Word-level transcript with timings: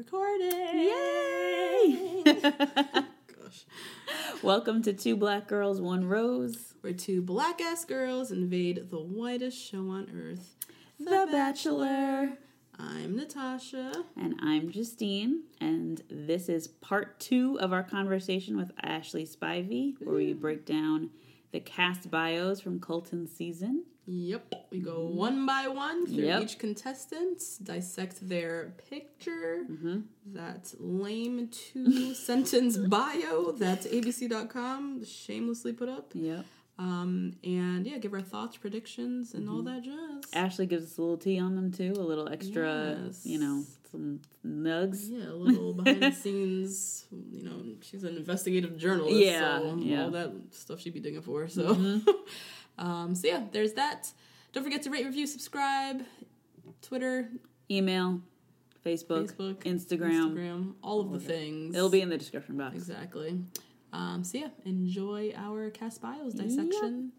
Recording. 0.00 0.78
Yay! 0.78 2.22
Gosh. 2.42 3.66
Welcome 4.42 4.80
to 4.84 4.94
Two 4.94 5.14
Black 5.14 5.46
Girls, 5.46 5.78
One 5.78 6.08
Rose, 6.08 6.72
Where 6.80 6.94
two 6.94 7.20
black 7.20 7.60
ass 7.60 7.84
girls 7.84 8.32
invade 8.32 8.88
the 8.88 8.98
whitest 8.98 9.62
show 9.62 9.90
on 9.90 10.08
earth. 10.16 10.56
The 10.98 11.28
Bachelor. 11.30 12.38
I'm 12.78 13.14
Natasha. 13.14 13.92
And 14.16 14.36
I'm 14.40 14.70
Justine, 14.70 15.42
and 15.60 16.02
this 16.08 16.48
is 16.48 16.66
part 16.66 17.20
two 17.20 17.60
of 17.60 17.74
our 17.74 17.82
conversation 17.82 18.56
with 18.56 18.72
Ashley 18.82 19.26
Spivey, 19.26 19.96
where 20.00 20.16
we 20.16 20.32
break 20.32 20.64
down 20.64 21.10
the 21.52 21.60
cast 21.60 22.10
bios 22.10 22.58
from 22.58 22.80
Colton's 22.80 23.32
season. 23.32 23.84
Yep. 24.06 24.54
We 24.70 24.80
go 24.80 25.06
one 25.06 25.46
by 25.46 25.68
one 25.68 26.06
through 26.06 26.24
Yep. 26.24 26.42
each 26.42 26.58
contestant, 26.58 27.42
dissect 27.62 28.28
their 28.28 28.74
picture, 28.88 29.66
mm-hmm. 29.70 30.00
that 30.32 30.74
lame 30.78 31.48
two 31.48 32.14
sentence 32.28 32.76
bio 32.76 33.52
that 33.52 33.82
ABC.com 33.82 35.04
shamelessly 35.04 35.72
put 35.72 35.88
up. 35.88 36.10
Yep. 36.14 36.44
Um, 36.78 37.34
and 37.44 37.86
yeah, 37.86 37.98
give 37.98 38.14
our 38.14 38.22
thoughts, 38.22 38.56
predictions, 38.56 39.34
and 39.34 39.50
all 39.50 39.56
mm-hmm. 39.56 39.66
that 39.66 39.82
jazz. 39.84 40.32
Ashley 40.32 40.64
gives 40.64 40.84
us 40.86 40.98
a 40.98 41.02
little 41.02 41.18
tea 41.18 41.38
on 41.38 41.54
them 41.54 41.70
too, 41.70 41.92
a 41.96 42.00
little 42.00 42.28
extra, 42.28 42.98
Yes. 43.04 43.26
you 43.26 43.38
know, 43.38 43.64
some 43.90 44.20
nugs. 44.46 45.10
Yeah, 45.10 45.30
a 45.30 45.34
little 45.34 45.74
behind 45.74 46.02
the 46.02 46.12
scenes. 46.12 47.04
You 47.10 47.42
know, 47.42 47.62
she's 47.82 48.04
an 48.04 48.16
investigative 48.16 48.78
journalist. 48.78 49.14
Yeah, 49.14 49.58
so 49.58 49.76
yeah. 49.78 50.04
all 50.04 50.10
that 50.12 50.32
stuff 50.52 50.80
she'd 50.80 50.94
be 50.94 51.00
digging 51.00 51.22
for. 51.22 51.48
So, 51.48 51.74
mm-hmm. 51.74 52.10
um, 52.78 53.14
so 53.14 53.26
yeah, 53.28 53.42
there's 53.52 53.74
that. 53.74 54.12
Don't 54.52 54.64
forget 54.64 54.82
to 54.82 54.90
rate, 54.90 55.04
review, 55.06 55.26
subscribe, 55.26 56.02
Twitter, 56.82 57.28
Email, 57.70 58.20
Facebook, 58.84 59.32
Facebook, 59.32 59.56
Instagram. 59.64 60.32
Instagram, 60.34 60.72
all 60.82 61.00
of 61.00 61.10
the 61.12 61.20
things. 61.20 61.74
It'll 61.76 61.88
be 61.90 62.00
in 62.00 62.08
the 62.08 62.18
description 62.18 62.56
box. 62.56 62.74
exactly. 62.74 63.40
Um, 63.92 64.22
so 64.24 64.38
yeah, 64.38 64.48
enjoy 64.64 65.32
our 65.36 65.70
cast 65.70 66.00
bios 66.02 66.34
dissection. 66.34 67.12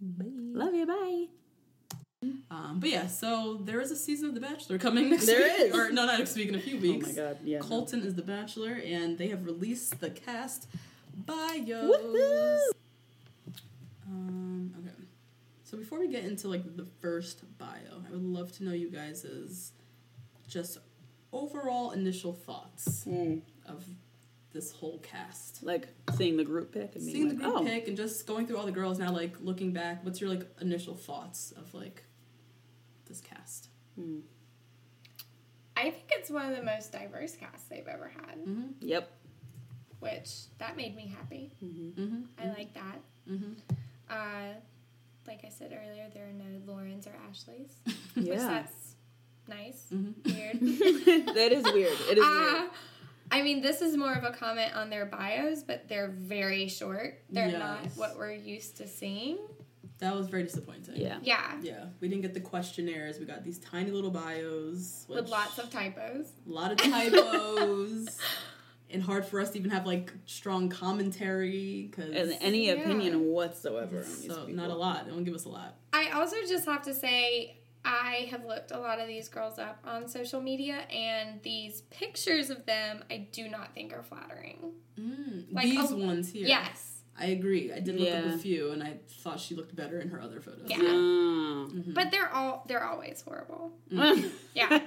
Love 0.00 0.74
you. 0.74 0.86
Bye. 0.86 1.26
Um, 2.50 2.78
but 2.80 2.88
yeah, 2.88 3.06
so 3.06 3.60
there 3.64 3.80
is 3.80 3.90
a 3.90 3.96
season 3.96 4.28
of 4.28 4.34
The 4.34 4.40
Bachelor 4.40 4.78
coming 4.78 5.10
next 5.10 5.26
There 5.26 5.40
week. 5.40 5.52
is. 5.60 5.74
Or 5.74 5.90
no, 5.90 6.06
not 6.06 6.18
next 6.18 6.34
week, 6.36 6.48
in 6.48 6.54
a 6.54 6.60
few 6.60 6.78
weeks. 6.78 7.06
Oh 7.06 7.08
my 7.10 7.14
god. 7.28 7.38
Yeah. 7.44 7.58
no. 7.58 7.64
Colton 7.66 8.00
is 8.02 8.14
the 8.14 8.22
Bachelor, 8.22 8.80
and 8.84 9.18
they 9.18 9.28
have 9.28 9.44
released 9.44 10.00
the 10.00 10.08
cast 10.10 10.68
bios. 11.14 11.66
Woohoo! 11.68 12.58
Um. 14.08 14.43
So 15.74 15.80
before 15.80 15.98
we 15.98 16.06
get 16.06 16.24
into 16.24 16.46
like 16.46 16.76
the 16.76 16.86
first 17.00 17.42
bio, 17.58 18.04
I 18.06 18.10
would 18.12 18.22
love 18.22 18.52
to 18.58 18.64
know 18.64 18.70
you 18.70 18.88
guys' 18.90 19.72
just 20.46 20.78
overall 21.32 21.90
initial 21.90 22.32
thoughts 22.32 23.02
Hmm. 23.02 23.38
of 23.66 23.84
this 24.52 24.70
whole 24.70 25.00
cast. 25.00 25.64
Like 25.64 25.88
seeing 26.16 26.36
the 26.36 26.44
group 26.44 26.70
pick 26.70 26.94
and 26.94 27.04
being 27.04 27.16
Seeing 27.16 27.28
the 27.28 27.34
group 27.34 27.54
oh, 27.56 27.64
pick 27.64 27.88
and 27.88 27.96
just 27.96 28.24
going 28.24 28.46
through 28.46 28.58
all 28.58 28.66
the 28.66 28.70
girls 28.70 29.00
now, 29.00 29.10
like 29.10 29.34
looking 29.40 29.72
back, 29.72 30.04
what's 30.04 30.20
your 30.20 30.30
like 30.30 30.46
initial 30.60 30.94
thoughts 30.94 31.50
of 31.56 31.74
like 31.74 32.04
this 33.06 33.20
cast? 33.20 33.66
I 35.76 35.90
think 35.90 36.04
it's 36.10 36.30
one 36.30 36.52
of 36.52 36.56
the 36.56 36.62
most 36.62 36.92
diverse 36.92 37.34
casts 37.34 37.66
they've 37.68 37.88
ever 37.88 38.12
had, 38.14 38.38
yep. 38.78 39.10
which 39.98 40.30
that 40.58 40.76
made 40.76 40.94
me 40.94 41.12
happy. 41.18 41.50
Mm-hmm. 41.64 42.22
I 42.38 42.46
like 42.50 42.74
that. 42.74 43.00
Mm-hmm. 43.28 43.54
Uh, 44.08 44.54
like 45.26 45.44
I 45.44 45.48
said 45.48 45.72
earlier, 45.72 46.06
there 46.12 46.24
are 46.28 46.32
no 46.32 46.72
Laurens 46.72 47.06
or 47.06 47.14
Ashleys, 47.28 47.72
which 48.14 48.38
that's 48.38 48.94
nice, 49.48 49.86
Mm-hmm. 49.92 50.34
weird. 50.34 51.26
that 51.34 51.52
is 51.52 51.64
weird. 51.64 51.98
It 52.10 52.18
is 52.18 52.24
Uh, 52.24 52.50
weird. 52.60 52.70
I 53.30 53.42
mean, 53.42 53.62
this 53.62 53.80
is 53.80 53.96
more 53.96 54.12
of 54.12 54.22
a 54.24 54.30
comment 54.32 54.76
on 54.76 54.90
their 54.90 55.06
bios, 55.06 55.62
but 55.62 55.88
they're 55.88 56.08
very 56.10 56.68
short. 56.68 57.22
They're 57.30 57.58
not 57.58 57.78
what 57.96 58.16
we're 58.18 58.32
used 58.32 58.76
to 58.78 58.86
seeing. 58.86 59.38
That 59.98 60.14
was 60.14 60.28
very 60.28 60.42
disappointing. 60.42 60.96
Yeah. 60.96 61.18
Yeah, 61.22 61.52
Yeah, 61.62 61.84
we 62.00 62.08
didn't 62.08 62.22
get 62.22 62.34
the 62.34 62.40
questionnaires. 62.40 63.18
We 63.18 63.24
got 63.24 63.42
these 63.44 63.58
tiny 63.58 63.90
little 63.90 64.10
bios 64.10 65.06
with 65.08 65.28
lots 65.28 65.58
of 65.58 65.70
typos. 65.70 66.26
a 66.46 66.50
lot 66.52 66.72
of 66.72 66.76
typos, 66.92 68.18
and 68.94 69.02
hard 69.02 69.26
for 69.26 69.40
us 69.40 69.50
to 69.50 69.58
even 69.58 69.70
have 69.70 69.84
like 69.86 70.12
strong 70.24 70.68
commentary 70.68 71.88
because 71.90 72.32
any 72.40 72.66
Yeah. 72.68 72.74
opinion 72.74 73.26
whatsoever. 73.26 73.98
on 73.98 74.04
these 74.04 74.26
so 74.26 74.46
not 74.46 74.70
a 74.70 74.74
lot. 74.74 75.04
They 75.04 75.10
don't 75.10 75.24
give 75.24 75.34
us 75.34 75.44
a 75.44 75.50
lot. 75.50 75.76
I 75.92 76.10
also 76.10 76.36
just 76.48 76.64
have 76.66 76.82
to 76.84 76.94
say, 76.94 77.56
I 77.84 78.28
have 78.30 78.44
looked 78.46 78.70
a 78.70 78.78
lot 78.78 78.98
of 78.98 79.06
these 79.06 79.28
girls 79.28 79.58
up 79.58 79.78
on 79.84 80.08
social 80.08 80.40
media, 80.40 80.86
and 80.90 81.42
these 81.42 81.82
pictures 81.90 82.48
of 82.48 82.64
them 82.64 83.04
I 83.10 83.28
do 83.30 83.48
not 83.48 83.74
think 83.74 83.92
are 83.92 84.02
flattering. 84.02 84.72
Mm, 84.98 85.52
like, 85.52 85.64
these 85.66 85.92
oh, 85.92 85.96
ones 85.96 86.30
here. 86.30 86.46
Yes. 86.46 86.93
I 87.18 87.26
agree. 87.26 87.72
I 87.72 87.78
did 87.78 87.98
look 88.00 88.12
up 88.12 88.24
a 88.24 88.38
few, 88.38 88.72
and 88.72 88.82
I 88.82 88.94
thought 89.08 89.38
she 89.38 89.54
looked 89.54 89.76
better 89.76 90.00
in 90.00 90.08
her 90.08 90.20
other 90.20 90.40
photos. 90.40 90.64
Yeah. 90.66 90.78
Ah. 90.82 91.66
But 91.94 92.10
they're 92.10 92.28
all 92.32 92.64
they're 92.66 92.84
always 92.84 93.22
horrible. 93.22 93.72
Mm. 93.92 94.30
Yeah. 94.54 94.78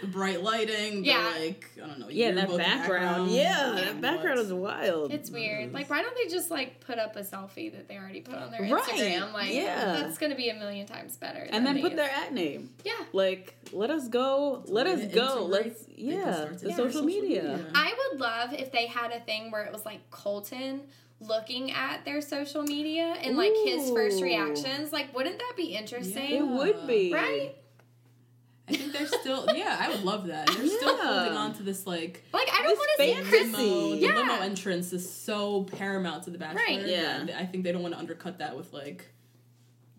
The 0.00 0.06
bright 0.06 0.42
lighting. 0.42 1.02
The, 1.02 1.08
Yeah. 1.08 1.32
like 1.38 1.70
I 1.82 1.86
don't 1.86 1.98
know. 1.98 2.08
yeah, 2.08 2.30
that 2.32 2.48
yearbook 2.48 2.56
background. 2.58 3.30
Yeah, 3.30 3.72
that 3.76 4.00
background 4.00 4.38
is 4.38 4.50
wild. 4.52 5.12
It's 5.12 5.30
weird. 5.30 5.74
Like 5.74 5.90
why 5.90 6.00
don't 6.00 6.14
they 6.16 6.30
just 6.30 6.50
like 6.50 6.80
put 6.80 6.98
up 6.98 7.14
a 7.16 7.20
selfie 7.20 7.70
that 7.72 7.88
they 7.88 7.98
already 7.98 8.22
put 8.22 8.36
on 8.36 8.50
their 8.50 8.62
Right. 8.62 8.82
Instagram? 8.84 9.34
Like 9.34 9.52
Yeah. 9.52 10.00
that's 10.00 10.16
gonna 10.16 10.34
be 10.34 10.48
a 10.48 10.54
million 10.54 10.86
times 10.86 11.16
better. 11.18 11.40
and 11.40 11.66
than 11.66 11.74
then 11.74 11.82
put 11.82 11.90
these. 11.90 11.96
their 11.98 12.10
at 12.10 12.32
name. 12.32 12.70
Yeah. 12.84 12.92
Like, 13.12 13.54
let 13.72 13.90
us 13.90 14.08
go. 14.08 14.62
Let 14.66 14.86
us 14.86 15.12
go. 15.14 15.44
Let's 15.44 15.82
they 15.84 15.94
can 15.96 16.04
yeah. 16.06 16.34
start 16.34 16.58
to 16.60 16.64
The 16.68 16.72
social 16.72 17.02
media. 17.02 17.60
I 17.74 17.92
would 18.12 18.20
love 18.20 18.54
if 18.54 18.72
they 18.72 18.86
had 18.86 19.10
a 19.12 19.20
thing 19.20 19.50
where 19.50 19.64
it 19.64 19.72
was 19.72 19.84
like 19.84 20.10
Colton 20.10 20.82
looking 21.20 21.70
at 21.72 22.04
their 22.04 22.20
social 22.20 22.62
media 22.62 23.14
and 23.22 23.36
like 23.36 23.52
his 23.64 23.90
first 23.90 24.22
reactions. 24.22 24.92
Like, 24.92 25.14
wouldn't 25.14 25.38
that 25.38 25.54
be 25.56 25.74
interesting? 25.74 26.30
It 26.30 26.46
would 26.46 26.86
be 26.86 27.12
Right? 27.12 27.54
I 28.68 28.72
think 28.74 28.92
they're 28.92 29.06
still. 29.06 29.46
yeah, 29.54 29.76
I 29.80 29.88
would 29.90 30.02
love 30.02 30.26
that. 30.26 30.48
They're 30.48 30.66
still 30.66 30.96
holding 30.96 31.36
on 31.36 31.54
to 31.54 31.62
this 31.62 31.86
like. 31.86 32.24
Like, 32.32 32.48
I 32.52 32.62
don't 32.64 32.76
want 32.76 32.90
to 32.98 33.02
see 33.04 33.12
fantasy. 33.14 33.30
Chris. 33.30 33.52
limo, 33.52 33.90
the 33.90 33.96
Yeah. 33.98 34.14
limo 34.16 34.34
entrance 34.40 34.92
is 34.92 35.08
so 35.08 35.62
paramount 35.64 36.24
to 36.24 36.30
the 36.30 36.38
Bachelor. 36.38 36.62
Right. 36.66 36.84
Yeah. 36.86 37.22
that 37.24 37.40
I 37.40 37.46
think 37.46 37.62
they 37.62 37.70
don't 37.70 37.82
want 37.82 37.94
to 37.94 38.00
undercut 38.00 38.38
that 38.38 38.56
with 38.56 38.72
like 38.72 39.06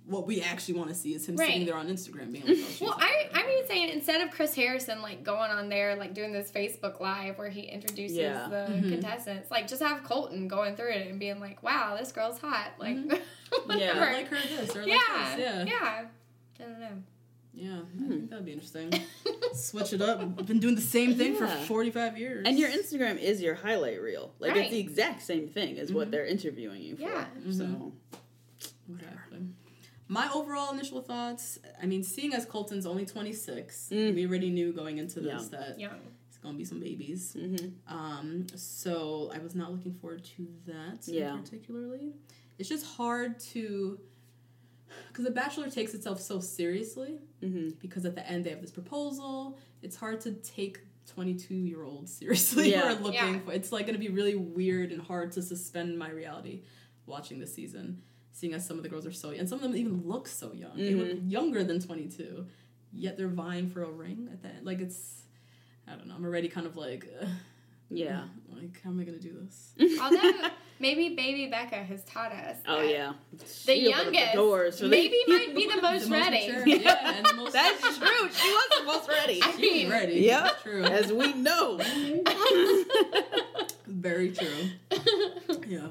what 0.08 0.26
we 0.26 0.42
actually 0.42 0.76
want 0.76 0.90
to 0.90 0.96
see 0.96 1.14
is 1.14 1.28
him 1.28 1.36
Right. 1.36 1.48
sitting 1.48 1.66
there 1.66 1.76
on 1.76 1.88
Instagram 1.90 2.32
being 2.32 2.46
like, 2.48 2.58
oh, 2.60 2.86
Well, 2.86 2.92
hot. 2.94 3.02
I, 3.04 3.30
I'm 3.34 3.50
even 3.50 3.68
saying 3.68 3.90
instead 3.90 4.22
of 4.22 4.32
Chris 4.32 4.56
Harrison 4.56 5.02
like 5.02 5.24
going 5.24 5.52
on 5.52 5.68
there 5.70 5.96
like 5.96 6.14
doing 6.14 6.32
this 6.32 6.50
Facebook 6.50 7.00
live 7.02 7.38
where 7.38 7.50
he 7.50 7.62
introduces 7.62 8.18
Yeah. 8.18 8.48
the 8.48 8.72
Mm-hmm. 8.72 8.90
contestants, 8.90 9.52
like 9.52 9.68
just 9.68 9.82
have 9.82 10.04
Colton 10.04 10.48
going 10.48 10.76
through 10.76 10.92
it 10.92 11.08
and 11.08 11.20
being 11.20 11.40
like, 11.40 11.62
"Wow, 11.62 11.98
this 12.00 12.12
girl's 12.12 12.40
hot." 12.40 12.72
Like, 12.80 12.96
Mm-hmm. 12.96 13.16
whatever. 13.66 14.02
I 14.02 14.14
like 14.14 14.28
her 14.30 14.38
this 14.48 14.76
or 14.76 14.80
I 14.82 14.86
like 14.86 14.92
yeah, 14.94 15.36
this. 15.36 15.40
Yeah. 15.40 15.64
yeah. 15.66 16.06
I 16.60 16.64
don't 16.64 16.80
know. 16.80 17.04
Yeah, 17.54 17.80
I 17.80 18.08
think 18.08 18.30
that'd 18.30 18.46
be 18.46 18.52
interesting. 18.54 18.94
Switch 19.54 19.92
it 19.92 20.02
up. 20.02 20.20
I've 20.22 20.46
been 20.46 20.60
doing 20.60 20.76
the 20.76 20.82
same 20.82 21.16
thing 21.16 21.36
for 21.36 21.48
45 21.48 22.18
years. 22.18 22.46
And 22.48 22.58
your 22.60 22.70
Instagram 22.70 23.18
is 23.20 23.42
your 23.42 23.56
highlight 23.56 24.00
reel. 24.00 24.32
Like 24.38 24.56
it's 24.56 24.70
the 24.70 24.80
exact 24.80 25.24
same 25.24 25.48
thing 25.48 25.80
as 25.80 25.92
what 25.92 26.12
they're 26.12 26.26
interviewing 26.28 26.82
you 26.84 26.96
for. 26.98 27.02
Yeah. 27.04 27.26
So 27.52 27.94
Exactly. 28.90 29.40
My 30.08 30.30
overall 30.34 30.74
initial 30.74 31.02
thoughts, 31.02 31.60
I 31.82 31.86
mean, 31.86 32.04
seeing 32.04 32.34
as 32.34 32.46
Colton's 32.46 32.86
only 32.86 33.06
26, 33.06 33.90
Mm. 33.92 34.16
we 34.16 34.26
already 34.28 34.50
knew 34.50 34.72
going 34.72 34.98
into 35.00 35.20
this 35.20 35.50
Yeah. 35.52 35.60
that 35.60 35.80
Young. 35.80 36.00
it's 36.30 36.38
going 36.38 36.56
to 36.56 36.58
be 36.58 36.64
some 36.66 36.80
babies. 36.80 37.34
Mm-hmm. 37.38 37.94
Um, 37.94 38.48
so 38.56 39.30
I 39.34 39.40
was 39.40 39.54
not 39.56 39.72
looking 39.72 39.94
forward 39.96 40.24
to 40.38 40.48
that 40.68 41.06
Yeah. 41.08 41.36
particularly. 41.38 42.14
It's 42.58 42.70
just 42.70 42.86
hard 42.86 43.40
to. 43.52 44.00
Because 45.10 45.26
The 45.26 45.32
Bachelor 45.32 45.70
takes 45.70 45.94
itself 45.94 46.22
so 46.22 46.40
seriously, 46.40 47.20
Mm-hmm. 47.42 47.72
because 47.82 48.06
at 48.06 48.16
the 48.16 48.26
end 48.28 48.46
they 48.46 48.50
have 48.52 48.62
this 48.62 48.72
proposal. 48.72 49.58
It's 49.82 49.96
hard 49.98 50.22
to 50.22 50.32
take 50.32 50.80
22 51.08 51.54
year 51.54 51.84
olds 51.84 52.14
seriously 52.14 52.72
Yeah. 52.72 52.82
who 52.82 52.88
are 52.88 53.04
looking 53.04 53.34
Yeah. 53.36 53.40
for. 53.42 53.52
It's 53.52 53.72
like 53.74 53.86
going 53.86 54.00
to 54.00 54.06
be 54.06 54.10
really 54.14 54.36
weird 54.36 54.92
and 54.94 55.02
hard 55.02 55.34
to 55.34 55.42
suspend 55.42 56.00
my 56.00 56.10
reality 56.10 56.64
watching 57.06 57.40
this 57.40 57.54
season, 57.54 58.02
seeing 58.38 58.54
as 58.54 58.66
some 58.68 58.78
of 58.78 58.84
the 58.84 58.90
girls 58.90 59.06
are 59.08 59.12
so 59.12 59.30
and 59.32 59.50
some 59.50 59.58
of 59.58 59.64
them 59.64 59.76
even 59.76 60.04
look 60.06 60.28
so 60.28 60.52
young. 60.54 60.78
They 60.78 60.94
look 60.94 61.08
Mm-hmm. 61.08 61.30
younger 61.30 61.64
than 61.64 61.80
22, 61.82 62.46
yet 62.94 63.18
they're 63.18 63.28
vying 63.28 63.68
for 63.70 63.82
a 63.84 63.90
ring 63.90 64.30
at 64.32 64.42
the 64.44 64.50
end. 64.50 64.64
Like 64.66 64.80
it's, 64.80 65.24
I 65.88 65.96
don't 65.96 66.08
know. 66.08 66.14
I'm 66.16 66.24
already 66.24 66.48
kind 66.48 66.68
of 66.68 66.76
like, 66.78 67.08
ugh, 67.20 67.28
yeah. 67.90 68.26
like 68.54 68.80
how 68.84 68.92
am 68.92 69.00
I 69.00 69.06
going 69.06 69.18
to 69.20 69.24
do 69.28 69.34
this? 69.42 69.74
Although 70.02 70.32
maybe 70.80 71.16
baby 71.16 71.48
Becca 71.48 71.78
has 71.78 72.04
taught 72.04 72.32
us. 72.32 72.58
Oh 72.68 72.78
that 72.82 72.90
yeah. 72.92 73.14
The 73.34 73.46
She 73.48 73.88
opened 73.88 74.08
up 74.10 74.14
youngest 74.14 74.34
doors 74.36 74.78
for 74.78 74.84
the- 74.84 74.90
maybe 74.92 75.18
might 75.28 75.56
be 75.56 75.66
the 75.68 75.82
most 75.82 76.04
The 76.06 76.10
most 76.12 76.22
ready. 76.22 76.48
mature, 76.52 76.68
yeah, 76.68 77.16
and 77.18 77.26
the 77.26 77.34
most 77.34 77.54
That's 77.54 77.98
true. 77.98 78.30
She 78.32 78.50
was 78.50 78.70
the 78.80 78.84
most 78.86 79.10
ready. 79.10 79.40
I 79.42 79.56
mean, 79.58 79.90
ready. 79.90 80.14
Yep. 80.22 80.44
That's 80.44 80.62
true. 80.62 80.84
As 80.84 81.12
we 81.12 81.34
know. 81.34 81.80
Very 83.88 84.32
true. 84.32 84.70
yeah. 85.68 85.88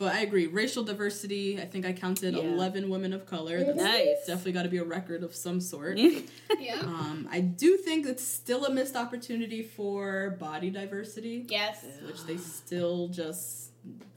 But 0.00 0.14
I 0.14 0.20
agree. 0.22 0.46
Racial 0.46 0.82
diversity, 0.82 1.60
I 1.60 1.66
think 1.66 1.84
I 1.84 1.92
counted 1.92 2.34
Yeah. 2.34 2.44
11 2.44 2.88
women 2.88 3.12
of 3.12 3.26
color. 3.26 3.62
That's 3.62 3.76
Nice. 3.76 4.26
definitely 4.26 4.52
got 4.52 4.62
to 4.62 4.70
be 4.70 4.78
a 4.78 4.84
record 4.84 5.22
of 5.22 5.34
some 5.34 5.60
sort. 5.60 5.98
yeah. 6.58 6.80
Um, 6.82 7.28
I 7.30 7.40
do 7.40 7.76
think 7.76 8.06
it's 8.06 8.24
still 8.24 8.64
a 8.64 8.70
missed 8.72 8.96
opportunity 8.96 9.62
for 9.62 10.38
body 10.40 10.70
diversity, 10.70 11.44
Yes. 11.50 11.84
which 12.06 12.24
they 12.24 12.38
still 12.38 13.08
just, 13.08 13.72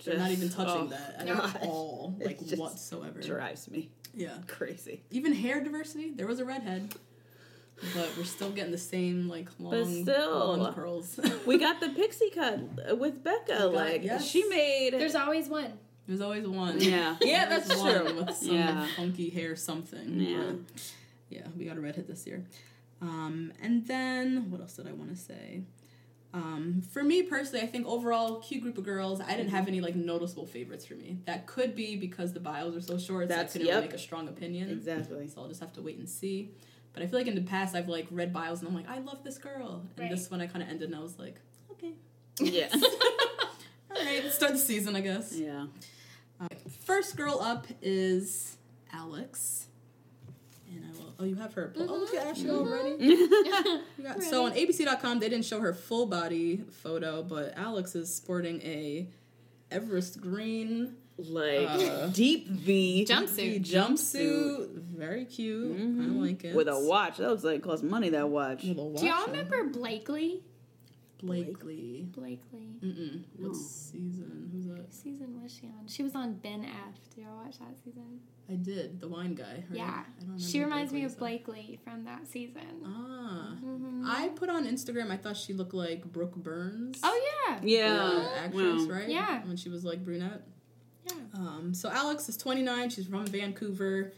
they're 0.06 0.18
not 0.18 0.32
even 0.32 0.48
touching 0.48 0.84
oh, 0.84 0.88
that 0.88 1.16
at 1.20 1.28
God. 1.28 1.60
all, 1.64 2.16
like 2.24 2.40
It's 2.40 2.52
just 2.52 2.62
whatsoever. 2.62 3.20
Drives 3.20 3.70
me 3.70 3.90
Yeah. 4.16 4.38
crazy. 4.48 5.02
Even 5.12 5.34
hair 5.34 5.62
diversity, 5.62 6.12
there 6.12 6.28
was 6.28 6.40
a 6.40 6.46
redhead. 6.46 6.96
But 7.94 8.12
we're 8.18 8.24
still 8.24 8.52
getting 8.52 8.72
the 8.72 8.78
same 8.78 9.28
like 9.28 9.50
long, 9.60 10.04
still. 10.04 10.58
long 10.58 10.74
curls. 10.74 11.20
We 11.46 11.58
got 11.58 11.80
the 11.82 11.90
pixie 11.90 12.30
cut 12.30 12.98
with 12.98 13.24
Becca. 13.24 13.46
got- 13.48 13.74
like 13.74 14.04
yes. 14.04 14.26
she 14.26 14.44
made. 14.48 14.94
There's 14.94 15.16
always 15.16 15.48
one. 15.50 15.74
There's 16.08 16.22
always 16.22 16.48
one. 16.48 16.80
Yeah. 16.80 17.16
Yeah, 17.22 17.48
that's 17.50 17.76
one 17.76 18.06
true. 18.06 18.14
With 18.16 18.36
some 18.36 18.56
Yeah. 18.56 18.88
funky 18.96 19.30
hair, 19.30 19.56
something. 19.56 20.20
Yeah. 20.20 20.52
But, 20.52 20.92
yeah, 21.30 21.48
we 21.58 21.66
got 21.66 21.78
a 21.78 21.82
redhead 21.82 22.08
this 22.08 22.26
year. 22.28 22.46
Um, 23.02 23.52
and 23.62 23.86
then 23.88 24.50
what 24.50 24.62
else 24.62 24.74
did 24.74 24.88
I 24.88 24.94
want 24.94 25.10
to 25.10 25.18
say? 25.22 25.64
Um, 26.34 26.82
for 26.92 27.04
me 27.04 27.22
personally, 27.24 27.62
I 27.64 27.68
think 27.68 27.86
overall 27.86 28.40
cute 28.40 28.64
group 28.64 28.78
of 28.78 28.84
girls. 28.86 29.22
I 29.22 29.36
didn't 29.36 29.50
have 29.52 29.68
any 29.68 29.82
like 29.82 29.96
noticeable 29.96 30.46
favorites 30.48 30.86
for 30.86 30.96
me. 30.96 31.20
That 31.26 31.46
could 31.48 31.76
be 31.76 31.96
because 31.96 32.34
the 32.34 32.40
bios 32.40 32.76
are 32.76 32.82
so 32.82 32.98
short. 32.98 33.28
That's- 33.28 33.52
so 33.54 33.60
I 33.60 33.60
couldn't 33.60 33.68
yep. 33.68 33.76
really 33.76 33.88
make 33.88 33.96
a 33.96 34.00
strong 34.00 34.28
opinion. 34.30 34.70
Exactly. 34.70 35.28
So 35.28 35.42
I'll 35.42 35.48
just 35.48 35.60
have 35.60 35.74
to 35.74 35.82
wait 35.82 35.98
and 35.98 36.10
see. 36.10 36.52
But 36.94 37.04
I 37.04 37.08
feel 37.08 37.20
like 37.20 37.28
in 37.28 37.36
the 37.36 37.42
past 37.42 37.76
I've 37.76 37.88
like 37.90 38.08
read 38.12 38.32
bios 38.34 38.60
and 38.60 38.68
I'm 38.68 38.76
like, 38.76 38.90
I 38.90 39.00
love 39.00 39.24
this 39.24 39.38
girl. 39.38 39.82
And 39.98 40.00
Right. 40.00 40.10
this 40.12 40.30
one 40.30 40.42
I 40.42 40.48
kind 40.48 40.62
of 40.64 40.70
ended 40.70 40.90
and 40.90 40.96
I 40.96 41.02
was 41.02 41.18
like, 41.18 41.36
okay, 41.72 41.94
Yeah. 42.40 42.68
all 42.74 44.04
right, 44.06 44.24
let's 44.24 44.36
start 44.36 44.54
the 44.54 44.60
season, 44.60 44.96
I 44.96 45.02
guess. 45.02 45.36
yeah. 45.36 45.66
First 46.86 47.16
girl 47.16 47.40
up 47.42 47.68
is 47.82 48.58
Alex. 48.92 49.68
And 50.70 50.84
I 50.86 50.98
will. 51.00 51.14
Oh, 51.20 51.24
you 51.24 51.36
have 51.36 51.54
her. 51.54 51.74
Mm-hmm. 51.78 51.90
Oh, 51.90 51.96
look 51.98 52.14
at 52.14 52.28
Ashley 52.28 52.46
mm-hmm. 52.50 52.68
already. 52.68 53.82
You 53.98 54.04
got- 54.04 54.22
so 54.24 54.46
on 54.46 54.52
ABC.com, 54.54 55.20
they 55.20 55.30
didn't 55.30 55.46
show 55.46 55.60
her 55.62 55.74
full 55.74 56.06
body 56.08 56.64
photo, 56.72 57.24
but 57.24 57.54
Alex 57.58 57.96
is 57.96 58.14
sporting 58.14 58.62
a 58.62 59.08
Everest 59.72 60.20
green 60.20 60.96
Like 61.18 61.68
Uh, 61.70 62.08
deep 62.08 62.48
V 62.48 63.06
Jumpsuit. 63.08 63.64
jumpsuit. 63.64 64.70
Very 64.96 65.26
cute. 65.26 65.80
I 65.80 65.84
like 66.06 66.44
it. 66.44 66.56
with 66.56 66.68
a 66.68 66.80
watch. 66.80 67.18
That 67.18 67.30
looks 67.30 67.44
like 67.44 67.58
it 67.58 67.64
cost 67.64 67.84
money. 67.84 68.10
That 68.10 68.30
watch. 68.30 68.64
With 68.64 68.78
a 68.78 68.84
watch 68.84 69.02
Do 69.02 69.08
y'all 69.08 69.24
on. 69.24 69.30
remember 69.32 69.64
Blakely? 69.66 70.44
Blakely? 71.22 72.06
Blakely. 72.12 72.68
Mm-mm. 72.84 73.24
What 73.38 73.56
season? 73.56 74.50
Who's 74.52 74.66
that? 74.66 74.78
What 74.80 74.94
season 74.94 75.42
was 75.42 75.54
she 75.54 75.68
on? 75.68 75.88
She 75.88 76.04
was 76.04 76.16
on 76.16 76.34
Ben 76.34 76.66
F. 76.66 76.96
Did 77.16 77.24
y'all 77.24 77.38
watch 77.46 77.60
that 77.60 77.78
season? 77.86 78.20
I 78.50 78.56
did. 78.56 79.00
The 79.00 79.08
wine 79.08 79.34
guy. 79.36 79.64
Right? 79.70 79.78
Yeah. 79.78 80.04
I 80.22 80.24
don't 80.26 80.38
She 80.38 80.58
remember 80.60 80.76
reminds 80.76 80.94
me 80.94 81.04
of 81.06 81.18
Blakely 81.18 81.80
from 81.84 82.04
that 82.06 82.28
season. 82.28 82.62
Ah. 82.86 83.54
Mm-hmm. 83.64 84.04
I 84.06 84.30
put 84.36 84.50
on 84.50 84.68
Instagram, 84.68 85.12
I 85.12 85.18
thought 85.18 85.38
she 85.38 85.54
looked 85.54 85.74
like 85.74 86.04
Brooke 86.12 86.36
Burns. 86.36 87.00
Oh 87.04 87.22
yeah. 87.48 87.60
Yeah. 87.64 87.94
the 87.94 88.38
actress, 88.42 88.82
Wow. 88.86 88.94
right? 88.96 89.08
Yeah. 89.08 89.46
When 89.46 89.56
she 89.56 89.70
was 89.70 89.86
like 89.86 90.04
brunette. 90.04 90.42
Yeah. 91.06 91.14
Um, 91.36 91.74
so 91.74 91.90
Alex 91.90 92.30
is 92.30 92.38
29. 92.38 92.90
She's 92.90 93.08
from 93.08 93.26
Vancouver. 93.28 94.14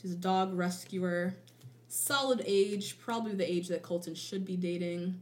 She's 0.00 0.12
a 0.12 0.16
dog 0.16 0.56
rescuer. 0.56 1.34
Solid 1.88 2.42
age, 2.46 2.98
probably 3.00 3.34
the 3.34 3.50
age 3.50 3.68
that 3.68 3.82
Colton 3.82 4.14
should 4.14 4.44
be 4.44 4.56
dating. 4.56 5.20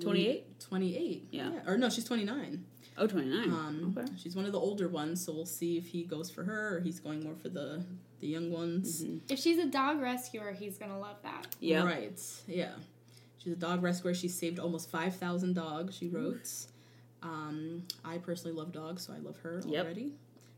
28? 0.00 0.60
28. 0.60 1.28
Yeah. 1.30 1.50
Or 1.66 1.78
no, 1.78 1.88
she's 1.88 2.04
29. 2.04 2.64
Oh, 2.98 3.06
29. 3.06 3.44
Um, 3.50 3.94
okay. 3.96 4.10
She's 4.16 4.34
one 4.34 4.44
of 4.44 4.52
the 4.52 4.58
older 4.58 4.88
ones, 4.88 5.24
so 5.24 5.32
we'll 5.32 5.46
see 5.46 5.78
if 5.78 5.86
he 5.86 6.02
goes 6.02 6.30
for 6.30 6.42
her 6.42 6.76
or 6.76 6.80
he's 6.80 6.98
going 6.98 7.22
more 7.22 7.36
for 7.36 7.48
the 7.48 7.84
the 8.20 8.26
young 8.26 8.50
ones. 8.50 9.04
If 9.28 9.38
she's 9.38 9.58
a 9.58 9.66
dog 9.66 10.00
rescuer, 10.00 10.52
he's 10.52 10.76
gonna 10.76 10.98
love 10.98 11.16
that. 11.22 11.46
Yeah. 11.60 11.84
Right. 11.84 12.20
Yeah. 12.48 12.72
She's 13.38 13.52
a 13.52 13.56
dog 13.56 13.84
rescuer. 13.84 14.12
She 14.14 14.26
saved 14.26 14.58
almost 14.58 14.90
5,000 14.90 15.54
dogs, 15.54 15.96
she 15.96 16.08
wrote. 16.08 16.48
Um, 17.22 17.84
I 18.04 18.18
personally 18.18 18.56
love 18.56 18.72
dogs, 18.72 19.06
so 19.06 19.12
I 19.12 19.18
love 19.18 19.36
her 19.38 19.60
Yep. 19.66 19.84
already. 19.84 20.12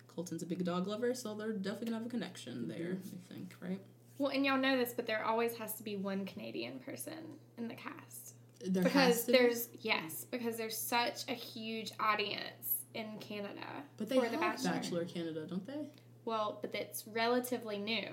Colton's 0.09 0.43
a 0.43 0.47
big 0.47 0.65
dog 0.65 0.87
lover, 0.87 1.15
so 1.15 1.35
they're 1.35 1.53
definitely 1.53 1.87
gonna 1.87 1.99
have 1.99 2.07
a 2.07 2.11
connection 2.11 2.69
there, 2.69 2.97
Mm-hmm. 2.99 3.17
I 3.17 3.35
think, 3.35 3.55
right? 3.61 3.81
Well, 4.19 4.31
and 4.33 4.45
y'all 4.45 4.59
know 4.59 4.77
this, 4.77 4.93
but 4.93 5.07
there 5.07 5.25
always 5.25 5.57
has 5.57 5.75
to 5.75 5.83
be 5.83 5.97
one 5.97 6.27
Canadian 6.27 6.79
person 6.81 7.15
in 7.57 7.69
the 7.69 7.75
cast. 7.75 8.35
There 8.62 8.83
because 8.83 8.93
has 8.93 9.25
to 9.25 9.33
be, 9.33 9.38
there's 9.38 9.69
yes, 9.81 10.26
because 10.31 10.57
there's 10.59 10.76
such 10.76 11.26
a 11.29 11.33
huge 11.33 11.93
audience 11.99 12.75
in 12.93 13.07
Canada 13.21 13.64
but 13.97 14.09
they 14.11 14.17
for 14.17 14.23
have 14.25 14.33
the 14.33 14.38
Bachelor. 14.38 14.71
Bachelor. 14.73 15.05
Canada, 15.07 15.47
don't 15.47 15.67
they? 15.67 15.87
Well, 16.26 16.59
but 16.61 16.75
it's 16.75 17.07
relatively 17.07 17.79
new, 17.79 18.09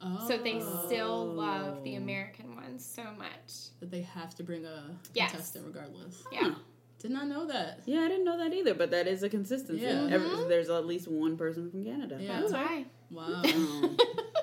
Oh, 0.00 0.26
so 0.26 0.38
they 0.38 0.60
still 0.86 1.26
love 1.34 1.84
the 1.84 1.96
American 1.96 2.54
ones 2.56 2.84
so 2.84 3.04
much. 3.18 3.68
that 3.80 3.90
they 3.90 4.00
have 4.02 4.34
to 4.36 4.42
bring 4.42 4.64
a 4.64 4.96
Yes. 5.12 5.32
contestant 5.32 5.66
regardless. 5.66 6.22
Yeah, 6.32 6.54
Did 7.02 7.10
not 7.10 7.26
know 7.26 7.46
that. 7.48 7.80
Yeah, 7.84 8.02
I 8.02 8.08
didn't 8.08 8.24
know 8.24 8.38
that 8.38 8.54
either, 8.54 8.74
but 8.74 8.92
that 8.92 9.08
is 9.08 9.24
a 9.24 9.28
consistency. 9.28 9.82
Yeah. 9.82 10.06
Every- 10.08 10.28
mm-hmm. 10.28 10.48
there's 10.48 10.70
at 10.70 10.86
least 10.86 11.08
one 11.08 11.36
person 11.36 11.68
from 11.68 11.84
Canada. 11.84 12.16
Yeah. 12.20 12.38
Oh, 12.38 12.40
that's 12.42 12.52
right. 12.52 12.86
Wow. 13.10 13.42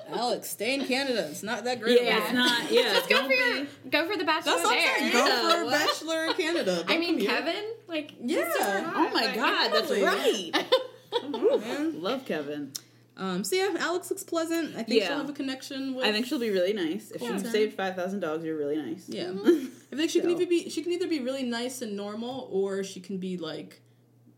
Alex, 0.12 0.50
stay 0.50 0.74
in 0.74 0.84
Canada. 0.84 1.26
It's 1.30 1.42
not 1.42 1.64
that 1.64 1.80
great. 1.80 2.02
yeah, 2.02 2.22
it's 2.22 2.32
not. 2.34 2.70
Yeah, 2.70 2.92
Just 2.94 3.08
go 3.08 3.26
for 3.26 3.32
your, 3.32 3.66
go 3.90 4.06
for 4.10 4.16
the 4.18 4.24
Bachelor 4.24 4.52
That's 4.52 4.64
what 4.64 4.72
I'm 4.76 4.78
there. 4.78 4.98
saying. 4.98 5.12
Go 5.12 5.26
Yeah, 5.26 5.50
for 5.54 5.64
what? 5.64 5.72
Bachelor 5.72 6.34
Canada. 6.34 6.84
I 6.86 6.92
Don't 6.92 7.00
mean, 7.00 7.10
come 7.10 7.18
here. 7.20 7.28
Kevin, 7.30 7.64
like 7.88 8.12
Yeah. 8.22 8.92
Oh 8.94 9.10
my 9.14 9.34
God, 9.34 9.68
that's 9.72 9.88
Totally. 9.88 10.52
right. 10.52 10.66
Come. 11.20 12.02
Love 12.02 12.24
Kevin. 12.26 12.72
Um, 13.20 13.44
so 13.44 13.54
yeah, 13.54 13.68
Alex 13.78 14.10
looks 14.10 14.22
pleasant. 14.24 14.70
I 14.76 14.82
think 14.82 15.00
Yeah. 15.00 15.08
she'll 15.08 15.18
have 15.18 15.28
a 15.28 15.32
connection 15.34 15.94
with. 15.94 16.06
I 16.06 16.10
think 16.12 16.26
she'll 16.26 16.38
be 16.40 16.50
really 16.50 16.72
nice. 16.72 17.10
If 17.10 17.20
Colton. 17.20 17.44
you 17.44 17.50
saved 17.50 17.74
five 17.76 17.94
thousand 17.94 18.20
dogs, 18.20 18.44
you're 18.44 18.56
really 18.56 18.76
nice. 18.78 19.04
Yeah, 19.08 19.30
I 19.92 19.96
think 19.96 20.10
she 20.10 20.20
can 20.20 20.30
either 20.30 20.46
be 20.46 20.70
she 20.70 20.82
can 20.82 20.90
either 20.92 21.06
be 21.06 21.20
really 21.20 21.42
nice 21.42 21.82
and 21.82 21.96
normal, 21.96 22.48
or 22.50 22.82
she 22.82 22.98
can 23.00 23.18
be 23.18 23.36
like 23.36 23.82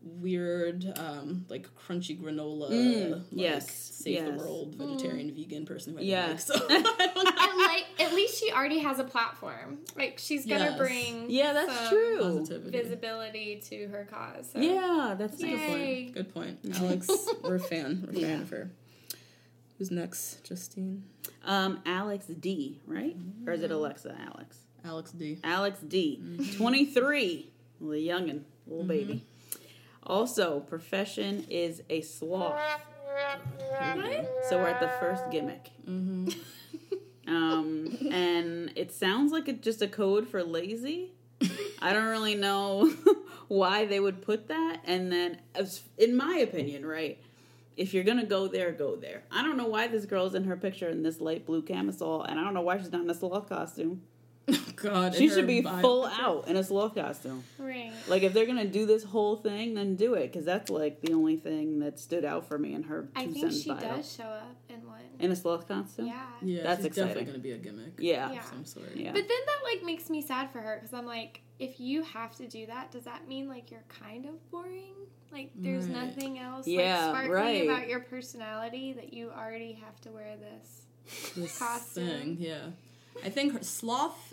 weird, 0.01 0.85
um, 0.97 1.45
like 1.49 1.67
crunchy 1.75 2.19
granola. 2.19 2.69
Mm, 2.71 3.11
like, 3.11 3.21
yes, 3.31 3.71
save 3.73 4.13
yes. 4.15 4.29
the 4.31 4.37
world, 4.37 4.75
vegetarian, 4.75 5.33
vegan 5.33 5.65
person. 5.65 5.93
Who 5.93 5.99
I 5.99 6.01
Yeah. 6.03 6.27
like. 6.27 6.39
So 6.41 6.53
I 6.57 6.57
don't 6.59 6.83
know. 7.23 7.31
and 7.39 7.57
like 7.59 7.82
at 8.03 8.13
least 8.13 8.39
she 8.39 8.51
already 8.51 8.79
has 8.79 8.99
a 8.99 9.03
platform. 9.03 9.79
Like 9.95 10.17
she's 10.19 10.45
gonna 10.45 10.65
Yes. 10.65 10.77
bring 10.77 11.29
Yeah, 11.29 11.53
that's 11.53 11.73
some 11.75 11.89
true. 11.89 12.19
Positivity. 12.19 12.81
visibility 12.81 13.61
to 13.69 13.87
her 13.87 14.07
cause. 14.09 14.51
So. 14.51 14.59
Yeah, 14.59 15.15
that's 15.17 15.41
a 15.41 15.47
Yay. 15.47 16.05
good 16.13 16.33
point. 16.33 16.61
Good 16.63 16.73
point, 16.73 16.81
Alex. 16.81 17.09
we're 17.43 17.55
a 17.55 17.59
fan. 17.59 18.07
We're 18.11 18.17
a 18.17 18.21
fan 18.21 18.41
of 18.41 18.49
her. 18.49 18.71
Who's 19.77 19.91
next, 19.91 20.43
Justine? 20.43 21.03
Um, 21.43 21.81
Alex 21.85 22.27
D, 22.27 22.79
right? 22.85 23.15
Or 23.47 23.53
is 23.53 23.63
it 23.63 23.71
mm. 23.71 23.75
Alexa 23.75 24.15
Alex? 24.27 24.57
Alex 24.85 25.11
D. 25.11 25.39
Alex 25.43 25.79
D, 25.79 26.19
mm-hmm. 26.21 26.57
23, 26.57 27.49
little 27.79 27.95
youngin, 28.15 28.43
little 28.67 28.83
mm-hmm. 28.83 28.87
baby. 28.87 29.25
Also, 30.03 30.59
profession 30.59 31.45
is 31.49 31.81
a 31.89 32.01
sloth. 32.01 32.59
So 34.49 34.57
we're 34.57 34.67
at 34.67 34.79
the 34.79 34.91
first 34.99 35.23
gimmick. 35.31 35.71
Mm-hmm. 35.87 36.29
Um, 37.27 37.97
and 38.11 38.71
it 38.75 38.91
sounds 38.91 39.31
like 39.31 39.47
it's 39.47 39.63
just 39.63 39.81
a 39.81 39.87
code 39.87 40.27
for 40.27 40.43
lazy. 40.43 41.11
I 41.81 41.93
don't 41.93 42.05
really 42.05 42.35
know 42.35 42.93
why 43.47 43.85
they 43.85 43.99
would 43.99 44.21
put 44.21 44.47
that. 44.47 44.81
And 44.85 45.11
then, 45.11 45.39
in 45.97 46.15
my 46.15 46.37
opinion, 46.37 46.85
right, 46.85 47.19
if 47.75 47.93
you're 47.93 48.03
gonna 48.03 48.25
go 48.25 48.47
there, 48.47 48.71
go 48.71 48.95
there. 48.95 49.23
I 49.31 49.41
don't 49.41 49.57
know 49.57 49.67
why 49.67 49.87
this 49.87 50.05
girl's 50.05 50.35
in 50.35 50.43
her 50.45 50.55
picture 50.55 50.89
in 50.89 51.03
this 51.03 51.19
light 51.19 51.45
blue 51.45 51.61
camisole, 51.61 52.23
and 52.23 52.39
I 52.39 52.43
don't 52.43 52.53
know 52.53 52.61
why 52.61 52.77
she's 52.77 52.91
not 52.91 53.01
in 53.01 53.09
a 53.09 53.13
sloth 53.13 53.49
costume. 53.49 54.03
God, 54.75 55.15
She 55.15 55.29
should 55.29 55.47
be 55.47 55.61
bio 55.61 55.79
full 55.81 56.05
out 56.05 56.47
in 56.49 56.57
a 56.57 56.63
sloth 56.63 56.95
costume. 56.95 57.43
Right. 57.57 57.91
Like 58.07 58.23
if 58.23 58.33
they're 58.33 58.45
gonna 58.45 58.67
do 58.67 58.85
this 58.85 59.03
whole 59.03 59.37
thing, 59.37 59.73
then 59.73 59.95
do 59.95 60.15
it, 60.15 60.31
because 60.31 60.43
that's 60.45 60.69
like 60.69 61.01
the 61.01 61.13
only 61.13 61.37
thing 61.37 61.79
that 61.79 61.97
stood 61.99 62.25
out 62.25 62.47
for 62.47 62.57
me 62.57 62.73
in 62.73 62.83
her 62.83 63.03
two 63.03 63.09
I 63.15 63.27
think 63.27 63.51
she 63.53 63.69
bio. 63.69 63.79
does 63.79 64.13
show 64.13 64.23
up 64.25 64.55
in 64.69 64.85
one. 64.85 64.99
In 65.19 65.31
a 65.31 65.35
sloth 65.35 65.67
costume. 65.67 66.07
Yeah. 66.07 66.25
Yeah, 66.41 66.63
That's 66.63 66.83
she's 66.83 66.95
definitely 66.95 67.23
gonna 67.25 67.37
be 67.39 67.51
a 67.51 67.57
gimmick. 67.57 67.93
Yeah. 67.97 68.31
Yeah. 68.33 68.39
of 68.39 68.45
some 68.45 68.65
sort. 68.65 68.95
Yeah. 68.95 69.11
But 69.13 69.27
then 69.27 69.37
that 69.45 69.59
like 69.63 69.83
makes 69.85 70.09
me 70.09 70.21
sad 70.21 70.51
for 70.51 70.59
her 70.59 70.77
because 70.81 70.93
I'm 70.93 71.05
like, 71.05 71.41
if 71.59 71.79
you 71.79 72.03
have 72.03 72.35
to 72.37 72.47
do 72.47 72.65
that, 72.65 72.91
does 72.91 73.03
that 73.05 73.27
mean 73.27 73.47
like 73.47 73.71
you're 73.71 73.85
kind 73.87 74.25
of 74.25 74.51
boring? 74.51 74.93
Like 75.31 75.51
there's 75.55 75.85
Right. 75.87 76.05
nothing 76.07 76.39
else 76.39 76.67
Yeah, 76.67 77.07
like 77.07 77.25
sparkling 77.25 77.31
right. 77.31 77.63
about 77.69 77.87
your 77.87 78.01
personality 78.01 78.91
that 78.93 79.13
you 79.13 79.29
already 79.31 79.73
have 79.73 79.99
to 80.01 80.09
wear 80.11 80.35
this. 80.37 80.81
This 81.35 81.57
Costume. 81.59 82.07
thing, 82.07 82.37
yeah. 82.39 82.57
I 83.23 83.29
think 83.29 83.53
her 83.53 83.63
sloth, 83.63 84.32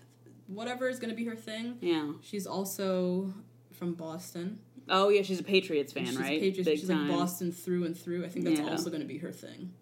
whatever 0.52 0.88
is 0.88 0.98
gonna 0.98 1.14
be 1.14 1.24
her 1.24 1.36
thing. 1.36 1.78
Yeah. 1.80 2.12
She's 2.22 2.46
also 2.46 3.32
from 3.72 3.94
Boston. 3.94 4.58
Oh 4.88 5.08
yeah, 5.08 5.22
she's 5.22 5.40
a 5.40 5.44
Patriots 5.44 5.92
fan, 5.92 6.06
she's 6.06 6.18
right? 6.18 6.32
A 6.38 6.40
Patriots, 6.40 6.68
Big 6.68 6.78
she's 6.80 6.88
time. 6.88 7.08
like 7.08 7.16
Boston 7.18 7.52
through 7.52 7.84
and 7.84 7.96
through. 7.98 8.24
I 8.24 8.28
think 8.28 8.44
that's 8.44 8.60
Yeah. 8.60 8.70
also 8.70 8.90
gonna 8.90 9.04
be 9.04 9.18
her 9.18 9.32
thing. 9.32 9.72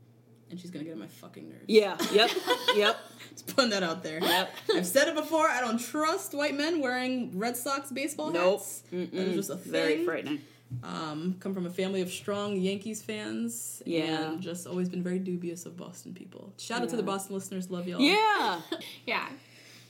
And 0.51 0.59
she's 0.59 0.71
gonna 0.71 0.85
get 0.85 0.95
on 0.95 0.99
my 1.01 1.07
fucking 1.07 1.49
nerves. 1.49 1.65
Yeah. 1.69 1.97
Yep. 2.13 2.31
yep. 2.77 2.97
Just 3.33 3.55
putting 3.55 3.71
that 3.71 3.83
out 3.83 4.03
there. 4.03 4.19
Yep. 4.23 4.55
I've 4.77 4.87
said 4.87 5.09
it 5.09 5.15
before. 5.15 5.47
I 5.49 5.61
don't 5.61 5.79
trust 5.79 6.33
white 6.35 6.55
men 6.57 6.81
wearing 6.81 7.39
Red 7.39 7.57
Sox 7.57 7.91
baseball 7.91 8.31
Nope. 8.31 8.61
hats. 8.61 8.83
That 8.91 9.13
is 9.15 9.35
just 9.35 9.51
a 9.51 9.57
thing. 9.57 9.73
Very 9.73 10.05
frightening. 10.05 10.41
Um, 10.83 11.37
come 11.41 11.55
from 11.55 11.65
a 11.67 11.71
family 11.71 12.01
of 12.03 12.11
strong 12.11 12.57
Yankees 12.57 13.03
fans. 13.03 13.83
Yeah. 13.87 14.33
And 14.33 14.41
just 14.43 14.67
always 14.67 14.89
been 14.89 15.03
very 15.03 15.19
dubious 15.19 15.65
of 15.67 15.77
Boston 15.77 16.13
people. 16.15 16.53
Shout 16.59 16.83
out 16.83 16.89
to 16.91 16.97
the 16.97 17.03
Boston 17.03 17.35
listeners. 17.35 17.71
Love 17.71 17.87
y'all. 17.89 18.01
Yeah. 18.01 18.61
Yeah. 19.07 19.29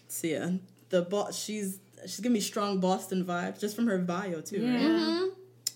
So 0.08 0.26
yeah, 0.26 0.50
the 0.88 1.02
bo- 1.02 1.30
she's 1.32 1.78
she's 2.02 2.20
giving 2.20 2.34
me 2.34 2.40
strong 2.40 2.80
Boston 2.80 3.24
vibes 3.24 3.60
just 3.60 3.76
from 3.76 3.86
her 3.86 3.98
bio 3.98 4.40
too. 4.40 4.64
Right? 4.64 4.80
Yeah. 4.80 5.26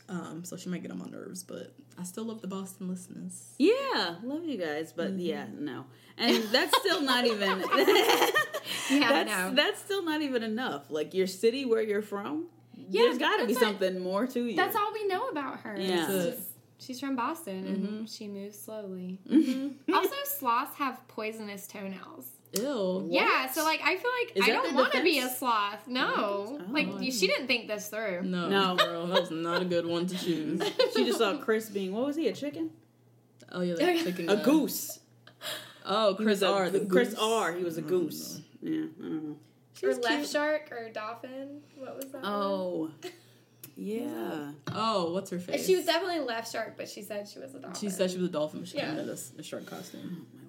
Um, 0.08 0.44
so 0.44 0.56
she 0.56 0.68
might 0.68 0.82
get 0.82 0.90
on 0.90 0.98
my 0.98 1.06
nerves, 1.06 1.42
but 1.42 1.72
I 1.98 2.02
still 2.02 2.24
love 2.24 2.42
the 2.42 2.48
Boston 2.48 2.88
listeners. 2.88 3.54
Yeah. 3.58 4.16
Love 4.22 4.44
you 4.44 4.58
guys, 4.58 4.92
but 4.92 5.12
yeah, 5.12 5.46
no. 5.58 5.86
And 6.18 6.42
that's 6.44 6.76
still 6.80 7.02
not 7.02 7.24
even. 7.26 7.64
Yeah, 8.90 9.08
that's 9.24 9.30
no. 9.30 9.54
that's 9.54 9.80
still 9.80 10.04
not 10.04 10.22
even 10.22 10.42
enough. 10.42 10.90
Like 10.90 11.14
your 11.14 11.26
city 11.26 11.64
where 11.64 11.82
you're 11.82 12.02
from. 12.02 12.46
Yeah, 12.74 13.02
there's 13.02 13.18
got 13.18 13.38
to 13.38 13.46
be 13.46 13.54
that's 13.54 13.62
it. 13.62 13.66
something 13.66 13.98
more 14.00 14.26
to 14.26 14.44
you. 14.44 14.56
That's 14.56 14.76
all 14.76 14.92
we 14.92 15.06
know 15.06 15.28
about 15.28 15.60
her. 15.60 15.76
Yeah. 15.78 16.10
It's 16.10 16.42
She's 16.78 16.98
from 16.98 17.14
Boston 17.14 17.66
and 17.66 18.08
she 18.08 18.26
moves 18.26 18.58
slowly. 18.58 19.20
Mm-hmm. 19.30 19.94
also, 19.94 20.14
sloths 20.24 20.76
have 20.76 21.06
poisonous 21.06 21.68
toenails. 21.68 22.26
Ew. 22.54 23.06
Yeah, 23.10 23.50
so 23.50 23.64
like 23.64 23.80
I 23.82 23.96
feel 23.96 24.10
like 24.20 24.36
Is 24.36 24.44
I 24.44 24.48
don't 24.52 24.74
want 24.74 24.92
to 24.92 25.02
be 25.02 25.18
a 25.20 25.28
sloth. 25.28 25.86
No, 25.88 26.60
like 26.70 26.86
oh, 26.90 27.00
you, 27.00 27.10
she 27.10 27.26
didn't 27.26 27.46
think 27.46 27.66
this 27.66 27.88
through. 27.88 28.22
No, 28.24 28.48
No. 28.48 28.76
girl, 28.76 29.06
that 29.06 29.20
was 29.22 29.30
not 29.30 29.62
a 29.62 29.64
good 29.64 29.86
one 29.86 30.06
to 30.06 30.18
choose. 30.18 30.60
She 30.94 31.04
just 31.06 31.18
saw 31.18 31.36
Chris 31.38 31.70
being 31.70 31.92
what 31.92 32.04
was 32.06 32.16
he? 32.16 32.28
A 32.28 32.32
chicken? 32.34 32.70
Oh 33.50 33.62
yeah, 33.62 33.74
that 33.74 33.98
chicken. 34.04 34.28
A 34.28 34.36
guy. 34.36 34.42
goose. 34.42 34.98
Oh, 35.86 36.14
Chris 36.16 36.26
was 36.40 36.42
a- 36.42 36.48
R. 36.48 36.70
The 36.70 36.80
Chris 36.86 37.10
goose. 37.10 37.18
R. 37.18 37.52
He 37.52 37.64
was 37.64 37.78
a 37.78 37.82
goose. 37.82 38.40
Yeah, 38.60 38.82
I 38.98 39.02
don't 39.02 39.24
know. 39.24 39.36
or 39.88 39.94
left 39.94 40.30
shark 40.30 40.70
or 40.70 40.90
dolphin. 40.90 41.60
What 41.78 41.96
was 41.96 42.04
that? 42.12 42.22
one? 42.22 42.24
Oh, 42.24 42.90
yeah. 43.76 44.50
Oh, 44.72 45.12
what's 45.12 45.30
her 45.30 45.38
face? 45.40 45.66
She 45.66 45.74
was 45.76 45.86
definitely 45.86 46.20
left 46.20 46.52
shark, 46.52 46.74
but 46.76 46.88
she 46.88 47.02
said 47.02 47.26
she 47.28 47.38
was 47.38 47.54
a 47.54 47.58
dolphin. 47.60 47.80
She 47.80 47.88
said 47.90 48.10
she 48.10 48.18
was 48.18 48.28
a 48.28 48.32
dolphin, 48.32 48.60
but 48.60 48.68
she 48.68 48.76
Yeah. 48.76 48.90
came 48.90 48.98
in 49.00 49.08
a, 49.08 49.16
a 49.38 49.42
shark 49.42 49.66
costume. 49.66 50.26
My 50.34 50.41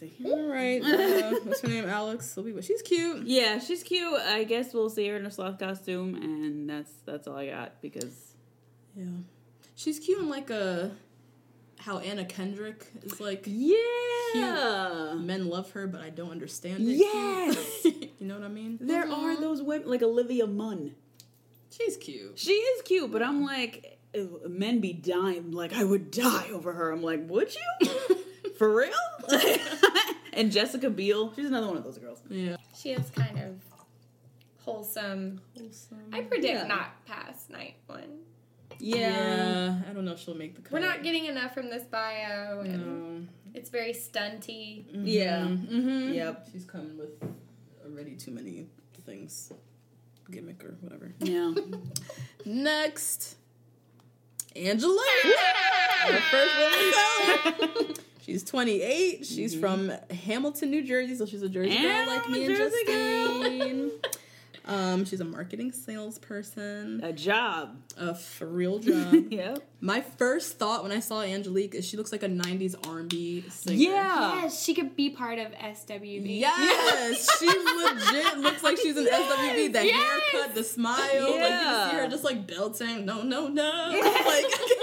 Lord 0.00 0.10
have 0.10 0.20
mercy. 0.20 0.24
All 0.24 0.48
right. 0.48 0.82
Uh, 0.82 1.38
what's 1.44 1.60
her 1.60 1.68
name? 1.68 1.88
Alex. 1.88 2.34
We'll 2.36 2.46
be 2.46 2.62
She's 2.62 2.82
cute. 2.82 3.26
Yeah, 3.26 3.58
she's 3.58 3.82
cute. 3.82 4.20
I 4.20 4.44
guess 4.44 4.72
we'll 4.74 4.90
see 4.90 5.08
her 5.08 5.16
in 5.16 5.26
a 5.26 5.30
sloth 5.30 5.58
costume, 5.58 6.14
and 6.14 6.68
that's 6.68 6.92
that's 7.04 7.26
all 7.26 7.36
I 7.36 7.48
got 7.48 7.80
because 7.80 8.34
Yeah. 8.94 9.06
She's 9.74 9.98
cute 9.98 10.18
in 10.18 10.28
like 10.28 10.50
a 10.50 10.92
how 11.78 11.98
Anna 11.98 12.24
Kendrick 12.24 12.86
is 13.04 13.20
like 13.20 13.44
yeah, 13.46 15.14
men 15.16 15.48
love 15.48 15.70
her, 15.72 15.86
but 15.86 16.00
I 16.00 16.10
don't 16.10 16.30
understand 16.32 16.88
it. 16.88 16.94
Yes! 16.94 17.84
you 17.84 18.26
know 18.26 18.34
what 18.34 18.44
I 18.44 18.48
mean? 18.48 18.78
there 18.80 19.08
are 19.10 19.36
those 19.40 19.62
women 19.62 19.88
like 19.88 20.02
Olivia 20.02 20.46
Munn. 20.46 20.94
She's 21.70 21.96
cute. 21.96 22.38
She 22.38 22.52
is 22.52 22.82
cute, 22.82 23.12
but 23.12 23.22
I'm 23.22 23.44
like, 23.44 23.98
men 24.48 24.80
be 24.80 24.92
dying. 24.92 25.52
Like 25.52 25.72
I 25.72 25.84
would 25.84 26.10
die 26.10 26.48
over 26.52 26.72
her. 26.72 26.90
I'm 26.90 27.02
like, 27.02 27.28
would 27.28 27.54
you? 27.54 28.16
For 28.58 28.74
real? 28.74 28.90
And 30.38 30.50
Jessica 30.52 30.88
Biel, 30.88 31.32
she's 31.34 31.46
another 31.46 31.66
one 31.66 31.76
of 31.76 31.84
those 31.84 31.98
girls. 31.98 32.20
Yeah. 32.30 32.56
She 32.76 32.90
is 32.92 33.10
kind 33.10 33.38
of 33.38 33.60
wholesome. 34.60 35.40
I 36.12 36.20
predict 36.22 36.44
Yeah. 36.54 36.66
not 36.66 37.04
past 37.06 37.50
night 37.50 37.74
one. 37.86 38.20
Yeah. 38.78 39.80
I 39.88 39.92
don't 39.92 40.04
know 40.04 40.12
if 40.12 40.20
she'll 40.20 40.34
make 40.34 40.54
the 40.54 40.62
cut. 40.62 40.72
We're 40.72 40.78
not 40.86 41.02
getting 41.02 41.24
enough 41.26 41.52
from 41.54 41.68
this 41.70 41.82
bio, 41.84 42.60
and 42.60 42.82
Um, 42.82 43.28
it's 43.54 43.70
very 43.70 43.92
stunty. 43.92 44.84
Yeah. 44.92 45.40
mm-hmm. 45.40 46.12
Yep. 46.12 46.48
She's 46.52 46.64
coming 46.64 46.96
with 46.96 47.20
already 47.84 48.14
too 48.14 48.30
many 48.30 48.66
things. 49.04 49.52
Gimmick 50.30 50.62
or 50.62 50.76
whatever. 50.82 51.12
Yeah. 51.20 51.54
Next, 52.44 53.36
Angela. 54.54 55.02
Our 56.04 56.12
first 56.30 56.58
woman 56.58 56.88
of 56.88 57.74
color. 57.86 57.94
She's 58.28 58.44
28. 58.44 59.24
She's 59.24 59.54
from 59.58 59.90
Hamilton, 60.24 60.70
New 60.70 60.82
Jersey, 60.84 61.14
so 61.14 61.24
she's 61.24 61.40
a 61.40 61.48
Jersey 61.48 61.78
girl 61.78 62.06
like 62.06 62.28
me 62.28 62.44
and 62.44 62.56
Justine. 62.56 63.90
Um, 64.66 65.06
she's 65.06 65.20
a 65.20 65.24
marketing 65.24 65.72
salesperson, 65.72 67.00
A 67.02 67.10
job. 67.10 67.74
a 67.96 68.14
real 68.42 68.78
job. 68.78 69.14
Yep. 69.30 69.62
My 69.80 70.02
first 70.02 70.58
thought 70.58 70.82
when 70.82 70.92
I 70.92 71.00
saw 71.00 71.22
Angelique 71.22 71.74
is 71.74 71.86
she 71.86 71.96
looks 71.96 72.12
like 72.12 72.22
a 72.22 72.28
90s 72.28 72.74
R&B 72.86 73.44
singer. 73.48 73.76
Yeah. 73.78 74.42
Yes, 74.42 74.62
she 74.62 74.74
could 74.74 74.94
be 74.94 75.08
part 75.08 75.38
of 75.38 75.52
SWV. 75.52 76.40
Yes, 76.40 77.28
she 77.40 77.46
legit 77.46 78.38
looks 78.40 78.62
like 78.62 78.76
she's 78.76 78.98
an 78.98 79.06
SWV. 79.06 79.72
The 79.72 79.86
Yes. 79.86 80.20
haircut, 80.32 80.54
the 80.54 80.64
smile, 80.64 80.98
yeah. 81.14 81.14
like 81.14 81.32
you 81.32 81.38
can 81.38 81.90
see 81.90 81.96
her 81.96 82.08
just 82.08 82.24
like 82.24 82.46
belting, 82.46 83.06
no, 83.06 83.22
no, 83.22 83.48
no. 83.48 83.70
Like 83.90 84.02
I 84.04 84.64
can 84.68 84.77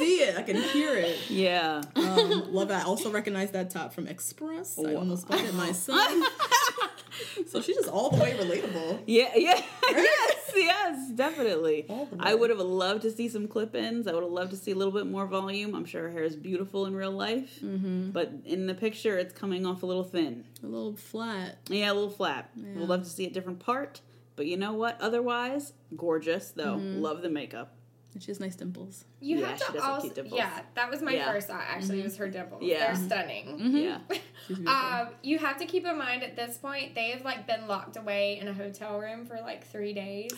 see 0.00 0.16
it, 0.22 0.36
I 0.36 0.42
can 0.42 0.56
hear 0.56 0.96
it. 0.96 1.30
Yeah. 1.30 1.82
Um, 1.94 2.52
love 2.52 2.70
it. 2.70 2.74
I 2.74 2.82
also 2.82 3.10
recognize 3.10 3.50
that 3.52 3.70
top 3.70 3.92
from 3.92 4.06
Express. 4.06 4.78
I 4.78 4.94
almost 4.94 5.28
bought 5.28 5.40
it 5.40 5.54
myself. 5.54 6.00
so 7.46 7.60
she's 7.60 7.76
just 7.76 7.88
all 7.88 8.10
the 8.10 8.22
way 8.22 8.32
relatable. 8.32 9.00
Yeah, 9.06 9.30
yeah, 9.36 9.60
yes, 9.90 10.52
yes, 10.54 11.10
definitely. 11.14 11.86
I 12.18 12.34
would 12.34 12.50
have 12.50 12.58
loved 12.58 13.02
to 13.02 13.10
see 13.10 13.28
some 13.28 13.48
clip-ins. 13.48 14.06
I 14.06 14.12
would 14.12 14.22
have 14.22 14.32
loved 14.32 14.50
to 14.50 14.56
see 14.56 14.70
a 14.70 14.74
little 14.74 14.92
bit 14.92 15.06
more 15.06 15.26
volume. 15.26 15.74
I'm 15.74 15.84
sure 15.84 16.02
her 16.02 16.10
hair 16.10 16.24
is 16.24 16.36
beautiful 16.36 16.86
in 16.86 16.94
real 16.94 17.12
life, 17.12 17.60
mm-hmm. 17.60 18.10
but 18.10 18.32
in 18.44 18.66
the 18.66 18.74
picture, 18.74 19.18
it's 19.18 19.34
coming 19.34 19.66
off 19.66 19.82
a 19.82 19.86
little 19.86 20.04
thin. 20.04 20.44
A 20.62 20.66
little 20.66 20.96
flat. 20.96 21.58
Yeah, 21.68 21.92
a 21.92 21.94
little 21.94 22.10
flat. 22.10 22.50
Would 22.56 22.88
love 22.88 23.02
to 23.04 23.10
see 23.10 23.26
a 23.26 23.30
different 23.30 23.60
part, 23.60 24.00
but 24.36 24.46
you 24.46 24.56
know 24.56 24.72
what? 24.72 25.00
Otherwise, 25.00 25.72
gorgeous 25.96 26.50
though. 26.50 26.76
Love 26.80 27.22
the 27.22 27.30
makeup. 27.30 27.74
And 28.12 28.20
she 28.20 28.30
has 28.32 28.40
nice 28.40 28.56
dimples. 28.56 29.04
You 29.20 29.38
Yeah, 29.38 29.46
have 29.50 29.58
to 29.58 29.72
does 29.72 29.82
have 29.82 29.90
also, 29.92 30.02
cute 30.02 30.14
dimples. 30.16 30.36
yeah, 30.38 30.62
that 30.74 30.90
was 30.90 31.00
my 31.00 31.12
Yeah. 31.12 31.30
first 31.30 31.46
thought. 31.46 31.62
Actually, 31.68 32.00
It 32.00 32.04
was 32.04 32.16
her 32.16 32.28
dimples. 32.28 32.60
Yeah. 32.62 32.86
They're 32.92 33.06
stunning. 33.06 33.58
Yeah, 33.76 33.98
She's 34.48 34.56
beautiful. 34.56 34.68
Um, 34.68 35.08
you 35.22 35.38
have 35.38 35.58
to 35.58 35.64
keep 35.66 35.86
in 35.86 35.96
mind 35.96 36.24
at 36.24 36.34
this 36.34 36.58
point 36.58 36.96
they 36.96 37.10
have 37.10 37.24
like 37.24 37.46
been 37.46 37.68
locked 37.68 37.96
away 37.96 38.38
in 38.40 38.48
a 38.48 38.52
hotel 38.52 38.98
room 38.98 39.26
for 39.26 39.36
like 39.36 39.64
three 39.68 39.92
days, 39.92 40.32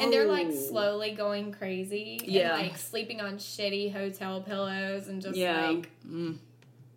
and 0.00 0.12
they're 0.12 0.28
like 0.28 0.46
Oh. 0.50 0.54
slowly 0.68 1.12
going 1.12 1.50
crazy. 1.52 2.20
Yeah. 2.24 2.56
and, 2.56 2.68
like 2.68 2.78
sleeping 2.78 3.20
on 3.20 3.38
shitty 3.38 3.92
hotel 3.92 4.40
pillows 4.42 5.08
and 5.08 5.20
just 5.20 5.36
Yeah. 5.36 5.68
like 5.70 5.90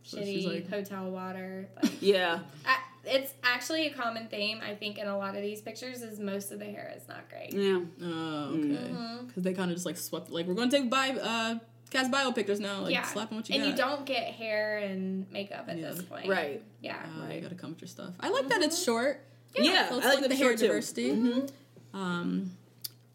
So 0.04 0.18
shitty 0.18 0.26
she's 0.26 0.46
like- 0.46 0.70
hotel 0.70 1.10
water. 1.10 1.68
Like, 1.84 2.02
yeah, 2.02 2.40
I- 2.66 2.78
it's 3.10 3.34
actually 3.44 3.88
a 3.88 3.94
common 3.94 4.28
theme 4.28 4.60
I 4.64 4.76
think 4.76 4.98
in 4.98 5.08
a 5.08 5.18
lot 5.18 5.36
of 5.36 5.42
these 5.42 5.62
pictures 5.62 6.02
is 6.02 6.20
most 6.20 6.52
of 6.52 6.60
the 6.60 6.66
hair 6.66 6.94
is 6.96 7.08
not 7.08 7.30
great. 7.30 7.54
yeah. 7.54 7.80
Oh, 8.02 8.54
okay. 8.54 8.68
Mm-hmm. 8.68 9.28
Because 9.28 9.44
they 9.44 9.54
kind 9.54 9.72
of 9.72 9.76
just 9.78 9.86
like 9.86 9.98
swept, 9.98 10.30
like, 10.30 10.46
we're 10.48 10.54
going 10.54 10.70
to 10.70 10.78
take 10.80 10.90
bi- 10.90 11.18
uh, 11.20 11.56
cast 11.90 12.12
bio 12.12 12.32
pictures 12.32 12.60
now. 12.60 12.82
Like, 12.82 12.94
yeah, 12.94 13.04
slap 13.04 13.32
on 13.32 13.38
what 13.40 13.50
you 13.50 13.56
and 13.56 13.64
got. 13.64 13.70
you 13.72 13.76
don't 13.78 14.06
get 14.06 14.34
hair 14.34 14.78
and 14.78 15.30
makeup 15.32 15.66
at 15.68 15.78
Yeah. 15.78 15.92
this 15.92 16.02
point, 16.04 16.28
Right. 16.28 16.62
Yeah. 16.82 16.98
Uh, 17.22 17.34
You 17.34 17.42
gotta 17.42 17.56
come 17.56 17.72
with 17.72 17.82
your 17.82 17.88
stuff. 17.88 18.14
I 18.20 18.30
like 18.30 18.48
that 18.50 18.62
it's 18.62 18.82
short. 18.84 19.26
Yeah, 19.56 19.90
So 19.90 19.98
it's 19.98 20.06
I 20.06 20.10
like 20.10 20.20
like 20.20 20.24
the 20.24 20.30
the 20.30 20.36
hair 20.36 20.48
short 20.50 20.60
too. 20.60 20.68
diversity. 20.68 21.50
Um, 21.94 22.52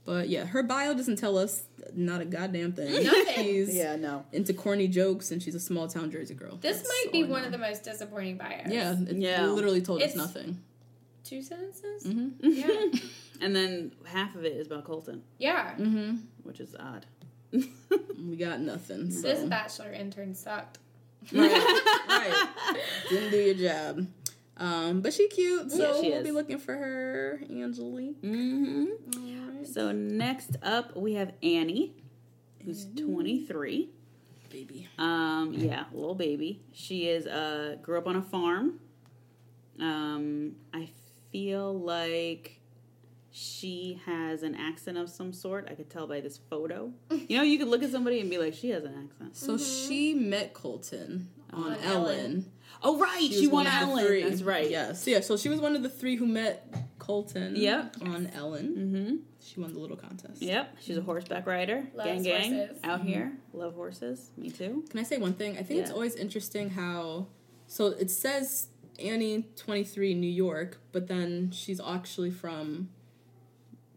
But 0.05 0.29
yeah, 0.29 0.45
her 0.45 0.63
bio 0.63 0.93
doesn't 0.95 1.17
tell 1.17 1.39
us 1.39 1.63
not 1.95 2.21
a 2.21 2.25
goddamn 2.27 2.73
thing. 2.73 3.05
Nothing. 3.05 3.25
she's 3.37 3.75
Yeah, 3.75 3.97
no. 3.97 4.25
into 4.33 4.53
corny 4.53 4.87
jokes 4.89 5.31
and 5.31 5.43
she's 5.43 5.55
a 5.55 5.61
small 5.61 5.89
town 5.89 6.11
Jersey 6.11 6.35
girl. 6.35 6.57
This 6.61 6.79
That's 6.79 6.89
might 6.89 7.13
be 7.13 7.25
one 7.25 7.41
know. 7.41 7.47
of 7.47 7.53
the 7.53 7.59
most 7.59 7.85
disappointing 7.85 8.37
bios. 8.37 8.67
Yeah, 8.69 8.93
it 8.99 9.17
Yeah. 9.17 9.47
literally 9.47 9.81
told 9.81 10.03
us 10.03 10.15
nothing. 10.15 10.61
Two 11.25 11.41
sentences? 11.41 12.05
Mm-hmm. 12.05 12.31
Yeah. 12.43 13.01
And 13.41 13.55
then 13.55 13.91
half 14.07 14.37
of 14.37 14.45
it 14.45 14.53
is 14.53 14.69
about 14.69 14.85
Colton, 14.85 15.23
yeah. 15.39 15.75
Mm-hmm. 15.75 16.19
which 16.45 16.61
is 16.61 16.77
odd. 16.79 17.05
We 17.53 18.37
got 18.39 18.61
nothing. 18.61 19.11
So. 19.11 19.23
This 19.23 19.43
bachelor 19.49 19.91
intern 19.93 20.35
sucked. 20.37 20.79
right. 21.33 22.47
Didn't 23.09 23.31
do 23.33 23.37
your 23.39 23.55
job. 23.55 24.07
Um, 24.57 25.01
but 25.01 25.13
she 25.13 25.27
cute, 25.29 25.73
so 25.73 25.79
Yeah, 25.97 26.01
she 26.01 26.09
we'll 26.11 26.19
is. 26.21 26.25
be 26.25 26.31
looking 26.31 26.59
for 26.59 26.75
her, 26.75 27.41
Angelique. 27.51 28.21
hmm 28.21 28.85
Alright. 29.17 29.44
So 29.65 29.93
next 29.93 30.57
up, 30.63 30.97
we 30.97 31.15
have 31.15 31.33
Annie, 31.43 31.95
who's 32.65 32.87
23. 32.87 33.91
baby. 34.51 34.89
Um, 34.99 35.55
yeah, 35.57 35.85
little 35.93 36.15
baby. 36.15 36.61
She 36.73 37.09
is 37.09 37.27
uh 37.27 37.77
grew 37.83 37.99
up 37.99 38.07
on 38.07 38.17
a 38.17 38.23
farm. 38.23 38.81
Um, 39.81 40.53
I 40.73 40.89
feel 41.33 41.77
like 41.79 42.61
she 43.33 44.01
has 44.07 44.45
an 44.45 44.55
accent 44.55 44.97
of 44.97 45.11
some 45.11 45.33
sort. 45.33 45.67
I 45.69 45.75
could 45.75 45.91
tell 45.91 46.07
by 46.07 46.21
this 46.21 46.39
photo. 46.51 46.93
You 47.29 47.39
know, 47.39 47.43
you 47.43 47.59
could 47.59 47.69
look 47.69 47.83
at 47.83 47.91
somebody 47.91 48.21
and 48.21 48.29
be 48.31 48.39
like, 48.39 48.55
she 48.55 48.69
has 48.71 48.85
an 48.85 48.95
accent. 49.05 49.37
So 49.37 49.57
she 49.59 50.15
met 50.15 50.53
Colton 50.53 51.29
on, 51.53 51.73
On 51.73 51.79
Ellen. 51.83 51.85
Ellen. 51.85 52.53
Oh 52.83 52.99
right, 52.99 53.21
she, 53.31 53.47
was 53.47 53.49
won 53.49 53.65
one 53.65 53.67
of 53.67 53.73
the 53.73 53.87
Ellen. 53.93 54.07
three. 54.07 54.23
That's 54.23 54.43
right. 54.43 54.71
Yes. 54.71 55.07
Yeah. 55.07 55.21
So 55.21 55.37
she 55.37 55.49
was 55.49 55.61
one 55.61 55.75
of 55.75 55.83
the 55.83 55.89
three 55.89 56.17
who 56.17 56.27
met 56.27 56.73
Colton. 57.05 57.55
Yep. 57.55 57.97
On 58.03 58.27
Ellen. 58.35 58.75
Mm-hmm. 58.77 59.17
She 59.43 59.61
won 59.61 59.75
the 59.75 59.79
little 59.79 59.97
contest. 59.97 60.41
Yep. 60.41 60.79
She's 60.81 60.97
a 60.97 61.03
horseback 61.03 61.47
rider. 61.47 61.87
Loves 61.95 62.09
gang 62.09 62.23
gang. 62.23 62.55
horses. 62.55 62.79
Out 62.83 63.03
here. 63.03 63.33
Love 63.53 63.75
horses. 63.75 64.31
Me 64.39 64.51
too. 64.51 64.85
Can 64.89 65.01
I 65.01 65.03
say 65.03 65.19
one 65.19 65.35
thing? 65.35 65.59
I 65.59 65.63
think 65.63 65.81
it's 65.81 65.91
always 65.91 66.15
interesting 66.17 66.71
how. 66.71 67.27
So 67.67 67.89
it 67.89 68.11
says 68.11 68.69
Annie, 68.99 69.49
twenty 69.55 69.85
three, 69.85 70.15
New 70.15 70.31
York, 70.31 70.81
but 70.93 71.07
then 71.09 71.51
she's 71.51 71.81
actually 71.81 72.31
from. 72.31 72.89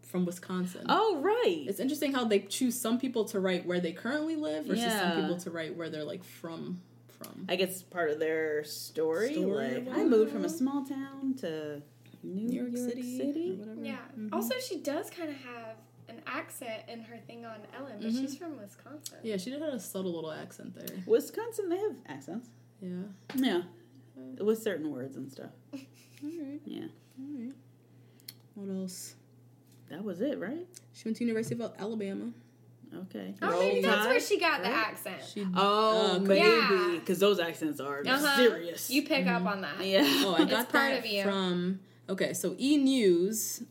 From 0.02 0.26
Wisconsin. 0.26 0.86
Oh 0.88 1.20
right. 1.22 1.66
It's 1.68 1.82
interesting 1.82 2.14
how 2.14 2.24
they 2.24 2.40
choose 2.40 2.80
some 2.80 2.98
people 2.98 3.26
to 3.26 3.42
write 3.42 3.66
where 3.66 3.82
they 3.82 3.92
currently 3.92 4.38
live 4.38 4.66
versus 4.66 4.94
some 4.94 5.22
people 5.22 5.38
to 5.38 5.52
write 5.52 5.76
where 5.76 5.90
they're 5.90 6.06
like 6.06 6.24
from. 6.24 6.82
From. 7.18 7.46
I 7.50 7.56
guess 7.56 7.70
it's 7.72 7.82
part 7.82 8.12
of 8.12 8.20
their 8.20 8.64
story. 8.64 9.34
Story 9.34 9.84
like 9.86 9.98
I 9.98 10.04
moved 10.04 10.32
from 10.32 10.46
a 10.46 10.50
small 10.50 10.86
town 10.86 11.36
to 11.40 11.82
New, 12.28 12.48
New 12.48 12.62
York, 12.62 12.78
City, 12.78 13.52
or 13.54 13.56
whatever. 13.66 13.84
Yeah. 13.86 13.96
Mm-hmm. 14.18 14.34
Also, 14.34 14.56
she 14.60 14.80
does 14.80 15.10
kind 15.10 15.30
of 15.30 15.36
have 15.38 15.76
an 16.10 16.22
accent 16.26 16.84
in 16.88 17.02
her 17.02 17.18
thing 17.28 17.46
on 17.46 17.58
Ellen, 17.78 17.94
but 18.02 18.12
she's 18.12 18.38
from 18.38 18.58
Wisconsin. 18.58 19.18
Mm-hmm. 19.20 19.28
Yeah, 19.28 19.38
she 19.38 19.50
did 19.50 19.62
have 19.62 19.74
a 19.74 19.80
subtle 19.80 20.14
little 20.14 20.32
accent 20.32 20.76
there. 20.76 20.98
Wisconsin. 21.06 21.70
They 21.70 21.78
have 21.78 21.96
accents. 22.08 22.50
Yeah. 22.82 22.90
Yeah, 23.36 23.62
with 24.40 24.62
certain 24.62 24.92
words 24.92 25.16
and 25.18 25.32
stuff. 25.32 25.50
Alright. 25.74 26.62
Yeah, 26.66 26.86
Alright. 27.22 27.54
What 28.56 28.70
else? 28.74 29.16
that 29.90 30.04
was 30.04 30.20
it, 30.22 30.38
right? 30.40 30.68
She 30.94 31.06
went 31.06 31.16
to 31.18 31.24
University 31.24 31.62
of 31.62 31.72
Alabama. 31.80 32.32
Okay. 33.04 33.34
Oh, 33.42 33.60
maybe 33.60 33.82
that's 33.82 34.06
where 34.08 34.20
she 34.20 34.40
got 34.40 34.62
the 34.62 34.68
accent. 34.70 35.22
She 35.34 35.46
Oh, 35.56 36.16
uh, 36.16 36.20
maybe 36.20 36.40
Yeah. 36.42 36.92
because 37.00 37.20
those 37.20 37.40
accents 37.40 37.80
are 37.80 38.02
Uh-huh. 38.06 38.36
serious. 38.38 38.90
You 38.90 39.04
pick 39.04 39.28
up 39.28 39.46
on 39.46 39.62
that. 39.62 39.76
Mm-hmm. 39.76 39.84
yeah. 39.84 40.24
Oh, 40.26 40.36
I 40.38 40.46
got 40.46 40.70
part 40.70 40.92
that 40.92 41.00
of 41.00 41.06
you. 41.06 41.24
from 41.24 41.80
okay. 42.10 42.34
So 42.34 42.56
E 42.60 42.78
News 42.78 43.64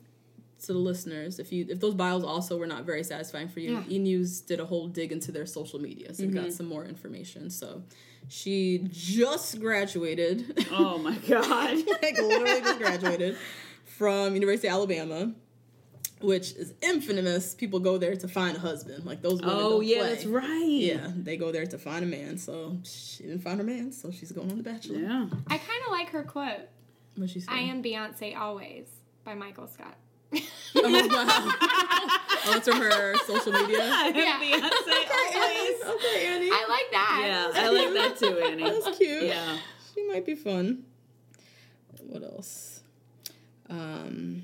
to 0.63 0.73
the 0.73 0.79
listeners, 0.79 1.39
if 1.39 1.53
you 1.53 1.67
if 1.69 1.81
those 1.81 1.95
bios 1.95 2.25
also 2.25 2.57
were 2.59 2.67
not 2.67 2.85
very 2.85 3.05
satisfying 3.05 3.49
for 3.49 3.61
you, 3.61 3.85
E 3.91 3.99
News 3.99 4.41
did 4.41 4.59
a 4.61 4.65
whole 4.65 4.89
dig 4.89 5.13
into 5.13 5.31
their 5.33 5.47
social 5.47 5.79
media, 5.81 6.13
so 6.15 6.23
we 6.25 6.31
Mm-hmm. 6.31 6.45
got 6.45 6.53
some 6.53 6.67
more 6.67 6.85
information. 6.85 7.51
So 7.51 7.83
she 8.29 8.87
just 8.91 9.61
graduated, 9.61 10.67
oh 10.73 10.99
my 10.99 11.17
god. 11.29 11.77
like 12.03 12.17
literally 12.19 12.61
just 12.61 12.79
graduated 12.79 13.37
from 13.85 14.35
University 14.35 14.69
of 14.69 14.75
Alabama. 14.75 15.33
Which 16.23 16.53
is 16.53 16.73
infamous. 16.81 17.55
People 17.55 17.79
go 17.79 17.99
there 17.99 18.17
to 18.17 18.27
find 18.27 18.57
a 18.57 18.61
husband. 18.61 19.05
Like 19.05 19.21
those 19.21 19.39
women. 19.43 19.55
oh 19.55 19.71
don't 19.73 19.85
yeah, 19.85 19.99
play. 19.99 20.09
that's 20.09 20.25
right. 20.25 20.65
Yeah, 20.67 21.11
they 21.15 21.37
go 21.37 21.53
there 21.53 21.67
to 21.67 21.77
find 21.77 22.03
a 22.03 22.09
man. 22.09 22.39
So 22.39 22.79
she 22.85 23.25
didn't 23.25 23.41
find 23.41 23.59
her 23.59 23.65
man, 23.67 23.93
so 23.93 24.11
she's 24.11 24.33
going 24.33 24.51
on 24.51 24.57
the 24.57 24.63
Bachelor. 24.63 24.97
Yeah. 25.01 25.27
I 25.47 25.59
kind 25.59 25.83
of 25.85 25.93
like 25.93 26.09
her 26.09 26.23
quote. 26.23 26.69
What 27.17 27.31
she 27.31 27.41
say? 27.41 27.47
I 27.51 27.61
am 27.61 27.83
Beyonce 27.83 28.37
always 28.37 28.87
by 29.25 29.35
Michael 29.35 29.67
Scott. 29.67 29.97
Oh, 30.35 30.83
wow. 30.83 31.55
oh, 32.47 32.55
it's 32.57 32.69
from 32.69 32.81
her 32.81 33.15
social 33.27 33.53
media. 33.53 33.79
Yeah. 34.15 34.39
Beyonce 34.41 34.67
always. 35.35 35.83
okay, 35.85 36.27
Annie. 36.27 36.51
I 36.51 36.67
like 36.69 36.91
that. 36.93 37.53
Yeah, 37.55 37.63
I 37.63 37.69
like 37.71 37.95
that 37.95 38.19
too, 38.19 38.39
Annie. 38.39 38.63
That's 38.83 38.99
cute. 38.99 39.25
Yeah. 39.25 39.57
She 39.95 40.07
might 40.09 40.27
be 40.27 40.35
fun. 40.35 40.85
What 42.03 42.23
else? 42.23 42.83
Um, 43.71 44.43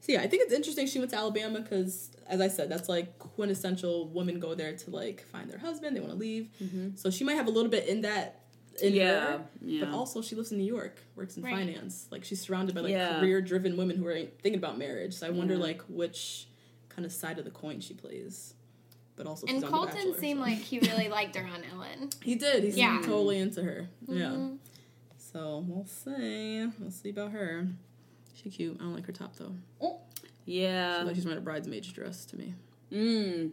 so 0.00 0.12
yeah, 0.12 0.20
I 0.20 0.28
think 0.28 0.44
it's 0.44 0.52
interesting 0.52 0.86
she 0.86 0.98
went 0.98 1.10
to 1.10 1.16
Alabama 1.16 1.60
because, 1.60 2.10
as 2.28 2.40
I 2.40 2.48
said, 2.48 2.70
that's 2.70 2.88
like 2.88 3.18
quintessential 3.18 4.08
women 4.08 4.38
go 4.38 4.54
there 4.54 4.74
to 4.74 4.90
like 4.90 5.24
find 5.26 5.50
their 5.50 5.58
husband. 5.58 5.96
They 5.96 6.00
want 6.00 6.12
to 6.12 6.18
leave. 6.18 6.48
So 6.94 7.10
she 7.10 7.24
might 7.24 7.34
have 7.34 7.46
a 7.46 7.50
little 7.50 7.70
bit 7.70 7.88
in 7.88 8.02
that. 8.02 8.43
In 8.82 8.92
Yeah, 8.94 9.20
her, 9.38 9.44
yeah. 9.60 9.84
but 9.84 9.94
also 9.94 10.20
she 10.22 10.34
lives 10.34 10.50
in 10.52 10.58
New 10.58 10.64
York, 10.64 10.98
works 11.16 11.36
in 11.36 11.42
Right. 11.42 11.54
finance. 11.54 12.06
Like 12.10 12.24
she's 12.24 12.40
surrounded 12.40 12.74
by 12.74 12.80
like 12.82 12.90
Yeah. 12.92 13.20
career-driven 13.20 13.76
women 13.76 13.96
who 13.96 14.06
are 14.06 14.14
thinking 14.42 14.56
about 14.56 14.78
marriage. 14.78 15.14
So 15.14 15.26
I 15.26 15.30
wonder 15.30 15.54
Yeah. 15.54 15.60
like 15.60 15.82
which 15.82 16.48
kind 16.88 17.04
of 17.06 17.12
side 17.12 17.38
of 17.38 17.44
the 17.44 17.50
coin 17.50 17.80
she 17.80 17.94
plays. 17.94 18.54
But 19.16 19.26
also, 19.28 19.46
And 19.46 19.56
she's 19.56 19.62
on 19.64 19.70
The 19.70 19.76
Colton 19.76 19.94
Bachelor, 19.96 20.18
seemed 20.20 20.38
so- 20.40 20.44
like 20.44 20.58
he 20.58 20.78
really 20.80 21.08
liked 21.08 21.36
her 21.36 21.46
on 21.46 21.62
Ellen. 21.72 22.10
he 22.22 22.34
did. 22.34 22.64
He's 22.64 22.76
Yeah. 22.76 23.00
totally 23.04 23.38
into 23.38 23.62
her. 23.62 23.88
Yeah. 24.08 24.30
Mm-hmm. 24.30 24.56
So 25.18 25.64
we'll 25.68 25.86
see. 25.86 26.66
We'll 26.80 26.90
see 26.90 27.10
about 27.10 27.30
her. 27.32 27.68
She 28.34 28.50
cute. 28.50 28.76
I 28.80 28.84
don't 28.84 28.94
like 28.94 29.06
her 29.06 29.12
top 29.12 29.36
though. 29.36 29.54
Oh. 29.80 30.00
Yeah. 30.46 30.98
She's 30.98 31.06
Like 31.06 31.14
she's 31.14 31.24
wearing 31.24 31.38
a 31.38 31.42
bridesmaid's 31.42 31.92
dress 31.92 32.24
to 32.26 32.36
me. 32.36 32.54
Mm. 32.92 33.52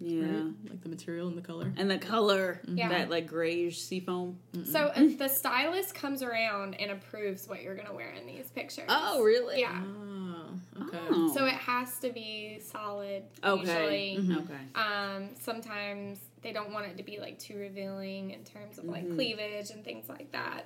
Yeah. 0.00 0.22
Right? 0.26 0.44
Like 0.70 0.80
the 0.82 0.88
material 0.88 1.26
and 1.28 1.36
the 1.36 1.42
color. 1.42 1.72
And 1.76 1.90
the 1.90 1.98
color, 1.98 2.60
Yeah. 2.68 2.88
that 2.90 3.10
like 3.10 3.26
grayish 3.26 3.80
seafoam. 3.80 4.38
So 4.70 4.92
if 4.94 5.18
the 5.18 5.28
stylist 5.28 5.94
comes 5.94 6.22
around 6.22 6.74
and 6.74 6.90
approves 6.92 7.48
what 7.48 7.62
you're 7.62 7.74
gonna 7.74 7.92
wear 7.94 8.10
in 8.12 8.26
these 8.26 8.48
pictures. 8.50 8.84
Oh, 8.88 9.22
really? 9.22 9.60
Yeah. 9.60 9.82
Oh, 9.84 10.82
okay. 10.86 10.98
Oh. 11.10 11.32
So 11.34 11.46
it 11.46 11.54
has 11.54 11.98
to 12.00 12.10
be 12.10 12.60
solid. 12.60 13.24
okay. 13.42 14.12
Usually. 14.14 14.36
Okay. 14.36 14.54
Um, 14.76 15.30
sometimes 15.40 16.18
they 16.42 16.52
don't 16.52 16.72
want 16.72 16.86
it 16.86 16.96
to 16.98 17.02
be 17.02 17.18
like 17.18 17.38
too 17.40 17.58
revealing 17.58 18.30
in 18.30 18.44
terms 18.44 18.78
of 18.78 18.84
Mm-hmm. 18.84 18.92
like 18.92 19.14
cleavage 19.16 19.70
and 19.70 19.84
things 19.84 20.08
like 20.08 20.30
that. 20.30 20.64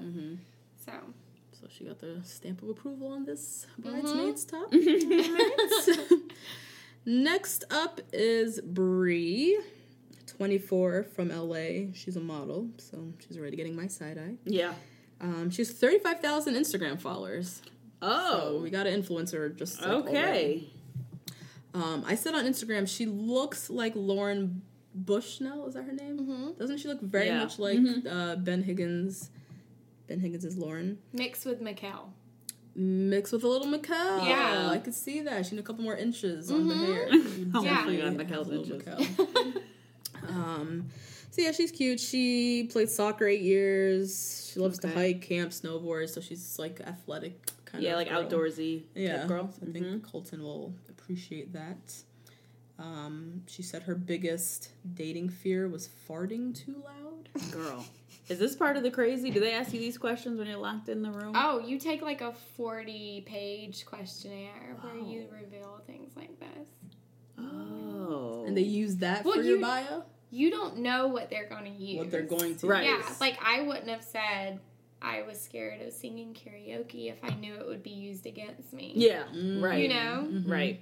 So 0.85 0.93
So 1.59 1.67
she 1.71 1.85
got 1.85 1.99
the 2.01 2.21
stamp 2.25 2.63
of 2.63 2.69
approval 2.69 3.09
on 3.09 3.25
this 3.25 3.67
Mm-hmm. 3.81 3.91
bridesmaid's 3.93 4.45
top. 4.45 4.71
Alright. 7.07 7.23
Next 7.25 7.65
up 7.71 8.01
is 8.13 8.61
Bree, 8.61 9.59
24 10.39 11.05
from 11.05 11.29
LA. 11.29 11.93
She's 11.95 12.17
a 12.17 12.21
model, 12.21 12.69
so 12.79 13.13
she's 13.27 13.39
already 13.39 13.57
getting 13.57 13.77
my 13.77 13.87
side 13.87 14.19
eye. 14.19 14.35
Yeah. 14.45 14.75
Um, 15.21 15.51
she 15.51 15.63
has 15.63 15.71
35,000 15.71 16.55
Instagram 16.55 17.01
followers. 17.01 17.63
So 18.01 18.09
Oh. 18.09 18.61
we 18.63 18.71
got 18.71 18.87
an 18.89 19.01
influencer 19.01 19.55
just 19.55 19.81
like, 19.81 19.89
okay. 19.91 20.65
Um, 21.75 22.05
I 22.07 22.17
said 22.17 22.35
on 22.35 22.45
Instagram 22.45 22.87
she 22.89 23.07
looks 23.07 23.71
like 23.71 23.93
Lauren 23.95 24.63
Bushnell. 24.95 25.67
Is 25.69 25.75
that 25.75 25.85
her 25.85 25.93
name? 25.93 26.55
Doesn't 26.59 26.79
she 26.79 26.89
look 26.89 27.01
very 27.01 27.27
Yeah. 27.27 27.39
much 27.39 27.59
like 27.59 27.79
uh, 28.09 28.37
Ben 28.37 28.63
Higgins? 28.65 29.31
Ben 30.09 30.19
Higgins 30.21 30.45
is 30.45 30.57
Lauren 30.59 30.99
mixed 31.13 31.47
with 31.47 31.63
Mikkel. 31.63 32.11
Mixed 32.75 33.33
with 33.33 33.45
a 33.45 33.49
little 33.49 33.67
Mikkel. 33.67 34.27
Yeah. 34.29 34.69
I 34.71 34.79
could 34.79 34.95
see 34.95 35.21
that. 35.23 35.47
She 35.47 35.55
need 35.55 35.61
a 35.61 35.65
couple 35.65 35.85
more 35.85 35.97
inches 35.97 36.51
on 36.51 36.69
the 36.69 36.75
hair. 36.75 37.09
Oh 37.55 37.63
Yeah. 37.65 37.85
my 37.85 37.97
god, 37.97 38.05
have 38.05 38.15
Mikkel's 38.15 38.49
little 38.49 38.65
inches. 38.73 38.83
Mikkel. 38.83 39.63
um, 40.29 40.89
so 41.31 41.43
yeah, 41.43 41.53
she's 41.53 41.71
cute. 41.71 42.01
She 42.01 42.65
played 42.71 42.91
soccer 42.91 43.27
eight 43.27 43.41
years. 43.43 44.51
She 44.53 44.61
loves 44.61 44.79
to 44.81 44.89
hike, 44.89 45.23
camp, 45.23 45.51
snowboard. 45.53 46.09
So 46.11 46.21
she's 46.21 46.59
like 46.59 46.81
athletic 46.81 47.51
kind 47.65 47.83
Yeah, 47.83 47.99
of 47.99 48.07
Yeah, 48.07 48.13
like 48.15 48.31
girl. 48.31 48.41
outdoorsy 48.41 48.83
Yeah, 48.95 49.19
type 49.19 49.29
girl. 49.29 49.51
So 49.59 49.67
I 49.69 49.73
think 49.73 50.03
Colton 50.11 50.43
will 50.43 50.75
appreciate 50.89 51.53
that. 51.55 51.95
Um, 52.79 53.43
she 53.47 53.63
said 53.63 53.83
her 53.85 53.95
biggest 53.95 54.71
dating 54.95 55.29
fear 55.29 55.69
was 55.69 55.89
farting 56.09 56.55
too 56.55 56.83
loud. 56.85 57.29
Girl. 57.53 57.85
Is 58.29 58.39
this 58.39 58.55
part 58.55 58.77
of 58.77 58.83
the 58.83 58.91
crazy? 58.91 59.31
Do 59.31 59.41
they 59.41 59.53
ask 59.53 59.73
you 59.73 59.81
these 59.81 59.99
questions 59.99 60.39
when 60.39 60.47
you're 60.47 60.57
locked 60.59 60.89
in 60.89 61.03
the 61.03 61.11
room? 61.11 61.33
Oh, 61.35 61.59
you 61.59 61.79
take 61.79 62.03
like 62.03 62.21
a 62.21 62.33
40 62.57 63.25
page 63.27 63.85
questionnaire 63.85 64.77
where 64.81 64.95
you 64.97 65.27
reveal 65.33 65.81
things 65.87 66.13
like 66.17 66.39
this. 66.39 66.69
Oh. 67.39 68.45
And 68.47 68.57
they 68.57 68.63
use 68.63 68.97
that 68.97 69.25
Well, 69.25 69.35
for 69.35 69.43
your 69.43 69.61
bio. 69.61 70.05
You 70.31 70.51
don't 70.51 70.79
know 70.79 71.09
what 71.09 71.29
they're 71.29 71.49
going 71.49 71.65
to 71.65 71.71
use. 71.71 71.99
What 71.99 72.11
they're 72.11 72.23
going 72.23 72.57
to 72.57 72.67
Right. 72.67 72.85
Yeah, 72.85 73.03
like 73.21 73.39
I 73.45 73.63
wouldn't 73.63 73.89
have 73.89 74.05
said 74.05 74.61
I 75.03 75.23
was 75.23 75.41
scared 75.41 75.83
of 75.83 75.93
singing 75.93 76.33
karaoke 76.33 77.11
if 77.11 77.19
I 77.23 77.35
knew 77.35 77.55
it 77.55 77.67
would 77.67 77.83
be 77.83 77.91
used 77.91 78.25
against 78.25 78.73
me. 78.73 78.93
Yeah, 78.95 79.25
Mm. 79.35 79.63
right. 79.63 79.83
You 79.83 79.89
know? 79.89 80.43
Right. 80.47 80.81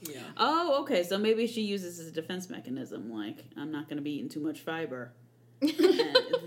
Yeah. 0.00 0.20
Oh, 0.36 0.82
okay. 0.82 1.02
So 1.02 1.18
maybe 1.18 1.46
she 1.46 1.62
uses 1.62 1.98
as 2.00 2.06
a 2.08 2.12
defense 2.12 2.48
mechanism. 2.48 3.12
Like, 3.12 3.44
I'm 3.56 3.70
not 3.70 3.88
going 3.88 3.96
to 3.96 4.02
be 4.02 4.12
eating 4.12 4.28
too 4.28 4.40
much 4.40 4.60
fiber. 4.60 5.12
And 5.60 5.70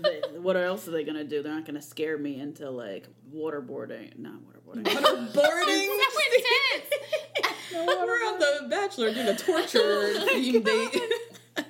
they, 0.04 0.20
what 0.38 0.56
else 0.56 0.86
are 0.88 0.92
they 0.92 1.04
going 1.04 1.16
to 1.16 1.24
do? 1.24 1.42
They're 1.42 1.54
not 1.54 1.64
going 1.64 1.74
to 1.76 1.82
scare 1.82 2.18
me 2.18 2.40
into 2.40 2.70
like 2.70 3.06
waterboarding. 3.34 4.16
Not 4.18 4.34
waterboarding. 4.34 4.84
Boarding. 5.34 5.34
So 5.34 6.20
intense. 6.36 6.90
We're 7.72 8.26
on 8.26 8.38
the 8.38 8.66
Bachelor 8.70 9.12
doing 9.12 9.28
a 9.28 9.36
torture 9.36 9.78
oh 9.82 10.26
theme 10.28 10.62
date. 10.62 11.00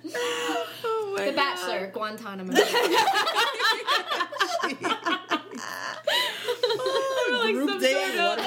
Oh 0.85 1.14
the 1.16 1.33
Bachelor, 1.33 1.90
Guantanamo. 1.92 2.53
Group 7.53 7.81
date. 7.81 8.38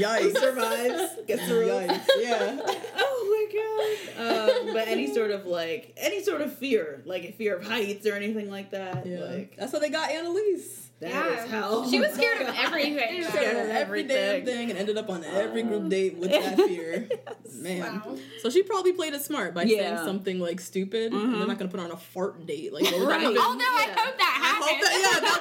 What- 0.00 0.22
Yikes. 0.22 0.38
survives. 0.38 1.12
Gets 1.26 1.46
through. 1.46 1.66
Yikes. 1.68 2.06
Yeah. 2.20 2.60
Oh 3.04 3.48
my 3.48 4.16
god. 4.16 4.58
Um, 4.66 4.74
but 4.74 4.88
any 4.88 5.12
sort 5.12 5.30
of 5.30 5.46
like 5.46 5.92
any 5.96 6.22
sort 6.22 6.40
of 6.42 6.56
fear, 6.56 7.02
like 7.06 7.24
a 7.24 7.32
fear 7.32 7.56
of 7.56 7.64
heights 7.66 8.06
or 8.06 8.14
anything 8.14 8.50
like 8.50 8.70
that. 8.72 9.06
Yeah. 9.06 9.20
Like 9.20 9.56
That's 9.56 9.72
how 9.72 9.78
they 9.78 9.90
got 9.90 10.10
Annaliese. 10.10 10.88
that 11.00 11.08
is 11.08 11.12
Yeah. 11.12 11.46
hell. 11.46 11.88
She 11.90 11.98
was 12.00 12.12
scared 12.12 12.42
of 12.42 12.54
everything. 12.58 13.08
She 13.10 13.18
was 13.20 13.28
scared 13.28 13.56
of 13.56 13.70
Every 13.74 14.02
damn 14.02 14.16
everything. 14.36 14.44
thing 14.46 14.70
and 14.70 14.78
ended 14.78 14.98
up 14.98 15.08
on 15.08 15.24
every 15.24 15.62
group 15.62 15.88
date 15.88 16.18
with 16.18 16.30
that 16.30 16.56
fear. 16.56 17.08
Man. 17.54 17.80
Wow. 18.04 18.16
So 18.42 18.50
she 18.50 18.62
probably 18.62 18.92
played 18.92 19.14
it 19.14 19.22
smart 19.22 19.54
by 19.54 19.64
saying 19.64 19.76
Yeah. 19.78 19.96
Mm-hmm. 19.96 20.04
something 20.04 20.38
like 20.40 20.60
stupid. 20.60 21.12
and 21.12 21.34
They're 21.34 21.46
not 21.46 21.58
gonna 21.58 21.70
put 21.70 21.80
her 21.80 21.86
on 21.86 21.92
a 21.92 21.96
fart 21.96 22.44
date. 22.46 22.72
Like 22.72 22.84
they 22.90 22.98
were 22.98 23.06
Right. 23.06 23.22
not 23.22 23.30
even- 23.32 23.42
Although 23.42 23.64
I 23.64 23.86
hope 23.96 24.18
that 24.18 24.38
I 24.40 24.46
happens. 24.46 24.66
hope 24.68 24.80
that 24.82 24.94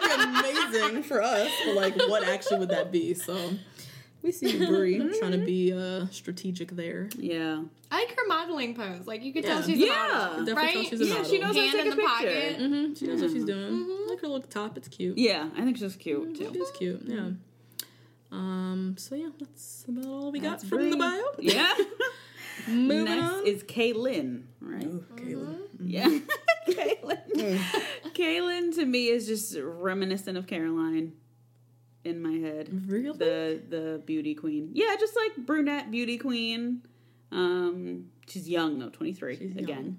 yeah, 0.08 0.50
that'd 0.50 0.74
be 0.74 0.82
amazing 0.92 1.04
for 1.04 1.22
us. 1.22 1.50
But 1.66 1.76
like, 1.76 1.96
what 2.10 2.24
actually 2.28 2.60
would 2.60 2.70
that 2.70 2.92
be? 2.92 3.14
So 3.16 3.52
we 4.23 4.31
see 4.31 4.65
Brie 4.65 4.97
trying 5.19 5.31
to 5.31 5.38
be 5.45 5.73
uh, 5.73 6.05
strategic 6.12 6.71
there. 6.71 7.10
Yeah. 7.17 7.63
I 7.91 7.95
like 8.05 8.15
her 8.17 8.27
modeling 8.27 8.75
pose. 8.75 9.05
Like 9.07 9.23
you 9.23 9.34
could 9.34 9.43
Yeah. 9.43 9.55
tell 9.55 9.63
she's 9.63 9.77
Yeah. 9.79 9.86
a 10.10 10.13
model, 10.29 10.45
Definitely 10.45 10.53
right? 10.55 10.73
tell 10.73 10.84
she's 10.84 11.01
a 11.01 11.05
Yeah, 11.05 11.13
model. 11.15 11.29
she 11.29 11.39
knows 11.39 11.47
how 11.47 11.53
to 11.53 11.60
Hand 11.62 11.71
take 11.71 11.81
in 11.86 11.88
a 11.88 11.95
the 11.95 12.01
picture. 12.01 12.07
pocket. 12.07 12.55
hmm 12.57 12.93
She 12.93 13.07
knows 13.07 13.21
what 13.21 13.31
she's 13.31 13.45
doing. 13.45 13.88
I 13.89 14.10
like 14.10 14.21
her 14.21 14.27
little 14.27 14.47
top. 14.47 14.77
It's 14.77 14.88
cute. 14.88 15.17
Yeah, 15.17 15.49
I 15.57 15.63
think 15.65 15.77
she's 15.77 15.95
cute 15.95 16.39
It 16.39 16.53
too. 16.53 16.62
is 16.62 16.71
cute. 16.71 17.01
Yeah. 17.05 17.29
Um. 18.31 18.95
So 18.97 19.15
yeah, 19.15 19.29
that's 19.39 19.86
about 19.89 20.05
all 20.05 20.31
we 20.31 20.39
got 20.39 20.51
That's 20.60 20.69
from 20.69 20.89
the 20.89 20.95
Brie. 20.95 20.99
bio. 20.99 21.23
Yeah. 21.39 21.73
Moving 22.67 23.05
Next 23.05 23.34
on. 23.34 23.47
is 23.47 23.63
Caelynn, 23.63 24.43
right? 24.62 24.88
Caleb. 25.17 25.57
Yeah. 25.84 26.19
Caelynn. 26.69 27.57
Caelynn 28.13 28.75
to 28.75 28.86
me 28.86 29.07
is 29.07 29.25
just 29.27 29.57
reminiscent 29.60 30.38
of 30.38 30.47
Caroline 30.47 31.13
in 32.04 32.22
my 32.22 32.34
head. 32.48 32.70
Really? 32.90 33.18
The 33.18 33.62
the 33.70 34.02
beauty 34.06 34.36
queen. 34.36 34.70
Yeah, 34.74 34.96
just 35.00 35.16
like 35.16 35.46
brunette 35.46 35.92
beauty 35.92 36.18
queen. 36.18 36.82
Um 37.32 38.06
she's 38.28 38.50
young 38.50 38.80
though, 38.80 38.90
23 38.90 39.38
She's 39.38 39.56
again. 39.56 39.98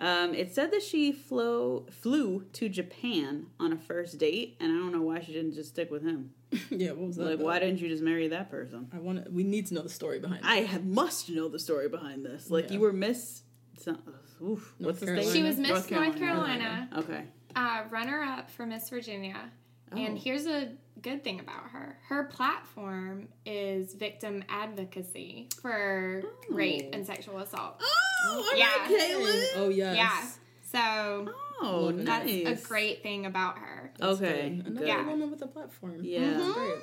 Um, 0.00 0.32
it 0.32 0.54
said 0.54 0.70
that 0.70 0.82
she 0.82 1.10
flew 1.10 1.84
flew 1.90 2.44
to 2.52 2.68
Japan 2.68 3.46
on 3.58 3.72
a 3.72 3.76
first 3.76 4.16
date, 4.18 4.56
and 4.60 4.70
I 4.70 4.76
don't 4.76 4.92
know 4.92 5.02
why 5.02 5.20
she 5.20 5.32
didn't 5.32 5.54
just 5.54 5.70
stick 5.70 5.90
with 5.90 6.02
him. 6.04 6.30
yeah. 6.70 6.90
What 6.92 7.08
was 7.08 7.16
that? 7.16 7.24
Like, 7.24 7.34
about? 7.34 7.44
why 7.46 7.58
didn't 7.58 7.80
you 7.80 7.88
just 7.88 8.02
marry 8.04 8.28
that 8.28 8.48
person? 8.48 8.88
I 8.94 8.98
want 9.00 9.24
to. 9.24 9.30
We 9.32 9.42
need 9.42 9.66
to 9.66 9.74
know 9.74 9.82
the 9.82 9.88
story 9.88 10.20
behind 10.20 10.44
it. 10.44 10.46
I 10.48 10.58
have, 10.58 10.84
must 10.86 11.28
know 11.30 11.48
the 11.48 11.58
story 11.58 11.88
behind 11.88 12.24
this. 12.24 12.48
Like, 12.48 12.66
Yeah. 12.68 12.74
you 12.74 12.80
were 12.80 12.92
Miss. 12.92 13.42
Some, 13.76 13.98
oof, 14.40 14.72
what's 14.78 15.00
the 15.00 15.06
Carolina. 15.06 15.28
state? 15.30 15.38
She 15.38 15.44
was 15.44 15.56
Miss 15.56 15.90
North 15.90 16.16
Carolina, 16.16 16.88
Okay. 16.98 17.24
uh, 17.56 17.82
runner 17.90 18.22
up 18.22 18.50
for 18.50 18.66
Miss 18.66 18.88
Virginia. 18.90 19.50
And 19.90 20.16
Oh. 20.16 20.20
here's 20.20 20.46
a 20.46 20.68
good 21.02 21.22
thing 21.24 21.40
about 21.40 21.70
her. 21.72 21.98
Her 22.08 22.24
platform 22.24 23.28
is 23.46 23.94
victim 23.94 24.42
advocacy 24.48 25.48
for 25.62 26.22
rape 26.50 26.90
and 26.92 27.06
sexual 27.06 27.38
assault. 27.38 27.80
Oh, 28.24 28.54
Yeah. 28.56 28.66
Caelynn. 28.88 29.46
Oh 29.56 29.68
yes. 29.68 29.96
Yeah. 29.96 30.28
So 30.70 31.32
Oh, 31.60 31.90
that's 31.92 32.24
nice. 32.26 32.64
a 32.64 32.66
great 32.68 33.02
thing 33.02 33.26
about 33.26 33.58
her. 33.58 33.92
That's 33.98 34.20
Okay, 34.20 34.50
good. 34.56 34.66
Another 34.66 34.86
Yeah. 34.86 35.06
woman 35.06 35.30
with 35.30 35.42
a 35.42 35.46
platform. 35.46 36.00
Yeah. 36.04 36.32
That's 36.34 36.52
great. 36.52 36.74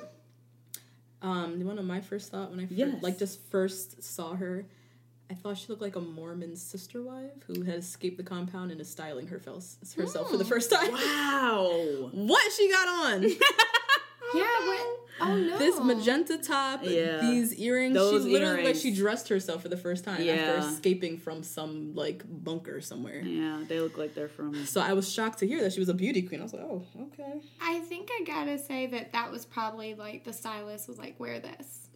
Um, 1.22 1.58
you 1.58 1.64
want 1.66 1.78
to 1.78 1.82
know 1.82 1.88
my 1.88 2.00
first 2.00 2.30
thought 2.30 2.50
when 2.50 2.60
I 2.60 2.66
fir- 2.66 2.74
Yes. 2.74 3.02
like 3.02 3.18
just 3.18 3.40
first 3.50 4.02
saw 4.02 4.34
her? 4.34 4.66
I 5.28 5.34
thought 5.34 5.58
she 5.58 5.66
looked 5.68 5.82
like 5.82 5.96
a 5.96 6.00
Mormon 6.00 6.54
sister 6.56 7.02
wife 7.02 7.32
who 7.48 7.62
had 7.62 7.76
escaped 7.80 8.16
the 8.16 8.22
compound 8.22 8.70
and 8.70 8.80
is 8.80 8.88
styling 8.88 9.26
her 9.28 9.38
felf- 9.40 9.94
herself 9.96 10.30
for 10.30 10.36
the 10.36 10.44
first 10.44 10.70
time. 10.70 10.92
Wow. 10.92 12.10
what 12.12 12.52
she 12.52 12.70
got 12.70 12.86
on? 12.88 13.22
Yeah. 14.34 14.42
What? 14.66 14.92
Oh 15.18 15.34
no. 15.34 15.56
this 15.58 15.80
magenta 15.80 16.36
top, 16.36 16.80
Yeah. 16.82 17.20
these 17.22 17.54
earrings. 17.54 17.94
Those 17.94 18.24
she 18.24 18.30
literally 18.30 18.64
like 18.64 18.76
she 18.76 18.92
dressed 18.94 19.28
herself 19.28 19.62
for 19.62 19.68
the 19.70 19.76
first 19.76 20.04
time 20.04 20.22
Yeah. 20.22 20.34
after 20.34 20.68
escaping 20.68 21.16
from 21.16 21.42
some 21.42 21.94
like 21.94 22.22
bunker 22.26 22.82
somewhere. 22.82 23.20
Yeah, 23.22 23.62
they 23.66 23.80
look 23.80 23.96
like 23.96 24.14
they're 24.14 24.28
from. 24.28 24.66
So 24.66 24.80
I 24.82 24.92
was 24.92 25.10
shocked 25.10 25.38
to 25.38 25.46
hear 25.46 25.62
that 25.62 25.72
she 25.72 25.80
was 25.80 25.88
a 25.88 25.94
beauty 25.94 26.20
queen. 26.22 26.40
I 26.40 26.42
was 26.42 26.52
like, 26.52 26.62
oh, 26.62 26.82
okay. 27.14 27.40
I 27.62 27.78
think 27.80 28.10
I 28.12 28.24
gotta 28.24 28.58
say 28.58 28.86
that 28.88 29.12
that 29.14 29.30
was 29.30 29.46
probably 29.46 29.94
like 29.94 30.24
the 30.24 30.34
stylist 30.34 30.86
was 30.86 30.98
like, 30.98 31.18
wear 31.18 31.40
this. 31.40 31.88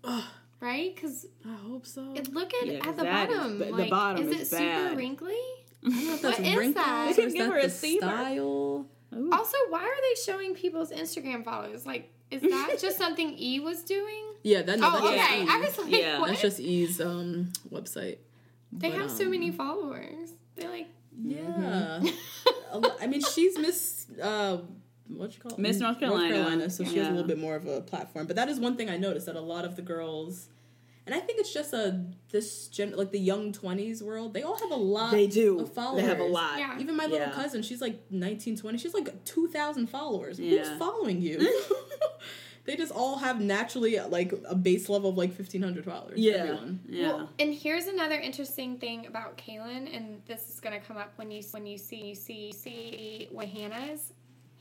Right? 0.60 0.94
Because 0.94 1.26
I 1.46 1.54
hope 1.68 1.86
so. 1.86 2.02
look 2.32 2.52
at, 2.54 2.66
Yeah, 2.66 2.80
'cause 2.80 2.88
at 2.90 2.96
the 2.98 3.02
that 3.04 3.30
is 3.30 3.36
bottom. 3.36 3.58
ba- 3.58 3.64
the 3.66 3.70
like, 3.72 3.90
bottom 3.90 4.28
is, 4.28 4.40
is 4.40 4.52
it 4.52 4.56
bad. 4.58 4.84
super 4.88 4.96
wrinkly? 4.96 5.38
I 5.84 5.88
don't 5.88 6.06
know 6.06 6.14
if 6.14 6.22
that's 6.22 6.38
What 6.38 6.46
is 6.48 6.56
wrinkles 6.56 6.74
that? 6.84 7.04
or 7.04 7.08
They 7.08 7.14
can 7.14 7.24
is 7.28 7.34
give 7.34 7.46
her 7.46 7.58
a 7.58 7.62
the 7.62 7.68
seamer. 7.68 7.96
style. 7.98 8.86
Also, 9.32 9.56
why 9.70 9.82
are 9.82 10.02
they 10.02 10.20
showing 10.24 10.54
people's 10.54 10.90
Instagram 10.90 11.44
followers? 11.44 11.84
Like, 11.86 12.12
is 12.30 12.42
that 12.42 12.76
just 12.80 12.96
something 12.98 13.34
E 13.38 13.60
was 13.60 13.82
doing? 13.82 14.24
Yeah, 14.42 14.62
that, 14.62 14.78
no, 14.78 14.88
Oh, 14.90 15.12
that's 15.12 15.22
okay. 15.22 15.44
just 15.44 15.50
E. 15.50 15.52
I 15.52 15.60
was 15.60 15.78
like, 15.78 16.00
Yeah. 16.02 16.18
what? 16.20 16.28
That's 16.28 16.40
just 16.40 16.60
E's 16.60 16.98
um 17.00 17.52
website. 17.70 18.16
they 18.72 18.88
but, 18.90 18.98
have 18.98 19.10
so 19.10 19.24
um, 19.24 19.32
many 19.32 19.50
followers. 19.50 20.30
They're 20.56 20.70
like, 20.70 20.88
Yeah. 21.22 22.02
A 22.72 22.78
lo- 22.78 22.96
I 23.02 23.06
mean, 23.06 23.20
she's 23.20 23.58
Miss. 23.58 24.06
Uh, 24.22 24.58
what 25.08 25.34
you 25.34 25.40
call 25.40 25.52
it? 25.52 25.58
Miss 25.58 25.78
North 25.78 25.98
Carolina. 26.00 26.70
so 26.70 26.84
she 26.84 26.96
has 26.98 27.08
a 27.08 27.10
little 27.10 27.26
bit 27.26 27.38
more 27.38 27.54
of 27.56 27.66
a 27.66 27.80
platform. 27.82 28.26
But 28.26 28.36
that 28.36 28.48
is 28.48 28.58
one 28.60 28.76
thing 28.76 28.88
I 28.88 28.96
noticed 28.96 29.26
that 29.26 29.36
a 29.36 29.40
lot 29.40 29.64
of 29.66 29.76
the 29.76 29.82
girls, 29.82 30.48
and 31.06 31.14
I 31.14 31.18
think 31.20 31.40
it's 31.40 31.52
just 31.52 31.72
a 31.72 32.04
this 32.30 32.68
gen 32.68 32.94
like 32.96 33.10
the 33.10 33.18
young 33.18 33.52
twenties 33.52 34.02
world. 34.02 34.34
They 34.34 34.42
all 34.42 34.58
have 34.58 34.70
a 34.70 34.76
lot. 34.76 35.10
They 35.10 35.26
do. 35.26 35.60
Of 35.60 35.72
followers. 35.72 36.02
They 36.02 36.08
have 36.08 36.20
a 36.20 36.24
lot. 36.24 36.58
Yeah. 36.58 36.78
Even 36.78 36.96
my 36.96 37.04
little 37.06 37.26
Yeah. 37.26 37.32
cousin, 37.32 37.62
she's 37.62 37.80
like 37.80 38.00
19, 38.10 38.56
20. 38.56 38.78
She's 38.78 38.94
like 38.94 39.24
2,000 39.24 39.88
followers. 39.88 40.38
Yeah. 40.38 40.58
Who's 40.58 40.78
following 40.78 41.20
you? 41.20 41.38
they 42.64 42.76
just 42.76 42.92
all 42.92 43.16
have 43.18 43.40
naturally 43.40 43.98
like 43.98 44.32
a 44.46 44.54
base 44.54 44.88
level 44.88 45.10
of 45.10 45.16
like 45.16 45.30
1,500 45.30 45.84
followers. 45.84 46.18
Yeah. 46.18 46.32
Everyone. 46.34 46.80
Yeah. 46.86 47.08
Well, 47.08 47.28
and 47.38 47.52
here's 47.54 47.86
another 47.86 48.16
interesting 48.20 48.78
thing 48.78 49.06
about 49.06 49.38
Caelynn, 49.38 49.94
and 49.94 50.22
this 50.26 50.48
is 50.50 50.60
going 50.60 50.78
to 50.78 50.86
come 50.86 50.96
up 50.98 51.12
when 51.16 51.30
you 51.30 51.42
when 51.52 51.66
you 51.66 51.78
see 51.78 51.96
you 52.08 52.14
see 52.14 52.52
see 52.52 53.28
what 53.32 53.48
Hannah 53.48 53.92
is. 53.92 54.12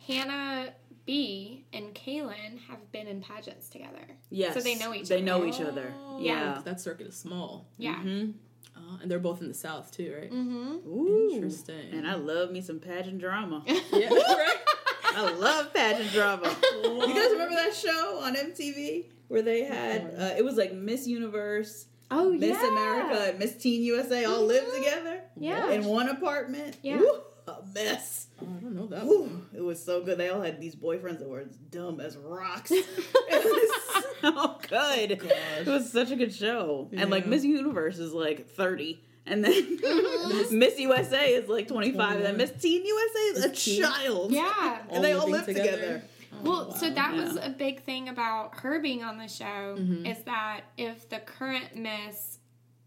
Hannah 0.08 0.74
B 1.10 1.66
and 1.74 1.96
Caelynn 1.96 2.60
have 2.70 2.92
been 2.92 3.08
in 3.08 3.20
pageants 3.22 3.68
together. 3.68 4.06
yes. 4.30 4.54
so 4.54 4.60
they 4.62 4.76
know 4.76 4.94
each 4.94 5.10
They 5.10 5.16
other. 5.18 5.26
know 5.26 5.46
each 5.46 5.60
other. 5.60 5.92
Oh, 5.98 6.20
Yeah. 6.22 6.62
That 6.64 6.80
circuit 6.80 7.08
is 7.08 7.16
small. 7.18 7.68
Yeah. 7.78 7.96
Mm-hmm. 7.96 8.32
Uh, 8.76 8.98
and 9.02 9.10
they're 9.10 9.18
both 9.18 9.42
in 9.42 9.48
the 9.48 9.54
South 9.56 9.92
too, 9.92 10.14
right? 10.16 10.32
Mm-hmm. 10.32 10.88
Ooh. 10.88 11.32
Interesting. 11.34 11.90
And 11.94 12.08
I 12.08 12.14
love 12.14 12.52
me 12.52 12.62
some 12.62 12.80
pageant 12.80 13.18
drama. 13.20 13.64
yeah, 13.68 13.80
right? 14.10 14.58
I 15.04 15.32
love 15.32 15.74
pageant 15.74 16.12
drama. 16.12 16.56
you 16.84 17.08
guys 17.16 17.32
remember 17.32 17.56
that 17.56 17.74
show 17.74 18.20
on 18.22 18.36
MTV 18.36 19.06
where 19.30 19.42
they 19.42 19.64
had 19.64 20.14
uh, 20.16 20.36
it 20.38 20.46
was 20.46 20.58
like 20.58 20.74
Miss 20.74 21.08
Universe, 21.08 21.88
Oh 22.12 22.32
Miss 22.32 22.58
yeah. 22.62 22.68
America, 22.70 23.30
and 23.30 23.40
Miss 23.40 23.56
Teen 23.56 23.82
USA 23.84 24.26
all 24.26 24.46
lived 24.46 24.72
together 24.76 25.22
Yeah. 25.38 25.72
in 25.72 25.86
one 25.86 26.08
apartment. 26.10 26.78
Yeah. 26.84 26.98
Woo, 26.98 27.22
a 27.64 27.66
mess. 27.74 28.28
Oh, 28.42 28.48
I 28.58 28.62
don't 28.62 28.76
know 28.76 28.88
that 28.88 29.06
Woo, 29.06 29.22
one. 29.24 29.48
it 29.54 29.62
was 29.62 29.84
so 29.84 30.04
good. 30.04 30.18
They 30.18 30.30
all 30.30 30.42
had 30.42 30.60
these 30.62 30.76
boyfriends 30.76 31.20
that 31.20 31.28
were 31.30 31.42
as 31.42 31.56
dumb 31.56 32.00
as 32.00 32.16
rocks. 32.18 32.72
it 32.72 32.86
was 33.30 34.06
so 34.22 34.58
good. 34.68 35.12
It 35.60 35.68
was 35.68 35.92
such 35.92 36.12
a 36.12 36.16
good 36.16 36.34
show. 36.34 36.90
And 36.94 37.10
like 37.10 37.26
Miss 37.26 37.44
Universe 37.44 38.00
is 38.00 38.14
like 38.14 38.48
30. 38.50 39.04
And 39.26 39.44
then 39.44 39.80
Miss 40.52 40.80
USA 40.80 41.34
is 41.34 41.48
like 41.50 41.68
25. 41.68 42.16
And 42.18 42.26
then 42.26 42.38
Miss 42.38 42.52
Teen 42.60 42.86
USA 42.86 43.20
is 43.20 43.46
a 43.46 43.82
child. 43.82 44.32
Yeah. 44.32 44.80
And 44.90 45.04
they 45.04 45.12
all 45.14 45.30
living 45.30 45.56
live 45.56 45.64
together. 45.64 46.02
Well, 46.42 46.72
so 46.74 46.90
that 46.90 47.14
was 47.14 47.36
a 47.36 47.50
big 47.50 47.84
thing 47.84 48.08
about 48.08 48.60
her 48.60 48.80
being 48.80 49.04
on 49.04 49.18
the 49.18 49.28
show 49.28 49.76
Mm-hmm. 49.78 50.06
is 50.06 50.24
that 50.24 50.62
if 50.78 51.10
the 51.10 51.20
current 51.20 51.76
Miss 51.76 52.40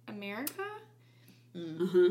America, 0.08 0.62
Uh-huh. 1.54 2.08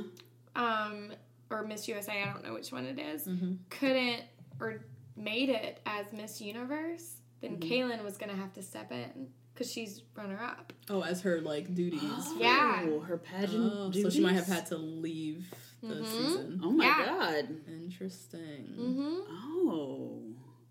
um, 0.55 1.11
or 1.51 1.63
Miss 1.63 1.87
USA, 1.87 2.21
I 2.23 2.25
don't 2.31 2.43
know 2.43 2.53
which 2.53 2.71
one 2.71 2.85
it 2.85 2.97
is, 2.99 3.25
Mm-hmm. 3.27 3.53
couldn't 3.69 4.23
or 4.59 4.85
made 5.15 5.49
it 5.49 5.79
as 5.85 6.11
Miss 6.13 6.41
Universe, 6.41 7.17
then 7.41 7.57
Mm-hmm. 7.57 7.71
Caelynn 7.71 8.03
was 8.03 8.17
gonna 8.17 8.35
have 8.35 8.53
to 8.53 8.61
step 8.61 8.91
in 8.91 9.27
because 9.53 9.71
she's 9.71 10.01
runner 10.15 10.39
up. 10.41 10.71
Oh, 10.89 11.01
as 11.01 11.21
her 11.21 11.41
like 11.41 11.73
duties. 11.75 12.01
Yeah. 12.37 12.85
Oh, 12.87 12.99
her 13.01 13.17
pageant. 13.17 13.71
Oh, 13.75 13.91
so 13.91 14.09
she 14.09 14.21
might 14.21 14.33
have 14.33 14.47
had 14.47 14.65
to 14.67 14.77
leave 14.77 15.53
the 15.83 15.95
Mm-hmm. 15.95 16.05
season. 16.05 16.61
Oh 16.63 16.71
my 16.71 16.85
Yeah. 16.85 17.05
god. 17.05 17.47
Interesting. 17.67 18.75
Mm-hmm. 18.79 19.15
Oh. 19.69 20.19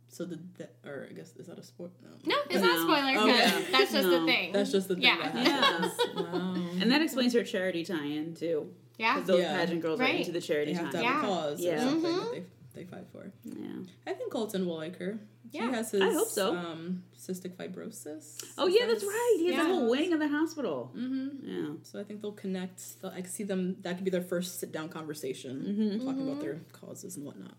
So 0.09 0.25
the, 0.25 0.41
the 0.59 0.69
or 0.89 1.07
I 1.09 1.13
guess 1.13 1.35
is 1.37 1.47
that 1.47 1.59
a 1.59 1.63
sport? 1.63 1.93
No. 2.03 2.11
No, 2.27 2.37
it's 2.49 2.61
not 2.63 2.77
a 2.77 2.81
No. 2.81 2.83
spoiler. 2.83 3.15
'cause 3.15 3.29
Okay. 3.29 3.73
That's 3.73 3.93
just 3.93 4.09
No. 4.09 4.21
the 4.21 4.27
thing. 4.27 4.53
That's 4.53 4.73
just 4.73 4.89
the 4.89 4.95
thing. 4.95 5.05
Yeah. 5.05 5.31
that 5.31 5.47
Yeah. 5.47 6.23
wow. 6.23 6.55
And 6.81 6.91
that 6.91 7.01
explains 7.03 7.33
her 7.35 7.45
charity 7.45 7.85
tie-in 7.85 8.35
too. 8.35 8.73
Yeah. 9.01 9.15
Because 9.15 9.29
those 9.29 9.41
Yeah. 9.43 9.57
pageant 9.57 9.83
girls 9.83 10.01
are 10.01 10.05
into 10.07 10.33
the 10.33 10.41
charity 10.41 10.73
They 10.73 10.79
have 10.79 10.91
to 10.93 10.97
have 10.99 11.05
Yeah. 11.05 11.19
a 11.23 11.27
cause 11.27 11.61
Yeah. 11.61 11.75
or 11.77 11.79
something 11.91 12.13
Mhm. 12.13 12.21
that 12.25 12.31
they, 12.75 12.83
they 12.83 12.85
fight 12.85 13.07
for. 13.13 13.33
Yeah. 13.45 13.67
I 14.07 14.13
think 14.13 14.31
Colton 14.31 14.67
will 14.67 14.77
like 14.77 14.97
her. 14.99 15.19
Yeah. 15.53 15.67
He 15.69 15.73
has 15.75 15.91
his 15.91 16.03
I 16.03 16.13
hope 16.13 16.29
so. 16.29 16.55
um, 16.55 17.03
cystic 17.19 17.57
fibrosis. 17.57 18.25
Oh 18.57 18.69
yeah, 18.69 18.87
that's 18.87 19.03
right. 19.03 19.35
He 19.39 19.47
has 19.53 19.57
Yeah. 19.57 19.63
a 19.71 19.75
whole 19.75 19.91
wing 19.91 20.13
of 20.13 20.21
the 20.21 20.29
hospital. 20.29 20.93
Mm-hmm. 20.97 21.29
Yeah. 21.49 21.71
So 21.83 21.99
I 21.99 22.05
think 22.05 22.21
they'll 22.23 22.31
connect. 22.45 23.01
They'll, 23.03 23.11
I 23.11 23.21
can 23.23 23.31
see 23.31 23.43
them. 23.45 23.77
That 23.83 23.97
could 23.97 24.05
be 24.05 24.11
their 24.13 24.23
first 24.23 24.61
sit 24.61 24.71
down 24.71 24.89
conversation, 24.91 25.57
Mm-hmm. 25.63 26.07
talking 26.07 26.29
about 26.29 26.41
their 26.41 26.61
causes 26.73 27.17
and 27.17 27.25
whatnot. 27.27 27.57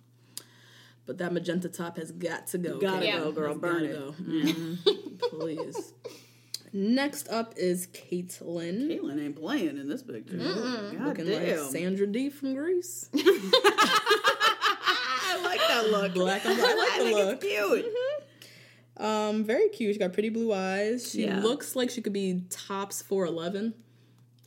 But 1.05 1.17
that 1.17 1.33
magenta 1.33 1.67
top 1.67 1.97
has 1.97 2.11
got 2.11 2.47
to 2.47 2.57
go. 2.59 2.79
Gotta 2.79 3.05
Kate. 3.07 3.17
go, 3.19 3.31
girl. 3.33 3.55
Burn 3.55 3.73
gotta 3.73 3.85
it. 3.85 3.93
go. 3.99 4.11
Mhm. 4.23 5.19
Please. 5.31 5.93
Next 6.73 7.27
up 7.29 7.53
is 7.57 7.87
Caitlin. 7.87 8.87
Caitlin 8.87 9.21
ain't 9.23 9.35
playing 9.35 9.77
in 9.77 9.89
this 9.89 10.01
picture. 10.03 10.37
God 10.37 10.93
Looking 11.05 11.25
damn. 11.25 11.59
like 11.59 11.69
Sandra 11.71 12.07
Dee 12.07 12.29
from 12.29 12.53
Grease. 12.55 13.09
I 13.13 13.17
like 15.43 15.59
that 15.59 15.89
look. 15.91 16.13
Black 16.13 16.45
and 16.45 16.57
black. 16.57 16.69
I 16.71 16.75
like 16.75 16.93
the 16.97 17.03
think 17.03 17.17
look. 17.17 17.43
It's 17.43 17.45
cute. 17.45 17.85
Um, 19.05 19.43
very 19.43 19.67
cute. 19.69 19.95
She 19.95 19.99
got 19.99 20.13
pretty 20.13 20.29
blue 20.29 20.53
eyes. 20.53 21.09
She 21.11 21.25
Yeah. 21.25 21.39
looks 21.41 21.75
like 21.75 21.89
she 21.89 22.01
could 22.01 22.13
be 22.13 22.43
tops 22.49 23.01
four 23.01 23.25
eleven. 23.25 23.73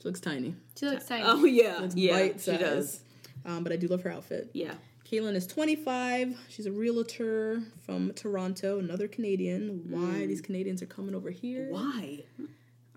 She 0.00 0.08
looks 0.08 0.20
tiny. 0.20 0.54
She 0.78 0.86
looks 0.86 1.06
tiny. 1.06 1.24
Oh 1.26 1.44
yeah, 1.44 1.78
Looks 1.78 1.94
yeah, 1.96 2.12
bite 2.12 2.34
she 2.40 2.50
size. 2.52 2.60
does. 2.60 3.00
Um, 3.46 3.62
but 3.64 3.72
I 3.72 3.76
do 3.76 3.86
love 3.88 4.02
her 4.02 4.10
outfit. 4.10 4.50
Yeah. 4.52 4.74
Caitlin 5.14 5.34
is 5.36 5.46
25. 5.46 6.36
She's 6.48 6.66
a 6.66 6.72
realtor 6.72 7.62
from 7.82 8.12
Toronto, 8.14 8.80
another 8.80 9.06
Canadian. 9.06 9.84
Why 9.88 10.26
these 10.26 10.40
Canadians 10.40 10.82
are 10.82 10.86
coming 10.86 11.14
over 11.14 11.30
here? 11.30 11.68
Why? 11.70 12.24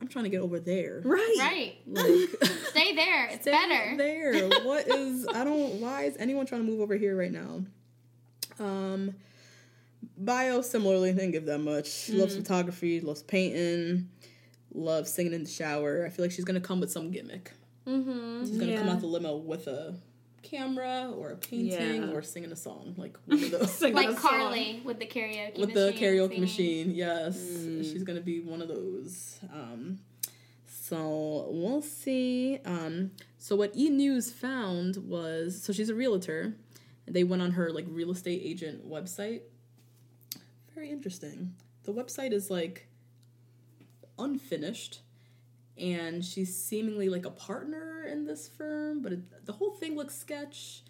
I'm 0.01 0.07
trying 0.07 0.23
to 0.23 0.29
get 0.29 0.41
over 0.41 0.59
there. 0.59 1.01
Right. 1.05 1.35
Right. 1.39 1.75
Like, 1.85 2.49
Stay 2.69 2.95
there. 2.95 3.27
It's 3.27 3.43
stay 3.43 3.51
better. 3.51 3.97
There. 3.97 4.49
What 4.65 4.87
is? 4.87 5.27
I 5.27 5.43
don't. 5.43 5.79
Why 5.79 6.03
is 6.03 6.17
anyone 6.17 6.45
trying 6.47 6.61
to 6.65 6.67
move 6.67 6.81
over 6.81 6.95
here 6.95 7.15
right 7.15 7.31
now? 7.31 7.63
Um, 8.59 9.13
bio 10.17 10.61
similarly 10.61 11.13
didn't 11.13 11.31
give 11.31 11.45
that 11.45 11.59
much. 11.59 11.87
She 11.87 12.13
loves 12.13 12.35
Mm. 12.35 12.39
photography. 12.41 12.99
Loves 13.01 13.21
painting. 13.23 14.09
Loves 14.73 15.11
singing 15.13 15.33
in 15.33 15.43
the 15.43 15.49
shower. 15.49 16.03
I 16.05 16.09
feel 16.09 16.25
like 16.25 16.31
she's 16.31 16.45
gonna 16.45 16.61
come 16.61 16.79
with 16.79 16.91
some 16.91 17.11
gimmick. 17.11 17.51
Mm-hmm. 17.87 18.45
She's 18.45 18.57
gonna 18.57 18.77
come 18.77 18.89
out 18.89 19.01
the 19.01 19.07
limo 19.07 19.35
with 19.37 19.67
a 19.67 19.95
camera 20.43 21.11
or 21.15 21.29
a 21.31 21.35
painting 21.35 22.03
Yeah. 22.03 22.11
or 22.11 22.21
singing 22.21 22.51
a 22.51 22.55
song 22.55 22.93
like 22.97 23.17
one 23.25 23.43
of 23.43 23.51
those. 23.59 23.71
Singing 23.73 23.93
a 23.93 23.97
Like 23.97 24.19
song. 24.19 24.31
Carly 24.31 24.81
with 24.85 24.99
the 24.99 25.05
karaoke 25.07 25.57
with 25.59 25.73
the 25.73 25.87
machine 25.91 25.99
karaoke 26.01 26.27
singing. 26.29 26.41
machine. 26.41 26.91
Yes, 26.95 27.37
Mm. 27.37 27.83
she's 27.91 28.03
gonna 28.03 28.21
be 28.21 28.39
one 28.41 28.61
of 28.61 28.67
those. 28.67 29.39
Um, 29.53 29.99
so 30.69 31.47
we'll 31.51 31.81
see. 31.81 32.59
Um, 32.65 33.11
so 33.37 33.55
what 33.55 33.75
E 33.75 33.89
News 33.89 34.31
found 34.31 34.97
was 34.97 35.61
so 35.61 35.73
she's 35.73 35.89
a 35.89 35.95
realtor. 35.95 36.53
They 37.05 37.23
went 37.23 37.41
on 37.41 37.51
her 37.51 37.71
like 37.71 37.85
real 37.89 38.11
estate 38.11 38.41
agent 38.43 38.89
website. 38.89 39.41
Very 40.75 40.89
interesting. 40.91 41.55
The 41.83 41.93
website 41.93 42.31
is 42.33 42.49
like 42.51 42.87
unfinished, 44.19 44.99
and 45.79 46.23
she's 46.23 46.55
seemingly 46.55 47.09
like 47.09 47.25
a 47.25 47.29
partner 47.31 48.03
in 48.11 48.25
this 48.25 48.47
firm, 48.47 49.01
but 49.01 49.13
it, 49.13 49.45
the 49.45 49.53
whole 49.53 49.71
thing 49.71 49.95
looks 49.95 50.15
sketch. 50.17 50.83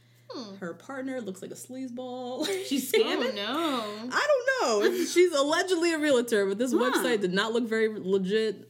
Her 0.59 0.73
partner 0.73 1.21
looks 1.21 1.41
like 1.41 1.51
a 1.51 1.55
sleazeball. 1.55 2.45
She's 2.67 2.93
Oh 2.93 2.99
scamming. 2.99 3.33
no. 3.35 4.09
I 4.11 4.27
don't 4.27 4.83
know. 4.91 5.05
She's 5.05 5.31
allegedly 5.31 5.93
a 5.93 5.97
realtor, 5.99 6.45
but 6.45 6.57
this 6.57 6.73
website 6.73 7.21
did 7.21 7.33
not 7.33 7.53
look 7.53 7.63
very 7.67 7.87
legit. 7.97 8.69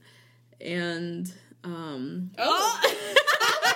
And 0.61 1.31
um 1.63 2.29
Oh, 2.37 2.81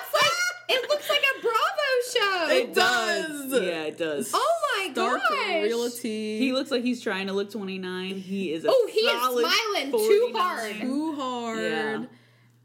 It 0.70 0.90
looks 0.90 1.10
like 1.10 1.20
a 1.22 1.42
Bravo 1.42 1.90
show. 2.14 2.48
it 2.56 2.74
does. 2.74 3.52
Yeah, 3.64 3.84
it 3.84 3.98
does. 3.98 4.32
Oh 4.34 4.58
my 4.78 4.94
Dark 4.94 5.20
gosh. 5.28 5.64
realty. 5.64 6.38
He 6.38 6.54
looks 6.54 6.72
like 6.72 6.84
he's 6.84 7.02
trying 7.02 7.28
to 7.28 7.34
look 7.34 7.52
29. 7.52 8.16
He 8.16 8.54
is 8.54 8.64
a 8.64 8.70
Oh, 8.70 8.90
he 8.94 9.00
is 9.00 9.22
solid 9.22 9.46
smiling 9.52 9.92
too 9.92 10.32
hard. 10.36 10.76
too 10.80 11.16
hard. 11.16 11.60
Yeah. 11.60 12.04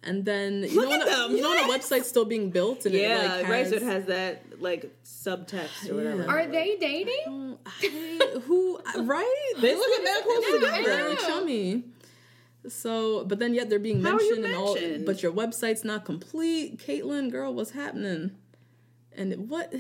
And 0.07 0.25
then 0.25 0.63
you 0.63 0.77
Look 0.81 0.85
know, 0.85 0.91
when 0.91 1.01
at 1.03 1.09
a, 1.09 1.11
them. 1.11 1.31
you 1.37 1.43
know 1.43 1.51
when 1.51 1.69
a 1.71 1.73
website's 1.79 2.07
still 2.09 2.25
being 2.25 2.51
built 2.51 2.87
and 2.87 2.95
Yeah, 2.95 3.23
it 3.25 3.29
like 3.43 3.49
right. 3.49 3.59
has, 3.59 3.71
So 3.71 3.77
it 3.77 3.83
has 3.83 4.05
that 4.07 4.61
like 4.63 4.95
subtext 5.05 5.91
or 5.91 5.95
whatever. 5.97 6.23
Yeah. 6.23 6.29
Are 6.29 6.47
they 6.47 6.77
dating? 6.81 7.59
I- 7.67 8.41
who 8.45 8.79
right? 8.99 9.43
They 9.61 9.75
look 9.75 9.99
at 9.99 10.05
that 10.05 10.23
close 10.23 10.45
I 10.47 10.53
together. 10.79 10.99
know. 10.99 11.09
They're 11.09 11.17
chummy. 11.27 11.85
So, 12.69 13.25
but 13.25 13.39
then 13.39 13.55
yet 13.55 13.69
they're 13.71 13.79
being 13.79 14.03
How 14.03 14.17
mentioned 14.17 14.45
and 14.45 14.55
all. 14.57 14.77
But 15.05 15.23
your 15.23 15.33
website's 15.33 15.85
not 15.85 16.05
complete, 16.05 16.79
Caitlin. 16.85 17.31
Girl, 17.31 17.55
what's 17.55 17.71
happening? 17.73 18.33
And 19.17 19.49
what? 19.49 19.73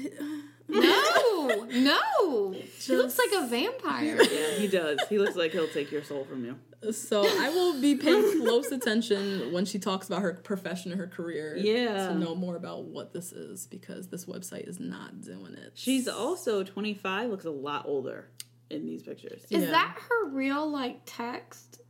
No, 0.69 1.67
no. 1.71 2.53
He 2.53 2.97
looks 2.97 3.19
like 3.19 3.45
a 3.45 3.47
vampire. 3.47 4.19
Yeah, 4.23 4.51
he 4.59 4.67
does. 4.69 4.99
He 5.09 5.19
looks 5.19 5.37
like 5.37 5.53
he'll 5.53 5.69
take 5.69 5.91
your 5.93 6.03
soul 6.03 6.25
from 6.25 6.45
you. 6.45 6.57
So 6.92 7.25
I 7.27 7.49
will 7.51 7.81
be 7.81 7.94
paying 7.96 8.42
close 8.42 8.70
attention 8.72 9.53
when 9.53 9.64
she 9.64 9.79
talks 9.79 10.07
about 10.07 10.22
her 10.22 10.35
profession 10.35 10.92
and 10.92 11.01
her 11.01 11.07
career. 11.07 11.57
Yeah. 11.57 12.09
To 12.09 12.14
know 12.14 12.35
more 12.35 12.57
about 12.57 12.85
what 12.85 13.12
this 13.12 13.33
is 13.33 13.66
because 13.66 14.09
this 14.09 14.27
website 14.27 14.68
is 14.68 14.79
not 14.81 15.20
doing 15.20 15.55
it. 15.55 15.72
She's 15.75 16.07
also 16.09 16.62
25. 16.62 17.31
Looks 17.31 17.44
a 17.44 17.51
lot 17.51 17.85
older 17.87 18.29
in 18.70 18.87
these 18.87 19.03
pictures. 19.03 19.42
Is 19.51 19.64
Yeah. 19.64 19.70
that 19.70 19.96
her 20.09 20.29
real 20.31 20.68
like 20.70 21.01
text? 21.07 21.81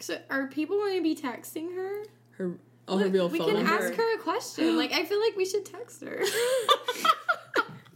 So 0.00 0.18
are 0.30 0.46
people 0.48 0.76
going 0.76 0.96
to 0.96 1.02
be 1.02 1.14
texting 1.16 1.74
her? 1.74 2.04
her 2.38 2.58
oh 2.88 2.98
her 2.98 3.08
real 3.08 3.28
we 3.28 3.38
phone 3.38 3.54
can 3.54 3.64
number. 3.64 3.86
ask 3.86 3.94
her 3.94 4.14
a 4.16 4.18
question. 4.22 4.76
Like 4.76 4.92
I 4.92 5.04
feel 5.04 5.20
like 5.20 5.36
we 5.36 5.44
should 5.46 5.64
text 5.64 6.02
her. 6.04 6.20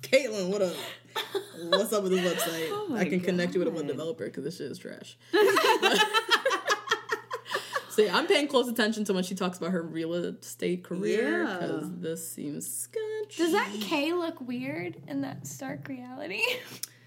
Caitlin, 0.02 0.48
what 0.48 0.62
up? 0.62 0.74
What's 1.68 1.92
up 1.92 2.02
with 2.02 2.12
this 2.12 2.32
website? 2.34 2.68
Oh 2.72 2.96
I 2.96 3.04
can 3.04 3.20
connect 3.20 3.54
you 3.54 3.60
with 3.60 3.68
a 3.68 3.70
web 3.70 3.86
developer 3.86 4.24
because 4.24 4.42
this 4.44 4.56
shit 4.56 4.70
is 4.70 4.78
trash. 4.78 5.16
so 7.90 8.02
yeah, 8.02 8.16
I'm 8.16 8.26
paying 8.26 8.48
close 8.48 8.68
attention 8.68 9.04
to 9.04 9.12
when 9.12 9.22
she 9.24 9.34
talks 9.34 9.58
about 9.58 9.70
her 9.72 9.82
real 9.82 10.14
estate 10.14 10.82
career 10.84 11.44
Yeah. 11.44 11.58
because 11.60 11.90
this 12.00 12.28
seems 12.32 12.66
sketchy. 12.72 13.36
Does 13.36 13.52
that 13.52 13.70
K 13.80 14.12
look 14.12 14.40
weird 14.40 14.96
in 15.06 15.20
that 15.22 15.46
stark 15.46 15.88
reality? 15.88 16.42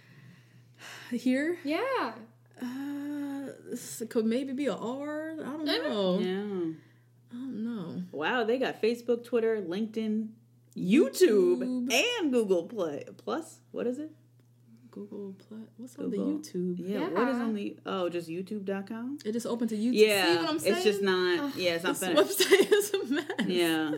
here? 1.12 1.58
yeah. 1.64 2.14
Uh, 2.62 3.48
this 3.70 4.04
could 4.10 4.26
maybe 4.26 4.54
be 4.54 4.68
a 4.68 4.76
R. 4.76 5.32
I 5.32 5.44
don't 5.44 5.66
know. 5.66 6.20
Yeah. 6.20 6.74
I 7.32 7.36
don't 7.36 7.64
know. 7.64 8.04
Wow, 8.12 8.44
they 8.44 8.60
got 8.60 8.82
Facebook, 8.82 9.24
Twitter, 9.26 9.60
LinkedIn, 9.62 10.30
YouTube, 10.78 11.92
and 11.92 12.32
Google 12.32 12.64
Play 12.64 13.06
Plus. 13.18 13.60
What 13.72 13.88
is 13.88 13.98
it? 14.00 14.12
Google 14.94 15.34
Plus. 15.48 15.60
What's 15.78 15.96
on 15.98 16.12
the 16.12 16.18
YouTube? 16.18 16.76
Yeah, 16.78 17.08
what 17.10 17.28
is 17.30 17.38
on 17.38 17.56
the 17.56 17.76
oh, 17.86 18.10
just 18.10 18.30
YouTube.com? 18.30 19.18
It 19.26 19.32
just 19.32 19.48
opened 19.48 19.72
to 19.72 19.76
YouTube. 19.76 19.92
Yeah, 19.94 20.26
See 20.26 20.38
what 20.38 20.50
I'm 20.50 20.60
saying? 20.60 20.76
it's 20.76 20.84
just 20.84 21.02
not. 21.02 21.56
Yeah, 21.58 21.72
it's 21.72 21.84
not 21.84 21.96
This 21.96 22.36
finished. 22.36 22.40
website 22.40 22.72
is 22.72 22.94
a 22.94 23.06
mess. 23.14 23.26
Yeah, 23.48 23.92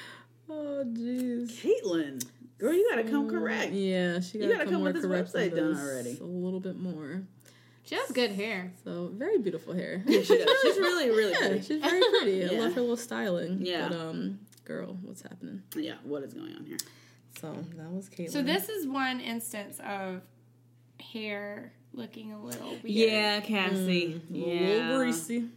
Oh 0.50 0.82
jeez. 0.86 1.52
Caitlin, 1.52 2.24
girl, 2.58 2.72
you 2.74 2.88
gotta 2.90 3.04
come 3.08 3.30
correct. 3.30 3.72
Yeah, 3.72 4.18
she 4.18 4.38
You 4.38 4.48
gotta, 4.48 4.54
gotta 4.54 4.64
come, 4.64 4.72
come 4.74 4.82
more 4.82 4.92
with 4.92 4.96
this 4.96 5.04
correct 5.04 5.28
website 5.32 5.54
than 5.54 5.64
done 5.64 5.74
this 5.74 5.82
already. 5.84 6.18
A 6.20 6.24
little 6.24 6.60
bit 6.60 6.76
more. 6.78 7.22
She 7.84 7.94
has 7.94 8.10
good 8.10 8.32
hair. 8.32 8.72
So 8.84 9.10
very 9.14 9.38
beautiful 9.38 9.74
hair. 9.74 10.02
Yeah, 10.06 10.22
She 10.22 10.36
does. 10.36 10.48
She's 10.62 10.76
really, 10.78 11.08
really 11.10 11.30
yeah, 11.32 11.38
pretty. 11.38 11.62
she's 11.62 11.80
very 11.80 12.00
pretty. 12.10 12.44
I 12.44 12.48
love 12.60 12.74
her 12.74 12.80
little 12.80 12.96
styling. 12.96 13.58
Yeah. 13.64 13.88
But 13.88 13.98
um, 13.98 14.40
girl, 14.64 14.98
what's 15.02 15.22
happening? 15.22 15.62
Yeah, 15.76 15.94
what 16.02 16.24
is 16.24 16.34
going 16.34 16.54
on 16.56 16.64
here? 16.66 16.76
So 17.40 17.56
that 17.76 17.90
was 17.92 18.08
Caitlin. 18.08 18.30
So 18.32 18.42
this 18.42 18.68
is 18.68 18.86
one 18.88 19.20
instance 19.20 19.78
of 19.86 20.20
hair 21.00 21.72
looking 21.92 22.32
a 22.32 22.42
little 22.42 22.70
weird. 22.70 22.84
Yeah, 22.84 23.40
Cassie. 23.40 24.22
Mm, 24.30 24.34
a 24.34 24.38
Yeah, 24.38 24.76
little 24.88 24.98
greasy, 24.98 25.48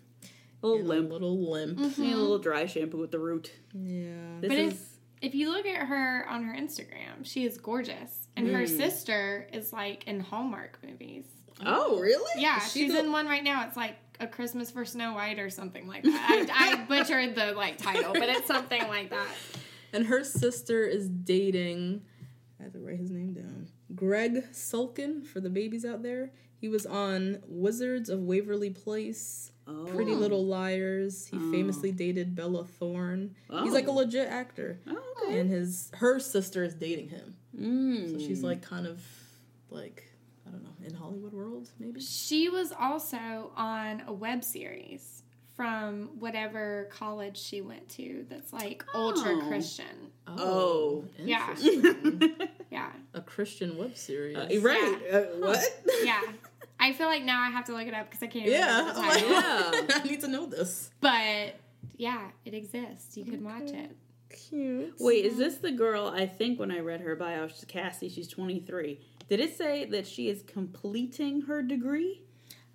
a 0.61 0.67
little 0.67 0.79
and 0.79 0.87
limp. 0.87 1.09
a 1.09 1.13
little 1.13 1.51
limp. 1.51 1.77
Mm-hmm. 1.79 2.03
Yeah, 2.03 2.15
a 2.15 2.17
little 2.17 2.39
dry 2.39 2.65
shampoo 2.65 2.97
with 2.97 3.11
the 3.11 3.19
root. 3.19 3.51
Yeah. 3.73 4.39
This 4.41 4.49
But 4.49 4.57
is 4.57 4.73
if 4.73 4.89
if 5.21 5.35
you 5.35 5.51
look 5.51 5.65
at 5.65 5.87
her 5.87 6.27
on 6.29 6.43
her 6.43 6.53
Instagram, 6.53 7.23
she 7.23 7.45
is 7.45 7.57
gorgeous, 7.57 8.27
and 8.35 8.47
her 8.49 8.63
mm. 8.63 8.67
sister 8.77 9.47
is 9.53 9.71
like 9.71 10.05
in 10.07 10.19
Hallmark 10.19 10.79
movies. 10.85 11.25
oh 11.65 11.99
really? 11.99 12.41
Yeah, 12.41 12.59
she 12.59 12.81
she's 12.81 12.93
the- 12.93 12.99
in 12.99 13.11
one 13.11 13.27
right 13.27 13.43
now. 13.43 13.65
It's 13.67 13.77
like 13.77 13.95
a 14.19 14.27
Christmas 14.27 14.69
for 14.71 14.85
Snow 14.85 15.13
White 15.13 15.39
or 15.39 15.49
something 15.49 15.87
like 15.87 16.03
that. 16.03 16.47
I, 16.51 16.71
I 16.73 16.85
butchered 16.87 17.35
the 17.35 17.53
like 17.53 17.77
title, 17.77 18.13
but 18.13 18.29
it's 18.29 18.47
something 18.47 18.81
like 18.87 19.09
that. 19.11 19.27
And 19.91 20.05
her 20.07 20.23
sister 20.23 20.83
is 20.85 21.07
dating. 21.07 22.01
I 22.59 22.63
have 22.63 22.73
to 22.73 22.79
write 22.79 22.97
his 22.97 23.11
name 23.11 23.33
down. 23.33 23.62
Greg 23.95 24.43
Sulkin 24.51 25.25
for 25.25 25.39
the 25.39 25.49
babies 25.49 25.85
out 25.85 26.03
there. 26.03 26.31
He 26.57 26.69
was 26.69 26.85
on 26.85 27.39
Wizards 27.47 28.09
of 28.09 28.21
Waverly 28.21 28.69
Place. 28.69 29.51
Oh. 29.67 29.85
Pretty 29.85 30.13
Little 30.13 30.45
Liars. 30.45 31.27
He 31.27 31.37
famously 31.51 31.91
dated 31.91 32.35
Bella 32.35 32.65
Thorne. 32.65 33.35
He's 33.63 33.73
like 33.73 33.87
a 33.87 33.91
Oh. 33.91 33.95
legit 33.95 34.27
actor. 34.27 34.79
Oh, 34.87 35.01
okay. 35.25 35.39
And 35.39 35.49
his 35.49 35.89
her 35.95 36.19
sister 36.19 36.63
is 36.63 36.73
dating 36.73 37.09
him. 37.09 37.35
Mm. 37.57 38.11
So 38.11 38.17
she's 38.19 38.43
like 38.43 38.61
kind 38.61 38.85
of 38.87 39.01
like 39.69 40.03
I 40.45 40.51
don't 40.51 40.63
know, 40.63 40.75
in 40.85 40.93
Hollywood 40.93 41.33
world, 41.33 41.69
maybe. 41.79 42.01
She 42.01 42.49
was 42.49 42.71
also 42.73 43.51
on 43.55 44.03
a 44.07 44.11
web 44.13 44.43
series 44.43 45.22
from 45.55 46.09
whatever 46.19 46.89
college 46.91 47.37
she 47.37 47.61
went 47.61 47.87
to 47.87 48.25
that's 48.29 48.51
like 48.51 48.83
ultra 48.95 49.33
Oh. 49.35 49.47
Christian. 49.47 50.11
Oh. 50.27 51.05
Yeah. 51.19 51.55
Yeah. 52.71 52.91
a 53.13 53.21
Christian 53.21 53.77
web 53.77 53.95
series. 53.95 54.35
right. 54.63 54.97
Uh, 55.11 55.21
what? 55.37 55.59
Yeah. 56.03 56.21
I 56.79 56.91
feel 56.93 57.05
like 57.05 57.23
now 57.23 57.39
I 57.39 57.49
have 57.51 57.65
to 57.65 57.73
look 57.73 57.85
it 57.85 57.93
up 57.93 58.09
because 58.09 58.23
I 58.23 58.27
can't 58.27 58.49
Yeah, 58.49 58.79
remember 58.79 58.93
the 58.93 59.01
I'm. 59.07 59.29
Yeah. 59.29 59.95
I 59.99 60.03
need 60.03 60.21
to 60.21 60.27
know 60.27 60.47
this. 60.47 60.89
But 60.99 61.55
yeah, 61.97 62.29
it 62.45 62.55
exists. 62.55 63.15
You 63.15 63.25
can 63.25 63.43
watch 63.43 63.69
it. 63.69 63.95
Cute. 64.49 64.95
Wait, 64.99 65.23
is 65.25 65.37
this 65.37 65.57
the 65.57 65.71
girl? 65.71 66.07
I 66.07 66.25
think 66.25 66.59
when 66.59 66.71
I 66.71 66.79
read 66.79 67.01
her 67.01 67.15
bio, 67.15 67.47
she's 67.47 67.63
Cassie. 67.65 68.09
She's 68.09 68.27
23. 68.27 68.99
Did 69.29 69.39
it 69.39 69.55
say 69.55 69.85
that 69.85 70.07
she 70.07 70.27
is 70.29 70.41
completing 70.47 71.41
her 71.43 71.61
degree? 71.61 72.23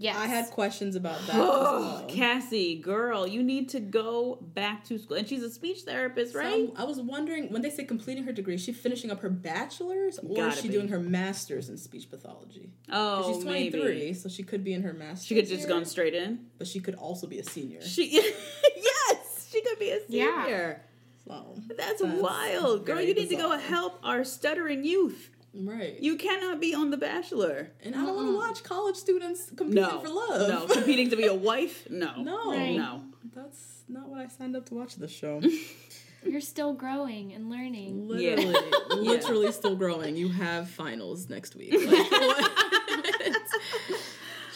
Yes. 0.00 0.16
I 0.16 0.26
had 0.26 0.46
questions 0.50 0.94
about 0.94 1.20
that. 1.26 1.36
well. 1.38 2.04
Cassie, 2.08 2.76
girl, 2.80 3.26
you 3.26 3.42
need 3.42 3.68
to 3.70 3.80
go 3.80 4.38
back 4.54 4.84
to 4.84 4.98
school. 4.98 5.16
And 5.16 5.26
she's 5.28 5.42
a 5.42 5.50
speech 5.50 5.80
therapist, 5.80 6.34
So 6.34 6.38
right? 6.38 6.70
I 6.76 6.84
was 6.84 7.00
wondering 7.00 7.50
when 7.52 7.62
they 7.62 7.70
say 7.70 7.84
completing 7.84 8.22
her 8.24 8.30
degree, 8.32 8.54
is 8.54 8.62
she 8.62 8.72
finishing 8.72 9.10
up 9.10 9.20
her 9.22 9.28
bachelor's 9.28 10.18
or 10.20 10.28
is 10.30 10.36
Gotta 10.36 10.62
she 10.62 10.68
be. 10.68 10.74
doing 10.74 10.88
her 10.88 11.00
master's 11.00 11.68
in 11.68 11.76
speech 11.76 12.08
pathology? 12.10 12.70
oh, 12.92 13.34
She's 13.34 13.42
23, 13.42 13.80
maybe. 13.82 14.14
so 14.14 14.28
she 14.28 14.44
could 14.44 14.62
be 14.62 14.72
in 14.72 14.82
her 14.84 14.92
master's. 14.92 15.26
She 15.26 15.34
could 15.34 15.48
just 15.48 15.60
year, 15.62 15.68
gone 15.68 15.84
straight 15.84 16.14
in. 16.14 16.46
but 16.58 16.68
she 16.68 16.78
could 16.78 16.94
also 16.94 17.26
be 17.26 17.40
a 17.40 17.44
senior. 17.44 17.82
She, 17.82 18.12
yes, 18.76 19.48
she 19.50 19.60
could 19.62 19.78
be 19.80 19.90
a 19.90 19.98
Yeah. 20.08 20.44
senior. 20.44 20.82
So 21.26 21.56
That's, 21.76 22.02
wild, 22.02 22.86
girl. 22.86 23.00
You 23.02 23.14
need 23.14 23.28
to 23.30 23.36
go 23.36 23.58
help 23.58 23.98
our 24.04 24.24
stuttering 24.24 24.84
youth. 24.84 25.30
Right. 25.58 25.98
You 26.00 26.16
cannot 26.16 26.60
be 26.60 26.74
on 26.74 26.90
The 26.90 26.96
Bachelor. 26.96 27.70
and 27.82 27.94
I 27.94 28.04
don't 28.04 28.14
want 28.16 28.28
to 28.28 28.34
uh-uh. 28.38 28.48
watch 28.48 28.62
college 28.62 28.96
students 28.96 29.50
competing 29.56 29.82
No, 29.82 30.00
for 30.00 30.08
love. 30.08 30.48
no, 30.48 30.66
competing 30.74 31.10
to 31.10 31.16
be 31.16 31.26
a 31.26 31.34
wife. 31.34 31.88
No, 31.90 32.22
no, 32.22 32.50
Right. 32.52 32.76
no. 32.76 33.02
That's 33.34 33.82
not 33.88 34.08
what 34.08 34.20
I 34.20 34.28
signed 34.28 34.56
up 34.56 34.66
to 34.66 34.74
watch 34.74 34.96
this 34.96 35.10
show. 35.10 35.40
You're 36.24 36.40
still 36.40 36.72
growing 36.72 37.32
and 37.32 37.48
learning. 37.48 38.08
Literally, 38.08 38.52
Yeah. 38.90 38.94
literally 38.96 39.52
still 39.52 39.76
growing. 39.76 40.16
You 40.16 40.28
have 40.30 40.68
finals 40.68 41.28
next 41.28 41.54
week. 41.54 41.72
Like. 41.72 43.34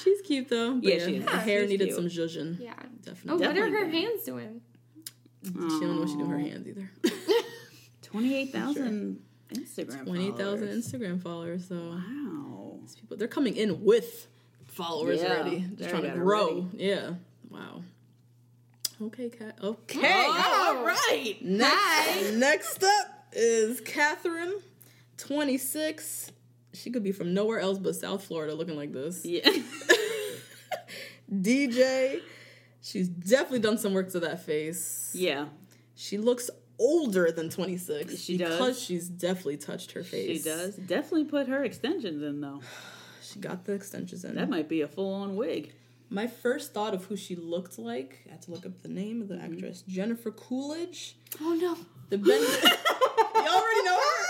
She's 0.02 0.20
cute 0.22 0.48
though. 0.48 0.74
but 0.74 0.82
Yeah, 0.84 1.06
she 1.06 1.16
is. 1.16 1.24
Her 1.30 1.38
hair 1.38 1.66
needed 1.66 1.84
cute. 1.86 1.94
some 1.96 2.06
zhuzhin. 2.06 2.58
Yeah. 2.60 2.74
Definitely. 3.04 3.30
Oh, 3.30 3.38
Definitely. 3.38 3.46
what 3.46 3.56
are 3.58 3.78
her 3.78 3.84
good. 3.86 3.94
hands 3.94 4.22
doing? 4.24 4.60
She 5.44 5.50
don't 5.52 5.94
know 5.94 6.00
what 6.00 6.08
she 6.08 6.14
do 6.16 6.20
with 6.22 6.30
her 6.30 6.38
hands 6.38 6.66
either. 6.66 6.90
Twenty-eight 8.02 8.52
thousand 8.52 9.20
Instagram. 9.52 10.04
Twenty 10.06 10.30
thousand 10.32 10.68
followers. 10.68 10.86
Instagram 10.92 11.22
followers. 11.22 11.68
So 11.68 11.74
Wow. 11.76 12.78
these 12.82 12.94
people 12.96 13.16
they're 13.16 13.28
coming 13.28 13.56
in 13.56 13.84
with 13.84 14.26
followers 14.66 15.20
Yeah, 15.22 15.32
already. 15.40 15.66
Just 15.76 15.90
trying 15.90 16.02
to 16.04 16.10
grow. 16.10 16.68
Yeah. 16.74 17.14
Wow. 17.50 17.82
Okay, 19.00 19.28
cat. 19.30 19.58
Okay. 19.62 20.24
all 20.28 20.84
right. 20.84 21.36
Next, 21.42 22.32
next 22.34 22.84
up 22.84 23.26
is 23.32 23.80
Catherine, 23.80 24.54
26. 25.16 26.30
She 26.74 26.90
could 26.90 27.02
be 27.02 27.12
from 27.12 27.34
nowhere 27.34 27.58
else 27.60 27.78
but 27.78 27.96
South 27.96 28.24
Florida 28.24 28.54
looking 28.54 28.76
like 28.76 28.92
this. 28.92 29.24
Yeah. 29.26 29.48
DJ. 31.32 32.20
She's 32.80 33.08
definitely 33.08 33.60
done 33.60 33.78
some 33.78 33.94
work 33.94 34.10
to 34.12 34.20
that 34.20 34.44
face. 34.44 35.10
yeah. 35.14 35.46
She 35.94 36.18
looks 36.18 36.50
older 36.82 37.30
than 37.30 37.48
26 37.50 38.18
She 38.18 38.36
does. 38.36 38.50
because 38.58 38.82
she's 38.82 39.08
definitely 39.08 39.56
touched 39.58 39.92
her 39.92 40.02
face. 40.02 40.38
She 40.42 40.48
does. 40.48 40.74
Definitely 40.76 41.24
put 41.26 41.46
her 41.48 41.62
extensions 41.64 42.22
in 42.22 42.40
though. 42.40 42.60
She 43.22 43.38
got 43.38 43.64
the 43.64 43.72
extensions 43.72 44.24
in. 44.24 44.34
That 44.34 44.50
might 44.50 44.68
be 44.68 44.82
a 44.82 44.88
full-on 44.88 45.36
wig. 45.36 45.72
My 46.10 46.26
first 46.26 46.74
thought 46.74 46.92
of 46.92 47.04
who 47.06 47.16
she 47.16 47.34
looked 47.36 47.78
like, 47.78 48.24
I 48.28 48.32
had 48.32 48.42
to 48.42 48.50
look 48.50 48.66
up 48.66 48.82
the 48.82 48.88
name 48.88 49.22
of 49.22 49.28
the 49.28 49.36
Mm-hmm. 49.36 49.54
actress, 49.54 49.82
Jennifer 49.88 50.30
Coolidge. 50.32 51.16
Oh 51.40 51.54
no. 51.54 51.76
The 52.10 52.18
bend. 52.18 52.28
you 52.64 53.48
already 53.48 53.82
know 53.84 53.96
her. 53.98 54.24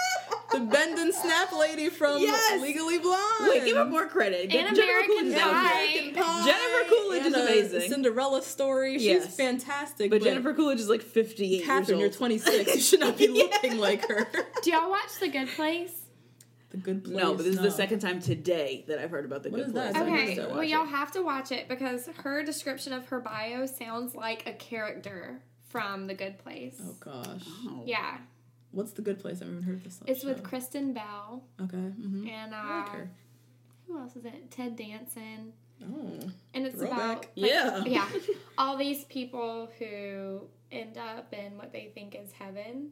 The 0.53 0.61
bend 0.61 0.99
and 0.99 1.15
snap 1.15 1.53
lady 1.53 1.88
from 1.88 2.21
Yes! 2.21 2.61
Legally 2.61 2.99
Blonde. 2.99 3.49
Wait, 3.49 3.65
give 3.65 3.77
her 3.77 3.85
more 3.85 4.07
credit. 4.07 4.43
And 4.43 4.51
Jennifer 4.53 4.83
American 4.83 5.17
Coolidge 5.17 5.38
Pie. 5.38 5.83
amazing. 5.85 6.15
Pie 6.15 6.45
Jennifer 6.47 6.88
Coolidge 6.91 7.21
is 7.21 7.27
and, 7.27 7.35
uh, 7.37 7.38
amazing. 7.41 7.91
Cinderella 7.91 8.43
story. 8.43 8.95
She's 8.99 9.05
Yes. 9.07 9.37
fantastic. 9.37 10.11
But 10.11 10.23
Jennifer 10.23 10.53
Coolidge 10.55 10.81
is 10.81 10.88
like 10.88 11.03
58 11.03 11.65
Catherine, 11.65 11.99
you're 11.99 12.11
26. 12.11 12.75
You 12.75 12.81
should 12.81 13.01
not 13.01 13.17
be 13.19 13.29
looking 13.29 13.79
like 13.79 14.07
her. 14.09 14.27
Do 14.62 14.71
y'all 14.71 14.91
watch 14.91 15.19
The 15.21 15.29
Good 15.29 15.49
Place? 15.49 15.93
The 16.71 16.77
Good 16.79 17.05
Place. 17.05 17.17
No, 17.17 17.35
but 17.35 17.45
this 17.45 17.57
is 17.57 17.61
the 17.61 17.71
second 17.71 17.99
time 18.01 18.21
today 18.21 18.85
that 18.88 18.99
I've 18.99 19.11
heard 19.11 19.25
about 19.27 19.43
the 19.43 19.51
What 19.51 19.59
good 19.59 19.67
is 19.69 19.73
place. 19.73 19.95
I 19.95 20.03
Okay, 20.03 20.35
start 20.35 20.49
well, 20.49 20.57
watching. 20.59 20.71
y'all 20.73 20.87
have 20.87 21.12
to 21.12 21.23
watch 21.23 21.53
it 21.53 21.69
because 21.69 22.09
her 22.23 22.43
description 22.43 22.93
of 22.95 23.07
her 23.09 23.21
bio 23.21 23.67
sounds 23.67 24.15
like 24.15 24.47
a 24.49 24.53
character 24.55 25.43
from 25.69 26.07
The 26.07 26.15
Good 26.15 26.38
Place. 26.38 26.81
Oh 26.83 26.95
gosh. 27.01 27.43
Oh. 27.67 27.83
Yeah, 27.87 28.17
What's 28.73 28.93
the 28.93 29.03
Good 29.03 29.21
Place? 29.21 29.41
I 29.43 29.45
haven't 29.45 29.63
heard 29.63 29.85
this. 29.85 30.01
it's 30.07 30.23
show. 30.23 30.29
with 30.29 30.43
Kristen 30.43 30.93
Bell 30.93 31.45
Okay. 31.61 31.77
hmm 31.77 32.27
and 32.29 32.53
uh, 32.55 32.57
I 32.57 32.79
like 32.81 32.89
her. 32.91 33.11
who 33.87 33.99
else 33.99 34.17
is 34.17 34.25
it? 34.25 34.51
Ted 34.51 34.77
Danson, 34.77 35.53
Oh. 35.85 36.19
and 36.55 36.67
it's 36.67 36.77
Throwback. 36.77 36.97
about 36.99 37.09
like, 37.19 37.31
Yeah. 37.35 37.85
yeah, 37.87 38.09
all 38.59 38.77
these 38.77 39.05
people 39.05 39.69
who 39.79 40.43
end 40.71 40.97
up 40.99 41.33
in 41.35 41.57
what 41.59 41.73
they 41.73 41.91
think 41.95 42.15
is 42.15 42.33
heaven. 42.33 42.91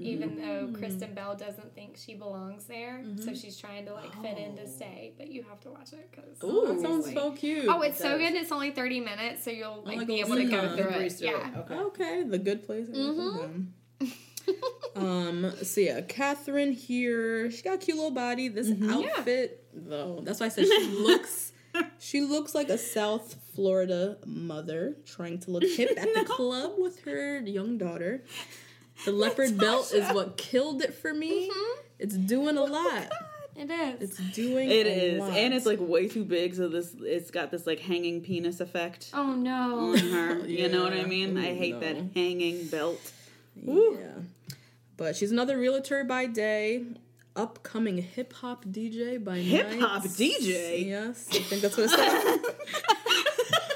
Even 0.00 0.30
Mm. 0.30 0.40
though 0.72 0.78
Kristen 0.78 1.12
Bell 1.14 1.36
doesn't 1.36 1.72
think 1.74 1.96
she 1.96 2.14
belongs 2.14 2.64
there, 2.64 3.04
so 3.24 3.32
she's 3.34 3.56
trying 3.56 3.84
to 3.86 3.94
like 3.94 4.12
fit 4.22 4.36
in 4.38 4.56
to 4.56 4.66
stay. 4.66 5.12
But 5.18 5.30
you 5.30 5.44
have 5.44 5.60
to 5.60 5.70
watch 5.70 5.92
it 5.92 6.08
because 6.10 6.38
Mm-hmm. 6.38 6.46
Oh, 6.56 6.72
that 6.72 6.80
sounds 6.80 7.12
so 7.12 7.32
cute. 7.32 7.66
Oh, 7.68 7.80
it's 7.82 7.98
so 7.98 8.16
good. 8.18 8.34
It's 8.34 8.50
only 8.50 8.70
30 8.72 9.00
minutes, 9.00 9.44
so 9.44 9.50
you'll 9.50 9.82
like, 9.84 9.98
like 9.98 10.06
be 10.08 10.20
able 10.20 10.36
to 10.36 10.44
go 10.46 10.76
through 10.76 10.84
it. 10.88 11.12
through 11.12 11.28
it. 11.28 11.32
Yeah. 11.32 11.50
Okay. 11.60 11.74
Okay, 11.74 12.22
the 12.24 12.38
good 12.38 12.64
place. 12.64 12.88
Um. 14.96 15.52
So 15.62 15.80
yeah, 15.80 16.00
Catherine 16.00 16.72
here. 16.72 17.50
She 17.52 17.62
got 17.62 17.74
a 17.74 17.78
cute 17.78 17.96
little 17.96 18.10
body. 18.10 18.48
This 18.48 18.68
Mm-hmm. 18.68 18.90
outfit, 18.90 19.64
though, 19.72 20.20
that's 20.24 20.40
why 20.40 20.46
I 20.46 20.48
said 20.48 20.66
she 20.66 20.86
looks. 20.88 21.52
She 22.00 22.20
looks 22.22 22.52
like 22.54 22.68
a 22.68 22.78
South 22.78 23.36
Florida 23.54 24.16
mother 24.26 24.96
trying 25.06 25.38
to 25.40 25.50
look 25.52 25.62
hip 25.76 25.90
at 25.96 26.08
the 26.14 26.24
club 26.24 26.72
with 26.78 27.04
her 27.04 27.38
young 27.40 27.78
daughter. 27.78 28.24
The 29.04 29.12
leopard 29.12 29.56
belt 29.56 29.92
is 29.92 30.08
what 30.12 30.36
killed 30.36 30.82
it 30.82 30.94
for 30.94 31.14
me. 31.14 31.48
Mm-hmm. 31.48 31.80
It's 32.00 32.16
doing 32.16 32.56
a 32.56 32.64
lot. 32.64 33.08
It 33.54 33.70
is. 33.70 34.00
It's 34.10 34.16
doing 34.34 34.68
It 34.70 34.86
a 34.86 35.04
is, 35.14 35.20
lot. 35.20 35.32
and 35.36 35.54
it's 35.54 35.66
like 35.66 35.78
way 35.80 36.08
too 36.08 36.24
big, 36.24 36.54
so 36.54 36.68
this 36.68 36.94
it's 37.00 37.30
got 37.30 37.50
this 37.52 37.66
like 37.66 37.78
hanging 37.78 38.20
penis 38.22 38.58
effect 38.60 39.10
oh 39.14 39.32
no. 39.34 39.90
on 39.92 39.98
her. 39.98 40.46
You 40.46 40.68
know 40.68 40.82
what 40.82 40.92
I 40.92 40.96
Yeah. 41.02 41.06
mean? 41.06 41.36
I 41.38 41.54
hate 41.54 41.74
no. 41.74 41.80
that 41.80 41.96
hanging 42.14 42.66
belt. 42.66 43.00
Yeah. 43.64 44.22
But 44.96 45.16
she's 45.16 45.30
another 45.30 45.56
realtor 45.58 46.02
by 46.04 46.26
day, 46.26 46.84
upcoming 47.36 47.98
hip 47.98 48.32
hop 48.32 48.64
DJ 48.64 49.22
by 49.22 49.36
night. 49.36 49.44
Hip-hop 49.44 50.02
DJ? 50.04 50.86
Yes, 50.86 51.28
I 51.30 51.38
think 51.38 51.62
that's 51.62 51.76
what 51.76 51.84
it 51.84 51.90
said. 51.90 51.98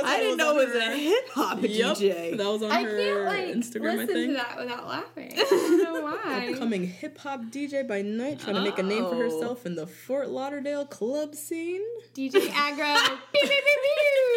I 0.04 0.16
didn't 0.20 0.36
know 0.38 0.58
it 0.58 0.66
was 0.66 0.74
her- 0.82 0.92
a 0.92 0.96
hip 0.96 1.28
hop 1.30 1.58
Yep, 1.62 1.96
DJ. 1.96 2.36
that 2.36 2.46
was 2.46 2.62
on 2.62 2.70
I 2.70 2.82
her 2.82 2.96
can't 2.98 3.24
like 3.24 3.46
Instagram. 3.48 3.90
I 3.90 3.94
listen 3.94 4.06
to 4.08 4.14
think. 4.14 4.32
that 4.36 4.56
without 4.58 4.86
laughing. 4.88 5.32
I 5.36 5.44
don't 5.44 5.78
know 5.94 6.00
why. 6.02 6.50
Upcoming 6.52 6.86
hip 6.86 7.18
hop 7.18 7.40
DJ 7.46 7.86
by 7.86 8.02
night, 8.02 8.40
trying 8.40 8.54
to 8.56 8.62
make 8.62 8.78
a 8.78 8.82
name 8.82 9.04
for 9.04 9.14
Oh. 9.16 9.18
herself 9.18 9.66
in 9.66 9.74
the 9.74 9.86
Fort 9.86 10.28
Lauderdale 10.30 10.86
club 10.86 11.34
scene. 11.34 11.82
DJ 12.14 12.30
Aggro. 12.48 12.96
Pew, 13.32 13.40
pew, 13.42 13.48
pew, 13.48 14.27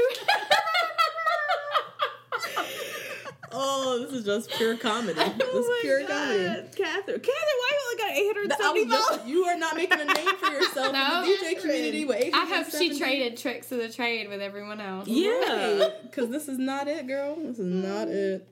Oh, 3.83 3.99
this 3.99 4.11
is 4.13 4.25
just 4.25 4.49
pure 4.51 4.77
comedy. 4.77 5.13
This 5.19 5.25
is 5.27 5.39
Oh 5.53 5.61
my 5.67 5.79
pure 5.81 6.01
God. 6.01 6.09
comedy. 6.09 6.45
Catherine, 6.75 7.19
Catherine, 7.19 7.57
why 7.59 7.69
you 7.71 7.79
only 7.85 7.97
got 7.97 8.11
I 8.11 8.29
870 8.31 8.83
was 8.85 8.93
just- 8.93 9.09
followers? 9.09 9.29
you 9.29 9.43
are 9.45 9.57
not 9.57 9.75
making 9.75 9.99
a 9.99 10.05
name 10.05 10.35
for 10.39 10.51
yourself 10.51 10.93
No. 10.93 11.23
in 11.23 11.29
the 11.29 11.35
DJ 11.37 11.61
community 11.61 12.05
with 12.05 12.33
I 12.33 12.45
hope 12.45 12.69
she 12.69 12.97
traded 12.97 13.37
tricks 13.37 13.71
of 13.71 13.79
the 13.79 13.89
trade 13.89 14.29
with 14.29 14.41
everyone 14.41 14.79
else. 14.81 15.07
Yeah. 15.07 15.89
because 16.03 16.29
this 16.29 16.47
is 16.47 16.57
not 16.59 16.87
it, 16.87 17.07
girl. 17.07 17.35
This 17.35 17.59
is 17.59 17.65
not 17.73 18.07
it. 18.07 18.47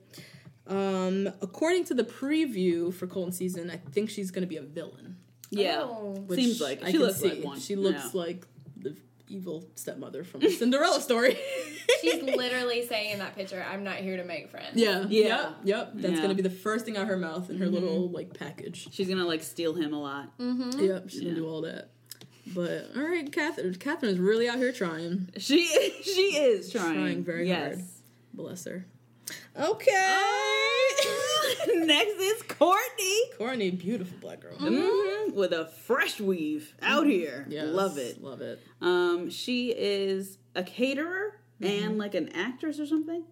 Um, 0.66 1.28
according 1.42 1.84
to 1.86 1.94
the 1.94 2.04
preview 2.04 2.92
for 2.94 3.06
Colton 3.06 3.32
season, 3.32 3.70
I 3.70 3.76
think 3.76 4.08
she's 4.10 4.30
gonna 4.30 4.46
be 4.46 4.56
a 4.56 4.62
villain. 4.62 5.16
Yeah. 5.50 5.80
Oh. 5.82 6.12
which 6.26 6.38
Seems 6.38 6.60
like. 6.60 6.82
I 6.82 6.86
She 6.86 6.92
can 6.92 7.00
looks 7.02 7.18
see. 7.20 7.28
like 7.30 7.44
one. 7.44 7.58
She 7.58 7.74
looks 7.76 8.04
Yeah. 8.14 8.20
like 8.20 8.46
the 8.54 8.59
evil 9.30 9.64
stepmother 9.76 10.24
from 10.24 10.40
the 10.40 10.50
Cinderella 10.50 11.00
story. 11.00 11.38
She's 12.00 12.22
literally 12.22 12.86
saying 12.86 13.12
in 13.12 13.18
that 13.20 13.34
picture, 13.36 13.64
I'm 13.70 13.84
not 13.84 13.96
here 13.96 14.16
to 14.16 14.24
make 14.24 14.50
friends. 14.50 14.70
yeah, 14.74 15.06
Yeah. 15.08 15.26
yep, 15.28 15.56
yep. 15.64 15.90
That's 15.94 16.14
Yeah. 16.16 16.22
gonna 16.22 16.34
be 16.34 16.42
the 16.42 16.50
first 16.50 16.84
thing 16.84 16.96
out 16.96 17.06
her 17.06 17.16
mouth 17.16 17.48
in 17.50 17.58
her 17.58 17.66
Mm-hmm. 17.66 17.74
little 17.74 18.08
like 18.10 18.34
package. 18.34 18.88
She's 18.92 19.08
gonna 19.08 19.26
like 19.26 19.42
steal 19.42 19.74
him 19.74 19.92
a 19.92 20.00
lot. 20.00 20.32
Yep, 20.38 21.10
she's 21.10 21.20
Yeah. 21.20 21.28
gonna 21.30 21.36
do 21.36 21.48
all 21.48 21.62
that. 21.62 21.90
But 22.52 22.88
all 22.96 23.02
right, 23.02 23.30
Catherine. 23.30 23.74
Catherine 23.76 24.12
is 24.12 24.18
really 24.18 24.48
out 24.48 24.58
here 24.58 24.72
trying. 24.72 25.28
She 25.38 25.66
she 26.02 26.36
is 26.36 26.70
trying. 26.72 26.94
Trying 26.94 27.24
very 27.24 27.46
yes. 27.48 27.74
hard. 27.76 27.84
Bless 28.34 28.64
her. 28.64 28.86
Okay. 29.58 30.66
Next 31.86 32.14
is 32.20 32.42
Courtney. 32.42 33.20
Courtney, 33.38 33.70
beautiful 33.70 34.16
black 34.20 34.40
girl. 34.40 34.56
Mhm, 34.56 35.34
With 35.34 35.52
a 35.52 35.66
fresh 35.66 36.20
weave 36.20 36.74
out 36.82 37.06
here. 37.06 37.46
Yes, 37.48 37.66
Love 37.68 37.98
it. 37.98 38.22
Love 38.22 38.40
it. 38.40 38.60
Um, 38.80 39.30
she 39.30 39.70
is 39.76 40.38
a 40.54 40.62
caterer 40.62 41.36
and 41.60 41.98
like 41.98 42.14
an 42.14 42.30
actress 42.34 42.78
or 42.80 42.86
something. 42.86 43.24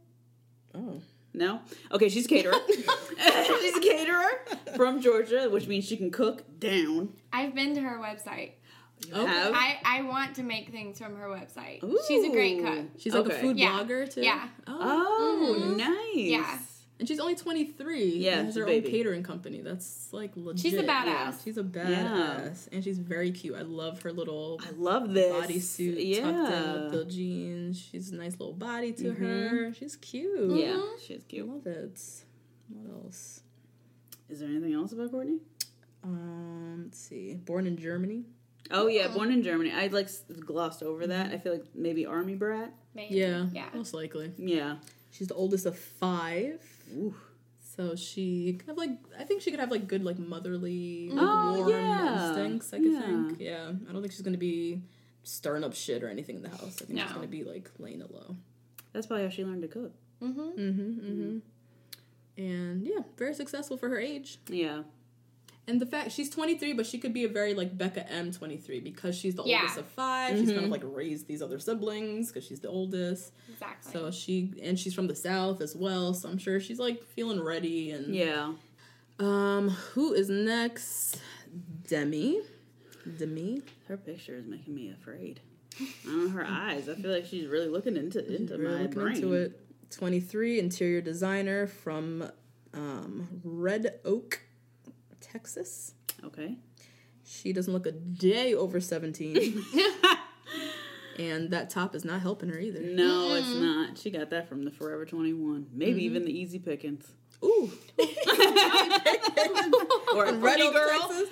Oh. 0.74 1.00
No? 1.34 1.60
Okay, 1.92 2.08
she's 2.08 2.26
a 2.26 2.28
caterer. 2.28 2.54
she's 2.68 3.76
a 3.76 3.80
caterer 3.80 4.30
from 4.76 5.00
Georgia, 5.00 5.48
which 5.50 5.66
means 5.68 5.84
she 5.84 5.96
can 5.96 6.10
cook 6.10 6.42
down. 6.58 7.10
I've 7.32 7.54
been 7.54 7.74
to 7.74 7.80
her 7.80 7.98
website. 7.98 8.52
Have- 9.14 9.52
I, 9.54 9.78
I 9.84 10.02
want 10.02 10.34
to 10.36 10.42
make 10.42 10.70
things 10.70 10.98
from 10.98 11.14
her 11.16 11.28
website. 11.28 11.80
She's 12.08 12.24
a 12.24 12.30
great 12.32 12.60
cook. 12.64 12.86
She's 12.98 13.14
like 13.14 13.26
a 13.26 13.30
food 13.38 13.56
Yeah. 13.58 13.70
blogger 13.70 14.12
too. 14.12 14.22
Yeah. 14.22 14.48
Oh. 14.66 14.76
Oh, 15.60 15.74
nice. 15.76 16.16
Yeah. 16.16 16.58
And 16.98 17.06
she's 17.06 17.20
only 17.20 17.36
23. 17.36 18.16
Yeah, 18.16 18.38
and 18.38 18.46
has 18.46 18.54
she's 18.54 18.62
her 18.62 18.68
a 18.68 18.76
own 18.76 18.82
catering 18.82 19.22
company. 19.22 19.60
That's 19.60 20.08
like 20.12 20.32
legit. 20.34 20.60
She's 20.62 20.74
a 20.74 20.82
badass. 20.82 21.06
Yeah, 21.06 21.32
she's 21.44 21.56
a 21.56 21.62
badass. 21.62 22.68
And 22.72 22.82
she's 22.82 22.98
very 22.98 23.30
cute. 23.30 23.54
I 23.54 23.62
love 23.62 24.02
her 24.02 24.12
little 24.12 24.60
I 24.66 24.70
love 24.76 25.14
this. 25.14 25.32
bodysuit 25.32 25.94
Yeah. 25.98 26.22
tucked 26.22 26.52
in 26.52 26.72
with 26.72 26.92
the 26.92 27.04
jeans. 27.04 27.80
She's 27.80 28.10
a 28.10 28.16
nice 28.16 28.32
little 28.32 28.54
body 28.54 28.92
to 28.94 29.12
mm-hmm. 29.12 29.24
her. 29.24 29.74
She's 29.74 29.96
cute. 29.96 30.56
yeah, 30.56 30.72
mm-hmm. 30.72 30.98
she's 31.00 31.22
I 31.22 31.28
cute. 31.28 31.48
love 31.48 31.66
it. 31.66 32.00
What 32.68 33.04
else? 33.04 33.42
Is 34.28 34.40
there 34.40 34.48
anything 34.48 34.74
else 34.74 34.92
about 34.92 35.10
Courtney? 35.10 35.38
Um, 36.02 36.82
let's 36.84 36.98
see. 36.98 37.34
Born 37.34 37.66
in 37.66 37.76
Germany. 37.76 38.24
Oh 38.70 38.88
yeah, 38.88 39.04
mm-hmm. 39.04 39.14
born 39.14 39.32
in 39.32 39.42
Germany. 39.42 39.72
I 39.72 39.86
like 39.86 40.08
glossed 40.44 40.82
over 40.82 41.06
that. 41.06 41.32
I 41.32 41.38
feel 41.38 41.52
like 41.52 41.64
maybe 41.74 42.06
army 42.06 42.34
brat. 42.34 42.72
Maybe. 42.94 43.14
Yeah. 43.14 43.46
Yeah. 43.52 43.68
Most 43.72 43.94
likely. 43.94 44.32
Yeah. 44.36 44.76
She's 45.10 45.28
the 45.28 45.34
oldest 45.34 45.64
of 45.64 45.78
five. 45.78 46.60
Ooh. 46.96 47.14
So 47.76 47.94
she 47.94 48.54
kind 48.58 48.70
of 48.70 48.76
like 48.76 48.90
I 49.18 49.24
think 49.24 49.40
she 49.42 49.50
could 49.50 49.60
have 49.60 49.70
like 49.70 49.86
good 49.86 50.02
like 50.04 50.18
motherly 50.18 51.10
like, 51.10 51.20
Oh, 51.28 51.56
warm 51.58 51.70
yeah. 51.70 52.28
instincts, 52.28 52.72
I 52.72 52.78
could 52.78 52.92
Yeah. 52.92 53.00
think. 53.02 53.40
Yeah. 53.40 53.72
I 53.88 53.92
don't 53.92 54.00
think 54.02 54.12
she's 54.12 54.22
gonna 54.22 54.36
be 54.38 54.82
stirring 55.22 55.62
up 55.64 55.74
shit 55.74 56.02
or 56.02 56.08
anything 56.08 56.36
in 56.36 56.42
the 56.42 56.48
house. 56.48 56.78
I 56.82 56.84
think 56.86 56.98
she's 57.00 57.12
gonna 57.12 57.26
be 57.26 57.44
like 57.44 57.70
laying 57.78 58.00
it 58.00 58.10
low. 58.10 58.36
That's 58.92 59.06
probably 59.06 59.24
how 59.24 59.30
she 59.30 59.44
learned 59.44 59.62
to 59.62 59.68
cook. 59.68 59.92
Mm-hmm. 60.22 60.40
Mm-hmm. 60.40 61.38
And 62.42 62.86
yeah, 62.86 63.00
very 63.16 63.34
successful 63.34 63.76
for 63.76 63.88
her 63.88 63.98
age. 63.98 64.38
Yeah. 64.48 64.82
And 65.68 65.80
the 65.80 65.86
fact 65.86 66.12
she's 66.12 66.30
23, 66.30 66.72
but 66.72 66.86
she 66.86 66.98
could 66.98 67.12
be 67.12 67.24
a 67.24 67.28
very 67.28 67.52
like 67.54 67.76
Becca 67.76 68.10
M 68.10 68.32
23 68.32 68.80
because 68.80 69.14
she's 69.14 69.34
the 69.34 69.44
Yeah. 69.44 69.58
oldest 69.60 69.78
of 69.78 69.86
5 69.86 70.38
She's 70.38 70.50
kind 70.50 70.64
of 70.64 70.70
like 70.70 70.82
raised 70.84 71.28
these 71.28 71.42
other 71.42 71.58
siblings 71.58 72.32
because 72.32 72.44
she's 72.46 72.60
the 72.60 72.68
oldest. 72.68 73.32
Exactly. 73.52 73.92
So 73.92 74.10
she 74.10 74.54
and 74.62 74.78
she's 74.78 74.94
from 74.94 75.06
the 75.06 75.14
south 75.14 75.60
as 75.60 75.76
well. 75.76 76.14
So 76.14 76.28
I'm 76.30 76.38
sure 76.38 76.58
she's 76.58 76.78
like 76.78 77.04
feeling 77.04 77.40
ready. 77.40 77.90
And 77.92 78.14
Yeah. 78.14 78.54
um, 79.18 79.68
who 79.68 80.14
is 80.14 80.28
next? 80.30 81.20
Demi. 81.86 82.40
Demi. 83.18 83.62
Her 83.88 83.96
picture 83.96 84.36
is 84.36 84.46
making 84.46 84.74
me 84.74 84.90
afraid. 84.90 85.40
I 85.80 85.84
don't 86.06 86.24
know 86.24 86.28
her 86.30 86.46
eyes. 86.46 86.88
I 86.88 86.94
feel 86.94 87.10
like 87.12 87.26
she's 87.26 87.46
really 87.46 87.68
looking 87.68 87.96
into 87.96 88.18
into 88.34 88.56
Really 88.56 88.74
my 88.74 88.82
looking 88.82 89.00
brain. 89.00 89.14
into 89.16 89.32
it. 89.34 89.60
23, 89.90 90.58
interior 90.58 91.00
designer 91.00 91.66
from 91.66 92.30
um, 92.74 93.28
Red 93.44 94.00
Oak, 94.04 94.42
Texas. 95.32 95.94
Okay. 96.24 96.56
She 97.24 97.52
doesn't 97.52 97.72
look 97.72 97.86
a 97.86 97.92
day 97.92 98.54
over 98.54 98.80
17. 98.80 99.62
and 101.18 101.50
that 101.50 101.68
top 101.70 101.94
is 101.94 102.04
not 102.04 102.20
helping 102.20 102.48
her 102.48 102.58
either. 102.58 102.80
No, 102.80 103.34
it's 103.34 103.48
not. 103.54 103.98
She 103.98 104.10
got 104.10 104.30
that 104.30 104.48
from 104.48 104.64
the 104.64 104.70
Forever 104.70 105.04
Twenty 105.04 105.32
One. 105.34 105.66
Maybe 105.74 106.04
even 106.04 106.24
the 106.24 106.32
Easy 106.32 106.58
Pickings. 106.58 107.06
Ooh. 107.44 107.70
Or 110.14 110.24
a 110.24 110.32
Red 110.32 110.40
pretty 110.58 110.62
Oak, 110.62 110.74
girl. 110.74 111.26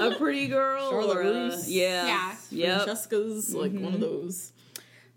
A 0.00 0.14
pretty 0.16 0.48
girl. 0.48 0.90
Charlotte 0.90 1.16
or 1.18 1.20
a, 1.20 1.32
Russe. 1.48 1.68
Yeah. 1.68 2.06
Yeah. 2.06 2.34
Yep. 2.50 2.76
Francesca's 2.84 3.54
like 3.54 3.72
one 3.72 3.80
Mm-hmm. 3.82 3.94
of 3.94 4.00
those. 4.00 4.52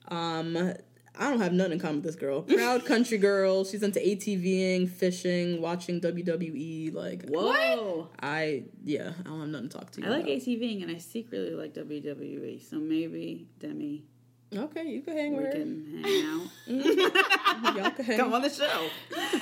Um, 0.09 0.73
I 1.17 1.29
don't 1.29 1.39
have 1.41 1.53
nothing 1.53 1.73
in 1.73 1.79
common 1.79 1.97
with 1.97 2.05
this 2.05 2.15
girl. 2.15 2.41
Proud 2.43 2.85
country 2.85 3.17
girl. 3.19 3.63
She's 3.65 3.83
into 3.83 3.99
ATVing, 3.99 4.89
fishing, 4.89 5.61
watching 5.61 6.01
WWE. 6.01 6.93
Like, 6.93 7.29
Whoa. 7.29 8.09
I 8.21 8.63
yeah, 8.83 9.13
I 9.19 9.23
don't 9.29 9.39
have 9.41 9.49
nothing 9.49 9.69
to 9.69 9.77
talk 9.77 9.91
to 9.91 10.01
you. 10.01 10.07
I 10.07 10.09
like 10.09 10.23
about. 10.23 10.37
ATVing 10.37 10.81
and 10.81 10.91
I 10.91 10.97
secretly 10.97 11.51
like 11.55 11.73
WWE. 11.75 12.67
So 12.67 12.77
maybe 12.77 13.47
Demi, 13.59 14.05
Okay, 14.55 14.87
you 14.87 15.01
can 15.01 15.15
hang 15.17 15.31
we 15.35 15.43
with 15.43 15.47
her. 15.47 15.51
can 15.59 16.03
hang 16.03 16.25
out. 16.25 16.47
Mm-hmm. 16.67 17.77
Y'all 17.77 17.91
can 17.91 18.05
hang. 18.05 18.17
Come 18.17 18.33
on 18.33 18.41
the 18.41 18.49
show. 18.49 18.87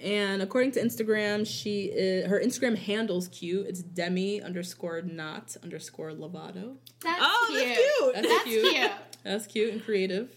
And 0.00 0.42
according 0.42 0.70
to 0.72 0.80
Instagram, 0.80 1.44
she 1.44 1.86
is, 1.86 2.26
her 2.30 2.40
Instagram 2.40 2.76
handle's 2.78 3.26
cute. 3.28 3.66
It's 3.66 3.82
Demi 3.82 4.40
underscore 4.40 5.02
not 5.02 5.56
underscore 5.64 6.12
Lovato. 6.12 6.76
that's 7.02 7.20
Oh, 7.20 7.46
cute. 7.50 7.64
that's 7.64 7.80
cute. 7.80 8.14
That's, 8.14 8.28
That's 8.28 8.44
cute. 8.44 8.74
cute. 8.74 8.90
That's 9.24 9.46
cute 9.48 9.72
and 9.72 9.84
creative. 9.84 10.30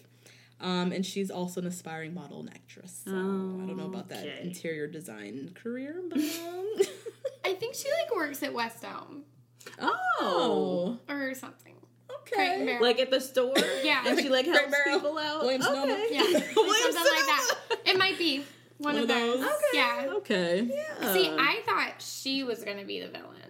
Um, 0.61 0.91
and 0.91 1.05
she's 1.05 1.31
also 1.31 1.59
an 1.61 1.67
aspiring 1.67 2.13
model 2.13 2.39
and 2.39 2.49
actress. 2.49 3.01
So 3.05 3.11
I 3.11 3.15
don't 3.15 3.77
know 3.77 3.87
about 3.87 4.09
that 4.09 4.19
Okay. 4.25 4.39
interior 4.43 4.87
design 4.87 5.51
career, 5.55 6.01
but 6.07 6.19
um, 6.19 6.67
I 7.45 7.53
think 7.55 7.73
she 7.75 7.87
like 7.91 8.15
works 8.15 8.43
at 8.43 8.53
West 8.53 8.83
Elm 8.85 9.23
oh, 9.79 10.97
or 11.09 11.33
something. 11.33 11.73
okay. 12.21 12.35
Crate 12.35 12.49
and 12.59 12.65
Barrel. 12.67 12.81
Like 12.81 12.99
at 12.99 13.09
the 13.11 13.19
store? 13.19 13.53
Yeah. 13.83 14.03
And 14.05 14.19
she 14.19 14.29
like 14.29 14.45
Crate 14.45 14.57
helps 14.57 14.71
Barrel. 14.71 14.99
people 14.99 15.17
out? 15.17 15.41
Williams 15.41 15.65
okay. 15.65 15.73
Sonoma. 15.75 16.05
yeah, 16.11 16.21
something 16.39 16.55
Williams 16.55 16.95
like 16.95 17.05
that. 17.05 17.51
It 17.85 17.97
might 17.97 18.17
be 18.17 18.45
one, 18.77 18.97
of 18.97 19.07
those. 19.07 19.39
Okay, 19.39 19.49
Yeah. 19.73 20.05
Okay. 20.17 20.69
Yeah. 20.71 21.13
See, 21.13 21.29
I 21.29 21.61
thought 21.65 22.01
she 22.01 22.43
was 22.43 22.63
gonna 22.63 22.85
be 22.85 22.99
the 22.99 23.07
villain 23.07 23.40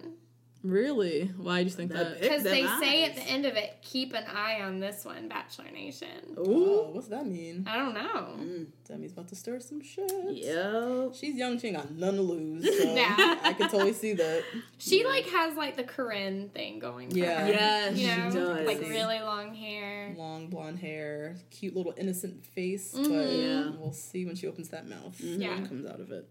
Really? 0.64 1.24
Why 1.36 1.58
do 1.62 1.64
you 1.64 1.70
think 1.70 1.90
The 1.90 1.98
that? 1.98 2.20
because 2.20 2.44
they 2.44 2.62
them 2.62 2.80
say 2.80 3.04
at 3.04 3.16
the 3.16 3.22
end 3.22 3.46
of 3.46 3.56
it, 3.56 3.78
"Keep 3.82 4.14
an 4.14 4.24
eye 4.32 4.60
on 4.62 4.78
this 4.78 5.04
one, 5.04 5.28
Bachelor 5.28 5.70
Nation." 5.72 6.36
Oh, 6.36 6.90
what's 6.92 7.08
that 7.08 7.26
mean? 7.26 7.66
I 7.68 7.76
don't 7.78 7.94
know. 7.94 8.36
Mm, 8.38 8.66
Demi's 8.86 9.12
about 9.12 9.26
to 9.28 9.34
stir 9.34 9.58
some 9.58 9.80
shit. 9.82 10.10
Yep. 10.30 11.14
She's 11.14 11.34
young. 11.34 11.58
She 11.58 11.68
ain't 11.68 11.76
got 11.78 11.90
none 11.90 12.14
to 12.14 12.22
lose. 12.22 12.62
So 12.82 12.94
Yeah. 12.94 13.38
I 13.42 13.52
can 13.54 13.68
totally 13.68 13.92
see 13.92 14.12
that. 14.14 14.44
She 14.78 15.04
like 15.04 15.26
has 15.26 15.56
like 15.56 15.76
the 15.76 15.84
Corinne 15.84 16.48
thing 16.50 16.78
going. 16.78 17.10
For 17.10 17.18
Yeah. 17.18 17.48
Yes, 17.48 17.96
you 17.98 18.08
she 18.08 18.38
does. 18.38 18.66
like 18.66 18.80
really 18.80 19.18
long 19.20 19.54
hair. 19.54 20.14
Long 20.16 20.48
blonde 20.48 20.78
hair, 20.78 21.36
cute 21.50 21.74
little 21.74 21.94
innocent 21.96 22.44
face, 22.44 22.94
mm-hmm. 22.94 23.12
but 23.12 23.32
Yeah. 23.32 23.70
we'll 23.80 23.92
see 23.92 24.24
when 24.26 24.36
she 24.36 24.46
opens 24.46 24.68
that 24.68 24.88
mouth 24.88 25.18
mm-hmm. 25.20 25.42
Yeah. 25.42 25.58
what 25.60 25.68
comes 25.68 25.86
out 25.86 25.98
of 26.00 26.12
it. 26.12 26.28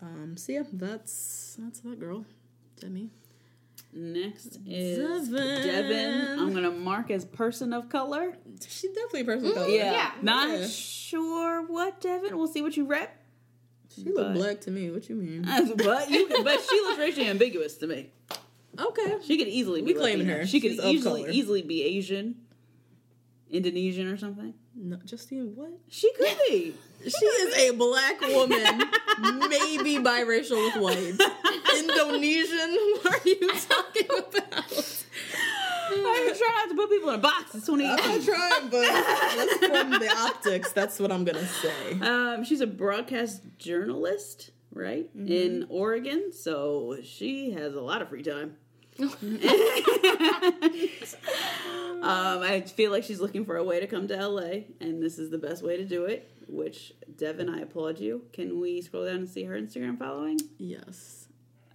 Um, 0.00 0.36
so 0.36 0.52
yeah, 0.52 0.62
that's 0.72 1.56
that's 1.58 1.80
that 1.80 1.98
girl, 1.98 2.24
Demi. 2.80 3.10
Next 3.92 4.58
is 4.66 5.28
Devin. 5.28 5.62
Devin. 5.66 6.38
I'm 6.38 6.54
gonna 6.54 6.70
mark 6.70 7.10
as 7.10 7.24
person 7.24 7.72
of 7.72 7.88
color. 7.88 8.36
She's 8.66 8.90
definitely 8.92 9.22
a 9.22 9.24
person 9.24 9.46
of 9.46 9.52
mm-hmm. 9.52 9.60
color. 9.62 9.70
Yeah. 9.70 9.92
Yeah. 9.92 10.10
Not 10.22 10.48
Yeah. 10.48 10.66
sure 10.68 11.62
what 11.66 12.00
Devin. 12.00 12.36
We'll 12.36 12.46
see 12.46 12.62
what 12.62 12.76
you 12.76 12.86
rep. 12.86 13.16
she 13.92 14.04
look 14.04 14.16
But- 14.16 14.34
black 14.34 14.60
to 14.62 14.70
me. 14.70 14.90
What 14.90 15.08
you 15.08 15.16
mean? 15.16 15.42
but 15.76 16.10
you, 16.10 16.28
but 16.44 16.60
she 16.60 16.80
looks 16.82 16.98
racially 16.98 17.26
ambiguous 17.28 17.76
to 17.78 17.86
me. 17.88 18.10
Okay, 18.78 19.16
She 19.24 19.36
could 19.36 19.48
easily 19.48 19.82
be 19.82 19.92
We 19.92 19.94
claiming 19.94 20.28
her. 20.28 20.46
She 20.46 20.60
could 20.60 20.72
She's 20.72 20.84
easily 20.84 21.28
easily 21.30 21.62
be 21.62 21.82
Asian, 21.82 22.36
Indonesian 23.50 24.06
or 24.06 24.16
something. 24.16 24.54
no, 24.76 24.96
Justine, 25.04 25.54
what? 25.56 25.72
She 25.88 26.12
could 26.12 26.38
be. 26.48 26.74
She 27.02 27.26
is 27.26 27.70
a 27.70 27.76
black 27.76 28.20
woman, 28.20 28.82
maybe 29.48 29.96
biracial 29.96 30.64
with 30.64 30.76
whites. 30.76 31.18
Indonesian? 31.98 32.76
What 33.02 33.26
are 33.26 33.28
you 33.28 33.52
talking 33.68 34.06
about? 34.08 35.04
I'm 35.92 36.36
trying 36.36 36.68
to 36.68 36.74
put 36.76 36.88
people 36.90 37.08
in 37.08 37.14
a 37.16 37.18
box. 37.18 37.54
It's 37.54 37.68
I'm 37.68 37.78
2018. 37.78 38.18
not 38.18 38.24
trying, 38.24 38.68
but 38.70 39.36
let's 39.36 39.56
from 39.66 39.90
the 39.90 40.08
optics. 40.16 40.72
That's 40.72 41.00
what 41.00 41.10
I'm 41.10 41.24
gonna 41.24 41.44
say. 41.46 41.98
Um, 42.00 42.44
she's 42.44 42.60
a 42.60 42.66
broadcast 42.66 43.42
journalist, 43.58 44.50
right, 44.72 45.08
Mm-hmm. 45.16 45.32
in 45.32 45.66
Oregon. 45.68 46.32
So 46.32 46.96
she 47.02 47.50
has 47.52 47.74
a 47.74 47.80
lot 47.80 48.02
of 48.02 48.08
free 48.08 48.22
time. 48.22 48.56
um, 49.00 49.10
I 52.02 52.60
feel 52.66 52.90
like 52.90 53.04
she's 53.04 53.20
looking 53.20 53.44
for 53.44 53.56
a 53.56 53.64
way 53.64 53.80
to 53.80 53.86
come 53.86 54.06
to 54.08 54.16
LA, 54.28 54.64
and 54.80 55.02
this 55.02 55.18
is 55.18 55.30
the 55.30 55.38
best 55.38 55.62
way 55.64 55.76
to 55.76 55.84
do 55.84 56.04
it. 56.04 56.30
Which 56.48 56.92
Devin, 57.16 57.48
I 57.48 57.60
applaud 57.60 57.98
you. 58.00 58.22
Can 58.32 58.60
we 58.60 58.80
scroll 58.82 59.06
down 59.06 59.16
and 59.16 59.28
see 59.28 59.44
her 59.44 59.54
Instagram 59.54 59.98
following? 59.98 60.38
Yes. 60.58 61.19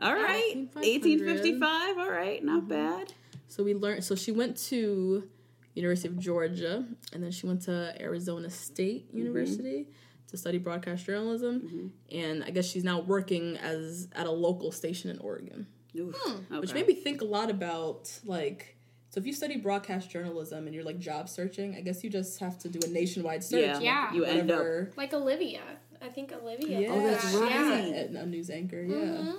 All 0.02 0.14
right, 0.14 0.68
18,500. 0.76 0.76
1855. 0.76 1.98
All 1.98 2.10
right, 2.10 2.44
not 2.44 2.60
Mm-hmm. 2.64 2.70
bad. 2.70 3.14
So 3.48 3.64
we 3.64 3.74
learned. 3.74 4.04
So 4.04 4.16
she 4.16 4.32
went 4.32 4.58
to 4.70 5.30
University 5.74 6.08
of 6.10 6.20
Georgia, 6.20 6.86
and 7.14 7.24
then 7.24 7.32
she 7.32 7.48
went 7.48 7.62
to 7.64 7.94
Arizona 8.02 8.50
State 8.50 9.08
mm-hmm. 9.10 9.18
University 9.20 9.88
to 10.28 10.38
study 10.38 10.58
broadcast 10.58 11.06
journalism. 11.06 11.62
Mm-hmm. 11.62 12.18
And 12.18 12.44
I 12.44 12.50
guess 12.50 12.66
she's 12.66 12.84
now 12.84 13.00
working 13.02 13.58
as 13.58 14.08
at 14.14 14.26
a 14.28 14.32
local 14.32 14.72
station 14.72 15.10
in 15.10 15.20
Oregon, 15.20 15.68
Oof. 15.98 16.16
Hmm. 16.18 16.58
which 16.60 16.72
Okay. 16.72 16.80
made 16.80 16.88
me 16.88 16.96
think 16.96 17.22
a 17.22 17.26
lot 17.26 17.50
about 17.50 18.12
like. 18.26 18.76
So 19.12 19.20
if 19.20 19.26
you 19.26 19.32
study 19.32 19.56
broadcast 19.56 20.10
journalism 20.10 20.66
and 20.66 20.76
you're 20.76 20.84
like 20.84 21.00
job 21.00 21.30
searching, 21.30 21.74
I 21.76 21.80
guess 21.80 22.04
you 22.04 22.10
just 22.10 22.38
have 22.42 22.60
to 22.60 22.68
do 22.70 22.80
a 22.86 22.90
nationwide 22.92 23.46
search. 23.46 23.62
Yeah. 23.62 23.80
Yeah. 23.80 24.14
You 24.14 24.26
end 24.26 24.52
up. 24.52 24.98
Like 24.98 25.14
Olivia. 25.14 25.62
I 26.02 26.10
think 26.10 26.34
Olivia. 26.34 26.82
Yeah, 26.82 26.88
did 26.90 26.92
oh, 26.92 27.08
that's 27.10 27.34
right. 27.34 27.50
Yeah. 27.50 28.20
a, 28.20 28.24
a 28.24 28.26
news 28.26 28.50
anchor. 28.50 28.82
Yeah. 28.82 28.96
Mm-hmm. 28.96 29.32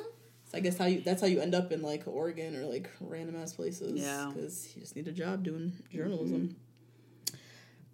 I 0.57 0.61
guess 0.61 0.79
how 0.79 0.87
you 0.87 1.03
that's 1.03 1.21
how 1.21 1.27
you 1.27 1.41
end 1.41 1.55
up 1.55 1.71
in 1.71 1.83
like 1.83 2.05
Oregon 2.07 2.57
or 2.57 2.65
like 2.65 2.91
random 3.01 3.37
ass 3.37 3.53
places. 3.53 4.01
Yeah. 4.01 4.31
Because 4.33 4.75
you 4.75 4.81
just 4.81 4.97
need 4.97 5.07
a 5.07 5.13
job 5.13 5.45
doing 5.45 5.75
journalism. 5.93 6.57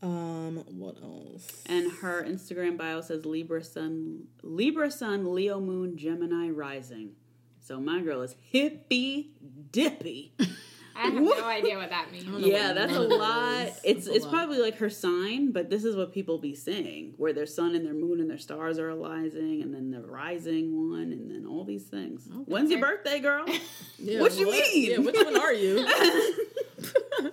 Um, 0.01 0.65
what 0.69 0.97
else? 1.03 1.63
And 1.67 1.91
her 2.01 2.25
Instagram 2.25 2.77
bio 2.77 3.01
says 3.01 3.25
Libra 3.25 3.63
Sun, 3.63 4.25
Libra 4.43 4.91
Sun, 4.91 5.33
Leo 5.35 5.61
Moon, 5.61 5.97
Gemini 5.97 6.51
Rising. 6.51 7.11
So 7.61 7.81
my 7.81 8.01
girl 8.01 8.23
is 8.23 8.37
hippy 8.41 9.33
dippy. 9.71 10.35
I 10.97 11.03
have 11.05 11.15
no 11.15 11.45
idea 11.47 11.77
what 11.79 11.91
that 11.91 12.13
means. 12.13 12.27
Yeah, 12.47 12.73
that's 12.73 12.93
a 12.93 12.95
none 12.95 13.05
of 13.05 13.11
that 13.11 13.19
lot. 13.19 13.67
is. 13.69 13.81
It's 13.85 14.07
it's 14.07 14.27
probably 14.27 14.59
like 14.59 14.77
her 14.77 14.91
sign, 14.91 15.51
but 15.53 15.71
this 15.71 15.85
is 15.85 15.97
what 15.97 16.13
people 16.13 16.39
be 16.39 16.55
saying, 16.55 17.15
where 17.17 17.33
their 17.33 17.47
sun 17.47 17.75
and 17.75 17.85
their 17.87 17.95
moon 17.95 18.21
and 18.21 18.29
their 18.31 18.39
stars 18.39 18.79
are 18.79 18.91
aligning, 18.91 19.63
and 19.63 19.75
then 19.75 19.91
the 19.91 20.01
rising 20.03 20.91
one, 20.91 21.13
and 21.13 21.31
then 21.31 21.47
all 21.47 21.65
these 21.65 21.85
things. 21.85 22.29
When's 22.47 22.71
your 22.71 22.81
birthday, 22.81 23.21
girl? 23.21 23.47
Yeah, 23.99 24.21
What 24.21 24.37
you 24.37 24.51
mean? 24.51 24.91
Yeah, 24.91 24.99
which 24.99 25.15
one 25.15 25.37
are 25.41 25.53
you? 25.53 25.87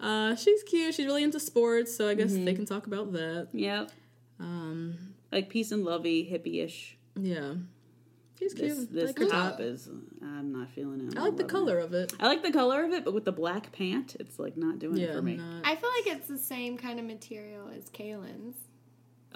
uh, 0.00 0.34
she's 0.36 0.62
cute. 0.62 0.94
She's 0.94 1.06
really 1.06 1.22
into 1.24 1.40
sports, 1.40 1.94
so 1.94 2.08
I 2.08 2.14
guess 2.14 2.32
they 2.32 2.54
can 2.54 2.66
talk 2.66 2.86
about 2.86 3.12
that. 3.14 3.48
yep, 3.52 3.90
Um, 4.38 4.94
like 5.32 5.48
peace 5.48 5.72
and 5.72 5.84
lovey, 5.84 6.24
hippie-ish. 6.30 6.96
yeah, 7.18 7.54
she's 8.38 8.54
cute. 8.54 8.76
This 8.92 9.10
I 9.10 9.12
this 9.12 9.18
like 9.18 9.28
top 9.30 9.52
top. 9.52 9.60
is 9.60 9.88
I'm 10.22 10.52
not 10.52 10.70
feeling 10.70 11.08
it. 11.08 11.16
I 11.18 11.22
like 11.22 11.36
the 11.36 11.42
love 11.42 11.50
it. 11.50 11.52
color 11.52 11.78
of 11.78 11.94
it. 11.94 12.12
I 12.20 12.26
like 12.26 12.42
the 12.42 12.52
color 12.52 12.84
of 12.84 12.92
it, 12.92 13.04
but 13.04 13.14
with 13.14 13.24
the 13.24 13.32
black 13.32 13.72
pant, 13.72 14.16
it's 14.20 14.38
like 14.38 14.56
not 14.56 14.78
doing 14.78 14.98
it 14.98 15.12
for 15.12 15.22
me. 15.22 15.36
not- 15.36 15.66
I 15.66 15.76
feel 15.76 15.90
like 15.90 16.16
it's 16.16 16.28
the 16.28 16.38
same 16.38 16.76
kind 16.76 16.98
of 16.98 17.04
material 17.06 17.68
as 17.76 17.90
Caelynn's. 17.90 18.56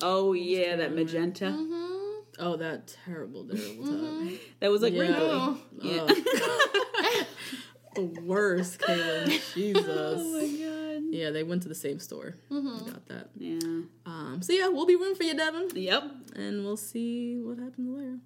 Oh 0.03 0.33
yeah, 0.33 0.77
that 0.77 0.95
magenta. 0.95 1.47
Mm-hmm. 1.47 2.21
oh, 2.39 2.57
that 2.57 2.95
terrible, 3.05 3.45
terrible 3.47 3.85
top. 3.87 4.33
That 4.61 4.71
was 4.71 4.83
like 4.83 4.95
Yeah. 4.95 5.01
wrinkly. 5.01 5.27
Oh. 5.31 5.59
Yeah. 5.83 6.07
Oh. 6.09 7.27
the 7.97 8.03
worst, 8.23 8.79
Kaylin. 8.81 9.27
Jesus. 9.55 9.85
oh 9.89 10.33
my 10.33 10.47
god. 10.47 11.03
Yeah, 11.13 11.31
they 11.31 11.43
went 11.43 11.63
to 11.63 11.69
the 11.69 11.75
same 11.75 11.99
store. 11.99 12.37
Got 12.51 13.07
that. 13.09 13.31
Yeah. 13.37 13.59
Um, 14.07 14.39
so 14.43 14.53
yeah, 14.53 14.69
we'll 14.69 14.87
be 14.87 14.95
room 14.97 15.15
for 15.17 15.25
you, 15.25 15.35
Devin, 15.35 15.71
Yep. 15.75 16.05
and 16.37 16.65
we'll 16.65 16.77
see 16.77 17.37
what 17.39 17.59
happens 17.59 17.99
there. 17.99 18.19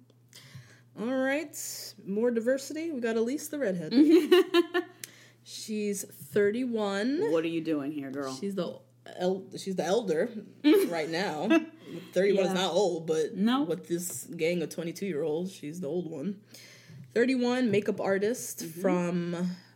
All 0.99 1.13
right, 1.13 1.93
more 2.05 2.31
diversity. 2.31 2.91
We 2.91 3.01
got 3.01 3.15
Elise 3.17 3.47
the 3.49 3.59
redhead. 3.59 3.93
She's 5.43 6.03
31. 6.03 7.31
What 7.31 7.43
are 7.43 7.47
you 7.49 7.61
doing 7.61 7.91
here, 7.91 8.09
girl? 8.11 8.35
She's 8.35 8.55
the 8.55 8.79
el- 9.17 9.43
she's 9.57 9.75
the 9.75 9.83
elder 9.85 10.29
right 10.89 11.09
now. 11.09 11.47
31 12.13 12.43
Yeah. 12.45 12.49
is 12.51 12.55
not 12.55 12.73
old, 12.73 13.05
but 13.07 13.35
No. 13.35 13.63
with 13.63 13.87
this 13.87 14.23
gang 14.25 14.63
of 14.63 14.69
22 14.69 15.05
year 15.05 15.21
olds, 15.23 15.51
she's 15.51 15.79
the 15.81 15.87
old 15.87 16.09
one. 16.09 16.39
31, 17.13 17.69
makeup 17.71 18.01
artist 18.01 18.59
Mm-hmm. 18.63 18.81
from 18.81 19.35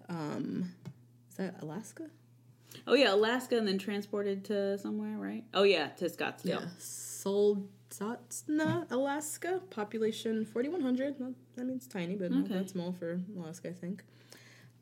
um 0.10 0.72
is 1.30 1.36
that 1.38 1.62
Alaska? 1.62 2.10
Oh 2.88 2.96
yeah, 2.96 3.14
Alaska 3.14 3.58
and 3.58 3.68
then 3.68 3.78
transported 3.78 4.46
to 4.46 4.78
somewhere, 4.80 5.18
right? 5.18 5.44
Oh 5.54 5.64
yeah, 5.64 5.88
to 5.98 6.06
Scottsdale. 6.06 6.46
Yeah. 6.46 6.68
Soldotna, 7.90 8.90
Alaska. 8.92 9.62
Population 9.70 10.46
4,100. 10.46 11.20
Not, 11.20 11.32
that 11.56 11.66
means 11.66 11.88
tiny, 11.88 12.16
but 12.16 12.32
not 12.32 12.48
that 12.50 12.70
small 12.70 12.92
for 12.94 13.20
Alaska, 13.38 13.70
I 13.70 13.74
think. 13.74 14.04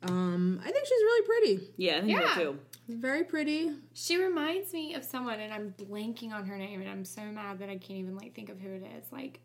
Um, 0.02 0.60
I 0.64 0.70
think 0.70 0.84
she's 0.86 1.02
really 1.02 1.26
pretty. 1.26 1.68
Yeah, 1.76 1.96
I 1.96 2.00
think 2.02 2.10
Yeah. 2.20 2.34
too. 2.34 2.58
Very 2.88 3.24
pretty. 3.24 3.72
She 3.94 4.16
reminds 4.16 4.72
me 4.72 4.94
of 4.94 5.04
someone, 5.04 5.40
and 5.40 5.52
I'm 5.52 5.74
blanking 5.76 6.32
on 6.32 6.46
her 6.46 6.56
name, 6.56 6.80
and 6.80 6.88
I'm 6.88 7.04
so 7.04 7.22
mad 7.22 7.58
that 7.58 7.68
I 7.68 7.76
can't 7.78 7.98
even 7.98 8.16
like 8.16 8.34
think 8.34 8.48
of 8.48 8.60
who 8.60 8.70
it 8.70 8.82
is. 8.96 9.10
Like, 9.10 9.40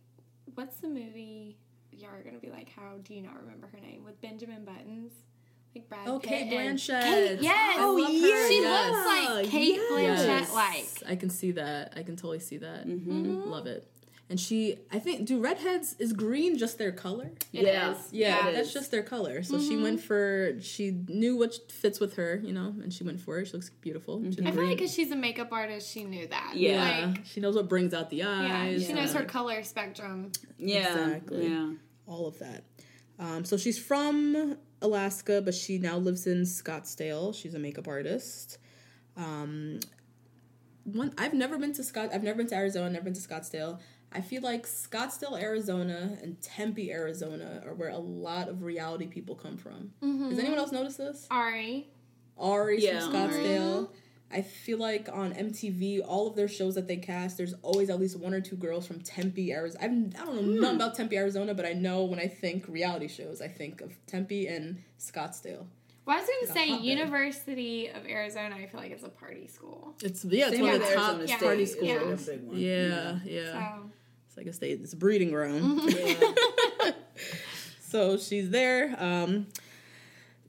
what's 0.56 0.78
the 0.78 0.88
movie? 0.90 1.58
Y'all 1.92 2.12
are 2.12 2.24
gonna 2.24 2.38
be 2.40 2.50
like, 2.50 2.70
how 2.70 2.98
do 3.04 3.14
you 3.14 3.22
not 3.22 3.36
remember 3.40 3.68
her 3.74 3.80
name? 3.80 4.04
With 4.04 4.20
Benjamin 4.22 4.64
Buttons, 4.64 5.12
like 5.76 5.90
Brad 5.90 6.08
Oh, 6.08 6.20
Pitt 6.20 6.30
Cate 6.30 6.54
and- 6.54 6.78
Blanchett. 6.80 7.02
Cate, 7.02 7.40
yes, 7.42 7.78
I 7.80 7.86
love 7.86 8.00
her, 8.12 8.48
she 8.48 8.62
yes. 8.62 8.92
looks 8.92 9.08
like 9.36 9.46
Cate 9.50 9.76
Yes. 9.76 10.52
Blanchett. 10.52 10.54
Like, 10.54 11.12
I 11.12 11.16
can 11.16 11.30
see 11.30 11.52
that. 11.52 11.94
I 11.96 12.04
can 12.04 12.16
totally 12.16 12.40
see 12.40 12.58
that. 12.58 12.88
Mm-hmm. 12.88 13.44
Love 13.50 13.68
it. 13.68 13.88
And 14.30 14.40
she, 14.40 14.78
I 14.92 15.00
think, 15.00 15.28
do 15.28 15.40
redheads 15.40 15.96
is 16.00 16.14
green 16.14 16.58
just 16.58 16.78
their 16.78 16.92
color? 16.94 17.32
it 17.52 17.66
Yeah. 17.66 17.92
is. 17.92 17.98
Yeah, 18.12 18.48
it 18.48 18.54
that's 18.54 18.70
is. 18.70 18.74
just 18.74 18.90
their 18.90 19.04
color. 19.04 19.44
So 19.44 19.60
she 19.60 19.76
went 19.78 20.00
for. 20.00 20.56
She 20.62 20.92
knew 21.08 21.38
what 21.38 21.54
fits 21.70 22.00
with 22.00 22.16
her, 22.16 22.42
you 22.44 22.54
know, 22.54 22.74
and 22.82 22.92
she 22.92 23.04
went 23.04 23.20
for 23.20 23.40
it. 23.40 23.48
She 23.48 23.54
looks 23.54 23.70
beautiful. 23.70 24.24
She's 24.24 24.40
I 24.40 24.44
feel 24.46 24.52
green. 24.54 24.68
like 24.70 24.78
because 24.78 24.94
she's 24.94 25.12
a 25.12 25.16
makeup 25.16 25.50
artist, 25.52 25.92
she 25.92 26.06
knew 26.06 26.26
that. 26.28 26.54
Yeah. 26.56 27.12
Like, 27.14 27.26
she 27.26 27.42
knows 27.42 27.56
what 27.56 27.68
brings 27.68 27.94
out 27.94 28.10
the 28.10 28.18
yeah, 28.18 28.62
eyes. 28.64 28.88
she 28.88 28.94
knows 28.94 29.14
her 29.14 29.26
color 29.26 29.62
spectrum. 29.64 30.32
Yeah. 30.58 30.88
Exactly. 31.08 31.48
Yeah. 31.50 31.72
all 32.08 32.26
of 32.28 32.40
that. 32.40 32.64
Um, 33.20 33.46
so 33.46 33.58
she's 33.58 33.78
from 33.78 34.58
Alaska, 34.84 35.42
but 35.42 35.56
she 35.56 35.80
now 35.80 35.98
lives 35.98 36.28
in 36.28 36.44
Scottsdale. 36.44 37.34
She's 37.34 37.56
a 37.56 37.60
makeup 37.60 37.88
artist. 37.88 38.60
Um, 39.18 39.80
one, 40.84 41.14
I've 41.18 41.34
never 41.34 41.58
been 41.58 41.74
to 41.74 41.84
Scott. 41.84 42.10
I've 42.14 42.24
never 42.24 42.38
been 42.38 42.48
to 42.48 42.56
Arizona. 42.56 42.90
Never 42.90 43.06
been 43.06 43.14
to 43.14 43.22
Scottsdale. 43.22 43.80
I 44.12 44.22
feel 44.22 44.44
like 44.44 44.68
Scottsdale, 44.68 45.42
Arizona, 45.42 46.18
and 46.22 46.40
Tempe, 46.42 46.92
Arizona, 46.92 47.64
are 47.66 47.74
where 47.74 47.90
a 47.90 47.98
lot 47.98 48.48
of 48.48 48.62
reality 48.62 49.08
people 49.08 49.34
come 49.34 49.58
from. 49.58 49.92
Does 50.02 50.38
anyone 50.38 50.60
else 50.60 50.72
notice 50.72 50.98
this? 50.98 51.26
Ari. 51.32 51.88
Ari 52.38 52.84
Yeah, 52.84 53.00
from 53.00 53.14
Scottsdale. 53.14 53.90
I 54.34 54.42
feel 54.42 54.78
like 54.78 55.08
on 55.12 55.34
MTV, 55.34 56.02
all 56.06 56.28
of 56.28 56.36
their 56.36 56.48
shows 56.48 56.76
that 56.76 56.88
they 56.88 56.98
cast, 56.98 57.38
there's 57.38 57.54
always 57.62 57.90
at 57.90 58.00
least 58.00 58.18
one 58.18 58.34
or 58.34 58.42
two 58.42 58.56
girls 58.56 58.88
from 58.88 59.00
Tempe, 59.02 59.52
Arizona. 59.54 59.86
I've, 59.86 60.22
I 60.22 60.26
don't 60.26 60.36
know 60.36 60.62
nothing 60.62 60.76
about 60.78 60.96
Tempe, 60.96 61.16
Arizona, 61.18 61.54
but 61.54 61.66
I 61.66 61.74
know 61.74 62.04
when 62.04 62.20
I 62.20 62.28
think 62.28 62.68
reality 62.68 63.08
shows, 63.08 63.42
I 63.42 63.48
think 63.48 63.82
of 63.82 63.94
Tempe 64.08 64.48
and 64.48 64.82
Scottsdale. 65.00 65.66
Well, 66.06 66.18
I 66.18 66.20
was 66.20 66.30
gonna 66.30 66.54
say 66.54 66.70
hotbed. 66.70 66.86
University 66.86 67.88
of 67.88 68.06
Arizona. 68.06 68.56
I 68.56 68.66
feel 68.66 68.82
like 68.82 68.92
it's 68.92 69.04
a 69.04 69.10
party 69.10 69.48
school. 69.48 69.96
It's 70.02 70.26
yeah, 70.26 70.48
it's 70.48 70.56
Same 70.56 70.66
one 70.66 70.76
of 70.76 70.82
the 70.82 70.94
top 70.94 71.22
Yeah. 71.26 71.38
Party 71.38 71.66
schools. 71.66 71.88
Yeah. 71.88 72.02
a 72.02 72.18
big 72.18 72.44
one. 72.44 72.58
Yeah, 72.58 73.20
yeah. 73.24 73.76
So 73.78 73.92
It's 74.28 74.38
like 74.38 74.48
a 74.48 74.54
state. 74.54 74.80
It's 74.84 74.94
a 74.94 74.98
breeding 74.98 75.32
ground. 75.32 75.94
so 77.82 78.18
she's 78.18 78.50
there. 78.50 78.96
Um, 79.00 79.48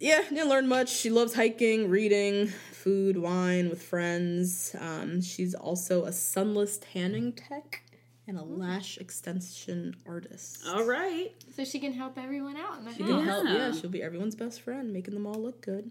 yeah, 0.00 0.22
didn't 0.28 0.48
learn 0.48 0.66
much. 0.66 0.88
She 0.90 1.08
loves 1.08 1.34
hiking, 1.34 1.88
reading, 1.88 2.52
food, 2.84 3.16
wine 3.16 3.70
with 3.70 3.82
friends. 3.82 4.76
Um, 4.78 5.22
she's 5.22 5.54
also 5.54 6.04
a 6.04 6.12
sunless 6.12 6.78
tanning 6.92 7.32
tech 7.32 7.82
and 8.28 8.38
a 8.38 8.42
lash 8.42 8.98
extension 8.98 9.96
artist. 10.06 10.58
All 10.68 10.84
right. 10.84 11.32
so 11.56 11.64
she 11.64 11.78
can 11.78 11.94
help 11.94 12.18
everyone 12.18 12.56
out 12.58 12.78
in 12.78 12.84
the 12.84 12.92
She 12.94 13.02
house. 13.02 13.10
can 13.10 13.24
help. 13.24 13.44
Yeah. 13.46 13.52
Yeah, 13.54 13.72
she'll 13.72 13.88
be 13.90 14.02
everyone's 14.02 14.34
best 14.34 14.60
friend, 14.60 14.92
making 14.92 15.14
them 15.14 15.26
all 15.26 15.40
look 15.40 15.62
good. 15.62 15.90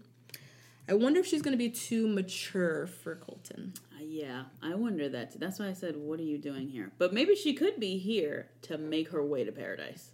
I 0.88 0.94
wonder 0.94 1.18
if 1.18 1.26
she's 1.26 1.42
going 1.42 1.52
to 1.52 1.58
be 1.58 1.70
too 1.70 2.06
mature 2.06 2.86
for 2.86 3.16
Colton. 3.16 3.72
Uh, 3.98 4.04
yeah, 4.04 4.44
I 4.62 4.74
wonder 4.74 5.08
that. 5.08 5.32
Too. 5.32 5.38
That's 5.38 5.58
why 5.58 5.68
I 5.68 5.72
said, 5.72 5.96
"What 5.96 6.20
are 6.20 6.24
you 6.24 6.36
doing 6.38 6.68
here?" 6.68 6.92
But 6.98 7.14
maybe 7.14 7.34
she 7.34 7.54
could 7.54 7.80
be 7.80 7.96
here 7.96 8.48
to 8.62 8.76
make 8.76 9.08
her 9.08 9.24
way 9.24 9.44
to 9.44 9.50
paradise. 9.52 10.10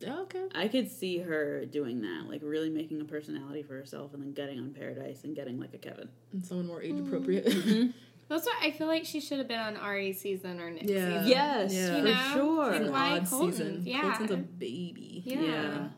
Yeah, 0.00 0.20
okay. 0.22 0.44
I 0.54 0.68
could 0.68 0.90
see 0.90 1.18
her 1.18 1.64
doing 1.64 2.02
that, 2.02 2.24
like 2.28 2.40
really 2.42 2.70
making 2.70 3.00
a 3.00 3.04
personality 3.04 3.62
for 3.62 3.74
herself, 3.74 4.12
and 4.12 4.22
then 4.22 4.32
getting 4.32 4.58
on 4.58 4.70
Paradise 4.70 5.24
and 5.24 5.34
getting 5.34 5.58
like 5.58 5.72
a 5.74 5.78
Kevin. 5.78 6.08
And 6.32 6.44
someone 6.44 6.66
more 6.66 6.82
age 6.82 6.94
mm. 6.94 7.06
appropriate. 7.06 7.46
Mm-hmm. 7.46 7.90
That's 8.28 8.46
why 8.46 8.54
I 8.62 8.70
feel 8.70 8.86
like 8.86 9.04
she 9.04 9.20
should 9.20 9.38
have 9.38 9.48
been 9.48 9.60
on 9.60 9.76
Ari's 9.76 10.20
season 10.20 10.58
or 10.60 10.70
Nick's 10.70 10.90
Yeah. 10.90 11.18
season. 11.20 11.28
Yes, 11.28 11.74
Yeah. 11.74 11.88
for 11.88 11.96
You 11.96 12.02
know? 12.04 12.30
sure. 12.32 12.72
Like, 12.72 12.80
An 12.80 12.92
why 12.92 13.10
odd 13.18 13.26
Colton? 13.26 13.52
season. 13.52 13.82
Yeah. 13.84 14.00
Colton's 14.02 14.30
a 14.30 14.36
baby. 14.36 15.22
Yeah. 15.24 15.40
Yeah. 15.40 15.88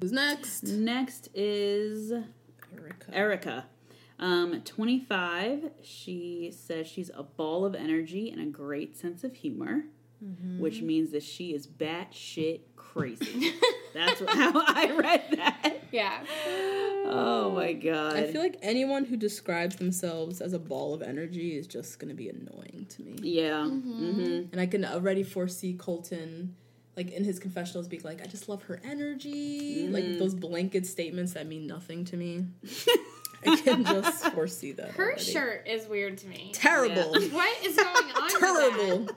Who's 0.00 0.12
next? 0.12 0.64
Next 0.64 1.28
is 1.34 2.12
Erica. 2.76 3.14
Erica. 3.14 3.66
Um, 4.18 4.60
25. 4.62 5.70
She 5.82 6.52
says 6.54 6.86
she's 6.86 7.10
a 7.14 7.22
ball 7.22 7.64
of 7.64 7.74
energy 7.74 8.30
and 8.30 8.40
a 8.40 8.46
great 8.46 8.96
sense 8.96 9.24
of 9.24 9.34
humor, 9.34 9.84
mm-hmm. 10.22 10.60
which 10.60 10.82
means 10.82 11.10
that 11.12 11.22
she 11.22 11.54
is 11.54 11.66
batshit 11.66 12.60
crazy. 12.94 13.52
That's 13.94 14.20
what, 14.20 14.30
how 14.30 14.52
I 14.54 14.90
read 14.96 15.24
that. 15.36 15.82
Yeah. 15.90 16.24
Oh 17.06 17.52
my 17.54 17.72
god. 17.72 18.16
I 18.16 18.32
feel 18.32 18.42
like 18.42 18.58
anyone 18.62 19.04
who 19.04 19.16
describes 19.16 19.76
themselves 19.76 20.40
as 20.40 20.52
a 20.52 20.58
ball 20.58 20.94
of 20.94 21.02
energy 21.02 21.56
is 21.56 21.66
just 21.66 21.98
going 21.98 22.08
to 22.08 22.14
be 22.14 22.28
annoying 22.28 22.86
to 22.90 23.02
me. 23.02 23.16
yeah. 23.22 23.60
Mm-hmm. 23.64 24.52
And 24.52 24.60
I 24.60 24.66
can 24.66 24.84
already 24.84 25.22
foresee 25.22 25.74
Colton, 25.74 26.56
like 26.96 27.10
in 27.10 27.24
his 27.24 27.38
confessionals, 27.38 27.88
being 27.88 28.02
like, 28.02 28.22
I 28.22 28.26
just 28.26 28.48
love 28.48 28.62
her 28.64 28.80
energy. 28.84 29.88
Like 29.88 30.18
those 30.18 30.34
blanket 30.34 30.86
statements 30.86 31.34
that 31.34 31.46
mean 31.46 31.66
nothing 31.66 32.04
to 32.06 32.16
me. 32.16 32.46
I 33.46 33.56
can 33.56 33.84
just 33.84 34.24
foresee 34.32 34.72
that. 34.72 34.92
Her 34.92 35.08
already. 35.08 35.22
shirt 35.22 35.68
is 35.68 35.86
weird 35.86 36.18
to 36.18 36.26
me. 36.26 36.50
Terrible. 36.54 37.12
What 37.12 37.64
is 37.64 37.76
going 37.76 37.88
on? 37.88 38.04
with 38.04 38.14
that? 38.14 38.36
Terrible. 38.40 39.08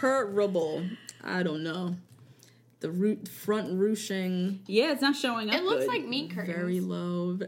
Terrible. 0.00 0.84
I 1.22 1.42
don't 1.42 1.62
know 1.62 1.96
the 2.80 2.90
root 2.90 3.28
front 3.28 3.78
ruching. 3.78 4.62
Yeah, 4.66 4.90
it's 4.92 5.02
not 5.02 5.14
showing 5.16 5.50
up. 5.50 5.56
It 5.56 5.64
looks 5.64 5.84
good. 5.84 5.88
like 5.88 6.04
meat 6.04 6.30
curtains. 6.30 6.56
Very 6.56 6.80
low. 6.80 7.38
oh, 7.40 7.46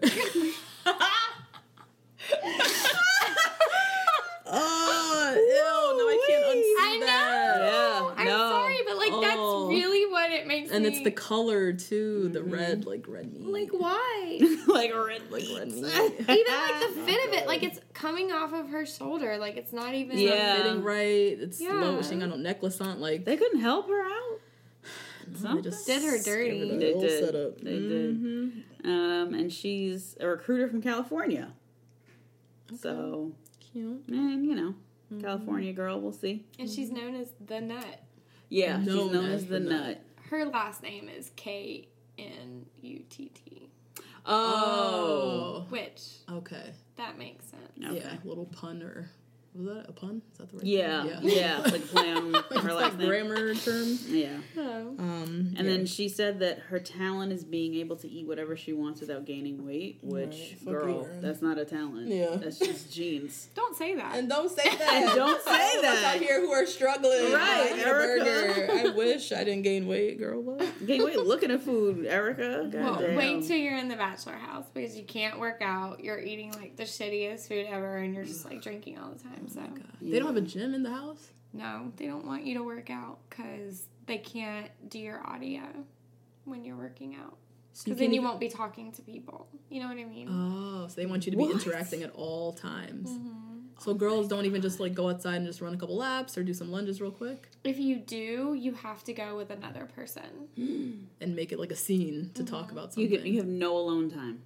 uh, 4.47 5.35
ew, 5.35 5.99
no, 5.99 6.09
I 6.09 6.25
can't 6.27 6.45
unsee 6.45 6.81
I 6.81 7.01
that. 7.05 7.61
Yeah, 7.61 8.11
I'm 8.17 8.27
sorry, 8.27 8.79
but 8.87 8.97
like 8.97 9.13
oh. 9.13 9.21
that's 9.21 9.37
really 9.79 10.07
what 10.11 10.33
it 10.33 10.47
makes. 10.47 10.71
And 10.71 10.85
me... 10.85 10.91
it's 10.91 11.03
the 11.05 11.11
color 11.11 11.75
too, 11.75 12.23
mm-hmm. 12.25 12.33
the 12.33 12.43
red, 12.43 12.87
like 12.87 13.05
red 13.07 13.31
meat. 13.33 13.47
Like 13.47 13.71
why? 13.73 14.41
like 14.67 14.95
red, 14.95 15.31
like 15.31 15.45
red 15.55 15.69
meat. 15.69 15.85
even 15.85 16.27
like 16.27 16.27
the 16.27 16.89
fit 17.05 17.29
of 17.29 17.35
it, 17.35 17.47
like 17.47 17.63
it's 17.63 17.79
coming 17.93 18.33
off 18.33 18.55
of 18.55 18.71
her 18.71 18.87
shoulder, 18.87 19.37
like 19.37 19.59
it's 19.59 19.75
not 19.75 19.95
even 19.95 20.19
yeah. 20.19 20.57
fitting 20.57 20.83
right. 20.83 21.39
It's 21.39 21.61
yeah. 21.61 21.75
low. 21.75 22.01
She 22.03 22.17
got 22.17 22.31
a 22.31 22.39
necklace 22.39 22.81
on. 22.81 23.01
Like 23.01 23.27
they 23.27 23.37
couldn't 23.37 23.61
help 23.61 23.89
her 23.89 24.03
out 24.03 24.41
they 25.33 25.61
just 25.63 25.87
Did 25.87 26.03
her 26.03 26.19
dirty. 26.23 26.59
it 26.61 26.63
a 26.63 26.77
They 26.79 26.87
little 26.87 27.01
did. 27.01 27.25
setup. 27.25 27.61
They 27.61 27.79
did. 27.79 28.53
Um, 28.85 29.35
and 29.35 29.53
she's 29.53 30.17
a 30.21 30.27
recruiter 30.27 30.69
from 30.69 30.81
California. 30.83 31.53
So, 32.81 33.33
Cute. 33.61 34.05
and 34.09 34.45
you 34.45 34.55
know, 34.55 34.75
California 35.21 35.73
girl. 35.73 36.01
We'll 36.01 36.13
see. 36.13 36.45
And 36.59 36.69
she's 36.69 36.91
known 36.93 37.15
as 37.15 37.29
the 37.47 37.61
Nut. 37.61 38.03
Yeah, 38.51 38.77
Known 38.79 38.85
she's 38.85 39.13
known 39.13 39.25
as 39.27 39.43
as 39.43 39.47
the 39.49 39.59
the 39.59 39.61
nut. 39.71 39.87
Nut. 39.87 40.03
Her 40.31 40.45
last 40.47 40.83
name 40.83 41.09
is 41.09 41.31
K 41.37 41.89
N 42.19 42.67
U 42.83 43.03
T 43.11 43.31
T, 43.35 43.69
Oh, 44.27 45.67
which 45.71 46.03
Okay. 46.31 46.73
that 46.97 47.19
makes 47.19 47.47
sense. 47.47 47.63
Okay. 47.85 47.97
Yeah. 48.05 48.17
Little 48.25 48.47
pun 48.47 48.83
or 48.83 49.11
was 49.59 49.67
that 49.67 49.87
a 49.89 49.93
pun? 49.93 50.23
Is 50.33 50.39
that 50.39 50.51
the 50.51 50.57
right? 50.59 50.65
yeah, 50.67 51.03
term? 51.03 51.19
yeah, 51.23 51.61
It's 51.65 51.73
like 51.73 51.87
play 51.89 52.13
on 52.13 52.33
her 52.35 52.73
last 52.73 52.75
like 52.75 52.99
name. 52.99 53.09
grammar 53.09 53.55
term. 53.55 53.99
Yeah. 54.07 54.29
Oh. 54.57 54.95
Um. 54.99 55.55
And 55.59 55.69
then 55.69 55.85
she 55.87 56.09
said 56.09 56.39
that 56.41 56.59
her 56.71 56.79
talent 56.79 57.33
is 57.33 57.45
being 57.45 57.75
able 57.75 57.97
to 57.97 58.09
eat 58.09 58.27
whatever 58.27 58.57
she 58.57 58.73
wants 58.73 59.01
without 59.01 59.25
gaining 59.25 59.67
weight, 59.67 59.99
which, 60.03 60.57
Right, 60.65 60.73
girl, 60.73 61.05
her. 61.05 61.21
that's 61.21 61.43
not 61.43 61.59
a 61.59 61.65
talent. 61.65 62.09
Yeah. 62.09 62.37
That's 62.37 62.59
just 62.59 62.93
genes. 62.95 63.49
Don't 63.55 63.77
say 63.77 63.95
that. 63.97 64.15
And 64.17 64.29
don't 64.29 64.51
say 64.51 64.69
that. 64.77 64.93
and 64.93 65.07
don't 65.17 65.43
say 65.43 65.51
All 65.51 65.79
of 65.81 65.85
us 65.85 66.01
that. 66.03 66.15
out 66.17 66.21
here 66.21 66.41
who 66.41 66.53
are 66.53 66.65
struggling. 66.67 67.33
Right, 67.33 67.73
I 67.75 67.81
Erica. 67.81 68.73
I 68.89 68.91
wish 68.95 69.33
I 69.33 69.45
didn't 69.45 69.63
gain 69.63 69.87
weight, 69.89 70.19
girl. 70.19 70.41
What? 70.41 70.87
Gain 70.87 71.05
weight 71.05 71.19
looking 71.19 71.51
at 71.51 71.63
food, 71.63 72.07
Erica. 72.07 72.71
well, 72.73 73.01
wait 73.17 73.45
till 73.47 73.57
you're 73.57 73.77
in 73.77 73.89
the 73.89 73.97
bachelor 73.97 74.35
house 74.35 74.67
because 74.73 74.97
you 74.97 75.05
can't 75.05 75.39
work 75.41 75.61
out. 75.63 76.03
You're 76.05 76.21
eating 76.21 76.53
like 76.53 76.77
the 76.77 76.85
shittiest 76.85 77.49
food 77.49 77.67
ever, 77.69 77.97
and 77.97 78.15
you're 78.15 78.25
just 78.25 78.45
like 78.45 78.63
drinking 78.63 78.99
all 78.99 79.11
the 79.11 79.19
time. 79.23 79.48
Oh 79.57 79.63
so 79.63 79.63
They 80.03 80.19
don't 80.19 80.29
have 80.29 80.37
a 80.37 80.41
gym 80.41 80.75
in 80.75 80.83
the 80.83 80.91
house. 80.91 81.29
no, 81.53 81.93
they 81.97 82.07
don't 82.07 82.27
want 82.27 82.45
you 82.45 82.55
to 82.55 82.63
work 82.63 82.91
out 82.91 83.19
because 83.29 83.85
they 84.07 84.19
can't 84.19 84.71
do 84.89 84.99
your 84.99 85.27
audio 85.27 85.63
when 86.45 86.65
you're 86.65 86.77
working 86.77 87.17
out. 87.17 87.37
So 87.73 87.85
Because 87.85 87.99
then 87.99 88.13
you 88.13 88.23
won't 88.23 88.41
be 88.41 88.49
talking 88.49 88.91
to 88.93 89.03
people. 89.03 89.47
You 89.71 89.81
know 89.81 89.89
what 89.89 89.99
I 89.99 90.05
mean? 90.05 90.29
Oh, 90.31 90.89
so 90.89 90.95
they 90.95 91.07
want 91.07 91.27
you 91.27 91.33
to 91.33 91.39
be 91.39 91.45
interacting 91.45 92.03
at 92.03 92.11
all 92.15 92.53
times. 92.53 93.11
Mm-hmm. 93.11 93.59
So 93.79 93.95
girls 93.95 94.27
don't 94.27 94.45
even 94.45 94.61
just 94.61 94.81
like 94.81 94.95
go 94.95 95.09
outside 95.09 95.37
and 95.37 95.47
just 95.47 95.61
run 95.61 95.73
a 95.73 95.77
couple 95.77 95.97
laps 95.97 96.37
or 96.37 96.43
do 96.43 96.53
some 96.53 96.73
lunges 96.73 97.01
real 97.01 97.13
quick 97.13 97.49
if 97.69 97.79
you 97.79 97.97
do, 97.97 98.57
you 98.59 98.73
have 98.73 99.05
to 99.05 99.13
go 99.13 99.37
with 99.37 99.51
another 99.51 99.87
person. 99.95 100.49
and 101.21 101.37
make 101.37 101.53
it 101.53 101.59
like 101.59 101.71
a 101.71 101.77
scene 101.77 102.31
to 102.35 102.43
mm-hmm. 102.43 102.55
talk 102.55 102.73
about 102.73 102.97
you, 102.97 103.05
something. 103.05 103.11
get, 103.11 103.27
you 103.27 103.39
have 103.39 103.47
no 103.47 103.77
alone 103.77 104.11
time. 104.11 104.41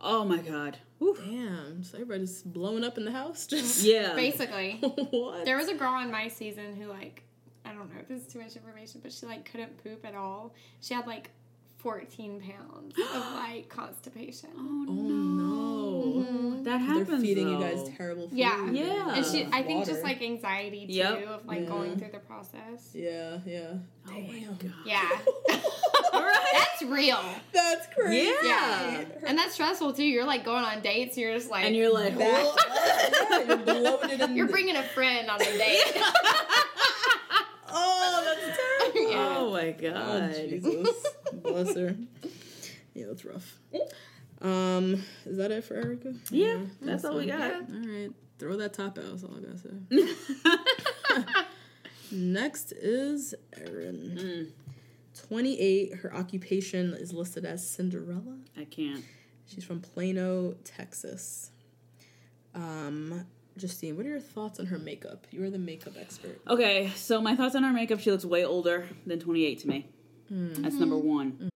Oh 0.00 0.24
my 0.24 0.38
god. 0.38 0.78
Whew. 0.98 1.16
Damn, 1.16 1.82
so 1.82 1.96
everybody's 1.98 2.42
blowing 2.42 2.84
up 2.84 2.98
in 2.98 3.04
the 3.04 3.12
house. 3.12 3.46
Just 3.48 3.82
Yeah. 3.84 4.14
Basically, 4.14 4.72
what? 4.80 5.44
there 5.44 5.56
was 5.56 5.68
a 5.68 5.74
girl 5.74 5.92
on 5.92 6.10
my 6.10 6.28
season 6.28 6.76
who 6.76 6.86
like 6.86 7.22
I 7.64 7.70
don't 7.70 7.92
know 7.92 8.00
if 8.00 8.08
this 8.08 8.22
is 8.22 8.32
too 8.32 8.40
much 8.40 8.56
information, 8.56 9.00
but 9.02 9.12
she 9.12 9.26
like 9.26 9.50
couldn't 9.50 9.82
poop 9.82 10.04
at 10.04 10.14
all. 10.14 10.54
She 10.80 10.94
had 10.94 11.06
like 11.06 11.30
14 11.86 12.40
pounds 12.42 12.98
of 12.98 13.32
like 13.34 13.68
constipation. 13.68 14.48
oh, 14.58 14.86
oh 14.88 14.92
no, 14.92 16.62
That 16.64 16.78
happens. 16.80 16.86
they're 16.96 17.04
happens. 17.04 17.22
feeding 17.22 17.48
you 17.48 17.60
guys 17.60 17.88
terrible 17.96 18.28
food. 18.28 18.36
Yeah, 18.36 18.68
Yeah. 18.72 19.14
and 19.14 19.24
she 19.24 19.46
I 19.52 19.62
think 19.62 19.86
just 19.86 20.02
like 20.02 20.20
anxiety 20.20 20.88
too 20.88 20.94
Yep. 20.94 21.26
of 21.28 21.46
like 21.46 21.60
Yeah. 21.60 21.66
going 21.66 21.96
through 21.96 22.10
the 22.10 22.18
process. 22.18 22.90
Yeah, 22.92 23.38
yeah. 23.46 23.74
Oh 24.08 24.10
my 24.10 24.40
god. 24.40 24.72
Yeah, 24.84 25.08
that's 26.12 26.82
real. 26.82 27.20
That's 27.52 27.86
crazy. 27.94 28.34
Yeah, 28.42 29.04
and 29.24 29.38
that's 29.38 29.54
stressful 29.54 29.92
too. 29.92 30.02
You're 30.04 30.24
like 30.26 30.44
going 30.44 30.64
on 30.64 30.80
dates. 30.82 31.16
You're 31.16 31.34
just 31.34 31.50
like 31.52 31.66
And 31.66 31.76
you're 31.76 31.94
like, 31.94 32.18
That, 32.18 32.56
yeah, 33.30 33.44
you're 33.46 33.56
bloated 33.58 34.20
and 34.22 34.36
you're 34.36 34.48
bringing 34.48 34.74
a 34.74 34.82
friend 34.82 35.30
on 35.30 35.40
a 35.40 35.44
date. 35.44 36.02
oh 39.18 39.50
my 39.52 39.68
Oh, 39.68 39.72
god. 39.92 40.34
Jesus. 40.34 40.88
Bless 41.42 41.74
her. 41.76 41.96
Yeah, 42.94 43.06
that's 43.08 43.24
rough. 43.24 43.58
Um, 44.42 45.02
is 45.24 45.36
that 45.38 45.50
it 45.50 45.64
for 45.64 45.74
Erica? 45.74 46.14
Yeah, 46.30 46.58
that's 46.80 47.04
all 47.04 47.16
we 47.16 47.26
got. 47.26 47.52
All 47.52 47.60
right, 47.86 48.10
throw 48.38 48.56
that 48.56 48.72
top 48.74 48.98
out. 48.98 49.04
That's 49.10 49.24
all 49.24 49.36
I 49.36 49.40
gotta 49.40 49.58
say. 49.58 51.34
Next 52.12 52.72
is 52.72 53.34
Erin. 53.56 54.52
28. 55.28 55.94
Her 55.94 56.14
occupation 56.14 56.92
is 56.94 57.12
listed 57.12 57.44
as 57.44 57.68
Cinderella. 57.68 58.36
I 58.56 58.64
can't. 58.64 59.02
She's 59.46 59.64
from 59.64 59.80
Plano, 59.80 60.54
Texas. 60.64 61.50
Um, 62.54 63.24
Justine, 63.56 63.96
what 63.96 64.04
are 64.04 64.10
your 64.10 64.20
thoughts 64.20 64.60
on 64.60 64.66
her 64.66 64.78
makeup? 64.78 65.26
You 65.30 65.42
are 65.44 65.50
the 65.50 65.58
makeup 65.58 65.94
expert. 65.98 66.40
Okay, 66.46 66.90
so 66.94 67.20
my 67.20 67.34
thoughts 67.34 67.54
on 67.54 67.62
her 67.62 67.72
makeup, 67.72 68.00
she 68.00 68.10
looks 68.10 68.24
way 68.24 68.44
older 68.44 68.86
than 69.06 69.18
28 69.18 69.58
to 69.60 69.68
me. 69.68 69.86
Mm. 70.30 70.56
That's 70.56 70.74
number 70.74 70.98
one. 70.98 71.32
Mm. 71.32 71.48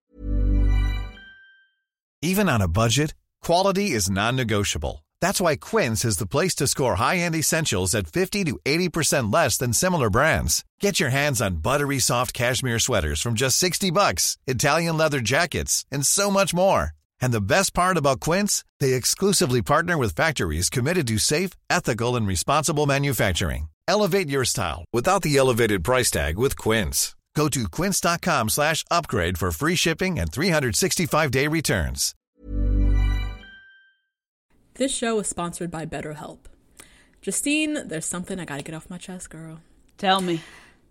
Even 2.23 2.49
on 2.49 2.63
a 2.63 2.69
budget, 2.69 3.15
quality 3.43 3.91
is 3.91 4.11
non-negotiable. 4.11 5.05
That's 5.21 5.41
why 5.41 5.57
Quince 5.57 6.05
is 6.05 6.17
the 6.17 6.27
place 6.27 6.55
to 6.57 6.67
score 6.67 6.95
high-end 6.95 7.35
essentials 7.35 7.95
at 7.95 8.07
50 8.07 8.45
to 8.45 8.59
80% 8.65 9.33
less 9.33 9.59
than 9.59 9.73
similar 9.73 10.09
brands. 10.09 10.65
Get 10.81 11.01
your 11.01 11.11
hands 11.11 11.43
on 11.43 11.57
buttery 11.57 11.99
soft 11.99 12.33
cashmere 12.33 12.79
sweaters 12.79 13.21
from 13.21 13.35
just 13.35 13.59
60 13.59 13.91
bucks, 13.91 14.39
Italian 14.47 14.97
leather 14.97 15.21
jackets, 15.21 15.85
and 15.91 16.07
so 16.07 16.31
much 16.31 16.55
more. 16.55 16.93
And 17.21 17.33
the 17.33 17.41
best 17.41 17.75
part 17.75 17.97
about 17.97 18.21
Quince, 18.21 18.65
they 18.81 18.93
exclusively 18.93 19.63
partner 19.63 19.97
with 19.97 20.15
factories 20.15 20.71
committed 20.71 21.07
to 21.09 21.19
safe, 21.19 21.53
ethical, 21.71 22.17
and 22.17 22.27
responsible 22.27 22.87
manufacturing. 22.87 23.69
Elevate 23.89 24.29
your 24.29 24.45
style 24.45 24.85
without 24.93 25.23
the 25.23 25.37
elevated 25.37 25.83
price 25.83 26.11
tag 26.11 26.39
with 26.39 26.57
Quince. 26.57 27.17
Go 27.35 27.49
to 27.49 27.69
quince.com 27.69 28.49
slash 28.49 28.85
upgrade 28.91 29.39
for 29.39 29.53
free 29.53 29.77
shipping 29.77 30.19
and 30.19 30.31
365-day 30.31 31.47
returns. 31.47 32.15
This 34.75 34.95
show 34.95 35.19
is 35.21 35.29
sponsored 35.29 35.71
by 35.71 35.87
BetterHelp. 35.87 36.39
Justine, 37.21 37.87
there's 37.87 38.07
something 38.07 38.41
I 38.41 38.45
gotta 38.45 38.63
get 38.63 38.75
off 38.75 38.89
my 38.89 38.99
chest, 38.99 39.31
girl. 39.31 39.61
Tell 39.99 40.21
me. 40.21 40.41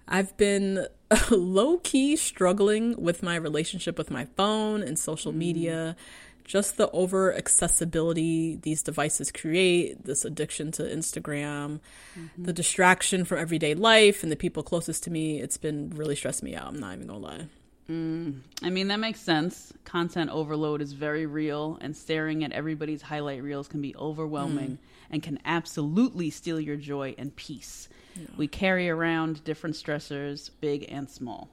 I've 0.08 0.36
been 0.38 0.88
low 1.32 1.78
key 1.78 2.16
struggling 2.16 3.02
with 3.02 3.24
my 3.24 3.36
relationship 3.36 3.98
with 3.98 4.12
my 4.12 4.26
phone 4.26 4.82
and 4.82 4.98
social 4.98 5.32
mm. 5.32 5.38
media. 5.38 5.96
Just 6.44 6.78
the 6.78 6.90
over 6.92 7.36
accessibility 7.36 8.56
these 8.56 8.82
devices 8.82 9.32
create, 9.32 10.06
this 10.06 10.26
addiction 10.26 10.72
to 10.74 10.84
Instagram, 10.84 11.80
mm-hmm. 12.18 12.44
the 12.44 12.54
distraction 12.54 13.24
from 13.24 13.38
everyday 13.38 13.76
life 13.76 14.24
and 14.24 14.32
the 14.32 14.36
people 14.36 14.64
closest 14.64 15.04
to 15.04 15.12
me, 15.12 15.40
it's 15.40 15.58
been 15.58 15.92
really 15.92 16.16
stressing 16.16 16.50
me 16.50 16.56
out. 16.56 16.68
I'm 16.68 16.80
not 16.80 16.96
even 16.96 17.06
gonna 17.06 17.20
lie. 17.20 17.46
Mm. 17.88 18.40
I 18.64 18.70
mean, 18.70 18.88
that 18.88 19.00
makes 19.00 19.20
sense. 19.20 19.74
Content 19.84 20.30
overload 20.32 20.82
is 20.82 20.94
very 20.94 21.26
real, 21.26 21.78
and 21.82 21.96
staring 21.96 22.44
at 22.44 22.52
everybody's 22.52 23.02
highlight 23.02 23.44
reels 23.44 23.68
can 23.68 23.82
be 23.82 23.96
overwhelming 23.96 24.72
mm. 24.72 24.78
And 25.10 25.24
can 25.24 25.40
absolutely 25.46 26.30
steal 26.30 26.60
your 26.60 26.76
joy 26.76 27.16
and 27.18 27.36
peace. 27.36 27.90
We 28.38 28.48
carry 28.48 28.90
around 28.90 29.44
different 29.44 29.76
stressors, 29.76 30.50
big 30.60 30.86
and 30.90 31.10
small. 31.10 31.50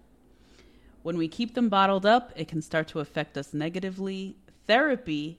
When 1.02 1.16
we 1.16 1.28
keep 1.28 1.54
them 1.54 1.68
bottled 1.68 2.04
up, 2.04 2.32
it 2.34 2.48
can 2.48 2.60
start 2.60 2.88
to 2.88 3.00
affect 3.00 3.38
us 3.38 3.54
negatively. 3.54 4.36
Therapy 4.66 5.38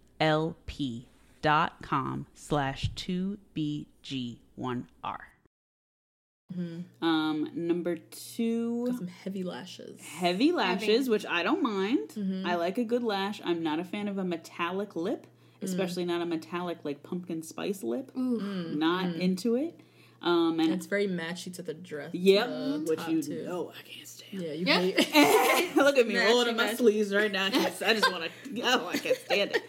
E 0.21 0.25
L 0.25 0.55
P 0.65 1.07
dot 1.41 1.81
com 1.81 2.27
slash 2.35 2.91
2BG1R. 2.95 4.85
Mm-hmm. 6.53 7.05
Um, 7.05 7.49
number 7.55 7.95
two, 7.95 8.87
Some 8.87 9.07
heavy 9.07 9.43
lashes. 9.43 10.01
heavy 10.01 10.51
lashes, 10.51 11.07
which 11.09 11.25
I 11.25 11.43
don't 11.43 11.63
mind. 11.63 12.09
Mm-hmm. 12.09 12.45
I 12.45 12.55
like 12.55 12.77
a 12.77 12.83
good 12.83 13.03
lash. 13.03 13.39
I'm 13.43 13.63
not 13.63 13.79
a 13.79 13.85
fan 13.85 14.09
of 14.09 14.17
a 14.17 14.25
metallic 14.25 14.95
lip, 14.95 15.27
mm. 15.61 15.63
especially 15.63 16.03
not 16.05 16.21
a 16.21 16.25
metallic 16.25 16.79
like 16.83 17.03
pumpkin 17.03 17.41
spice 17.41 17.83
lip. 17.83 18.11
Mm. 18.13 18.75
Not 18.77 19.05
mm. 19.05 19.19
into 19.19 19.55
it. 19.55 19.79
Um, 20.21 20.59
and 20.59 20.71
It's 20.71 20.85
very 20.85 21.07
matchy 21.07 21.51
to 21.55 21.63
the 21.63 21.73
dress. 21.73 22.13
yep, 22.13 22.47
the 22.47 22.85
which 22.87 23.07
you 23.07 23.23
too. 23.23 23.43
know 23.43 23.71
I 23.71 23.81
can't. 23.81 24.20
Yeah, 24.31 24.53
you 24.53 24.65
Yeah. 24.65 24.79
hate 24.79 25.75
Look 25.75 25.97
at 25.97 26.07
me 26.07 26.15
Matchy, 26.15 26.25
rolling 26.29 26.49
up 26.49 26.55
my 26.55 26.73
sleeves 26.73 27.13
right 27.13 27.31
now. 27.31 27.45
I, 27.45 27.71
I 27.85 27.93
just 27.93 28.11
want 28.11 28.23
to. 28.25 28.61
Oh, 28.63 28.87
I 28.87 28.97
can't 28.97 29.17
stand 29.17 29.51
it. 29.55 29.63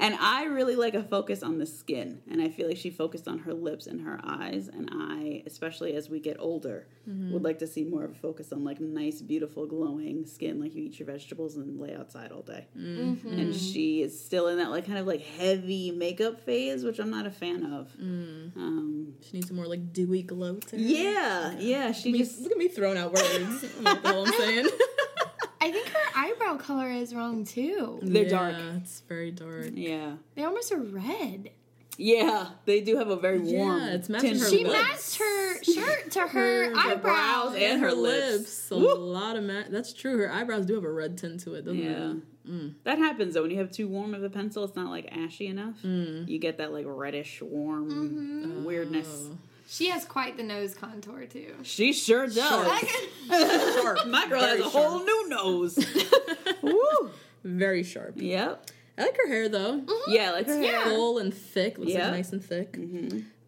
And 0.00 0.14
I 0.20 0.44
really 0.44 0.76
like 0.76 0.94
a 0.94 1.02
focus 1.02 1.42
on 1.42 1.58
the 1.58 1.66
skin, 1.66 2.20
and 2.30 2.40
I 2.40 2.48
feel 2.48 2.68
like 2.68 2.76
she 2.76 2.90
focused 2.90 3.26
on 3.28 3.38
her 3.40 3.52
lips 3.54 3.86
and 3.86 4.00
her 4.02 4.20
eyes. 4.24 4.68
And 4.68 4.88
I, 4.92 5.42
especially 5.46 5.94
as 5.96 6.08
we 6.08 6.20
get 6.20 6.36
older, 6.38 6.86
Mm-hmm. 7.08 7.34
would 7.34 7.44
like 7.44 7.60
to 7.60 7.68
see 7.68 7.84
more 7.84 8.02
of 8.02 8.10
a 8.10 8.14
focus 8.14 8.52
on 8.52 8.64
like 8.64 8.80
nice, 8.80 9.22
beautiful, 9.22 9.64
glowing 9.64 10.26
skin, 10.26 10.58
like 10.60 10.74
you 10.74 10.82
eat 10.82 10.98
your 10.98 11.06
vegetables 11.06 11.54
and 11.56 11.78
lay 11.78 11.94
outside 11.94 12.32
all 12.32 12.42
day. 12.42 12.66
Mm-hmm. 12.76 13.28
And 13.28 13.54
she 13.54 14.02
is 14.02 14.20
still 14.24 14.48
in 14.48 14.58
that 14.58 14.70
like 14.70 14.86
kind 14.86 14.98
of 14.98 15.06
like 15.06 15.20
heavy 15.20 15.92
makeup 15.92 16.40
phase, 16.40 16.82
which 16.82 16.98
I'm 16.98 17.10
not 17.10 17.24
a 17.24 17.30
fan 17.30 17.64
of. 17.72 17.92
Mm. 17.92 18.56
Um, 18.56 19.14
She 19.22 19.36
needs 19.36 19.52
more 19.52 19.66
like 19.68 19.92
dewy 19.92 20.22
glow 20.24 20.56
to 20.56 20.76
her. 20.76 20.82
yeah, 20.82 21.54
yeah, 21.60 21.92
she 21.92 22.10
Me- 22.10 22.18
just 22.18 22.40
look 22.40 22.50
at 22.50 22.58
me 22.58 22.66
throwing 22.66 22.98
out 22.98 23.12
words. 23.12 23.66
I 24.06 24.12
know 24.12 24.20
what 24.20 24.28
I'm 24.28 24.34
saying. 24.40 24.66
I 25.60 25.72
think 25.72 25.88
her 25.88 25.98
eyebrow 26.14 26.56
color 26.58 26.88
is 26.90 27.14
wrong 27.14 27.44
too. 27.44 27.98
they're 28.02 28.24
yeah, 28.24 28.28
dark. 28.28 28.54
It's 28.76 29.00
very 29.08 29.30
dark. 29.32 29.70
Yeah. 29.74 30.12
They 30.34 30.44
almost 30.44 30.70
are 30.72 30.80
red. 30.80 31.50
Yeah, 31.98 32.48
they 32.66 32.82
do 32.82 32.98
have 32.98 33.08
a 33.08 33.16
very 33.16 33.38
warm. 33.40 33.80
Yeah, 33.80 33.94
it's 33.94 34.10
matching 34.10 34.32
tint 34.32 34.42
her 34.42 34.50
to 34.50 34.56
She 34.56 34.62
them. 34.64 34.72
lips. 34.72 34.82
matched 34.82 35.16
her 35.16 35.62
shirt 35.64 36.10
to 36.12 36.20
her, 36.28 36.72
eyebrows. 36.76 37.00
brows 37.00 37.54
and 37.56 37.80
her 37.80 37.92
lips. 37.92 38.70
A 38.70 38.76
Woo. 38.76 38.94
lot 38.96 39.36
of 39.36 39.44
ma- 39.44 39.62
That's 39.70 39.94
true. 39.94 40.18
Her 40.18 40.30
eyebrows 40.30 40.66
do 40.66 40.74
have 40.74 40.84
a 40.84 40.92
red 40.92 41.16
tint 41.16 41.40
to 41.40 41.54
it, 41.54 41.64
doesn't 41.64 41.82
Yeah. 41.82 42.12
it? 42.12 42.84
That 42.84 42.98
happens 42.98 43.34
though 43.34 43.42
when 43.42 43.50
you 43.50 43.58
have 43.58 43.70
too 43.72 43.88
warm 43.88 44.14
of 44.14 44.22
a 44.22 44.28
pencil. 44.30 44.62
It's 44.64 44.76
not 44.76 44.90
like 44.90 45.08
ashy 45.10 45.46
enough. 45.48 45.76
Mm. 45.82 46.28
You 46.28 46.38
get 46.38 46.58
that 46.58 46.70
like 46.72 46.84
reddish, 46.86 47.40
warm 47.42 47.90
Mm-hmm. 47.90 48.64
weirdness. 48.64 49.08
Oh. 49.32 49.38
She 49.68 49.88
has 49.88 50.04
quite 50.04 50.36
the 50.36 50.42
nose 50.42 50.74
contour 50.74 51.26
too. 51.26 51.54
She 51.62 51.92
sure 51.92 52.26
does. 52.26 52.36
Sharp. 52.36 54.06
My 54.08 54.26
girl 54.28 54.40
Very 54.40 54.58
has 54.58 54.60
a 54.60 54.68
whole 54.68 55.04
new 55.04 55.28
nose. 55.28 55.78
Woo. 56.62 57.10
Very 57.44 57.82
sharp. 57.82 58.14
Yep. 58.16 58.70
I 58.98 59.02
like 59.02 59.16
her 59.16 59.28
hair 59.28 59.48
though. 59.48 59.82
Yeah, 60.08 60.30
like 60.30 60.46
her 60.46 60.56
hair. 60.58 60.84
Full 60.84 61.18
and 61.18 61.34
thick. 61.34 61.78
Looks 61.78 61.92
Yeah. 61.92 62.04
like 62.06 62.12
nice 62.14 62.32
and 62.32 62.44
thick. 62.44 62.78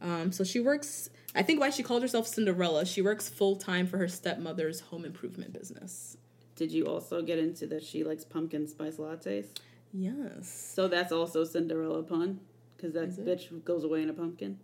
Um, 0.03 0.33
so 0.33 0.45
she 0.45 0.61
works. 0.61 1.11
I 1.35 1.43
think 1.43 1.61
why 1.61 1.71
she 1.71 1.83
called 1.83 2.03
herself 2.03 2.27
Cinderella. 2.27 2.85
She 2.85 3.01
works 3.03 3.29
full 3.29 3.57
time 3.57 3.87
for 3.87 3.99
her 3.99 4.09
stepmother's 4.09 4.81
home 4.81 5.05
improvement 5.05 5.53
business. 5.53 6.17
Did 6.57 6.73
you 6.73 6.87
also 6.87 7.23
get 7.23 7.39
into 7.39 7.67
that 7.69 7.85
she 7.85 8.03
likes 8.03 8.25
pumpkin 8.25 8.67
spice 8.67 8.97
lattes? 8.97 9.47
Yes. 9.93 10.73
So 10.75 10.89
that's 10.89 11.13
also 11.13 11.45
Cinderella 11.45 12.03
pun 12.03 12.41
because 12.77 12.95
that 12.95 13.11
bitch 13.25 13.65
goes 13.65 13.85
away 13.85 14.03
in 14.03 14.11
a 14.11 14.13
pumpkin. 14.13 14.59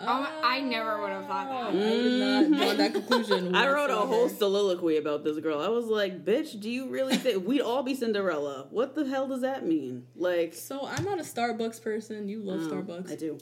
Oh, 0.00 0.40
I 0.44 0.60
never 0.60 1.00
would 1.00 1.10
have 1.10 1.26
thought 1.26 1.46
I 1.48 1.72
that. 1.72 1.72
did 1.72 2.20
not 2.20 2.44
mm-hmm. 2.44 2.54
draw 2.54 2.74
that 2.74 2.92
conclusion. 2.92 3.54
I 3.54 3.68
wrote 3.68 3.90
a 3.90 3.94
saw 3.94 4.06
whole 4.06 4.28
soliloquy 4.28 4.96
about 4.96 5.24
this 5.24 5.38
girl. 5.38 5.60
I 5.60 5.68
was 5.68 5.86
like, 5.86 6.24
"Bitch, 6.24 6.60
do 6.60 6.70
you 6.70 6.88
really 6.88 7.16
think 7.16 7.44
we'd 7.46 7.60
all 7.60 7.82
be 7.82 7.94
Cinderella? 7.94 8.68
What 8.70 8.94
the 8.94 9.06
hell 9.06 9.26
does 9.26 9.40
that 9.40 9.66
mean?" 9.66 10.06
Like, 10.14 10.54
So 10.54 10.86
I'm 10.86 11.04
not 11.04 11.18
a 11.18 11.22
Starbucks 11.22 11.82
person. 11.82 12.28
You 12.28 12.42
love 12.42 12.60
oh, 12.62 12.74
Starbucks. 12.74 13.10
I 13.10 13.16
do. 13.16 13.38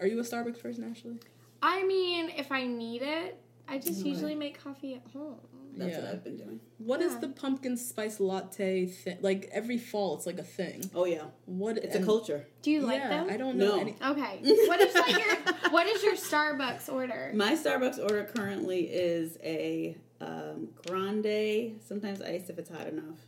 Are 0.00 0.06
you 0.06 0.18
a 0.18 0.22
Starbucks 0.22 0.62
person, 0.62 0.84
Ashley? 0.90 1.18
I 1.62 1.84
mean, 1.84 2.30
if 2.36 2.52
I 2.52 2.66
need 2.66 3.02
it, 3.02 3.40
I 3.66 3.78
just 3.78 4.04
usually 4.04 4.34
make 4.34 4.62
coffee 4.62 4.94
at 4.94 5.02
home. 5.12 5.36
That's 5.78 5.92
Yeah. 5.92 6.00
what 6.04 6.10
I've 6.10 6.24
been 6.24 6.36
doing. 6.36 6.60
What 6.78 7.00
is 7.00 7.16
the 7.18 7.28
pumpkin 7.28 7.76
spice 7.76 8.18
latte 8.20 8.86
thing? 8.86 9.18
Like 9.20 9.48
every 9.52 9.78
fall, 9.78 10.16
it's 10.16 10.26
like 10.26 10.38
a 10.38 10.42
thing. 10.44 10.90
Oh 10.94 11.04
yeah, 11.04 11.24
What? 11.46 11.78
it's 11.78 11.94
a 11.96 12.04
culture. 12.04 12.46
Do 12.62 12.70
you 12.70 12.82
like 12.82 12.98
yeah, 12.98 13.08
them? 13.08 13.30
I 13.30 13.36
don't 13.36 13.56
know. 13.56 13.76
No. 13.76 13.80
Any, 13.80 13.96
Okay. 14.04 14.40
What 14.68 14.80
is 14.80 14.94
like 14.94 15.18
your 15.24 15.36
What 15.70 15.86
is 15.86 16.02
your 16.02 16.14
Starbucks 16.14 16.92
order? 16.92 17.32
My 17.34 17.52
Starbucks 17.54 17.98
order 18.02 18.24
currently 18.24 18.80
is 18.82 19.38
a 19.42 19.96
um, 20.20 20.68
grande, 20.86 21.80
sometimes 21.86 22.20
iced 22.20 22.50
if 22.50 22.58
it's 22.58 22.70
hot 22.70 22.88
enough. 22.88 23.18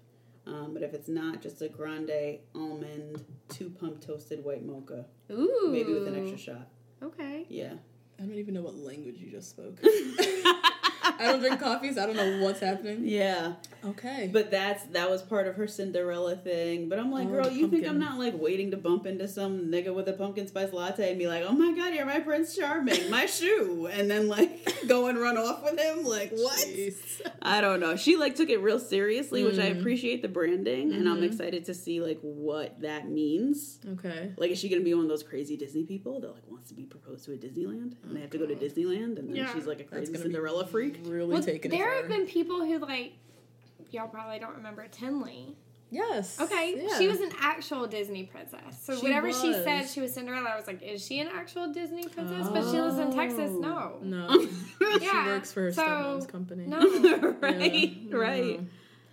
Um, 0.46 0.74
but 0.74 0.82
if 0.82 0.92
it's 0.94 1.08
not, 1.08 1.40
just 1.40 1.62
a 1.62 1.68
grande 1.68 2.38
almond, 2.54 3.24
two 3.48 3.70
pump 3.70 4.04
toasted 4.04 4.42
white 4.44 4.64
mocha, 4.66 5.06
Ooh. 5.30 5.68
maybe 5.70 5.92
with 5.92 6.08
an 6.08 6.16
extra 6.16 6.38
shot. 6.38 6.68
Okay. 7.02 7.46
Yeah. 7.48 7.74
I 8.18 8.22
don't 8.24 8.38
even 8.38 8.54
know 8.54 8.62
what 8.62 8.74
language 8.74 9.16
you 9.18 9.30
just 9.30 9.50
spoke. 9.50 9.78
I 11.02 11.24
don't 11.26 11.40
drink 11.40 11.60
coffee, 11.60 11.92
so 11.92 12.02
I 12.02 12.06
don't 12.06 12.16
know 12.16 12.44
what's 12.44 12.60
happening. 12.60 13.00
Yeah. 13.04 13.54
Okay. 13.84 14.28
But 14.32 14.50
that's 14.50 14.84
that 14.86 15.08
was 15.08 15.22
part 15.22 15.46
of 15.46 15.54
her 15.56 15.66
Cinderella 15.66 16.36
thing. 16.36 16.88
But 16.88 16.98
I'm 16.98 17.10
like, 17.10 17.28
Oh, 17.28 17.30
girl, 17.30 17.50
you 17.50 17.68
think 17.68 17.86
I'm 17.86 17.98
not 17.98 18.18
like 18.18 18.34
waiting 18.38 18.70
to 18.72 18.76
bump 18.76 19.06
into 19.06 19.26
some 19.26 19.70
nigga 19.70 19.94
with 19.94 20.08
a 20.08 20.12
pumpkin 20.12 20.46
spice 20.46 20.72
latte 20.72 21.08
and 21.10 21.18
be 21.18 21.26
like, 21.26 21.44
oh 21.46 21.52
my 21.52 21.72
god, 21.74 21.94
you're 21.94 22.04
my 22.06 22.20
Prince 22.20 22.54
Charming, 22.56 23.10
my 23.10 23.24
shoe, 23.26 23.86
and 23.90 24.10
then 24.10 24.28
like 24.28 24.86
go 24.86 25.06
and 25.06 25.18
run 25.18 25.38
off 25.38 25.62
with 25.64 25.78
him? 25.78 26.04
Like 26.04 26.30
what? 26.32 26.58
Jeez. 26.66 26.96
I 27.40 27.60
don't 27.62 27.80
know. 27.80 27.96
She 27.96 28.16
like 28.16 28.34
took 28.34 28.50
it 28.50 28.58
real 28.60 28.78
seriously, 28.78 29.42
which 29.44 29.58
I 29.58 29.70
Mm. 29.70 29.80
appreciate 29.80 30.20
the 30.22 30.28
branding, 30.28 30.92
and 30.92 31.04
Mm-hmm. 31.04 31.12
I'm 31.12 31.22
excited 31.24 31.64
to 31.66 31.74
see 31.74 32.00
like 32.00 32.18
what 32.20 32.80
that 32.82 33.08
means. 33.08 33.78
Okay. 33.92 34.32
Like, 34.36 34.50
is 34.50 34.58
she 34.58 34.68
gonna 34.68 34.82
be 34.82 34.92
one 34.94 35.04
of 35.04 35.08
those 35.08 35.22
crazy 35.22 35.56
Disney 35.56 35.84
people 35.84 36.20
that 36.20 36.32
like 36.34 36.42
wants 36.50 36.68
to 36.68 36.74
be 36.74 36.82
proposed 36.84 37.24
to 37.26 37.32
at 37.32 37.40
Disneyland, 37.40 37.94
and 38.02 38.14
they 38.16 38.20
have 38.20 38.30
to 38.30 38.38
go 38.38 38.46
to 38.46 38.54
Disneyland, 38.54 39.18
and 39.18 39.28
then 39.30 39.36
Yeah. 39.36 39.52
she's 39.54 39.66
like 39.66 39.80
a 39.80 39.84
crazy 39.84 40.06
gonna 40.12 40.18
be 40.18 40.22
Cinderella 40.30 40.66
freak? 40.94 41.06
Really 41.12 41.32
Well, 41.32 41.42
taking 41.42 41.72
it. 41.72 41.76
there 41.78 41.88
for 41.88 41.94
have 41.94 42.02
her. 42.04 42.08
been 42.08 42.26
people 42.26 42.64
who 42.64 42.78
like 42.78 43.12
y'all 43.90 44.08
probably 44.08 44.38
don't 44.38 44.56
remember 44.56 44.86
Tenley. 44.88 45.54
Yes. 45.92 46.40
Okay, 46.40 46.84
yeah. 46.86 46.98
she 46.98 47.08
was 47.08 47.18
an 47.20 47.32
actual 47.40 47.86
Disney 47.88 48.22
princess. 48.22 48.80
So 48.80 48.94
She 48.96 49.02
whenever 49.02 49.32
she 49.32 49.52
said 49.52 49.88
she 49.88 50.00
was 50.00 50.14
Cinderella, 50.14 50.50
I 50.50 50.56
was 50.56 50.68
like, 50.68 50.82
is 50.82 51.04
she 51.04 51.18
an 51.18 51.28
actual 51.34 51.72
Disney 51.72 52.06
princess? 52.06 52.48
But 52.48 52.70
she 52.70 52.80
lives 52.80 52.98
in 52.98 53.12
Texas. 53.12 53.50
No. 53.50 53.98
No. 54.02 54.46
Yeah. 55.00 55.24
She 55.24 55.30
works 55.30 55.52
for 55.52 55.62
her 55.62 55.72
so, 55.72 55.82
stepmom's 55.82 56.26
company. 56.26 56.66
No. 56.66 56.78
right, 57.40 57.72
Yeah. 57.72 58.16
right. 58.16 58.60
No. 58.60 58.66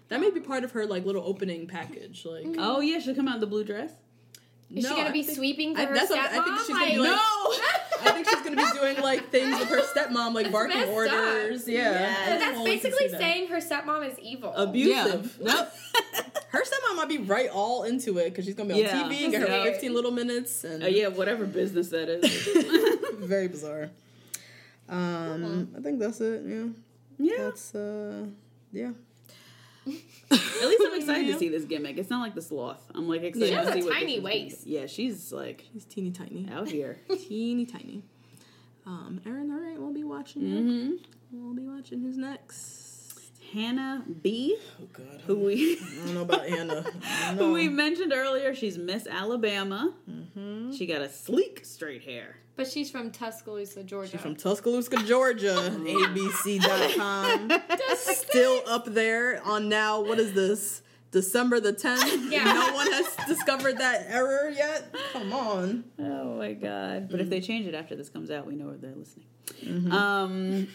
That 0.10 0.22
may 0.22 0.32
be 0.32 0.40
part 0.40 0.64
of 0.64 0.72
her 0.72 0.86
like 0.86 1.06
little 1.06 1.24
opening 1.26 1.68
package. 1.68 2.26
Like, 2.26 2.46
mm-hmm. 2.46 2.60
Oh 2.60 2.80
yeah, 2.80 3.00
she'll 3.00 3.16
come 3.16 3.28
out 3.28 3.36
in 3.36 3.42
the 3.42 3.48
blue 3.48 3.64
dress. 3.64 3.92
Is 4.74 4.84
No, 4.84 4.90
she 4.90 4.96
gonna 4.98 5.10
I 5.10 5.12
be 5.14 5.24
think- 5.24 5.38
sweeping 5.38 5.76
for 5.76 5.82
I- 5.82 5.86
her 5.86 5.94
that's 5.96 6.10
what- 6.10 6.20
stepmom? 6.20 6.40
I 6.40 6.44
think 6.44 6.60
she's 6.60 6.68
gonna 6.68 6.86
be 6.92 6.98
Like- 7.00 7.12
like- 7.12 8.08
I 8.08 8.12
think 8.12 8.30
she's 8.30 8.42
gonna 8.42 8.56
be 8.74 8.80
doing 8.80 9.02
like 9.02 9.30
things 9.32 9.58
with 9.60 9.70
her 9.70 9.82
stepmom, 9.82 10.34
like 10.34 10.52
barking 10.52 10.78
messed 10.78 10.92
orders. 10.92 11.68
Yeah. 11.68 11.92
Yes. 11.92 12.30
But 12.30 12.40
that's 12.40 12.64
basically 12.64 13.08
that. 13.08 13.20
saying 13.20 13.48
her 13.48 13.58
stepmom 13.58 14.12
is 14.12 14.20
evil. 14.20 14.52
Abusive. 14.54 15.40
Nope. 15.42 15.70
her 16.50 16.64
stepmom 16.64 16.96
might 16.98 17.08
be 17.08 17.18
right 17.18 17.50
all 17.50 17.84
into 17.84 18.18
it 18.18 18.26
because 18.32 18.44
she's 18.46 18.56
gonna 18.56 18.68
be 18.74 18.86
on 18.86 18.90
Yeah. 18.90 19.04
TV 19.10 19.24
and 19.24 19.32
get 19.32 19.42
her 19.42 19.48
Yeah. 19.48 19.64
15 19.64 19.94
little 19.94 20.12
minutes 20.12 20.64
and 20.66 20.84
Uh, 20.84 20.88
yeah, 20.88 21.08
whatever 21.08 21.46
business 21.46 21.88
that 21.90 22.10
is. 22.10 22.26
very 23.20 23.48
bizarre. 23.48 23.90
Um, 24.90 25.70
I 25.78 25.82
think 25.82 26.00
that's 26.00 26.20
it. 26.22 26.44
Yeah, 26.46 26.66
yeah. 27.20 27.44
that's 27.46 27.74
uh, 27.76 28.26
yeah. 28.72 28.92
At 30.32 30.68
least 30.68 30.84
I'm 30.86 30.96
excited 30.96 31.34
to 31.34 31.40
see 31.40 31.50
this 31.50 31.66
gimmick. 31.66 31.98
It's 31.98 32.10
not 32.10 32.22
like 32.22 32.36
the 32.36 32.42
sloth. 32.42 32.82
I'm 32.94 33.08
like 33.08 33.24
excited 33.24 33.50
She 33.50 33.54
has 33.54 33.68
to 33.68 33.72
a 33.72 33.82
see 33.82 33.88
what 33.88 33.94
tiny 33.94 34.06
this 34.06 34.14
is 34.16 34.20
gonna 34.22 34.26
waist. 34.36 34.68
Yeah, 34.68 34.86
she's 34.88 35.32
like 35.32 35.66
She's 35.74 35.86
teeny 35.86 36.12
tiny, 36.12 36.48
out 36.52 36.68
here. 36.70 37.00
teeny 37.28 37.66
tiny. 37.66 38.04
Um, 38.86 39.22
Erin, 39.26 39.52
all 39.52 39.60
right, 39.60 39.80
we'll 39.80 39.94
be 39.94 40.04
watching. 40.06 40.44
Mm-hmm. 40.44 40.92
We'll 41.32 41.54
be 41.54 41.66
watching. 41.66 42.02
Who's 42.02 42.18
next? 42.18 42.87
Hannah 43.54 44.04
B, 44.22 44.58
Oh 44.82 44.86
God, 44.94 45.22
who 45.26 45.36
we 45.36 45.78
I 45.78 46.06
don't 46.06 46.14
know 46.14 46.22
about 46.22 46.48
Hannah. 46.48 46.86
I 47.04 47.34
who 47.36 47.54
we 47.54 47.70
mentioned 47.70 48.14
earlier. 48.14 48.54
She's 48.54 48.78
Miss 48.78 49.08
Alabama. 49.08 49.94
Mm-hmm. 50.10 50.72
She 50.74 50.86
got 50.86 51.02
a 51.02 51.10
sleek 51.10 51.66
straight 51.66 52.04
hair. 52.04 52.38
But 52.56 52.68
she's 52.68 52.90
from 52.90 53.12
Tuscaloosa, 53.12 53.84
Georgia. 53.84 54.12
She's 54.12 54.22
from 54.22 54.36
Tuscaloosa, 54.36 55.04
Georgia. 55.04 55.56
ABC.com. 55.80 57.52
Still 57.96 58.62
up 58.68 58.86
there 58.86 59.42
on 59.44 59.70
now. 59.70 60.02
What 60.02 60.18
is 60.20 60.34
this? 60.34 60.82
December 61.12 61.60
the 61.60 61.74
10th? 61.74 62.32
Yeah. 62.32 62.44
No 62.44 62.74
one 62.74 62.92
has 62.92 63.16
discovered 63.28 63.78
that 63.78 64.08
error 64.10 64.50
yet? 64.50 64.94
Come 65.14 65.32
on. 65.34 65.86
Oh 65.98 66.38
my 66.38 66.54
god! 66.54 67.10
But 67.10 67.22
if 67.22 67.30
they 67.30 67.40
change 67.40 67.66
it 67.66 67.74
after 67.74 67.96
this 67.96 68.10
comes 68.10 68.30
out, 68.30 68.46
we 68.46 68.56
know 68.56 68.66
where 68.66 68.78
they're 68.78 68.94
listening. 68.96 69.26
Mm-hmm. 69.64 69.92
Um, 69.92 70.68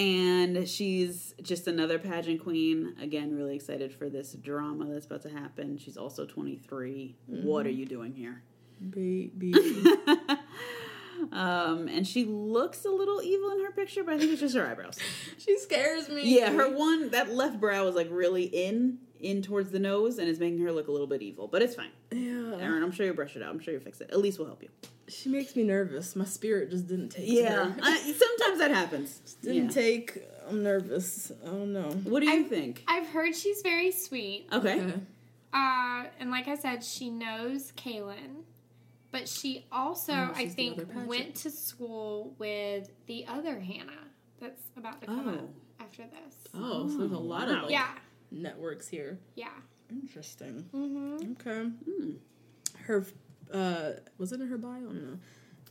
and 0.00 0.66
she's 0.66 1.34
just 1.42 1.66
another 1.66 1.98
pageant 1.98 2.42
queen. 2.42 2.94
Again, 3.00 3.34
really 3.34 3.54
excited 3.54 3.92
for 3.92 4.08
this 4.08 4.32
drama 4.32 4.86
that's 4.86 5.06
about 5.06 5.22
to 5.22 5.30
happen. 5.30 5.76
She's 5.76 5.96
also 5.96 6.24
23. 6.24 7.16
Mm-hmm. 7.30 7.46
What 7.46 7.66
are 7.66 7.70
you 7.70 7.84
doing 7.84 8.14
here? 8.14 8.42
Baby. 8.90 9.54
Um, 11.32 11.86
and 11.88 12.06
she 12.06 12.24
looks 12.24 12.86
a 12.86 12.88
little 12.88 13.20
evil 13.20 13.50
in 13.50 13.62
her 13.62 13.72
picture, 13.72 14.02
but 14.02 14.14
I 14.14 14.18
think 14.18 14.32
it's 14.32 14.40
just 14.40 14.56
her 14.56 14.66
eyebrows. 14.66 14.98
She 15.38 15.58
scares 15.58 16.08
me. 16.08 16.22
Yeah, 16.38 16.50
her 16.50 16.74
one 16.74 17.10
that 17.10 17.34
left 17.34 17.60
brow 17.60 17.86
is 17.88 17.94
like 17.94 18.08
really 18.10 18.44
in 18.44 18.98
in 19.22 19.42
towards 19.42 19.70
the 19.70 19.78
nose, 19.78 20.18
and 20.18 20.28
is 20.28 20.38
making 20.40 20.58
her 20.60 20.72
look 20.72 20.88
a 20.88 20.92
little 20.92 21.06
bit 21.06 21.22
evil. 21.22 21.46
But 21.48 21.62
it's 21.62 21.74
fine. 21.74 21.90
Yeah. 22.12 22.56
Aaron, 22.60 22.82
I'm 22.82 22.92
sure 22.92 23.06
you'll 23.06 23.14
brush 23.14 23.36
it 23.36 23.42
out. 23.42 23.50
I'm 23.50 23.60
sure 23.60 23.72
you'll 23.74 23.82
fix 23.82 24.00
it. 24.00 24.10
Elise 24.12 24.38
will 24.38 24.46
help 24.46 24.62
you. 24.62 24.68
She 25.08 25.28
makes 25.28 25.56
me 25.56 25.64
nervous. 25.64 26.14
My 26.14 26.24
spirit 26.24 26.70
just 26.70 26.86
didn't 26.86 27.08
take. 27.10 27.24
Yeah. 27.28 27.72
I, 27.82 27.98
sometimes 28.16 28.58
that 28.60 28.70
happens. 28.70 29.18
didn't 29.42 29.64
Yeah. 29.66 29.70
take. 29.70 30.22
I'm 30.48 30.62
nervous. 30.62 31.32
I 31.42 31.46
don't 31.46 31.72
know. 31.72 31.90
What 32.04 32.20
do 32.20 32.26
you 32.26 32.32
I've- 32.40 32.48
think? 32.48 32.84
I've 32.86 33.08
heard 33.08 33.34
she's 33.34 33.60
very 33.62 33.90
sweet. 33.90 34.46
Okay. 34.52 34.80
Okay. 34.80 35.00
Uh, 35.52 36.04
and 36.20 36.30
like 36.30 36.46
I 36.46 36.54
said, 36.54 36.84
she 36.84 37.10
knows 37.10 37.72
Caelynn, 37.76 38.44
but 39.10 39.28
she 39.28 39.66
also, 39.72 40.12
Oh, 40.12 40.32
I 40.36 40.46
think, 40.46 40.80
went 41.06 41.34
to 41.36 41.50
school 41.50 42.34
with 42.38 42.88
the 43.06 43.26
other 43.26 43.58
Hannah 43.58 44.06
that's 44.40 44.62
about 44.76 45.00
to 45.00 45.06
come 45.08 45.28
Oh. 45.28 45.32
up 45.32 45.48
after 45.80 46.02
this. 46.04 46.36
Oh, 46.54 46.88
so 46.88 46.98
there's 46.98 47.10
a 47.10 47.16
lot 47.18 47.48
of 47.48 47.62
like, 47.62 47.72
Yeah, 47.72 47.88
networks 48.30 48.88
here. 48.88 49.18
yeah. 49.34 49.48
Interesting. 49.90 50.64
Mm-hmm. 50.72 51.32
Okay. 51.32 51.70
Her, 52.84 53.04
uh, 53.52 53.90
was 54.18 54.30
it 54.32 54.40
in 54.40 54.46
her 54.46 54.56
bio? 54.56 54.70
I 54.76 54.80
don't 54.82 55.04
know. 55.10 55.18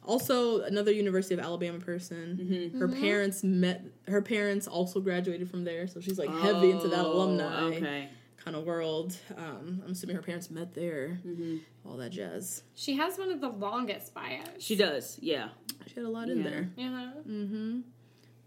Also, 0.04 0.62
another 0.64 0.92
University 0.92 1.36
of 1.36 1.40
Alabama 1.40 1.80
person. 1.80 2.72
Her 2.78 2.88
Mm-hmm. 2.88 3.02
parents 3.02 3.44
met. 3.44 3.86
Her 4.08 4.22
parents 4.22 4.68
also 4.68 5.00
graduated 5.00 5.50
from 5.50 5.64
there, 5.64 5.88
so 5.88 6.00
she's 6.02 6.18
like 6.20 6.30
heavy 6.30 6.72
into 6.72 6.88
that 6.90 7.00
Oh, 7.06 7.14
alumni 7.14 7.62
Okay. 7.76 8.10
kind 8.38 8.58
of 8.58 8.66
world. 8.66 9.16
Um, 9.38 9.82
I'm 9.86 9.92
assuming 9.92 10.16
her 10.18 10.22
parents 10.22 10.50
met 10.52 10.74
there. 10.74 11.20
Mm-hmm. 11.26 11.58
All 11.86 11.96
that 11.98 12.10
jazz. 12.12 12.64
She 12.76 12.96
has 12.98 13.18
one 13.18 13.32
of 13.32 13.40
the 13.42 13.50
longest 13.50 14.14
bios. 14.14 14.48
She 14.60 14.76
does. 14.76 15.18
Yeah. 15.22 15.50
She 15.88 15.96
had 15.96 16.04
a 16.06 16.10
lot 16.10 16.30
in 16.30 16.44
there. 16.44 16.70
Yeah. 16.78 17.12
Mm-hmm. 17.28 17.80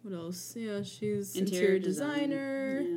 What 0.02 0.14
else? 0.14 0.54
Yeah, 0.56 0.82
she's 0.82 1.34
Interior 1.36 1.76
interior, 1.76 1.78
design. 1.78 2.30
designer. 2.30 2.80
Yeah. 2.82 2.91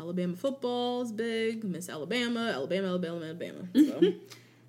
Alabama 0.00 0.34
football 0.36 1.02
is 1.02 1.12
big. 1.12 1.62
Miss 1.62 1.88
Alabama, 1.88 2.50
Alabama, 2.54 2.88
Alabama, 2.88 3.24
Alabama. 3.26 3.68
So 3.74 4.12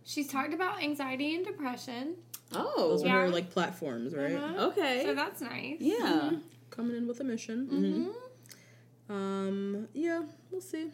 She's 0.04 0.28
talked 0.28 0.54
about 0.54 0.82
anxiety 0.84 1.36
and 1.36 1.46
depression. 1.46 2.16
Oh. 2.54 2.90
those 2.90 3.04
are 3.04 3.08
Yeah. 3.08 3.22
her 3.22 3.30
like 3.30 3.50
platforms, 3.50 4.14
right? 4.16 4.34
Uh-huh. 4.36 4.68
Okay. 4.70 5.04
So 5.06 5.14
that's 5.16 5.42
nice. 5.42 5.78
yeah. 5.80 6.32
Coming 6.70 6.98
in 6.98 7.08
with 7.08 7.20
a 7.20 7.24
mission. 7.24 7.68
Mm-hmm. 7.72 9.14
Um, 9.14 9.88
yeah, 9.94 10.24
we'll 10.50 10.62
see. 10.62 10.90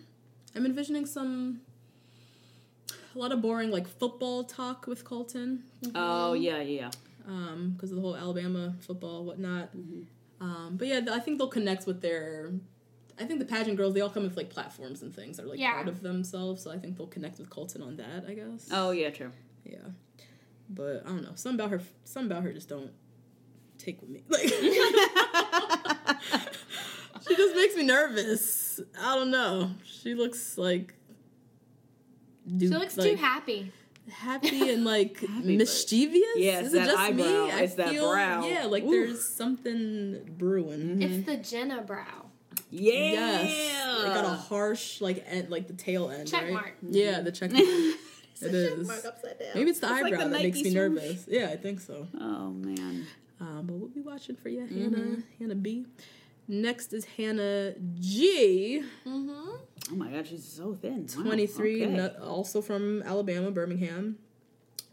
I'm 0.56 0.66
envisioning 0.66 1.06
some 1.06 1.62
a 3.16 3.18
lot 3.20 3.32
of 3.32 3.42
boring 3.42 3.72
like 3.72 3.88
football 3.88 4.44
talk 4.44 4.88
with 4.88 5.04
Colton, 5.04 5.64
Oh 5.96 6.34
yeah, 6.34 6.62
yeah. 6.62 6.92
um, 7.28 7.74
because 7.76 7.92
of 7.92 7.96
the 7.96 8.02
whole 8.02 8.16
Alabama 8.16 8.76
football 8.82 9.24
whatnot. 9.26 9.76
Mm-hmm. 9.76 10.02
Um, 10.44 10.78
but 10.78 10.88
yeah, 10.88 11.02
I 11.12 11.20
think 11.20 11.38
they'll 11.40 11.48
connect 11.48 11.88
with 11.88 12.02
their. 12.02 12.52
I 13.20 13.26
think 13.26 13.40
the 13.40 13.46
pageant 13.46 13.78
girls 13.78 13.94
they 13.94 14.02
all 14.02 14.10
come 14.10 14.24
with 14.24 14.38
like 14.38 14.50
platforms 14.50 15.02
and 15.02 15.14
things 15.16 15.38
that 15.38 15.46
are 15.46 15.50
like 15.50 15.60
Yeah. 15.60 15.74
part 15.74 15.88
of 15.88 16.02
themselves. 16.02 16.62
So 16.64 16.72
I 16.72 16.78
think 16.78 16.98
they'll 16.98 17.08
connect 17.08 17.40
with 17.40 17.50
Colton 17.50 17.82
on 17.82 17.98
that. 17.98 18.26
I 18.28 18.34
guess. 18.34 18.68
Oh 18.72 18.92
yeah, 18.92 19.10
true. 19.10 19.32
Yeah, 19.66 19.78
but 20.70 21.04
I 21.06 21.10
don't 21.10 21.24
know. 21.24 21.32
Some 21.36 21.56
about 21.56 21.72
her. 21.72 21.82
Some 22.06 22.26
about 22.28 22.44
her 22.44 22.54
just 22.54 22.70
don't 22.70 22.92
take 23.78 24.02
with 24.02 24.10
me. 24.10 24.24
Like 24.30 24.48
she 27.28 27.36
just 27.36 27.56
makes 27.56 27.76
me 27.76 27.84
nervous. 27.84 28.80
I 29.02 29.16
don't 29.16 29.32
know. 29.32 29.72
She 29.84 30.14
looks 30.14 30.58
like. 30.58 30.94
She 32.60 32.68
looks 32.70 32.96
too 32.96 33.02
like, 33.02 33.18
happy. 33.18 33.72
happy 34.10 34.70
and 34.72 34.86
like 34.94 35.20
but- 35.22 35.44
mischievous. 35.44 36.22
Yeah, 36.38 36.60
it's 36.60 36.68
Is 36.70 36.74
it 36.74 36.78
that 36.78 36.86
just 36.88 36.98
eyebrow. 36.98 37.26
me? 37.26 37.52
I 37.52 37.62
It's 37.64 37.74
that 37.76 37.94
brow. 37.98 38.46
Yeah, 38.48 38.66
like 38.68 38.84
Oof. 38.84 38.92
there's 38.92 39.28
something 39.28 40.22
brewing. 40.38 41.02
It's 41.02 41.26
the 41.26 41.36
Jenna 41.38 41.82
brow. 41.82 42.27
Yeah. 42.70 43.44
Yes, 43.44 44.04
it 44.06 44.08
got 44.14 44.26
a 44.26 44.30
harsh 44.30 45.02
like 45.02 45.24
end, 45.28 45.50
like 45.50 45.68
the 45.68 45.74
tail 45.74 46.10
end. 46.10 46.28
Check 46.28 46.44
right? 46.44 46.54
mark. 46.54 46.74
Yeah, 46.82 47.22
the 47.22 47.32
check 47.32 47.52
mark. 47.52 47.64
it 48.42 48.54
is. 48.54 48.90
upside 49.06 49.40
down. 49.40 49.48
Maybe 49.56 49.70
it's 49.70 49.80
the 49.80 49.88
It's 49.88 50.02
like 50.04 50.14
eyebrow 50.14 50.24
the 50.26 50.30
that 50.32 50.44
makes 50.44 50.58
me 50.58 50.64
swoosh. 50.64 50.74
nervous. 50.74 51.26
Yeah, 51.28 51.50
I 51.52 51.56
think 51.58 51.80
so. 51.80 52.08
Oh 52.20 52.50
man. 52.52 53.08
Um, 53.40 53.62
but 53.68 53.74
we'll 53.76 53.90
be 53.90 54.02
watching 54.02 54.36
for 54.36 54.50
you, 54.50 54.62
Mm-hmm. 54.62 54.84
Hannah. 54.96 55.18
Hannah 55.40 55.56
B. 55.56 55.86
Next 56.48 56.92
is 56.94 57.06
Hannah 57.06 57.74
G. 58.00 58.82
Mm-hmm. 59.06 59.32
Oh 59.92 59.96
my 59.96 60.10
god, 60.10 60.28
she's 60.28 60.44
so 60.46 60.74
thin. 60.74 61.08
Wow, 61.18 61.24
23, 61.24 61.84
okay. 61.86 61.94
no- 61.94 62.14
also 62.24 62.62
from 62.62 63.04
Alabama, 63.04 63.52
Birmingham. 63.52 64.18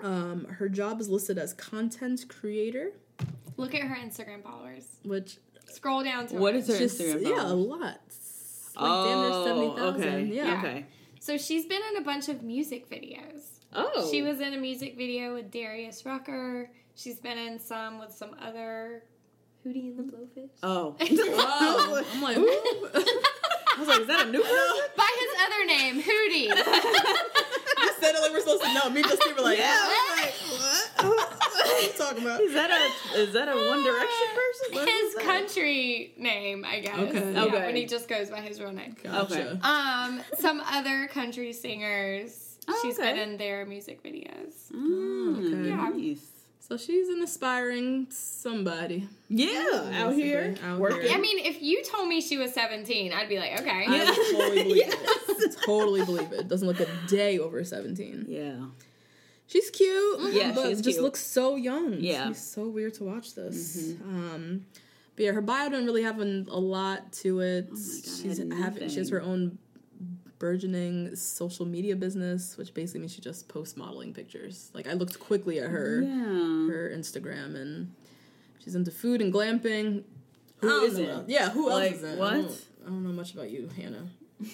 Um, 0.01 0.45
her 0.47 0.69
job 0.69 1.01
is 1.01 1.09
listed 1.09 1.39
as 1.39 1.53
content 1.55 2.27
creator, 2.29 2.93
Look 3.57 3.75
at 3.75 3.83
her 3.83 3.95
Instagram 3.97 4.43
followers. 4.43 4.85
which 5.05 5.39
Scroll 5.75 6.05
down 6.05 6.27
to 6.29 6.37
What 6.37 6.55
her. 6.55 6.59
is 6.61 6.69
her 6.69 6.79
just 6.79 7.01
Instagram? 7.01 7.23
yeah, 7.23 7.29
a 7.31 7.43
followers? 7.43 7.67
lot. 7.67 8.01
It's 8.07 8.71
Like 8.77 9.05
damn 9.05 9.21
near 9.21 9.31
oh, 9.33 9.45
seventy 9.45 9.77
thousand. 9.77 10.05
Oh, 10.05 10.09
okay. 10.17 10.25
Yeah. 10.25 10.59
Okay. 10.59 10.87
So 11.21 11.37
she's 11.39 11.67
been 11.67 11.81
in 11.91 11.97
a 12.03 12.05
bunch 12.05 12.29
of 12.29 12.43
music 12.43 12.89
videos. 12.91 13.43
Oh. 13.75 14.09
She 14.11 14.23
was 14.23 14.41
in 14.41 14.53
a 14.55 14.59
music 14.59 14.97
video 14.97 15.35
with 15.35 15.51
Darius 15.51 16.05
Rucker. 16.07 16.71
She's 16.95 17.19
been 17.19 17.39
in 17.39 17.59
some 17.59 17.99
with 17.99 18.13
some 18.13 18.37
other 18.41 19.03
Hootie 19.67 19.89
and 19.89 19.99
the 19.99 20.03
Blowfish. 20.13 20.51
Oh. 20.63 20.95
Oh, 21.01 22.03
I'm 22.13 22.23
like, 22.23 22.37
I 22.37 23.77
was 23.81 23.89
like, 23.89 24.01
is 24.03 24.07
that 24.07 24.27
a 24.29 24.31
new 24.31 24.41
person? 24.41 24.83
By 24.97 25.11
his 25.19 25.31
other 25.47 25.67
name, 25.67 26.03
Hootie. 26.03 26.49
I 26.55 27.93
said 28.01 28.15
it 28.15 28.21
like 28.23 28.31
we're 28.33 28.41
supposed 28.41 28.63
to 28.63 28.73
know. 28.75 28.91
Me 28.91 29.03
just 29.03 29.21
people 29.23 29.43
like, 29.45 29.59
Yeah. 29.59 29.65
yeah. 29.65 29.81
I 29.89 29.91
was 30.09 30.21
like, 30.21 30.35
what? 30.61 31.05
What 31.05 31.43
are 31.43 31.51
you 31.51 31.54
talking 31.99 32.23
about? 32.25 32.41
Is 32.41 32.53
that 32.55 32.71
a 32.71 33.19
is 33.21 33.33
that 33.33 33.49
a 33.49 33.53
One 33.55 33.83
Direction 33.85 34.29
person? 34.35 34.75
What 34.75 34.89
is 34.89 35.15
his 35.15 35.23
country 35.23 36.13
name, 36.17 36.65
I 36.65 36.81
guess. 36.81 36.99
Okay. 36.99 37.33
Yeah, 37.33 37.45
Okay. 37.45 37.67
when 37.67 37.77
he 37.77 37.87
just 37.87 38.09
goes 38.09 38.31
by 38.31 38.41
his 38.41 38.61
real 38.61 38.73
name. 38.73 38.97
Gotcha. 39.03 39.23
Okay. 39.51 39.59
Um, 39.63 40.21
some 40.39 40.61
other 40.67 41.09
country 41.09 41.53
singers. 41.53 42.59
Oh, 42.67 42.79
She's 42.83 42.99
okay. 42.99 43.13
been 43.13 43.29
in 43.31 43.37
their 43.37 43.67
music 43.67 44.03
videos. 44.03 44.73
Mm, 44.73 45.39
Okay. 45.39 45.69
Yeah. 45.69 45.91
Nice. 45.91 46.27
So 46.61 46.79
she's 46.79 47.09
an 47.11 47.21
aspiring 47.23 48.07
somebody. 48.09 49.07
Yeah, 49.29 49.91
out 49.97 50.15
here, 50.15 50.55
Out 50.65 50.79
working. 50.81 51.03
here. 51.03 51.15
I 51.15 51.21
mean, 51.21 51.39
if 51.41 51.61
you 51.61 51.85
told 51.85 52.09
me 52.09 52.23
she 52.23 52.39
was 52.39 52.55
17, 52.55 53.13
I'd 53.13 53.29
be 53.29 53.39
like, 53.39 53.61
okay. 53.61 53.85
I 53.87 54.29
totally 54.33 54.63
believe 54.65 54.85
it. 54.89 55.57
Totally 55.67 56.05
believe 56.07 56.33
it. 56.33 56.49
Doesn't 56.49 56.67
look 56.67 56.81
a 56.81 56.87
day 57.07 57.39
over 57.39 57.63
17. 57.65 58.25
Yeah. 58.29 58.65
She's 59.47 59.71
cute. 59.71 60.33
Yeah, 60.35 60.53
but 60.55 60.69
she's 60.69 60.81
just 60.81 60.97
cute. 60.97 61.03
looks 61.03 61.21
so 61.21 61.57
young. 61.57 61.95
Yeah. 62.01 62.31
It's 62.31 62.43
so 62.43 62.69
weird 62.69 62.95
to 62.95 63.05
watch 63.05 63.35
this. 63.35 63.77
Mm-hmm. 63.95 64.09
Um, 64.35 64.67
but 65.17 65.25
yeah, 65.25 65.33
her 65.33 65.43
bio 65.43 65.69
doesn't 65.71 65.87
really 65.87 66.03
have 66.03 66.19
an, 66.21 66.49
a 66.51 66.59
lot 66.59 67.13
to 67.15 67.41
it. 67.41 67.69
Oh 67.71 67.75
God, 67.75 67.79
She's 67.79 68.39
having 68.39 68.89
she 68.89 68.99
has 68.99 69.11
her 69.11 69.23
own 69.23 69.59
burgeoning 70.39 71.15
social 71.17 71.65
media 71.65 71.95
business, 71.97 72.57
which 72.57 72.75
basically 72.75 73.01
means 73.01 73.15
she 73.15 73.21
just 73.21 73.49
posts 73.49 73.77
modeling 73.77 74.13
pictures. 74.13 74.71
Like 74.75 74.89
I 74.89 74.93
looked 74.95 75.19
quickly 75.21 75.59
at 75.61 75.71
her 75.71 76.03
Yeah. 76.03 76.69
her 76.73 76.93
Instagram 76.95 77.55
and 77.55 77.93
she's 78.63 78.75
into 78.75 78.91
food 78.91 79.21
and 79.23 79.33
glamping. 79.33 80.03
Who 80.59 80.69
I 80.69 80.89
don't 80.89 81.03
know. 81.03 81.25
Yeah, 81.29 81.51
who 81.51 81.71
else 81.71 81.93
isn't? 81.95 82.19
what? 82.19 82.33
I 82.33 82.37
don't, 82.43 82.65
I 82.85 82.89
don't 82.89 83.05
know 83.05 83.13
much 83.13 83.35
about 83.35 83.51
you, 83.51 83.69
Hannah. 83.77 84.07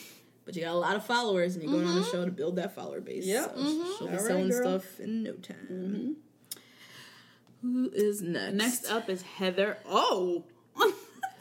But 0.51 0.57
you 0.57 0.63
got 0.65 0.75
a 0.75 0.79
lot 0.79 0.97
of 0.97 1.05
followers, 1.07 1.55
and 1.55 1.63
you're 1.63 1.73
going 1.73 1.87
on 1.87 1.97
a 1.97 2.01
mm-hmm. 2.01 2.11
show 2.11 2.25
to 2.25 2.31
build 2.33 2.57
that 2.57 2.75
follower 2.75 3.01
base. 3.01 3.25
Yep. 3.25 3.53
So 3.55 3.63
she'll 3.63 3.65
mm-hmm. 3.65 4.05
be 4.05 4.05
All 4.05 4.11
right, 4.11 4.21
selling 4.21 4.49
girl. 4.49 4.81
stuff 4.81 4.99
in 4.99 5.23
no 5.23 5.33
time. 5.35 6.17
Mm-hmm. 7.63 7.73
Who 7.73 7.91
is 7.95 8.21
next? 8.21 8.55
Next 8.55 8.91
up 8.91 9.09
is 9.09 9.23
Heather. 9.23 9.79
Oh, 9.89 10.43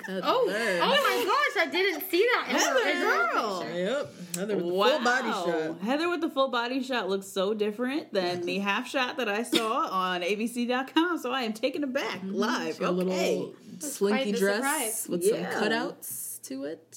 Heather. 0.05 0.21
Oh, 0.23 0.47
oh 0.47 0.89
my 0.89 1.25
gosh, 1.25 1.67
I 1.67 1.71
didn't 1.71 2.07
see 2.07 2.29
that. 2.33 2.49
in 2.49 2.55
her 2.55 2.61
Heather 2.61 2.79
original 2.85 3.27
girl. 3.33 3.61
picture. 3.61 3.79
Yep. 3.79 4.13
Heather 4.35 4.55
with 4.57 4.65
the 4.65 4.69
full 4.69 4.99
body 4.99 5.31
shot. 5.31 5.81
Heather 5.81 6.09
with 6.09 6.21
the 6.21 6.29
full 6.29 6.47
body 6.49 6.83
shot 6.83 7.09
looks 7.09 7.25
so 7.25 7.55
different 7.55 8.13
than 8.13 8.41
the 8.43 8.59
half 8.69 8.87
shot 8.87 9.17
that 9.17 9.27
I 9.27 9.41
saw 9.41 9.87
on 9.87 10.21
ABC.com. 10.21 11.17
So 11.17 11.31
I 11.31 11.41
am 11.41 11.53
taken 11.53 11.83
aback 11.83 12.19
live. 12.25 12.75
She 12.75 12.79
got 12.81 12.93
a 12.93 12.97
Okay. 12.97 13.37
little 13.37 13.55
slinky 13.79 14.33
dress 14.33 14.57
surprise. 14.57 15.07
with 15.09 15.23
Yeah. 15.23 15.51
some 15.51 15.63
cutouts 15.63 16.41
to 16.43 16.65
it. 16.65 16.95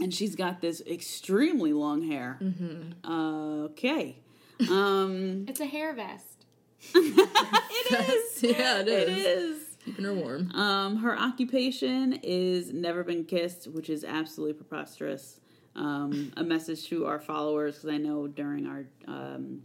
And 0.00 0.12
she's 0.12 0.34
got 0.34 0.60
this 0.60 0.80
extremely 0.86 1.72
long 1.72 2.02
hair. 2.02 2.38
Mm-hmm. 2.42 3.10
Okay. 3.66 4.18
Um, 4.70 5.44
It's 5.48 5.60
a 5.60 5.66
hair 5.66 5.94
vest. 5.94 6.44
it 6.94 8.08
is. 8.36 8.42
yeah, 8.42 8.80
it 8.80 8.88
is. 8.88 9.08
It 9.08 9.26
is. 9.26 9.62
Keeping 9.84 10.04
her 10.04 10.14
warm. 10.14 10.50
Um, 10.52 10.96
her 10.96 11.16
occupation 11.18 12.18
is 12.22 12.72
never 12.72 13.04
been 13.04 13.24
kissed, 13.24 13.68
which 13.68 13.88
is 13.88 14.04
absolutely 14.04 14.54
preposterous. 14.54 15.40
Um, 15.76 16.32
a 16.36 16.42
message 16.42 16.88
to 16.88 17.06
our 17.06 17.20
followers 17.20 17.76
because 17.76 17.90
I 17.90 17.98
know 17.98 18.26
during 18.26 18.66
our 18.66 18.84
um, 19.06 19.62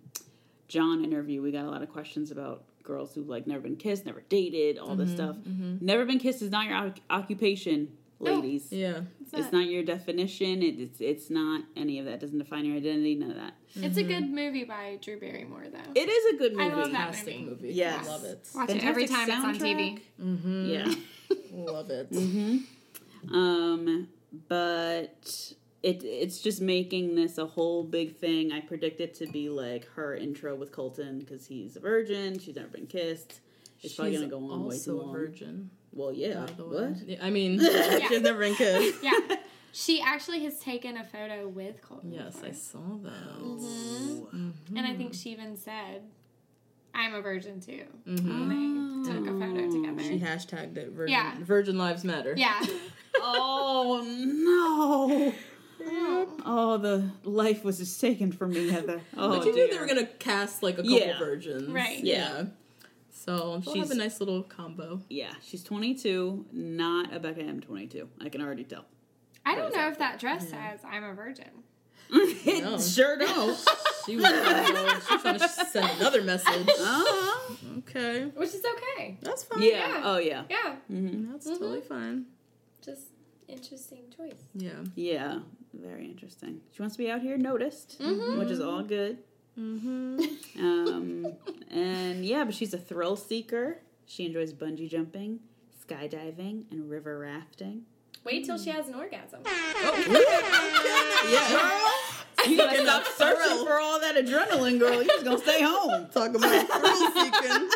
John 0.67 1.03
interview 1.05 1.41
we 1.41 1.51
got 1.51 1.65
a 1.65 1.69
lot 1.69 1.81
of 1.81 1.89
questions 1.89 2.31
about 2.31 2.63
girls 2.83 3.13
who've 3.15 3.29
like 3.29 3.47
never 3.47 3.61
been 3.61 3.77
kissed, 3.77 4.05
never 4.05 4.21
dated, 4.27 4.77
all 4.77 4.95
this 4.95 5.11
stuff. 5.11 5.37
Never 5.45 6.05
been 6.05 6.19
kissed 6.19 6.41
is 6.41 6.51
not 6.51 6.67
your 6.67 6.75
oc- 6.77 6.99
occupation. 7.09 7.93
Ladies. 8.21 8.71
Yeah. 8.71 9.01
It's 9.33 9.51
not 9.51 9.67
your 9.67 9.83
definition. 9.83 10.61
It, 10.61 10.79
it's 10.79 10.99
it's 10.99 11.29
not 11.29 11.63
any 11.75 11.99
of 11.99 12.05
that. 12.05 12.19
Doesn't 12.19 12.37
define 12.37 12.65
your 12.65 12.77
identity. 12.77 13.15
None 13.15 13.31
of 13.31 13.37
that. 13.37 13.53
It's 13.75 13.97
a 13.97 14.03
good 14.03 14.29
movie 14.29 14.65
by 14.65 14.99
Drew 15.01 15.19
Barrymore, 15.19 15.65
though. 15.71 15.91
It 15.95 16.09
is 16.09 16.35
a 16.35 16.37
good 16.37 16.51
movie. 16.55 16.69
I 16.69 16.75
love 16.75 16.91
that 16.91 17.13
Fantastic 17.13 17.39
movie. 17.39 17.49
movie. 17.49 17.73
Yes. 17.73 18.07
I 18.07 18.11
love 18.11 18.23
it. 18.25 18.49
Watch 18.53 18.69
it 18.69 18.83
every 18.83 19.07
time 19.07 19.27
Fantastic 19.27 19.55
it's 19.55 19.63
on 19.63 19.69
TV. 19.69 20.01
Mm-hmm. 20.21 20.65
Yeah. 20.69 20.93
Love 21.71 21.89
it. 21.89 22.07
Um, 23.31 24.07
but 24.49 25.53
it 25.83 26.03
it's 26.03 26.39
just 26.41 26.61
making 26.61 27.15
this 27.15 27.37
a 27.37 27.45
whole 27.45 27.83
big 27.83 28.17
thing. 28.17 28.51
I 28.51 28.59
predict 28.61 28.99
it 28.99 29.13
to 29.15 29.27
be 29.27 29.49
like 29.49 29.85
her 29.95 30.15
intro 30.15 30.55
with 30.55 30.71
Colton 30.71 31.19
because 31.19 31.45
he's 31.45 31.75
a 31.75 31.79
virgin. 31.79 32.37
She's 32.39 32.55
never 32.55 32.67
been 32.67 32.87
kissed. 32.87 33.39
It's 33.81 33.95
probably 33.95 34.15
gonna 34.15 34.27
go 34.27 34.37
on 34.51 34.65
way 34.65 34.75
also 34.75 34.99
too 34.99 35.09
a 35.09 35.11
virgin. 35.11 35.69
Well, 35.93 36.13
yeah. 36.13 36.41
by 36.45 36.45
the. 36.53 36.63
What? 36.65 36.97
Yeah, 37.07 37.17
I 37.21 37.29
mean, 37.29 37.59
she's 38.09 38.21
never 38.21 38.39
been 38.39 38.55
kissed. 38.55 39.03
Yeah. 39.03 39.37
She 39.73 40.01
actually 40.01 40.43
has 40.43 40.59
taken 40.59 40.97
a 40.97 41.03
photo 41.05 41.47
with 41.47 41.81
Colton. 41.81 42.11
Yes, 42.11 42.41
I 42.43 42.51
saw 42.51 42.79
that. 43.03 44.27
And 44.75 44.85
I 44.85 44.93
think 44.95 45.13
she 45.13 45.29
even 45.31 45.55
said, 45.55 46.01
I'm 46.93 47.13
a 47.13 47.21
virgin 47.21 47.61
too. 47.61 47.83
Mm-hmm. 48.05 48.49
When 48.49 49.03
they 49.03 49.09
took 49.13 49.23
a 49.27 49.31
photo 49.39 49.71
together. 49.71 50.03
She 50.03 50.19
hashtagged 50.19 50.75
it. 50.75 50.89
Virgin, 50.91 51.13
Yeah. 51.13 51.35
Virgin 51.39 51.77
Lives 51.77 52.03
Matter. 52.03 52.33
yeah. 52.37 52.61
Oh 53.23 54.01
no! 54.05 55.33
Oh, 56.45 56.77
the 56.77 57.09
life 57.23 57.63
was 57.63 57.77
just 57.77 57.99
taken 58.01 58.31
from 58.31 58.51
me, 58.51 58.69
Heather. 58.69 59.01
Oh, 59.17 59.37
But 59.37 59.45
you 59.45 59.53
knew 59.53 59.65
they 59.67 59.71
dear. 59.73 59.81
were 59.81 59.87
gonna 59.87 60.05
cast 60.05 60.63
like 60.63 60.75
a 60.75 60.83
couple 60.83 60.91
Yeah. 60.97 61.19
virgins, 61.19 61.69
Right. 61.69 62.03
Yeah. 62.03 62.45
So 63.25 63.61
she'll 63.63 63.73
have 63.75 63.83
She's- 63.87 63.91
a 63.91 63.95
nice 63.95 64.19
little 64.19 64.41
combo. 64.43 65.01
Yeah, 65.09 65.33
she's 65.43 65.63
22, 65.63 66.45
not 66.51 67.13
a 67.13 67.19
Becca 67.19 67.41
M 67.41 67.59
22. 67.61 68.09
I 68.19 68.29
can 68.29 68.41
already 68.41 68.63
tell. 68.63 68.85
I 69.45 69.55
don't 69.55 69.73
know 69.75 69.87
if 69.89 69.97
that 69.99 70.19
dress 70.19 70.49
says 70.49 70.79
I'm 70.83 71.03
a 71.03 71.13
virgin. 71.13 71.45
it 72.11 72.63
No. 72.63 72.79
sure 72.79 73.17
don't. 73.17 73.57
She 74.07 74.15
was 74.15 74.25
trying 74.25 74.65
to, 74.73 75.01
she 75.07 75.13
was 75.13 75.21
trying 75.21 75.37
to 75.39 75.47
send 75.47 75.99
another 75.99 76.23
message. 76.23 76.67
uh-huh. 76.67 77.53
Okay, 77.77 78.23
Which 78.35 78.49
is 78.49 78.63
okay. 78.65 79.19
that's 79.21 79.43
fine. 79.43 79.61
Yeah. 79.61 79.69
Yeah. 79.69 80.01
Oh, 80.03 80.17
yeah. 80.17 80.43
Yeah. 80.49 80.57
that's 80.89 81.45
Mm-hmm. 81.45 81.49
totally 81.53 81.81
fine. 81.81 82.25
Just 82.83 83.09
interesting 83.47 84.05
choice. 84.17 84.41
Yeah. 84.55 84.71
Yeah. 84.95 85.39
Very 85.75 86.05
interesting. 86.05 86.61
She 86.71 86.81
wants 86.81 86.95
to 86.95 87.03
be 87.03 87.11
out 87.11 87.21
here 87.21 87.37
noticed, 87.37 87.97
which 87.99 88.49
is 88.49 88.59
all 88.59 88.81
good. 88.81 89.19
Mm-hmm. 89.59 90.19
Um, 90.59 91.33
and 91.69 92.25
yeah, 92.25 92.43
but 92.43 92.53
she's 92.53 92.73
a 92.73 92.77
thrill 92.77 93.15
seeker. 93.15 93.79
She 94.05 94.25
enjoys 94.25 94.53
bungee 94.53 94.89
jumping, 94.89 95.39
skydiving, 95.87 96.63
and 96.71 96.89
river 96.89 97.19
rafting. 97.19 97.83
Wait 98.23 98.45
till 98.45 98.57
she 98.57 98.69
has 98.69 98.87
an 98.87 98.95
orgasm. 98.95 99.41
Yeah. 101.23 101.79
You 102.47 102.57
gotta 102.57 102.81
stop 102.81 103.05
searching 103.05 103.65
for 103.65 103.79
all 103.79 103.99
that 103.99 104.15
adrenaline, 104.15 104.79
girl. 104.79 105.01
You 105.01 105.07
just 105.07 105.23
gonna 105.23 105.37
stay 105.37 105.61
home. 105.61 106.07
Talk 106.09 106.33
about 106.33 106.67
thrill 106.67 107.11
seeking. 107.11 107.69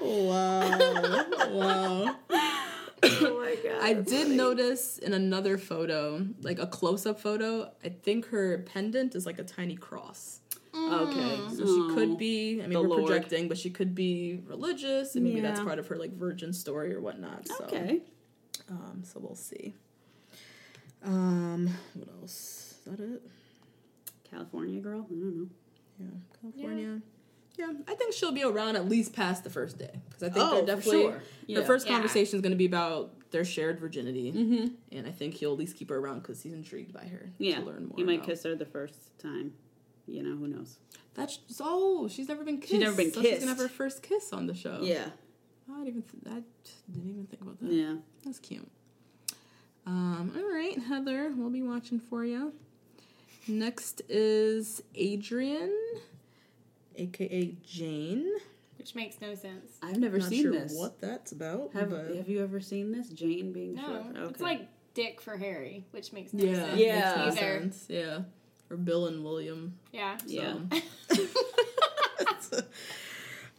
wow. 0.00 1.24
Wow. 1.50 2.16
My 3.62 3.70
god. 3.70 3.82
I 3.82 3.92
did 3.94 4.28
notice 4.30 4.98
in 4.98 5.12
another 5.12 5.58
photo, 5.58 6.26
like 6.42 6.58
a 6.58 6.66
close 6.66 7.06
up 7.06 7.20
photo, 7.20 7.70
I 7.84 7.88
think 7.90 8.26
her 8.28 8.58
pendant 8.58 9.14
is 9.14 9.26
like 9.26 9.38
a 9.38 9.44
tiny 9.44 9.76
cross. 9.76 10.40
Okay. 10.74 11.40
So 11.56 11.64
she 11.66 11.94
could 11.94 12.18
be, 12.18 12.60
I 12.60 12.66
mean, 12.66 12.72
The 12.72 12.82
we're 12.82 12.88
Lord. 12.88 13.06
projecting, 13.06 13.48
but 13.48 13.56
she 13.56 13.70
could 13.70 13.94
be 13.94 14.40
religious, 14.44 15.14
and 15.14 15.24
maybe 15.24 15.40
that's 15.40 15.60
part 15.60 15.78
of 15.78 15.86
her 15.88 15.96
like 15.96 16.12
virgin 16.16 16.52
story 16.52 16.92
or 16.94 17.00
whatnot. 17.00 17.46
So, 17.46 17.64
Okay. 17.64 18.00
um, 18.68 19.02
so 19.04 19.20
we'll 19.20 19.36
see. 19.36 19.74
Um, 21.04 21.68
what 21.94 22.08
else? 22.20 22.74
Is 22.86 22.92
that 22.92 23.00
it? 23.00 23.22
California 24.30 24.80
girl? 24.80 25.06
I 25.08 25.14
don't 25.14 25.36
know. 25.42 25.46
Yeah, 26.00 26.06
California. 26.40 27.00
Yeah. 27.56 27.72
I 27.86 27.94
think 27.94 28.12
she'll 28.14 28.32
be 28.32 28.42
around 28.42 28.74
at 28.74 28.88
least 28.88 29.12
past 29.12 29.44
the 29.44 29.50
first 29.50 29.78
day 29.78 30.00
because 30.08 30.24
I 30.24 30.28
think 30.30 30.44
Oh, 30.44 30.56
they're 30.56 30.74
definitely 30.74 31.02
sure. 31.02 31.12
her 31.12 31.22
Yeah. 31.46 31.62
first 31.64 31.86
Yeah. 31.86 31.92
conversation 31.92 32.36
is 32.36 32.42
going 32.42 32.50
to 32.50 32.56
be 32.58 32.64
about 32.66 33.14
their 33.34 33.44
shared 33.44 33.80
virginity, 33.80 34.32
mm-hmm. 34.32 34.66
and 34.96 35.06
I 35.08 35.10
think 35.10 35.34
he'll 35.34 35.52
at 35.52 35.58
least 35.58 35.76
keep 35.76 35.90
her 35.90 35.98
around 35.98 36.20
because 36.20 36.40
he's 36.40 36.52
intrigued 36.52 36.92
by 36.92 37.04
her 37.06 37.32
Yeah. 37.38 37.58
to 37.58 37.66
learn 37.66 37.86
more. 37.88 37.96
He 37.96 38.04
might 38.04 38.18
about. 38.18 38.28
kiss 38.28 38.44
her 38.44 38.54
the 38.54 38.64
first 38.64 39.18
time. 39.18 39.54
You 40.06 40.22
know, 40.22 40.36
who 40.36 40.46
knows? 40.46 40.78
That's 41.14 41.40
oh, 41.60 42.06
she's 42.06 42.28
never 42.28 42.44
been 42.44 42.58
kissed. 42.58 42.70
She's 42.70 42.80
never 42.80 42.96
been 42.96 43.12
so 43.12 43.22
She's 43.22 43.40
gonna 43.40 43.48
have 43.50 43.58
her 43.58 43.68
first 43.68 44.04
kiss 44.04 44.32
on 44.32 44.46
the 44.46 44.54
show. 44.54 44.78
Yeah. 44.82 45.06
I 45.68 45.84
didn't 45.84 45.88
even 45.88 46.02
th- 46.02 46.22
I 46.26 46.42
didn't 46.92 47.10
even 47.10 47.26
think 47.26 47.42
about 47.42 47.58
that. 47.60 47.72
Yeah. 47.72 47.94
That's 48.24 48.38
cute. 48.38 48.70
Um, 49.84 50.32
all 50.36 50.54
right, 50.54 50.78
Heather, 50.78 51.32
we'll 51.36 51.50
be 51.50 51.62
watching 51.62 51.98
for 51.98 52.24
you. 52.24 52.52
Next 53.48 54.00
is 54.08 54.80
Adrian, 54.94 55.74
aka 56.96 57.56
Jane. 57.66 58.30
Which 58.84 58.94
makes 58.94 59.18
no 59.22 59.34
sense. 59.34 59.78
I've 59.82 59.96
never 59.96 60.18
Not 60.18 60.28
seen 60.28 60.42
sure 60.42 60.52
this. 60.52 60.74
what 60.76 61.00
that's 61.00 61.32
about. 61.32 61.72
Have, 61.72 61.88
but 61.88 62.14
have 62.16 62.28
you 62.28 62.42
ever 62.42 62.60
seen 62.60 62.92
this? 62.92 63.08
Jane 63.08 63.50
being 63.50 63.76
No. 63.76 63.82
short? 63.82 64.16
Okay. 64.16 64.30
It's 64.30 64.40
like 64.42 64.68
Dick 64.92 65.22
for 65.22 65.38
Harry, 65.38 65.86
which 65.90 66.12
makes 66.12 66.34
no 66.34 66.44
yeah, 66.44 66.54
sense. 66.66 66.78
Yeah. 66.78 66.94
makes 67.04 67.16
no 67.16 67.22
Either. 67.24 67.60
sense. 67.62 67.84
Yeah, 67.88 68.18
or 68.68 68.76
Bill 68.76 69.06
and 69.06 69.24
William. 69.24 69.78
Yeah. 69.90 70.18
yeah. 70.26 70.56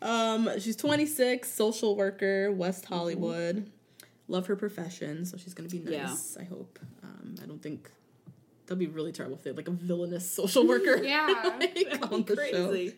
Um, 0.01 0.49
she's 0.59 0.76
26, 0.76 1.51
social 1.51 1.95
worker, 1.95 2.51
West 2.51 2.84
Mm-hmm. 2.84 2.93
Hollywood. 2.93 3.71
Love 4.28 4.45
her 4.47 4.55
profession, 4.55 5.26
so 5.26 5.38
she's 5.38 5.55
gonna 5.55 5.69
be 5.69 5.80
nice. 5.80 6.38
I 6.39 6.43
hope. 6.43 6.78
Um, 7.03 7.34
I 7.41 7.47
don't 7.47 7.61
think 7.63 7.89
that'd 8.67 8.78
be 8.78 8.86
really 8.88 9.11
terrible 9.11 9.38
if 9.38 9.43
they 9.43 9.49
had 9.49 9.57
like 9.57 9.67
a 9.67 9.71
villainous 9.71 10.30
social 10.30 10.67
worker. 10.67 10.97
Yeah. 11.03 11.57
like, 11.59 12.11
on 12.11 12.23
the 12.23 12.36
show. 12.51 12.91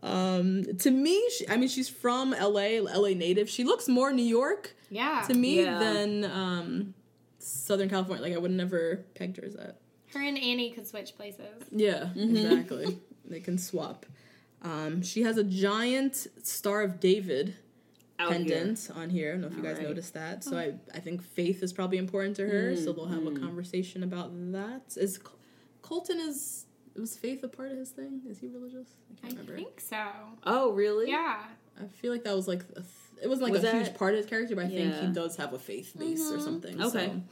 Crazy. 0.00 0.12
Um, 0.14 0.64
to 0.78 0.90
me, 0.90 1.22
she, 1.36 1.48
I 1.48 1.56
mean, 1.56 1.68
she's 1.68 1.88
from 1.88 2.30
LA, 2.30 2.80
LA 2.82 3.10
native. 3.14 3.48
She 3.48 3.64
looks 3.64 3.88
more 3.88 4.12
New 4.12 4.22
York 4.24 4.74
Yeah. 4.90 5.24
to 5.28 5.34
me 5.34 5.62
Yeah. 5.62 5.78
than 5.78 6.24
um, 6.24 6.94
Southern 7.38 7.88
California. 7.88 8.22
Like 8.22 8.34
I 8.34 8.38
would 8.38 8.50
never 8.50 9.04
pegged 9.14 9.36
her 9.38 9.44
as 9.44 9.54
that. 9.54 9.78
Her 10.14 10.20
and 10.22 10.38
Annie 10.38 10.70
could 10.70 10.86
switch 10.86 11.14
places. 11.16 11.62
Yeah, 11.70 12.10
Mm-hmm. 12.16 12.36
exactly. 12.36 12.98
they 13.24 13.40
can 13.40 13.58
swap. 13.58 14.06
Um, 14.62 15.02
she 15.02 15.22
has 15.22 15.36
a 15.36 15.44
giant 15.44 16.26
Star 16.42 16.82
of 16.82 16.98
David 16.98 17.54
Out 18.18 18.30
pendant 18.32 18.90
on 18.96 19.10
here. 19.10 19.28
I 19.28 19.32
don't 19.32 19.42
know 19.42 19.46
if 19.48 19.56
you 19.56 19.62
guys 19.62 19.72
Alright. 19.76 19.88
noticed 19.88 20.14
that. 20.14 20.42
So 20.42 20.56
I, 20.58 20.74
I 20.94 20.98
think 20.98 21.22
faith 21.22 21.62
is 21.62 21.72
probably 21.72 21.98
important 21.98 22.36
to 22.36 22.46
her. 22.48 22.74
So 22.74 22.92
they'll 22.92 23.06
have 23.06 23.20
Mm-hmm. 23.20 23.36
a 23.36 23.40
conversation 23.40 24.02
about 24.02 24.30
that. 24.52 24.82
Is 24.96 25.20
Colton 25.82 26.18
is 26.18 26.64
was 26.98 27.16
faith 27.16 27.42
a 27.44 27.48
part 27.48 27.70
of 27.72 27.78
his 27.78 27.90
thing? 27.90 28.22
Is 28.28 28.38
he 28.38 28.48
religious? 28.48 28.88
I 29.10 29.26
I 29.26 29.30
can't 29.30 29.32
remember. 29.40 29.56
think 29.56 29.80
so. 29.80 30.02
Oh, 30.44 30.72
really? 30.72 31.08
Yeah. 31.10 31.38
I 31.80 31.86
feel 31.88 32.12
like 32.12 32.24
that 32.24 32.34
was 32.34 32.48
like 32.48 32.62
a 32.72 32.74
th- 32.80 32.86
it 33.22 33.28
wasn't 33.28 33.44
like 33.44 33.52
Was 33.54 33.64
a 33.64 33.72
huge 33.72 33.94
part 33.94 34.12
of 34.14 34.18
his 34.18 34.26
character, 34.26 34.54
but 34.56 34.66
I 34.66 34.68
think 34.68 34.94
he 34.94 35.06
does 35.08 35.36
have 35.36 35.52
a 35.52 35.58
faith 35.58 35.92
base 35.98 36.30
or 36.30 36.38
something. 36.40 36.80
Okay. 36.80 37.06
So, 37.06 37.22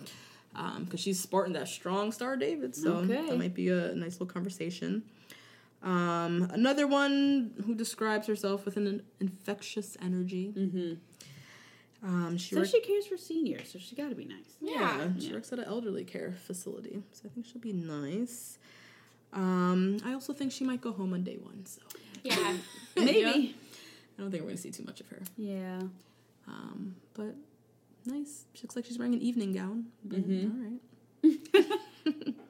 um, 0.60 0.84
because 0.84 1.00
she's 1.00 1.20
sporting 1.20 1.52
that 1.54 1.68
strong 1.68 2.10
Star 2.12 2.36
David, 2.36 2.74
so 2.74 2.94
Okay. 2.98 3.26
that 3.28 3.38
might 3.38 3.54
be 3.54 3.68
a 3.68 3.94
nice 3.94 4.14
little 4.14 4.26
conversation. 4.26 5.02
Um, 5.82 6.48
another 6.52 6.86
one 6.86 7.52
who 7.66 7.74
describes 7.74 8.26
herself 8.26 8.64
with 8.64 8.76
an 8.76 9.02
infectious 9.20 9.96
energy. 10.02 10.52
Mm-hmm. 10.56 10.94
Um, 12.06 12.36
she 12.38 12.54
So 12.54 12.60
work- 12.62 12.68
she 12.70 12.80
cares 12.80 13.06
for 13.06 13.16
seniors, 13.16 13.70
so 13.72 13.78
she 13.78 13.94
got 13.94 14.08
to 14.10 14.14
be 14.14 14.24
nice. 14.24 14.56
yeah, 14.60 15.08
she 15.18 15.32
works 15.32 15.52
at 15.52 15.58
an 15.58 15.64
elderly 15.66 16.04
care 16.04 16.32
facility, 16.46 17.02
so 17.12 17.22
I 17.26 17.28
think 17.28 17.46
she'll 17.46 17.60
be 17.60 17.72
nice. 17.72 18.58
Um, 19.36 19.98
I 20.04 20.12
also 20.14 20.32
think 20.32 20.50
she 20.52 20.64
might 20.64 20.80
go 20.80 20.92
home 20.92 21.12
on 21.12 21.22
day 21.22 21.36
one, 21.40 21.64
so 21.66 21.80
Yeah. 22.24 22.56
Maybe. 22.96 23.54
I 24.18 24.22
don't 24.22 24.30
think 24.30 24.42
we're 24.42 24.48
gonna 24.50 24.56
see 24.56 24.70
too 24.70 24.84
much 24.84 25.00
of 25.00 25.08
her. 25.08 25.20
Yeah. 25.36 25.80
Um, 26.48 26.96
but 27.14 27.34
nice. 28.06 28.44
She 28.54 28.62
looks 28.62 28.74
like 28.76 28.84
she's 28.86 28.98
wearing 28.98 29.14
an 29.14 29.20
evening 29.20 29.52
gown. 29.52 29.86
Mm-hmm. 30.08 30.50
all 31.24 31.30
right. 32.24 32.34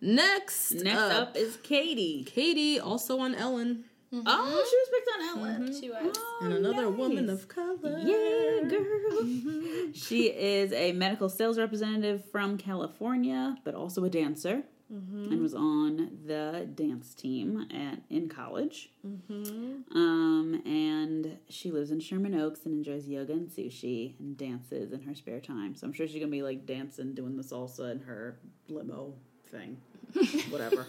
Next, 0.00 0.72
Next 0.72 0.98
up 0.98 1.36
is 1.36 1.56
Katie. 1.62 2.22
Katie, 2.24 2.78
also 2.78 3.18
on 3.18 3.34
Ellen, 3.34 3.84
Oh, 4.12 4.66
she 4.70 4.76
was 4.76 4.88
picked 4.92 5.10
on 5.14 5.38
Ellen. 5.60 5.80
She 5.80 5.90
was. 5.90 6.16
and 6.40 6.52
another 6.52 6.88
woman 6.88 7.28
of 7.28 7.48
color. 7.48 7.98
Yeah, 8.02 8.68
girl. 8.68 9.92
She 9.94 10.26
is 10.28 10.72
a 10.72 10.92
medical 10.92 11.28
sales 11.28 11.58
representative 11.58 12.24
from 12.30 12.56
California, 12.56 13.56
but 13.64 13.74
also 13.74 14.04
a 14.04 14.10
dancer, 14.10 14.62
and 14.88 15.42
was 15.42 15.54
on 15.54 16.10
the 16.26 16.68
dance 16.74 17.12
team 17.14 17.66
at 17.74 18.00
in 18.08 18.28
college. 18.28 18.90
Um, 19.04 20.62
and 20.64 21.38
she 21.48 21.70
lives 21.70 21.90
in 21.90 22.00
Sherman 22.00 22.34
Oaks 22.34 22.60
and 22.64 22.74
enjoys 22.74 23.06
yoga 23.08 23.32
and 23.32 23.48
sushi 23.48 24.14
and 24.18 24.36
dances 24.36 24.92
in 24.92 25.02
her 25.02 25.14
spare 25.14 25.40
time. 25.40 25.74
So 25.74 25.86
I'm 25.86 25.92
sure 25.92 26.06
she's 26.06 26.20
gonna 26.20 26.30
be 26.30 26.42
like 26.42 26.66
dancing, 26.66 27.14
doing 27.14 27.36
the 27.36 27.42
salsa 27.42 27.90
in 27.92 28.00
her 28.00 28.38
limo 28.68 29.14
thing, 29.50 29.78
whatever. 30.50 30.86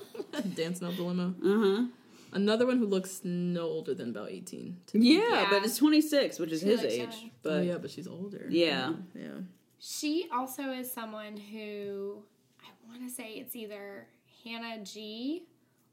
Dancing 0.55 0.87
up 0.87 0.95
the 0.95 1.03
limo. 1.03 1.33
Uh 1.43 1.77
huh. 1.77 1.85
Another 2.33 2.67
one 2.67 2.77
who 2.77 2.85
looks 2.85 3.21
no 3.23 3.61
older 3.63 3.93
than 3.93 4.09
about 4.09 4.29
18. 4.29 4.77
Yeah, 4.93 5.19
Yeah. 5.21 5.47
but 5.49 5.63
it's 5.63 5.77
26, 5.77 6.39
which 6.39 6.51
is 6.51 6.59
She 6.59 6.67
his 6.67 6.83
age. 6.83 6.99
young. 6.99 7.31
But 7.41 7.51
oh, 7.53 7.61
yeah, 7.61 7.77
but 7.77 7.89
she's 7.89 8.07
older. 8.07 8.45
Yeah. 8.49 8.93
Yeah. 9.15 9.29
She 9.79 10.27
also 10.33 10.71
is 10.71 10.91
someone 10.91 11.37
who 11.37 12.17
I 12.17 12.36
want 12.88 13.07
to 13.07 13.13
say 13.13 13.33
it's 13.33 13.55
either 13.55 14.07
Hannah 14.43 14.83
G 14.83 15.43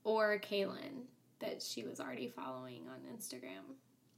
or 0.04 0.38
Caelynn 0.38 1.04
that 1.40 1.62
she 1.62 1.84
was 1.84 2.00
already 2.00 2.28
following 2.28 2.82
on 2.88 2.98
Instagram. 3.16 3.74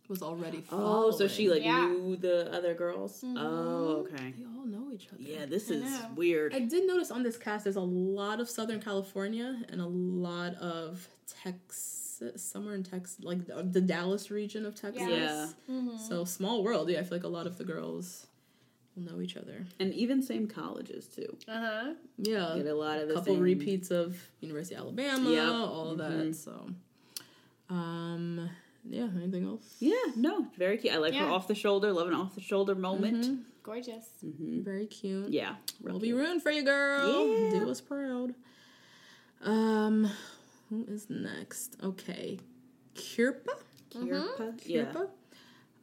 Was 0.09 0.23
already 0.23 0.61
following. 0.61 0.87
oh, 0.89 1.11
so 1.11 1.27
she 1.27 1.49
like 1.51 1.65
Yeah. 1.65 1.89
knew 1.89 2.15
the 2.17 2.53
other 2.55 2.75
girls. 2.75 3.23
Mm-hmm. 3.23 3.39
Oh, 3.39 4.07
okay. 4.13 4.35
They 4.39 4.45
all 4.45 4.65
know 4.65 4.93
each 4.93 5.09
other. 5.13 5.21
Yeah, 5.21 5.47
this 5.47 5.69
is 5.69 5.83
know. 5.83 6.11
weird. 6.15 6.55
I 6.55 6.61
did 6.61 6.87
notice 6.87 7.11
on 7.11 7.25
this 7.25 7.37
cast 7.37 7.65
there's 7.65 7.75
a 7.75 7.81
lot 7.81 8.39
of 8.41 8.49
Southern 8.49 8.81
California 8.81 9.63
and 9.69 9.81
a 9.81 9.87
lot 9.87 10.55
of 10.57 11.09
Texas, 11.43 12.23
somewhere 12.37 12.75
in 12.77 12.85
Texas, 12.85 13.17
like 13.21 13.47
the, 13.47 13.65
the 13.65 13.81
Dallas 13.81 14.31
region 14.31 14.65
of 14.65 14.77
Texas. 14.77 15.03
Yeah. 15.09 15.49
Mm-hmm. 15.69 15.97
So 15.99 16.25
small 16.25 16.63
world. 16.63 16.89
Yeah, 16.89 17.01
I 17.01 17.03
feel 17.03 17.19
like 17.19 17.25
a 17.25 17.29
lot 17.29 17.49
of 17.49 17.59
the 17.59 17.65
girls 17.65 18.27
will 18.97 19.03
know 19.13 19.21
each 19.21 19.37
other. 19.37 19.65
And 19.79 19.93
even 19.95 20.23
same 20.23 20.47
colleges 20.49 21.07
too. 21.07 21.37
Uh 21.49 21.53
huh. 21.61 21.95
Yeah. 22.19 22.55
Get 22.57 22.67
a 22.67 22.75
lot 22.75 22.99
of 22.99 23.09
the 23.09 23.15
couple 23.15 23.35
same- 23.35 23.43
repeats 23.43 23.91
of 23.91 24.17
University 24.41 24.75
of 24.75 24.83
Alabama, 24.83 25.31
Yep. 25.31 25.49
all 25.49 25.91
of 25.93 25.99
that. 25.99 26.35
So, 26.35 26.71
um, 27.69 28.49
yeah. 28.89 29.09
Anything 29.17 29.45
else? 29.47 29.77
Yeah, 29.81 29.95
no, 30.17 30.47
very 30.57 30.79
cute. 30.79 30.95
I 30.95 30.99
like 30.99 31.15
her 31.15 31.27
off 31.27 31.49
the 31.49 31.55
shoulder, 31.55 31.93
love 31.93 32.09
an 32.09 32.15
off 32.15 32.35
the 32.35 32.41
shoulder 32.41 32.75
moment. 32.75 33.45
Gorgeous. 33.63 34.07
Very 34.23 34.87
cute. 34.87 35.29
Yeah, 35.31 35.57
We'll 35.83 35.99
be 35.99 36.13
rooting 36.13 36.39
for 36.41 36.51
you, 36.53 36.63
girl. 36.63 37.27
Yeah. 37.27 37.51
Do 37.51 37.69
us 37.71 37.81
proud. 37.81 38.35
Um, 39.43 40.09
who 40.71 40.85
is 40.89 41.11
next? 41.11 41.77
Okay, 41.83 42.39
Kirpa. 42.95 43.55
Kirpa. 43.91 44.61
Yeah. 44.65 44.85
Kirpa. 44.85 45.09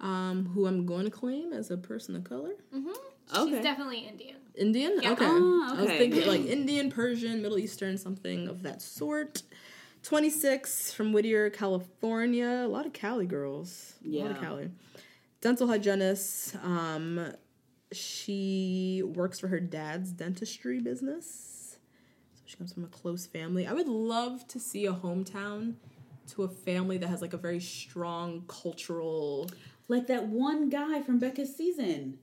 Um, 0.04 0.48
who 0.54 0.68
I'm 0.68 0.86
going 0.86 1.06
to 1.06 1.10
claim 1.12 1.54
as 1.54 1.72
a 1.72 1.78
person 1.78 2.16
of 2.18 2.26
color. 2.26 2.52
Okay. 2.76 3.52
She's 3.54 3.64
definitely 3.64 4.00
Indian. 4.00 4.36
Indian? 4.54 5.00
Okay. 5.00 5.26
Ah, 5.26 5.78
I 5.78 5.82
was 5.82 5.92
thinking 5.92 6.28
like 6.28 6.42
Indian, 6.46 6.92
Persian, 6.92 7.42
Middle 7.42 7.58
Eastern, 7.58 7.98
something 7.98 8.50
of 8.50 8.64
that 8.64 8.82
sort. 8.82 9.44
26 10.04 10.92
from 10.92 11.14
Whittier, 11.14 11.50
California. 11.50 12.64
A 12.66 12.68
lot 12.68 12.86
of 12.86 12.92
Cali 12.92 13.26
girls. 13.26 13.94
A 14.06 14.10
lot 14.20 14.32
of 14.32 14.38
Yeah. 14.38 14.44
Cali. 14.44 14.70
Dental 15.40 15.68
hygienist. 15.68 16.58
Um, 16.62 17.34
she 17.94 19.02
works 19.06 19.40
for 19.40 19.48
her 19.48 19.62
dad's 19.62 20.12
dentistry 20.12 20.82
business. 20.82 21.78
So 22.36 22.42
she 22.46 22.58
comes 22.58 22.74
from 22.74 22.84
a 22.84 22.88
close 22.88 23.26
family. 23.26 23.66
I 23.66 23.72
would 23.72 23.88
love 23.88 24.46
to 24.50 24.60
see 24.60 24.86
a 24.86 24.94
hometown 24.94 25.76
to 26.34 26.44
a 26.44 26.48
family 26.50 26.98
that 26.98 27.08
has 27.08 27.22
like 27.22 27.34
a 27.34 27.38
very 27.38 27.60
strong 27.62 28.44
cultural. 28.48 29.50
Like 29.88 30.08
that 30.08 30.28
one 30.28 30.70
guy 30.70 31.02
from 31.02 31.20
Becca's 31.20 31.56
season. 31.56 32.18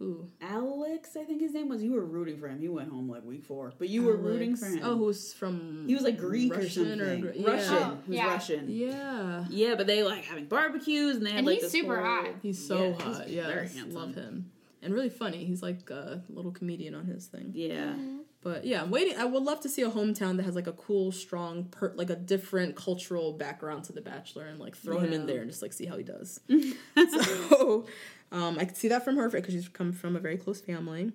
Who? 0.00 0.28
Alex, 0.40 1.16
I 1.16 1.22
think 1.24 1.40
his 1.40 1.54
name 1.54 1.68
was. 1.68 1.82
You 1.82 1.92
were 1.92 2.04
rooting 2.04 2.36
for 2.38 2.48
him. 2.48 2.58
He 2.58 2.68
went 2.68 2.90
home 2.90 3.08
like 3.08 3.24
week 3.24 3.44
four, 3.44 3.72
but 3.78 3.88
you 3.88 4.02
were 4.02 4.16
rooting 4.16 4.56
for 4.56 4.66
him. 4.66 4.80
Oh, 4.82 4.96
who's 4.96 5.32
from? 5.32 5.84
he 5.86 5.94
was 5.94 6.02
like 6.02 6.18
Greek 6.18 6.52
or 6.52 6.56
Russian 6.58 6.98
something. 6.98 7.20
Gre- 7.20 7.30
yeah. 7.36 7.50
Russian. 7.50 7.74
Oh, 7.76 7.98
he 8.08 8.16
yeah. 8.16 8.26
Russian. 8.26 8.64
Yeah. 8.68 9.44
Yeah, 9.50 9.74
but 9.76 9.86
they 9.86 10.02
like 10.02 10.24
having 10.24 10.46
barbecues 10.46 11.16
and 11.16 11.24
they 11.24 11.30
had 11.30 11.38
And 11.38 11.46
like 11.46 11.54
he's 11.56 11.62
this 11.64 11.72
super 11.72 11.96
whole- 11.96 12.04
hot. 12.24 12.30
He's 12.42 12.66
so 12.66 12.88
Yeah, 12.98 13.04
hot. 13.04 13.28
Yeah, 13.30 13.46
very 13.46 13.68
handsome. 13.68 13.92
love 13.94 14.14
him, 14.16 14.50
and 14.82 14.92
really 14.92 15.10
funny. 15.10 15.44
He's 15.44 15.62
like 15.62 15.88
a 15.90 16.22
little 16.28 16.50
comedian 16.50 16.94
on 16.96 17.06
his 17.06 17.26
thing. 17.26 17.52
Yeah. 17.54 17.92
Mm-hmm. 17.92 18.18
But 18.44 18.66
yeah, 18.66 18.82
I'm 18.82 18.90
waiting. 18.90 19.16
I 19.16 19.24
would 19.24 19.42
love 19.42 19.60
to 19.62 19.70
see 19.70 19.80
a 19.80 19.90
hometown 19.90 20.36
that 20.36 20.42
has 20.44 20.54
like 20.54 20.66
a 20.66 20.72
cool, 20.72 21.10
strong, 21.12 21.64
per- 21.64 21.94
like 21.96 22.10
a 22.10 22.14
different 22.14 22.76
cultural 22.76 23.32
background 23.32 23.84
to 23.84 23.92
The 23.94 24.02
Bachelor, 24.02 24.44
and 24.44 24.60
like 24.60 24.76
throw 24.76 24.98
him 24.98 25.14
in 25.14 25.26
there 25.26 25.40
and 25.40 25.50
just 25.50 25.62
like 25.62 25.72
see 25.72 25.86
how 25.86 25.96
he 25.96 26.04
does. 26.04 26.40
so, 27.10 27.86
um, 28.30 28.58
I 28.58 28.66
could 28.66 28.76
see 28.76 28.88
that 28.88 29.02
from 29.02 29.16
her 29.16 29.30
because 29.30 29.54
she's 29.54 29.66
come 29.68 29.92
from 29.92 30.14
a 30.14 30.20
very 30.20 30.36
close 30.36 30.60
family. 30.60 31.10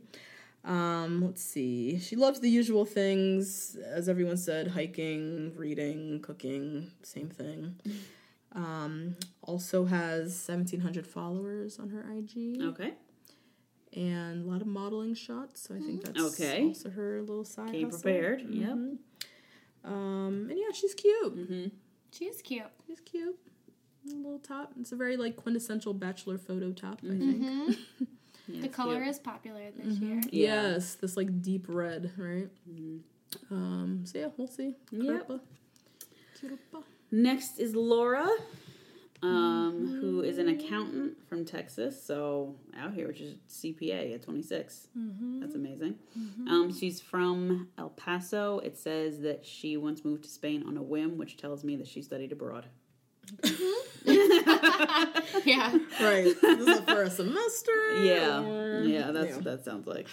Um, 0.65 1.23
let's 1.23 1.43
see. 1.43 1.99
She 1.99 2.15
loves 2.15 2.39
the 2.39 2.49
usual 2.49 2.83
things, 2.83 3.75
as 3.75 4.09
everyone 4.09 4.37
said: 4.37 4.69
hiking, 4.69 5.53
reading, 5.55 6.21
cooking, 6.21 6.91
same 7.03 7.29
thing. 7.29 7.75
Um, 8.51 9.15
also 9.43 9.85
has 9.85 10.29
1,700 10.47 11.05
followers 11.05 11.77
on 11.77 11.89
her 11.89 12.03
IG 12.11 12.59
Okay. 12.59 12.93
And 13.95 14.45
a 14.45 14.47
lot 14.49 14.61
of 14.61 14.67
modeling 14.67 15.13
shots. 15.15 15.67
So 15.67 15.75
I 15.75 15.79
think 15.79 16.03
that's 16.03 16.39
Okay. 16.39 16.65
also 16.65 16.89
her 16.89 17.21
little 17.21 17.45
side. 17.45 17.71
Came 17.71 17.85
hustle. 17.85 18.01
prepared. 18.01 18.41
Mm-hmm. 18.41 18.61
Yep. 18.61 18.97
Um, 19.85 20.47
and 20.49 20.57
yeah, 20.57 20.71
she's 20.73 20.93
cute. 20.93 21.37
Mm-hmm. 21.37 21.67
She 22.11 22.25
is 22.25 22.41
cute. 22.41 22.63
She's 22.87 22.99
cute. 22.99 23.37
A 24.11 24.15
little 24.15 24.39
top. 24.39 24.73
It's 24.79 24.91
a 24.91 24.95
very 24.95 25.17
like 25.17 25.35
quintessential 25.35 25.93
bachelor 25.93 26.37
photo 26.37 26.71
top. 26.71 26.99
I 27.03 27.07
mm-hmm. 27.07 27.71
think. 27.71 27.77
the 28.61 28.67
color 28.67 29.03
is 29.03 29.19
popular 29.19 29.71
this 29.77 29.97
year. 29.99 30.21
Yeah. 30.31 30.71
Yes, 30.71 30.95
this 30.95 31.17
like 31.17 31.41
deep 31.41 31.65
red, 31.67 32.11
right? 32.17 32.49
Um. 33.51 34.01
So 34.05 34.19
yeah, 34.19 34.27
we'll 34.37 34.47
see. 34.47 34.75
Yep. 34.91 35.27
Kirpa. 35.27 35.39
Kirpa. 36.41 36.83
Next 37.11 37.59
is 37.59 37.75
Laura, 37.75 38.27
um, 39.21 39.97
who 39.99 40.21
is 40.21 40.37
an 40.37 40.47
accountant 40.49 41.17
from 41.27 41.43
Texas, 41.45 42.01
so 42.01 42.55
out 42.77 42.93
here, 42.93 43.07
which 43.07 43.19
is 43.21 43.35
CPA 43.49 44.15
at 44.15 44.21
26. 44.23 44.87
That's 45.41 45.55
amazing. 45.55 45.95
Um, 46.49 46.73
she's 46.77 47.01
from 47.01 47.67
El 47.77 47.89
Paso. 47.89 48.59
It 48.59 48.77
says 48.77 49.19
that 49.21 49.45
she 49.45 49.75
once 49.77 50.05
moved 50.05 50.23
to 50.23 50.29
Spain 50.29 50.63
on 50.67 50.77
a 50.77 50.81
whim, 50.83 51.17
which 51.17 51.37
tells 51.37 51.63
me 51.63 51.75
that 51.77 51.87
she 51.87 52.01
studied 52.01 52.31
abroad. 52.31 52.67
Yeah. 55.45 55.71
Right. 56.01 56.33
this 56.41 56.67
is 56.67 56.79
for 56.81 57.03
a 57.03 57.09
semester. 57.09 57.71
Yeah, 58.03 58.43
or- 58.43 58.83
yeah, 58.83 59.11
that's 59.11 59.35
what 59.35 59.43
that 59.45 59.65
sounds 59.65 59.87
like. 59.87 60.07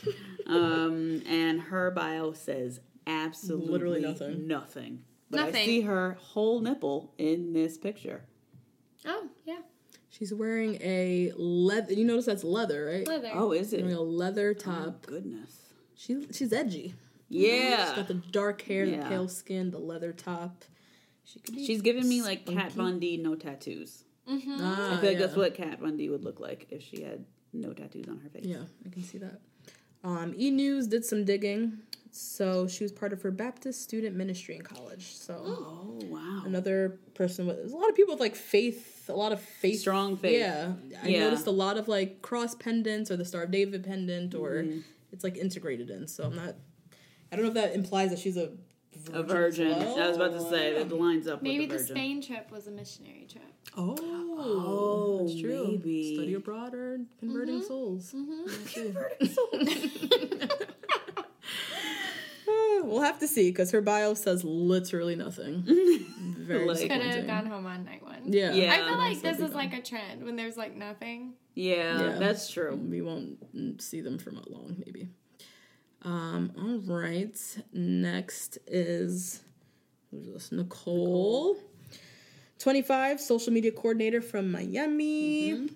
um, 0.47 1.23
and 1.27 1.61
her 1.61 1.91
bio 1.91 2.33
says 2.33 2.81
absolutely 3.07 3.71
Literally 3.73 4.01
nothing. 4.01 4.47
Nothing. 4.47 5.03
But 5.31 5.41
I 5.41 5.53
see 5.65 5.81
her 5.83 6.17
whole 6.21 6.61
nipple 6.61 7.13
in 7.19 7.53
this 7.53 7.77
picture. 7.79 8.25
Oh, 9.05 9.29
yeah. 9.45 9.59
She's 10.09 10.33
wearing 10.33 10.77
a 10.81 11.33
leather. 11.37 11.93
You 11.93 12.05
notice 12.05 12.27
that's 12.27 12.45
leather, 12.45 12.87
right? 12.87 13.07
Leather. 13.07 13.31
Oh, 13.35 13.53
is 13.53 13.73
it? 13.73 13.83
Wearing 13.83 13.97
a 13.97 14.01
leather 14.01 14.55
top. 14.55 15.07
Goodness. 15.07 15.61
She 15.95 16.27
she's 16.33 16.53
edgy. 16.53 16.95
Yeah. 17.29 17.87
She's 17.87 17.97
got 17.97 18.09
the 18.09 18.15
dark 18.15 18.63
hair, 18.63 18.87
the 18.87 18.99
pale 19.09 19.29
skin, 19.29 19.71
the 19.71 19.79
leather 19.79 20.13
top. 20.13 20.65
She 21.25 21.41
could 21.41 21.55
be. 21.55 21.67
She's 21.67 21.83
giving 21.83 22.09
me 22.09 22.23
like 22.23 22.47
Kat 22.47 22.73
Von 22.73 22.99
D, 22.99 23.17
no 23.17 23.35
tattoos. 23.35 24.05
Ah, 24.29 24.33
I 24.33 25.01
feel 25.01 25.11
like 25.11 25.19
yeah. 25.19 25.19
that's 25.19 25.37
what 25.37 25.55
Kat 25.55 25.81
Von 25.81 25.97
D 25.97 26.09
would 26.09 26.25
look 26.25 26.41
like 26.41 26.67
if 26.71 26.83
she 26.83 27.03
had 27.03 27.25
no 27.53 27.73
tattoos 27.73 28.09
on 28.09 28.19
her 28.21 28.29
face. 28.29 28.45
Yeah, 28.45 28.63
I 28.85 28.89
can 28.91 29.03
see 29.03 29.19
that. 29.19 29.41
Um, 30.05 30.35
e 30.37 30.51
News 30.51 30.87
did 30.87 31.05
some 31.05 31.25
digging. 31.25 31.79
So 32.13 32.67
she 32.67 32.83
was 32.85 32.93
part 32.93 33.13
of 33.13 33.23
her 33.23 33.31
Baptist 33.31 33.83
student 33.83 34.17
ministry 34.17 34.57
in 34.57 34.63
college. 34.63 35.15
So 35.17 35.35
Oh 35.45 35.99
wow. 36.05 36.43
another 36.47 36.99
person 37.15 37.47
with 37.47 37.59
a 37.59 37.77
lot 37.77 37.89
of 37.89 37.95
people 37.97 38.15
with 38.15 38.21
like 38.21 38.37
faith, 38.37 39.09
a 39.09 39.13
lot 39.13 39.33
of 39.33 39.41
faith, 39.41 39.81
Strong 39.81 40.17
faith. 40.19 40.39
Yeah, 40.41 40.73
I 41.03 41.09
Yeah. 41.09 41.21
noticed 41.25 41.47
a 41.47 41.51
lot 41.51 41.77
of 41.77 41.89
like 41.89 42.23
cross 42.23 42.55
pendants 42.55 43.11
or 43.11 43.17
the 43.17 43.25
Star 43.25 43.43
of 43.43 43.51
David 43.51 43.85
pendant, 43.85 44.35
or 44.35 44.63
Mm-hmm. 44.63 44.81
it's 45.13 45.25
like 45.25 45.37
integrated 45.37 45.91
in. 45.91 46.07
So 46.09 46.25
I'm 46.25 46.35
not. 46.37 46.55
I 47.31 47.37
don't 47.37 47.43
know 47.45 47.49
if 47.49 47.55
that 47.55 47.75
implies 47.75 48.11
that 48.11 48.19
she's 48.19 48.37
a 48.37 48.53
A 49.13 49.23
virgin. 49.23 49.69
well, 49.77 50.01
I 50.01 50.09
was 50.09 50.17
about 50.17 50.33
to 50.33 50.41
say 50.49 50.75
or- 50.75 50.85
that 50.85 50.95
lines 50.95 51.27
up 51.29 51.43
Maybe 51.43 51.67
with 51.67 51.71
the 51.71 51.79
the. 51.79 51.85
Spain 51.85 52.23
trip 52.23 52.51
was 52.51 52.67
a 52.67 52.71
missionary 52.71 53.27
trip. 53.31 53.43
Oh, 53.77 53.95
Oh, 54.39 55.19
that's 55.27 55.39
true. 55.41 55.67
maybe. 55.69 56.15
Study 56.15 56.35
abroad 56.35 56.73
or 56.75 57.01
converting 57.19 57.57
Mm-hmm. 57.61 57.67
souls. 57.67 58.11
Converting 58.73 59.29
souls. 59.29 60.49
we'll 62.85 63.03
have 63.03 63.19
to 63.21 63.29
see 63.29 63.51
because 63.51 63.71
her 63.71 63.81
bio 63.81 64.15
says 64.15 64.45
literally 64.45 65.17
nothing. 65.17 65.63
Very 66.39 66.67
Like- 66.67 66.79
Could 66.81 66.91
have 67.03 67.27
gone 67.27 67.47
home 67.47 67.67
on 67.67 67.85
night 67.85 68.03
one. 68.03 68.23
Yeah, 68.33 68.53
Yeah. 68.53 68.73
I 68.73 68.77
feel 68.89 68.99
like 68.99 69.21
this 69.23 69.39
is 69.39 69.51
we 69.51 69.57
like 69.57 69.73
a 69.73 69.83
trend 69.83 70.25
when 70.25 70.37
there's 70.37 70.57
like 70.57 70.77
nothing. 70.77 71.35
Yeah, 71.55 72.01
Yeah. 72.01 72.19
that's 72.19 72.51
true. 72.51 72.77
we 72.77 73.01
won't 73.01 73.55
mm, 73.57 73.81
see 73.81 74.01
them 74.01 74.19
for 74.19 74.31
not 74.31 74.51
long, 74.51 74.77
maybe. 74.85 75.09
Um, 76.03 76.53
all 76.59 76.79
right. 76.97 77.37
Next 77.73 78.59
is 78.67 79.43
who's 80.11 80.27
this? 80.27 80.53
Nicole. 80.53 81.57
25, 82.59 83.21
social 83.21 83.53
media 83.53 83.71
coordinator 83.73 84.21
from 84.23 84.51
Miami. 84.51 85.69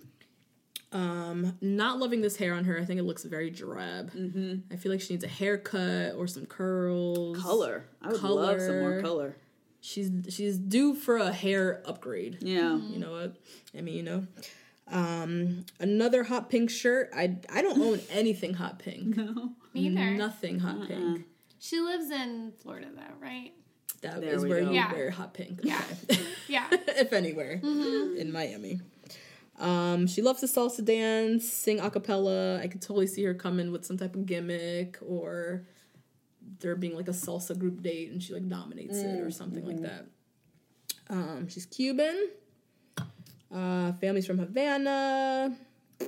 Um, 0.92 1.56
not 1.60 1.98
loving 2.00 2.20
this 2.20 2.36
hair 2.36 2.52
on 2.54 2.64
her. 2.64 2.78
I 2.78 2.84
think 2.84 2.98
it 2.98 3.04
looks 3.04 3.22
very 3.24 3.48
drab. 3.50 4.12
Mm-hmm. 4.12 4.72
I 4.72 4.76
feel 4.76 4.90
like 4.90 5.00
she 5.00 5.14
needs 5.14 5.22
a 5.24 5.28
haircut 5.28 6.14
or 6.16 6.26
some 6.26 6.46
curls. 6.46 7.38
Color. 7.40 7.84
I 8.02 8.08
would 8.08 8.22
love 8.22 8.60
some 8.60 8.80
more 8.80 9.00
Color. 9.00 9.02
color. 9.02 9.36
She's 9.80 10.10
she's 10.28 10.58
due 10.58 10.94
for 10.94 11.16
a 11.16 11.32
hair 11.32 11.80
upgrade. 11.86 12.38
Yeah. 12.42 12.76
You 12.76 12.98
know 12.98 13.12
what? 13.12 13.36
I 13.76 13.80
mean, 13.82 13.94
you 13.96 14.02
know. 14.02 14.26
Um, 14.88 15.64
another 15.78 16.24
hot 16.24 16.50
pink 16.50 16.68
shirt. 16.70 17.10
I 17.14 17.36
I 17.48 17.62
don't 17.62 17.80
own 17.80 18.00
anything 18.10 18.54
hot 18.54 18.78
pink. 18.80 19.16
No. 19.16 19.52
Neither. 19.72 20.10
Nothing 20.16 20.58
hot 20.58 20.88
pink. 20.88 21.24
She 21.60 21.78
lives 21.78 22.10
in 22.10 22.52
Florida 22.60 22.88
though, 22.94 23.14
right? 23.22 23.52
that 24.02 24.20
There 24.22 24.34
is 24.34 24.44
where 24.44 24.62
go. 24.62 24.68
you 24.70 24.74
Yeah. 24.76 24.92
wear 24.92 25.10
hot 25.10 25.34
pink. 25.34 25.60
Yeah. 25.62 25.80
Okay. 26.10 26.20
Yeah. 26.48 26.66
if 26.72 27.12
anywhere 27.12 27.60
in 27.62 28.32
Miami. 28.32 28.80
Um, 29.60 30.06
she 30.06 30.22
loves 30.22 30.40
to 30.40 30.46
salsa 30.46 30.84
dance, 30.84 31.46
sing 31.48 31.80
a 31.80 31.90
cappella. 31.90 32.58
I 32.60 32.66
could 32.68 32.80
totally 32.82 33.06
see 33.06 33.22
her 33.24 33.34
coming 33.34 33.70
with 33.70 33.84
some 33.84 33.98
type 33.98 34.14
of 34.16 34.24
gimmick 34.26 34.98
or 35.06 35.66
there 36.60 36.74
being 36.74 36.96
like 36.96 37.08
a 37.08 37.12
salsa 37.12 37.56
group 37.58 37.82
date 37.82 38.10
and 38.10 38.22
she 38.22 38.32
like 38.32 38.48
dominates 38.48 38.96
it 38.98 39.20
or 39.20 39.30
something 39.30 39.64
like 39.66 39.82
that. 39.82 40.06
Um, 41.10 41.46
she's 41.48 41.66
Cuban. 41.66 42.30
Uh, 43.54 43.92
family's 43.94 44.26
from 44.26 44.38
Havana. 44.38 45.56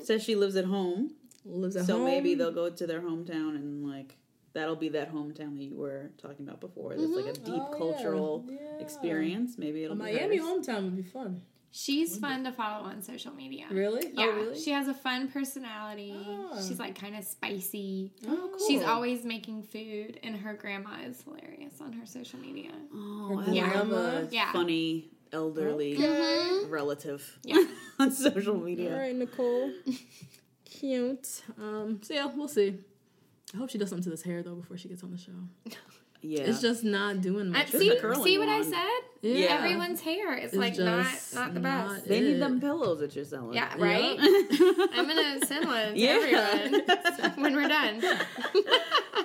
Says 0.02 0.22
she 0.22 0.34
lives 0.36 0.56
at 0.56 0.64
home, 0.64 1.10
Lives 1.44 1.76
at 1.76 1.86
so 1.86 1.96
home. 1.96 2.04
maybe 2.06 2.34
they'll 2.34 2.52
go 2.52 2.70
to 2.70 2.86
their 2.86 3.00
hometown 3.02 3.56
and 3.56 3.86
like 3.86 4.16
that'll 4.54 4.76
be 4.76 4.88
that 4.90 5.12
hometown 5.12 5.56
that 5.58 5.64
you 5.64 5.76
were 5.76 6.10
talking 6.18 6.46
about 6.46 6.60
before. 6.60 6.94
That's 6.96 7.10
like 7.12 7.26
a 7.26 7.32
deep 7.32 7.54
Oh, 7.54 7.70
yeah. 7.72 7.78
cultural 7.78 8.46
Yeah. 8.48 8.78
experience. 8.80 9.58
Maybe 9.58 9.84
it'll 9.84 10.00
a 10.00 10.04
be 10.04 10.12
Miami 10.14 10.36
hers. 10.38 10.46
hometown 10.46 10.84
would 10.84 10.96
be 10.96 11.02
fun. 11.02 11.42
She's 11.74 12.18
fun 12.18 12.44
to 12.44 12.52
follow 12.52 12.84
on 12.84 13.00
social 13.00 13.32
media. 13.32 13.64
Really? 13.70 14.10
Yeah, 14.14 14.26
Oh, 14.26 14.32
really? 14.36 14.60
she 14.60 14.70
has 14.72 14.88
a 14.88 14.94
fun 14.94 15.28
personality. 15.28 16.14
Ah. 16.14 16.54
She's 16.68 16.78
like 16.78 16.94
kind 17.00 17.16
of 17.16 17.24
spicy. 17.24 18.12
Oh, 18.28 18.50
cool. 18.58 18.68
She's 18.68 18.82
always 18.82 19.24
making 19.24 19.62
food, 19.62 20.20
and 20.22 20.36
her 20.36 20.52
grandma 20.52 21.00
is 21.06 21.22
hilarious 21.22 21.80
on 21.80 21.94
her 21.94 22.04
social 22.04 22.38
media. 22.40 22.72
Oh, 22.94 23.42
I 23.46 23.50
Yeah. 23.52 23.80
love 23.80 23.92
a 23.92 24.28
Yeah. 24.30 24.52
funny 24.52 25.08
elderly 25.32 25.96
relative 26.68 27.38
Yeah. 27.42 27.64
on 27.98 28.10
social 28.12 28.58
media. 28.58 28.92
All 28.92 28.98
right, 29.00 29.16
Nicole. 29.16 29.72
Cute. 30.66 31.42
Um, 31.58 32.00
so 32.02 32.12
yeah, 32.12 32.26
we'll 32.26 32.48
see. 32.48 32.76
I 33.54 33.56
hope 33.56 33.70
she 33.70 33.78
does 33.78 33.88
something 33.88 34.04
to 34.04 34.10
this 34.10 34.22
hair 34.22 34.42
though 34.42 34.54
before 34.56 34.76
she 34.76 34.88
gets 34.88 35.02
on 35.02 35.10
the 35.10 35.16
show. 35.18 35.32
Yeah, 36.24 36.42
It's 36.42 36.60
just 36.60 36.84
not 36.84 37.20
doing 37.20 37.48
Uh, 37.48 37.58
much. 37.58 37.70
see, 37.72 37.90
see 38.22 38.38
what 38.38 38.48
I 38.48 38.62
said? 38.62 39.00
Yeah. 39.22 39.56
Everyone's 39.58 40.00
hair 40.00 40.34
is 40.36 40.46
It's 40.52 40.54
like 40.54 40.78
not 40.78 41.06
not 41.34 41.54
the 41.54 41.60
not 41.60 41.88
best. 41.96 42.08
they 42.08 42.20
need 42.20 42.40
them 42.40 42.60
pillows 42.60 43.00
that 43.00 43.14
you're 43.16 43.24
selling. 43.24 43.54
Yeah, 43.54 43.74
right. 43.76 44.16
I'm 44.20 45.06
gonna 45.08 45.44
send 45.44 45.66
one 45.66 45.94
to 45.94 45.98
Yeah. 45.98 46.10
everyone 46.10 47.34
when 47.42 47.54
we're 47.56 47.68
done. 47.68 48.02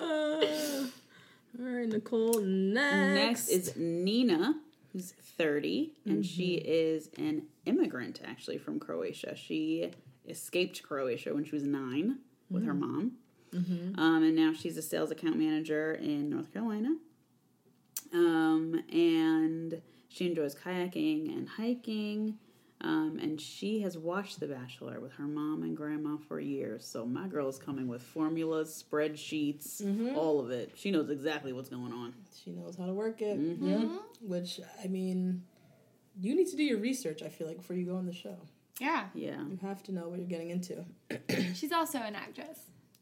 All 0.01 1.65
right, 1.65 1.87
Nicole. 1.87 2.39
Next. 2.41 3.15
Next 3.15 3.49
is 3.49 3.75
Nina, 3.77 4.55
who's 4.93 5.11
30, 5.37 5.93
and 6.05 6.25
she 6.25 6.55
is 6.55 7.09
an 7.17 7.43
immigrant 7.65 8.21
actually 8.25 8.57
from 8.57 8.79
Croatia. 8.79 9.35
She 9.35 9.91
escaped 10.27 10.83
Croatia 10.83 11.33
when 11.33 11.43
she 11.45 11.51
was 11.55 11.63
nine 11.63 12.19
with 12.49 12.65
her 12.65 12.73
mom. 12.73 13.13
Um, 13.53 14.23
and 14.23 14.35
now 14.35 14.53
she's 14.53 14.77
a 14.77 14.81
sales 14.81 15.11
account 15.11 15.37
manager 15.37 15.93
in 15.95 16.29
North 16.29 16.51
Carolina. 16.53 16.95
Um, 18.13 18.81
and 18.91 19.81
she 20.09 20.27
enjoys 20.27 20.55
kayaking 20.55 21.29
and 21.35 21.47
hiking. 21.49 22.37
Um, 22.81 23.17
and 23.19 23.41
she 23.41 23.81
has 23.81 23.97
watched 23.97 24.39
The 24.39 24.45
Bachelor 24.47 24.99
with 24.99 25.11
her 25.13 25.23
mom 25.23 25.63
and 25.63 25.75
grandma 25.75 26.17
for 26.27 26.39
years. 26.39 26.85
So 26.85 27.05
my 27.07 27.27
girl 27.27 27.49
is 27.49 27.57
coming 27.57 27.87
with 27.87 28.03
formulas, 28.03 28.83
spreadsheets, 28.87 30.15
all 30.15 30.39
of 30.39 30.51
it. 30.51 30.73
She 30.75 30.91
knows 30.91 31.09
exactly 31.09 31.53
what's 31.53 31.69
going 31.69 31.91
on. 31.91 32.13
She 32.43 32.51
knows 32.51 32.75
how 32.77 32.85
to 32.85 32.93
work 32.93 33.21
it. 33.23 33.39
Yeah. 33.59 33.87
Which 34.21 34.59
I 34.83 34.87
mean, 34.87 35.41
you 36.21 36.35
need 36.35 36.47
to 36.49 36.55
do 36.55 36.63
your 36.63 36.77
research. 36.77 37.23
I 37.23 37.29
feel 37.29 37.47
like 37.47 37.57
before 37.57 37.75
you 37.75 37.85
go 37.85 37.95
on 37.95 38.05
the 38.05 38.13
show, 38.13 38.37
Yeah, 38.79 39.05
Yeah. 39.15 39.41
you 39.49 39.57
have 39.63 39.81
to 39.83 39.91
know 39.91 40.07
what 40.07 40.19
you're 40.19 40.27
getting 40.27 40.51
into. 40.51 40.85
she's 41.55 41.71
also 41.71 41.97
an 41.97 42.13
actress. 42.13 42.59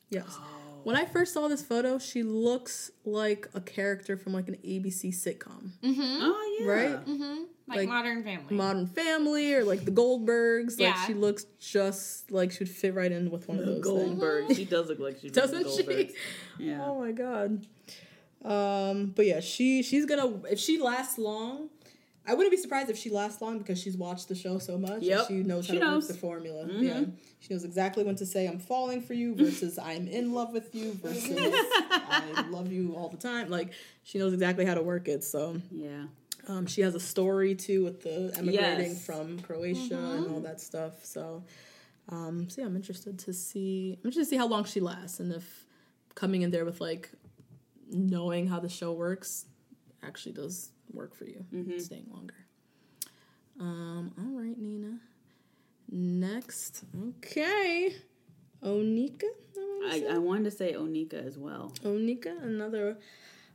Yes. 0.09 0.25
Oh. 0.29 0.41
When 0.83 0.95
I 0.95 1.05
first 1.05 1.33
saw 1.33 1.47
this 1.47 1.63
photo, 1.63 1.97
she 1.97 2.21
looks 2.21 2.91
like 3.05 3.47
a 3.55 3.59
character 3.61 4.17
from 4.17 4.33
like 4.33 4.47
an 4.47 4.55
ABC 4.63 5.09
sitcom, 5.09 5.71
mm-hmm. 5.83 6.01
Oh 6.21 6.57
yeah. 6.59 6.67
right? 6.71 7.05
Mm-hmm. 7.07 7.43
Like, 7.67 7.77
Like, 7.79 7.87
Modern 7.89 8.23
Family. 8.23 8.55
Modern 8.55 8.85
Family 8.85 9.53
or 9.55 9.63
like 9.63 9.83
the 9.83 9.89
Goldbergs. 9.91 10.73
Like 10.79 10.79
Yeah. 10.93 11.05
she 11.07 11.15
looks 11.15 11.45
just 11.59 12.29
like 12.29 12.51
she'd 12.51 12.69
fit 12.69 12.93
right 12.93 13.11
in 13.11 13.31
with 13.31 13.47
one 13.47 13.57
of 13.57 13.65
those 13.65 13.83
things. 13.83 13.87
Goldberg. 13.87 14.55
She 14.55 14.65
does 14.65 14.87
look 14.89 14.99
like 14.99 15.17
she's 15.19 15.31
Doesn't 15.31 15.63
from 15.63 15.71
she? 15.71 15.83
Goldberg. 15.83 16.11
Yeah. 16.59 16.85
Oh 16.85 16.99
my 16.99 17.11
god. 17.11 17.65
Um, 18.43 19.13
but 19.15 19.25
yeah, 19.25 19.39
she 19.39 19.81
she's 19.81 20.05
gonna 20.05 20.39
if 20.51 20.59
she 20.59 20.79
lasts 20.79 21.17
long. 21.17 21.69
I 22.27 22.33
wouldn't 22.33 22.51
be 22.51 22.57
surprised 22.57 22.89
if 22.89 22.97
she 22.97 23.09
lasts 23.11 23.41
long 23.41 23.59
because 23.59 23.79
she's 23.79 23.95
watched 23.95 24.27
the 24.29 24.35
show 24.35 24.57
so 24.57 24.77
much. 24.77 24.91
and 24.93 25.03
Yep. 25.03 25.27
She 25.27 25.33
knows 25.43 25.67
how 25.67 25.73
She 25.73 25.79
to 25.79 25.85
knows. 25.85 26.03
work 26.03 26.11
the 26.13 26.17
formula. 26.17 26.67
Yeah. 26.71 27.05
She 27.39 27.53
knows 27.53 27.63
exactly 27.63 28.03
when 28.03 28.15
to 28.15 28.25
say 28.25 28.47
I'm 28.47 28.57
falling 28.59 29.01
for 29.01 29.13
you 29.13 29.35
versus 29.35 29.77
I'm 29.77 30.07
in 30.07 30.33
love 30.33 30.51
with 30.51 30.73
you 30.73 30.93
versus 30.93 31.37
I 31.37 32.45
love 32.49 32.71
you 32.71 32.95
all 32.95 33.09
the 33.09 33.17
time. 33.17 33.49
Like 33.49 33.73
she 34.03 34.17
knows 34.17 34.33
exactly 34.33 34.65
how 34.65 34.73
to 34.73 34.81
work 34.81 35.07
it. 35.07 35.23
So 35.23 35.61
Yeah. 35.71 36.05
um, 36.47 36.65
she 36.65 36.81
has 36.81 36.95
a 36.95 36.99
story 36.99 37.53
too 37.55 37.83
with 37.83 38.01
the 38.01 38.33
emigrating 38.37 38.91
Yes. 38.93 39.05
from 39.05 39.39
Croatia 39.41 39.97
and 39.97 40.27
all 40.31 40.39
that 40.41 40.59
stuff. 40.61 41.05
So, 41.05 41.43
um, 42.09 42.49
so 42.49 42.61
yeah, 42.61 42.67
I'm 42.67 42.75
interested 42.75 43.19
to 43.19 43.33
see. 43.33 43.93
I'm 44.03 44.07
interested 44.07 44.21
to 44.21 44.29
see 44.29 44.37
how 44.37 44.47
long 44.47 44.63
she 44.63 44.79
lasts 44.79 45.19
and 45.19 45.31
if 45.31 45.65
coming 46.15 46.41
in 46.41 46.49
there 46.51 46.65
with 46.65 46.81
like 46.81 47.09
knowing 47.91 48.47
how 48.47 48.59
the 48.59 48.69
show 48.69 48.91
works 48.93 49.45
actually 50.01 50.33
does 50.33 50.69
work 50.93 51.15
for 51.15 51.25
you, 51.25 51.45
staying 51.79 52.07
longer. 52.11 52.35
Um, 53.59 54.11
all 54.17 54.39
right, 54.41 54.57
Nina. 54.57 54.99
Next, 55.91 56.83
okay, 57.09 57.95
Onyeka. 58.63 59.23
I, 59.87 60.05
I 60.13 60.17
wanted 60.17 60.45
to 60.45 60.51
say 60.51 60.73
Onyeka 60.73 61.25
as 61.25 61.37
well. 61.37 61.71
Onyeka, 61.83 62.43
another 62.43 62.97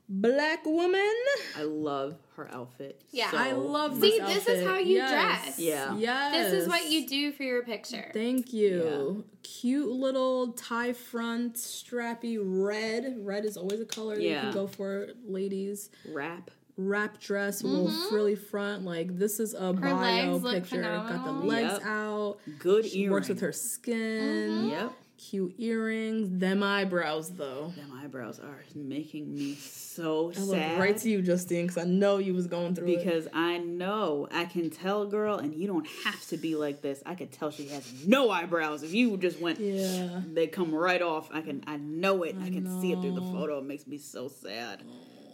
black 0.09 0.65
woman. 0.65 1.13
I 1.57 1.63
love 1.65 2.17
her 2.37 2.49
outfit. 2.53 3.03
Yeah. 3.11 3.31
so 3.31 3.37
I 3.37 3.53
love 3.53 4.01
See, 4.01 4.19
this. 4.19 4.45
this 4.45 4.49
is 4.49 4.67
how 4.67 4.79
you 4.79 4.97
Yes. 4.97 5.45
dress. 5.45 5.59
Yeah. 5.59 5.97
Yes. 5.97 6.33
This 6.53 6.63
is 6.63 6.69
what 6.69 6.89
you 6.91 7.07
do 7.07 7.33
for 7.33 7.43
your 7.43 7.63
picture. 7.65 8.11
Thank 8.13 8.53
you. 8.53 9.25
Cute 9.43 9.89
little 9.89 10.53
tie 10.53 10.93
front, 10.93 11.55
strappy 11.57 12.39
red. 12.41 13.17
Red 13.21 13.45
is 13.45 13.57
always 13.57 13.81
a 13.81 13.85
color 13.85 14.15
that 14.17 14.23
you 14.23 14.35
can 14.35 14.53
go 14.53 14.67
for, 14.69 15.09
ladies. 15.27 15.91
Rap. 16.13 16.51
Wrap 16.83 17.21
dress, 17.21 17.63
with 17.63 17.73
a 17.73 17.77
little 17.77 18.09
frilly 18.09 18.35
front. 18.35 18.85
Like 18.85 19.17
this 19.19 19.39
is 19.39 19.53
a 19.55 19.73
bio 19.73 19.97
legs 20.37 20.43
look 20.43 20.55
picture. 20.55 20.83
Got 20.83 21.25
the 21.25 21.33
legs 21.33 21.73
Yep. 21.75 21.83
out. 21.85 22.37
Good 22.59 22.87
She 22.87 23.01
earring. 23.01 23.11
works 23.13 23.29
with 23.29 23.41
her 23.41 23.53
skin. 23.53 24.51
Mm-hmm. 24.51 24.69
Yep. 24.71 24.93
Cute 25.19 25.55
earrings. 25.59 26.39
Them 26.41 26.63
eyebrows 26.63 27.33
though. 27.37 27.75
Them 27.77 27.93
eyebrows 28.03 28.41
are 28.41 28.65
making 28.75 29.35
me 29.35 29.55
so 29.55 30.31
I 30.31 30.35
sad. 30.35 30.47
look 30.47 30.79
right 30.81 30.97
to 30.97 31.11
you, 31.11 31.21
Justine, 31.21 31.67
because 31.67 31.77
I 31.77 31.85
know 31.87 32.17
you 32.17 32.33
was 32.33 32.47
going 32.47 32.75
through 32.75 32.89
it. 32.89 32.97
because 33.05 33.29
I 33.35 33.59
know 33.59 34.27
I 34.33 34.47
can 34.47 34.71
tell, 34.71 35.05
girl, 35.05 35.37
and 35.37 35.53
you 35.55 35.67
don't 35.67 35.87
have 36.07 36.27
to 36.29 36.39
be 36.39 36.57
like 36.57 36.81
this. 36.81 37.03
I 37.05 37.15
could 37.15 37.31
tell 37.33 37.51
she 37.51 37.69
has 37.69 38.07
no 38.07 38.31
eyebrows. 38.31 38.83
If 38.83 38.95
you 38.95 39.19
just 39.19 39.39
went, 39.41 39.61
Yeah. 39.61 40.23
they 40.33 40.47
come 40.47 40.75
right 40.75 41.03
off. 41.03 41.29
I 41.31 41.43
can, 41.43 41.65
I 41.67 41.77
know 41.77 42.23
it. 42.23 42.37
I, 42.41 42.49
can 42.49 42.81
see 42.81 42.93
it 42.93 43.03
through 43.03 43.15
the 43.15 43.21
photo. 43.21 43.59
It 43.59 43.65
makes 43.67 43.87
me 43.87 43.99
so 43.99 44.29
sad. 44.29 44.83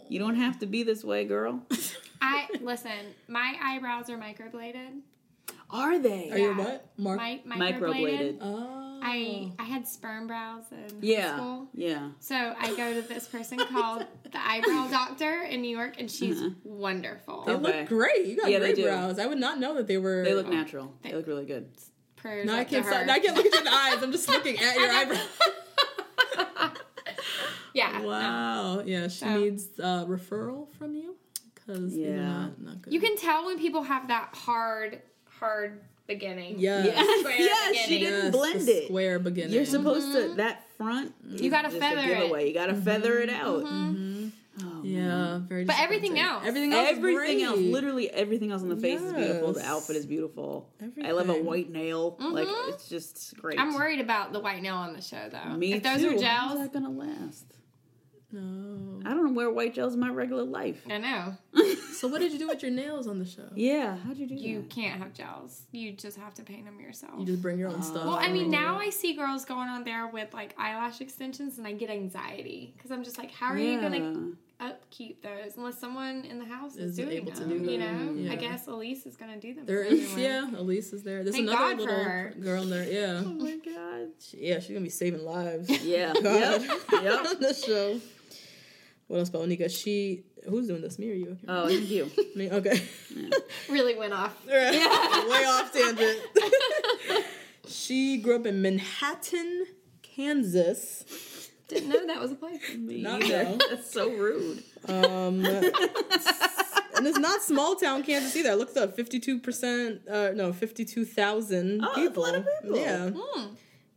You 0.09 0.19
don't 0.19 0.35
have 0.35 0.59
to 0.59 0.65
be 0.65 0.83
this 0.83 1.03
way, 1.03 1.25
girl. 1.25 1.61
I 2.21 2.47
listen. 2.61 2.91
My 3.27 3.55
eyebrows 3.61 4.09
are 4.09 4.17
microbladed. 4.17 5.01
Are 5.69 5.99
they? 5.99 6.29
Are 6.31 6.37
you 6.37 6.53
what? 6.55 6.85
Mark. 6.97 7.17
My 7.17 7.41
Microbladed. 7.45 7.79
microbladed. 7.79 8.37
oh. 8.41 8.99
I 9.03 9.51
I 9.59 9.63
had 9.63 9.87
sperm 9.87 10.25
brows 10.27 10.63
in 10.71 10.77
high 10.77 10.95
Yeah. 11.01 11.35
school. 11.35 11.67
Yeah. 11.73 12.09
So 12.19 12.35
I 12.35 12.75
go 12.75 12.93
to 12.93 13.01
this 13.07 13.27
person 13.27 13.59
called 13.59 14.05
the 14.23 14.47
eyebrow 14.47 14.87
doctor 14.89 15.43
in 15.43 15.61
New 15.61 15.75
York, 15.75 15.95
and 15.99 16.09
she's 16.09 16.39
uh-huh. 16.39 16.49
wonderful. 16.63 17.43
They 17.45 17.53
Okay. 17.53 17.79
look 17.79 17.89
great. 17.89 18.25
You 18.25 18.37
got 18.37 18.49
Yeah, 18.49 18.59
great 18.59 18.81
brows. 18.81 19.19
I 19.19 19.25
would 19.27 19.37
not 19.37 19.59
know 19.59 19.75
that 19.75 19.87
they 19.87 19.97
were. 19.97 20.23
They 20.23 20.33
look 20.33 20.47
oh, 20.47 20.51
natural. 20.51 20.93
They 21.03 21.13
look 21.13 21.27
really 21.27 21.45
good. 21.45 21.69
Prayers 22.15 22.47
No, 22.47 22.55
I 22.55 22.63
can't. 22.63 22.85
Stop, 22.85 23.05
no, 23.05 23.13
I 23.13 23.19
can't 23.19 23.35
look 23.35 23.45
at 23.45 23.53
you 23.53 23.59
in 23.59 23.65
the 23.65 23.71
eyes. 23.71 24.01
I'm 24.01 24.11
just 24.11 24.27
looking 24.27 24.57
at 24.57 24.75
your 24.75 24.89
eyebrows. 24.89 25.19
Yeah. 27.77 28.01
Wow. 28.01 28.83
Yeah, 28.85 29.07
she 29.07 29.19
So- 29.19 29.39
needs 29.39 29.67
a 29.79 30.05
referral 30.05 30.67
from 30.77 30.95
you 30.95 31.15
because 31.53 31.95
Yeah. 31.95 32.07
yeah, 32.07 32.31
not, 32.39 32.61
not 32.61 32.81
good. 32.81 32.93
You 32.93 32.99
can 32.99 33.15
tell 33.17 33.45
when 33.45 33.59
people 33.59 33.83
have 33.83 34.07
that 34.07 34.29
hard, 34.33 35.01
hard 35.39 35.81
beginning. 36.07 36.55
yes. 36.57 36.87
Square 37.19 37.39
yeah, 37.39 37.81
she 37.85 37.99
didn't 37.99 38.23
Yes, 38.25 38.31
blend 38.31 38.67
it. 38.69 38.85
Square 38.85 39.19
beginning. 39.19 39.53
You're 39.53 39.65
supposed 39.65 40.11
to 40.13 40.19
mm-hmm. 40.19 40.37
that 40.37 40.67
front. 40.77 41.13
You 41.27 41.51
gotta 41.51 41.69
feather 41.69 42.01
it. 42.01 42.07
giveaway. 42.07 42.47
You 42.47 42.53
gotta 42.53 42.75
feather 42.75 43.19
it 43.19 43.29
mm-hmm. 43.29 43.45
out. 43.45 43.63
Mm-hmm. 43.63 44.27
Oh, 44.59 44.81
yeah, 44.83 45.39
very. 45.43 45.65
But 45.65 45.79
everything 45.79 46.17
else. 46.17 46.43
Everything 46.43 46.73
else. 46.73 46.89
is 46.89 46.97
Everything 46.97 47.43
else, 47.43 47.59
literally 47.59 48.09
everything 48.09 48.51
else 48.51 48.63
on 48.63 48.69
the 48.69 48.75
face 48.75 48.99
is 48.99 49.13
beautiful. 49.13 49.53
The 49.53 49.63
outfit 49.63 49.95
is 49.97 50.07
beautiful. 50.07 50.67
I 51.03 51.11
love 51.11 51.29
a 51.29 51.35
white 51.35 51.69
nail. 51.69 52.17
Like 52.19 52.47
it's 52.69 52.89
just 52.89 53.37
great. 53.37 53.59
I'm 53.59 53.75
worried 53.75 53.99
about 53.99 54.33
the 54.33 54.39
white 54.39 54.63
nail 54.63 54.75
on 54.75 54.93
the 54.93 55.01
show, 55.01 55.29
though. 55.29 55.55
Me 55.55 55.73
if 55.73 55.83
those 55.83 55.99
too. 55.99 56.07
are 56.07 56.11
How's 56.13 56.21
gels, 56.21 56.59
that 56.59 56.73
gonna 56.73 56.89
last? 56.89 57.45
No. 58.31 59.01
I 59.05 59.13
don't 59.13 59.35
wear 59.35 59.49
white 59.49 59.73
gels 59.73 59.93
in 59.93 59.99
my 59.99 60.09
regular 60.09 60.43
life. 60.43 60.81
I 60.89 60.97
know 60.97 61.37
So 61.97 62.07
what 62.07 62.19
did 62.19 62.31
you 62.31 62.37
do 62.37 62.47
with 62.47 62.61
your 62.61 62.71
nails 62.71 63.07
on 63.07 63.17
the 63.19 63.25
show? 63.25 63.47
Yeah, 63.55 63.97
how'd 63.97 64.17
you 64.17 64.27
do 64.27 64.35
that? 64.35 64.41
you 64.43 64.61
that? 64.61 64.69
can't 64.69 65.01
have 65.01 65.13
gels. 65.13 65.61
You 65.71 65.93
just 65.93 66.17
have 66.17 66.33
to 66.35 66.43
paint 66.43 66.65
them 66.65 66.79
yourself. 66.79 67.13
You 67.17 67.25
just 67.25 67.41
bring 67.41 67.57
your 67.57 67.69
own 67.69 67.81
stuff. 67.81 68.05
well, 68.05 68.15
I 68.15 68.31
mean, 68.31 68.47
oh. 68.47 68.59
now 68.59 68.77
I 68.79 68.91
see 68.91 69.13
girls 69.15 69.45
going 69.45 69.67
on 69.67 69.83
there 69.83 70.07
with 70.07 70.33
like 70.33 70.53
eyelash 70.59 71.01
extensions, 71.01 71.57
and 71.57 71.65
I 71.65 71.71
get 71.73 71.89
anxiety 71.89 72.73
because 72.77 72.91
I'm 72.91 73.03
just 73.03 73.17
like, 73.17 73.31
how 73.31 73.47
are 73.47 73.57
you 73.57 73.81
gonna? 73.81 74.33
upkeep 74.59 75.21
those 75.21 75.55
unless 75.55 75.77
someone 75.77 76.25
in 76.25 76.39
the 76.39 76.45
house 76.45 76.77
is, 76.77 76.91
Is 76.91 76.95
doing 76.95 77.11
able 77.11 77.31
to 77.31 77.41
them. 77.41 77.63
you 77.63 77.77
them, 77.77 78.25
know, 78.25 78.31
I 78.31 78.35
guess 78.35 78.65
Elyse 78.65 79.05
is 79.05 79.15
gonna 79.15 79.39
do 79.39 79.53
them. 79.53 79.67
There 79.67 79.83
is, 79.83 80.11
for 80.11 80.19
yeah. 80.19 80.47
Elyse 80.51 80.93
is 80.93 81.03
there. 81.03 81.23
There's 81.23 81.35
Thank 81.35 81.47
another 81.47 81.75
God 81.75 81.75
for 81.75 81.81
little 81.81 82.03
her. 82.03 82.33
girl 82.39 82.63
in 82.63 82.69
there. 82.71 82.91
Yeah, 82.91 83.21
Oh 83.23 83.33
my 83.33 83.55
god. 83.57 84.07
yeah. 84.33 84.59
She's 84.59 84.69
gonna 84.69 84.81
be 84.81 84.89
saving 84.89 85.23
lives. 85.23 85.69
Yeah. 85.83 86.11
God. 86.23 86.23
Yep. 86.25 86.61
Yep. 86.91 87.25
on 87.27 87.39
the 87.39 87.53
show. 87.53 87.99
What 89.07 89.17
else 89.19 89.29
about 89.29 89.43
Onyeka? 89.43 89.69
She 89.71 90.23
who's 90.49 90.67
doing 90.67 90.81
this? 90.81 90.99
Me 90.99 91.11
or 91.11 91.15
you? 91.15 91.37
Oh, 91.47 91.67
thank 91.67 91.89
you. 91.89 92.09
Me. 92.35 92.49
Okay. 92.51 92.81
Really 93.69 93.95
went 93.95 94.13
off. 94.13 94.35
Way 94.47 95.45
off 95.47 95.71
tangent. 95.73 96.19
she 97.67 98.17
grew 98.17 98.35
up 98.35 98.45
in 98.45 98.61
Manhattan, 98.61 99.65
Kansas. 100.01 101.49
Didn't 101.67 101.89
know 101.89 102.05
that 102.07 102.19
was 102.21 102.31
a 102.31 102.35
place. 102.35 102.61
Me 102.77 103.01
Not 103.01 103.23
either. 103.23 103.43
now. 103.43 103.57
That's 103.69 103.91
so 103.91 104.09
rude. 104.09 104.63
Um, 104.87 105.45
and 105.45 107.05
it's 107.05 107.17
not 107.19 107.41
small 107.41 107.75
town 107.75 108.03
Kansas 108.03 108.35
either. 108.37 108.51
I 108.51 108.53
looked 108.55 108.77
up 108.77 108.95
fifty-two 108.95 109.39
percent. 109.39 110.01
Uh, 110.09 110.31
no, 110.33 110.53
fifty-two 110.53 111.03
thousand 111.05 111.81
Oh, 111.83 111.87
that's 111.87 111.97
a 111.97 112.01
people. 112.01 112.23
lot 112.23 112.35
of 112.35 112.47
people. 112.61 112.77
Yeah, 112.79 113.09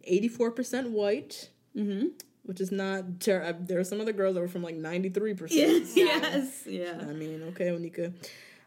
eighty-four 0.05 0.51
percent 0.51 0.91
white. 0.91 1.51
Mm-hmm. 1.77 2.09
Which 2.51 2.61
is 2.61 2.73
not. 2.73 3.21
Ter- 3.21 3.45
uh, 3.45 3.53
there 3.61 3.79
are 3.79 3.85
some 3.85 4.01
other 4.01 4.13
girls 4.13 4.35
that 4.35 4.41
were 4.41 4.49
from 4.49 4.65
like 4.65 4.75
ninety-three 4.75 5.35
percent. 5.35 5.87
Yes. 5.95 6.65
Yeah. 6.67 6.99
I 7.01 7.13
mean, 7.13 7.45
okay, 7.51 7.67
Onyeka. 7.67 8.13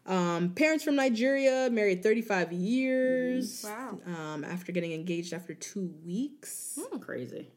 Um, 0.06 0.54
parents 0.54 0.82
from 0.84 0.96
Nigeria, 0.96 1.68
married 1.70 2.02
35 2.02 2.50
years. 2.52 3.62
Wow. 3.62 3.98
Um, 4.06 4.42
after 4.42 4.72
getting 4.72 4.92
engaged 4.92 5.34
after 5.34 5.52
two 5.52 5.92
weeks. 6.06 6.78
Crazy. 7.02 7.48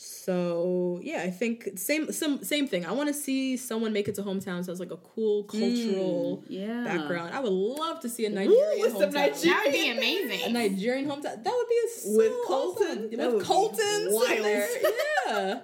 So 0.00 1.00
yeah, 1.02 1.22
I 1.22 1.30
think 1.30 1.70
same 1.74 2.12
some 2.12 2.44
same 2.44 2.68
thing. 2.68 2.86
I 2.86 2.92
want 2.92 3.08
to 3.08 3.12
see 3.14 3.56
someone 3.56 3.92
make 3.92 4.06
it 4.06 4.14
to 4.14 4.22
hometown. 4.22 4.64
So 4.64 4.70
it's 4.70 4.78
like 4.78 4.92
a 4.92 4.96
cool 4.96 5.42
cultural 5.42 6.44
yeah. 6.48 6.84
background. 6.84 7.34
I 7.34 7.40
would 7.40 7.50
love 7.52 7.98
to 8.00 8.08
see 8.08 8.24
a 8.24 8.30
Nigerian 8.30 8.80
with 8.80 8.92
some 8.92 9.10
hometown. 9.10 9.14
Nigerian- 9.14 9.42
That 9.48 9.62
would 9.64 9.72
be 9.72 9.90
amazing. 9.90 10.46
a. 10.46 10.52
Nigerian 10.52 11.06
hometown. 11.08 11.42
That 11.42 11.52
would 11.52 11.68
be 11.68 11.80
a 11.84 11.88
so 12.00 12.16
With 12.16 12.32
Colton? 12.46 12.86
awesome. 12.86 13.10
That 13.10 13.18
With 13.18 13.32
would 13.34 13.38
be 13.40 13.44
Colton 13.44 14.06
wild. 14.10 14.44
there. 14.44 14.68
Yeah. 15.26 15.60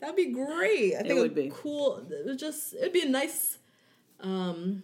That'd 0.00 0.16
be 0.16 0.32
great. 0.32 0.94
I 0.94 0.98
think 1.02 1.10
it 1.10 1.14
would 1.20 1.34
be. 1.34 1.52
cool. 1.54 1.98
It 2.10 2.24
would 2.26 2.38
just 2.38 2.72
it'd 2.74 2.92
be 2.94 3.02
a 3.02 3.08
nice 3.08 3.58
um 4.20 4.82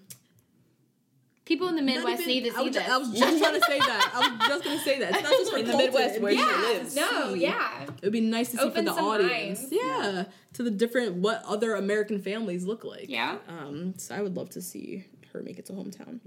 People 1.51 1.67
in 1.67 1.75
the 1.75 1.83
Midwest 1.83 2.21
Not 2.21 2.27
need 2.29 2.47
even- 2.47 2.53
to 2.53 2.59
I 2.59 2.61
see 2.63 2.67
was, 2.69 2.75
this. 2.77 2.89
I 2.89 2.97
was 2.97 3.11
just 3.11 3.39
trying 3.43 3.61
to 3.61 3.67
say 3.67 3.79
that. 3.81 4.11
I 4.15 4.19
was 4.39 4.49
just 4.49 4.65
gonna 4.65 4.79
say 4.79 4.99
that. 5.01 5.15
It's 5.15 5.23
not 5.25 5.33
just 5.33 5.51
for 5.51 5.59
In 5.59 5.65
the 5.67 5.73
Colton. 5.73 5.93
Midwest 5.93 6.21
where 6.21 6.31
be 6.33 6.39
she 6.39 6.45
lives. 6.45 6.95
no, 6.95 7.35
yeah. 7.35 7.83
It 7.83 8.03
would 8.05 8.13
be 8.13 8.21
nice 8.21 8.53
to 8.53 8.57
see 8.59 8.63
Open 8.63 8.85
for 8.87 8.91
the 8.93 8.95
some 8.95 9.05
audience. 9.05 9.61
eyes. 9.65 9.69
Yeah. 9.73 10.25
To 10.53 10.63
the 10.63 10.71
different 10.71 11.17
what 11.17 11.43
other 11.45 11.75
American 11.75 12.21
families 12.21 12.65
look 12.67 12.85
like. 12.85 13.07
Yeah. 13.09 13.39
Um, 13.49 13.95
so 13.99 14.15
I 14.15 14.23
would 14.23 14.37
love 14.37 14.51
to 14.51 14.63
see 14.63 15.07
her 15.33 15.43
make 15.43 15.59
it 15.59 15.67
to 15.67 15.73
hometown. 15.73 16.21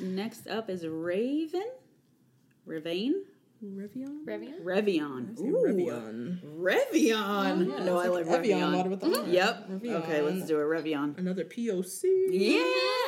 Next 0.00 0.48
up 0.48 0.68
is 0.68 0.84
Raven. 0.84 1.68
Ravane? 2.66 3.12
Revion? 3.64 4.24
Revian? 4.26 4.62
Revion. 4.62 5.38
Ooh. 5.40 5.64
Revion. 5.66 6.38
Revion. 6.58 7.84
no, 7.84 7.98
I 7.98 8.08
like 8.08 8.26
Evian 8.26 8.72
water 8.72 8.88
Revion. 8.88 8.90
with 8.90 9.00
the 9.00 9.20
R. 9.22 9.26
Yep. 9.28 9.68
Revion. 9.70 9.94
Okay, 10.02 10.20
let's 10.22 10.46
do 10.46 10.56
a 10.58 10.62
Revion. 10.64 11.16
Another 11.18 11.44
POC. 11.44 12.02
Yeah, 12.30 12.62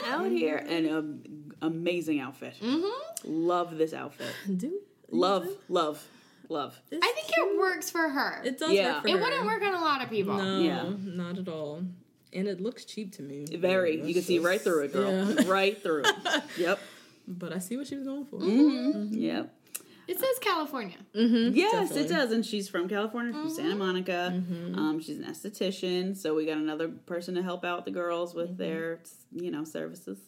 out 0.07 0.31
here. 0.31 0.57
And 0.57 0.89
um, 0.91 1.23
amazing 1.63 2.21
outfit. 2.21 2.55
Mm-hmm. 2.63 2.89
Love 3.25 3.77
this 3.77 3.93
outfit. 3.93 4.33
Do 4.57 4.81
Love, 5.11 5.47
love, 5.69 6.05
love. 6.49 6.81
I 6.93 7.13
think 7.15 7.29
it 7.31 7.59
works 7.59 7.91
for 7.91 8.09
her. 8.09 8.43
it 8.45 8.59
does 8.59 8.73
Yeah. 8.73 8.95
work 8.95 9.03
for 9.03 9.09
It 9.09 9.13
her. 9.13 9.21
wouldn't 9.21 9.45
work 9.47 9.63
on 9.63 9.75
a 9.75 9.81
lot 9.81 10.03
of 10.03 10.11
people. 10.11 10.35
No, 10.37 10.59
Yeah. 10.61 10.93
not 11.01 11.39
at 11.39 11.49
all. 11.49 11.83
And 12.33 12.49
it 12.49 12.61
looks 12.61 12.85
cheap 12.85 13.13
to 13.17 13.23
me. 13.23 13.47
Very. 13.57 14.01
You 14.05 14.13
can 14.15 14.23
see 14.25 14.39
right 14.41 14.61
through 14.61 14.85
it, 14.85 14.93
girl. 14.93 15.11
Yeah. 15.33 15.49
Right 15.49 15.81
through. 15.83 16.05
Yep. 16.59 16.79
But 17.29 17.53
I 17.53 17.59
see 17.59 17.77
what 17.77 17.87
she 17.89 17.97
was 17.97 18.05
going 18.07 18.25
for. 18.27 18.41
Yep. 18.43 19.53
It 20.09 20.19
says 20.21 20.39
California. 20.41 20.97
Yes, 21.13 21.73
Definitely. 21.91 22.01
it 22.03 22.09
does. 22.09 22.33
And 22.33 22.47
she's 22.47 22.69
from 22.69 22.89
California, 22.89 23.33
from 23.33 23.51
Santa 23.51 23.75
Monica. 23.75 24.33
Mm-hmm. 24.35 24.79
Um, 24.79 25.01
she's 25.01 25.19
an 25.19 25.25
esthetician, 25.25 26.17
so 26.17 26.35
we 26.35 26.47
got 26.47 26.59
another 26.59 26.89
person 26.89 27.35
to 27.35 27.43
help 27.43 27.65
out 27.65 27.85
the 27.85 27.91
girls 27.91 28.35
with 28.35 28.51
Mm-hmm. 28.51 28.57
their, 28.63 29.01
you 29.33 29.51
know, 29.51 29.65
services. 29.65 30.19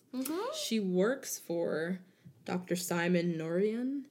She 0.61 0.81
works 0.81 1.39
for 1.39 2.01
Dr. 2.45 2.75
Simon 2.77 3.39
Ourian. 3.41 4.03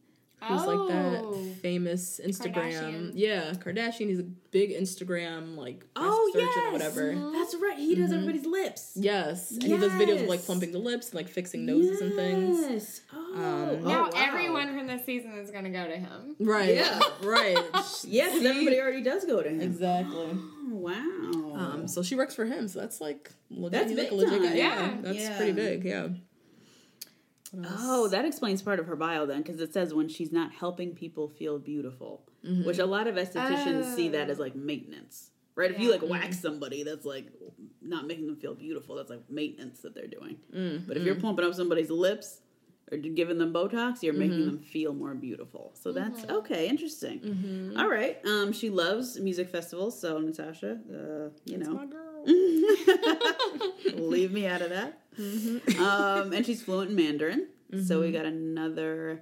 Who's 0.44 0.66
like 0.66 0.90
that 0.90 1.22
Oh. 1.26 1.44
famous 1.64 2.22
Instagram. 2.24 2.54
Kardashian. 2.54 3.12
Yeah, 3.16 3.54
Kardashian. 3.54 4.08
He's 4.08 4.20
a 4.20 4.24
big 4.52 4.70
Instagram 4.72 5.56
like 5.58 5.84
Oh, 5.96 6.30
surgeon 6.32 6.48
yes. 6.56 6.68
or 6.68 6.72
whatever. 6.72 7.32
That's 7.34 7.56
right. 7.56 7.78
He 7.78 7.96
does 7.96 8.12
everybody's 8.14 8.46
lips. 8.46 8.94
Yes, 8.96 9.52
and 9.52 9.64
he 9.64 9.70
does 9.78 9.92
videos 9.94 10.22
of 10.22 10.28
like 10.30 10.42
plumping 10.44 10.72
the 10.72 10.78
lips 10.80 11.08
and 11.08 11.16
like 11.16 11.28
fixing 11.28 11.66
noses 11.66 12.02
and 12.02 12.14
things. 12.14 12.60
Yes. 12.70 13.02
Oh, 13.12 13.34
Um, 13.36 13.42
oh, 13.42 13.76
Now 13.90 14.04
wow. 14.04 14.10
everyone 14.16 14.78
from 14.78 14.86
this 14.88 15.04
season 15.06 15.32
is 15.40 15.50
going 15.50 15.64
to 15.64 15.70
go 15.72 15.88
to 15.88 15.98
him. 15.98 16.36
Right. 16.40 16.76
Yeah. 16.76 17.00
Right. 17.24 17.58
Yeah, 18.04 18.26
because 18.28 18.42
See? 18.42 18.48
everybody 18.48 18.80
already 18.80 19.02
does 19.02 19.26
go 19.26 19.42
to 19.42 19.50
him. 19.50 19.60
Exactly. 19.60 20.30
Oh, 20.32 20.70
wow. 20.70 21.54
Um, 21.56 21.88
so 21.88 22.04
she 22.04 22.16
works 22.16 22.36
for 22.36 22.46
him. 22.46 22.68
So 22.68 22.80
that's 22.80 23.02
like 23.02 23.32
legit. 23.50 23.72
That's 23.72 23.90
he's 23.90 23.98
like 24.00 24.10
big 24.10 24.14
a 24.14 24.16
legit 24.22 24.42
time. 24.42 24.50
guy. 24.52 24.56
Yeah, 24.56 24.80
Yeah. 24.86 24.96
that's 25.02 25.18
Yeah. 25.18 25.38
pretty 25.38 25.52
big. 25.54 25.84
Yeah. 25.84 26.08
Oh, 27.80 28.08
that 28.10 28.26
explains 28.26 28.62
part 28.62 28.80
of 28.80 28.88
her 28.88 28.96
bio 28.96 29.26
then, 29.26 29.42
because 29.42 29.62
it 29.62 29.74
says 29.74 29.94
when 29.94 30.10
she's 30.10 30.32
not 30.32 30.54
helping 30.54 30.94
people 30.94 31.30
feel 31.30 31.60
beautiful, 31.60 32.24
mm-hmm. 32.46 32.66
which 32.66 32.80
a 32.80 32.86
lot 32.86 33.08
of 33.08 33.16
estheticians 33.16 33.96
see 33.96 34.10
that 34.10 34.28
oh. 34.28 34.32
as 34.32 34.40
like 34.40 34.56
maintenance, 34.56 35.32
right? 35.56 35.72
If 35.72 35.80
you 35.80 35.92
like 35.92 36.02
wax 36.04 36.40
somebody, 36.40 36.84
that's 36.84 37.06
like 37.06 37.28
not 37.82 38.08
making 38.08 38.28
them 38.28 38.36
feel 38.36 38.54
beautiful. 38.54 38.96
That's 38.96 39.10
like 39.10 39.30
maintenance 39.30 39.82
that 39.82 39.96
they're 39.96 40.08
doing. 40.08 40.38
Mm-hmm. 40.54 40.88
But 40.88 40.98
if 40.98 41.04
you're 41.04 41.16
plumping 41.16 41.46
up 41.46 41.54
somebody's 41.54 41.90
lips 41.90 42.42
or 42.92 42.98
giving 42.98 43.38
them 43.38 43.54
Botox, 43.54 44.02
you're 44.02 44.14
making 44.14 44.40
mm-hmm. 44.40 44.46
them 44.46 44.60
feel 44.60 44.94
more 44.94 45.14
beautiful. 45.14 45.72
So 45.82 45.92
that's 45.92 46.26
okay, 46.26 46.68
interesting. 46.68 47.74
All 47.78 47.90
right. 47.90 48.18
Um, 48.26 48.54
she 48.54 48.70
loves 48.70 49.20
music 49.20 49.50
festivals, 49.50 50.00
so 50.00 50.20
Natasha, 50.20 50.80
uh, 50.90 51.30
you 51.46 51.58
know, 51.58 51.74
My 51.74 51.86
girl. 51.86 52.04
leave 54.10 54.32
me 54.32 54.48
out 54.48 54.62
of 54.62 54.70
that. 54.70 55.02
Um, 55.18 56.34
and 56.34 56.46
she's 56.46 56.62
fluent 56.62 56.92
in 56.92 56.96
Mandarin. 56.96 57.48
So 57.86 58.00
we 58.02 58.12
got 58.12 58.26
another. 58.26 59.22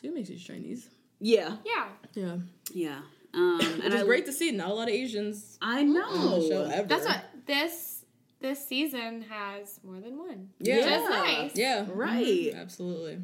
She 0.00 0.08
makes 0.10 0.28
she's 0.28 0.42
Chinese. 0.42 0.88
Yeah, 1.20 1.56
Yeah. 1.64 1.88
Yeah. 2.14 2.36
yeah. 2.72 2.98
Um, 3.32 3.58
Which 3.58 3.84
and 3.84 3.94
is 3.94 4.02
great 4.04 4.26
to 4.26 4.32
see. 4.32 4.50
Not 4.50 4.70
a 4.70 4.74
lot 4.74 4.88
of 4.88 4.94
Asians 4.94 5.58
I 5.62 5.80
on 5.80 5.92
know. 5.94 6.40
the 6.40 6.48
show 6.48 6.62
ever. 6.64 6.86
That's 6.88 7.06
what 7.06 7.24
this 7.46 8.04
this 8.40 8.66
season 8.66 9.22
has 9.30 9.80
more 9.82 9.98
than 10.00 10.18
one. 10.18 10.50
Yeah. 10.58 10.76
Which 10.76 10.84
is 10.86 11.08
nice. 11.10 11.56
Yeah. 11.56 11.86
Right. 11.88 12.52
Absolutely. 12.54 13.18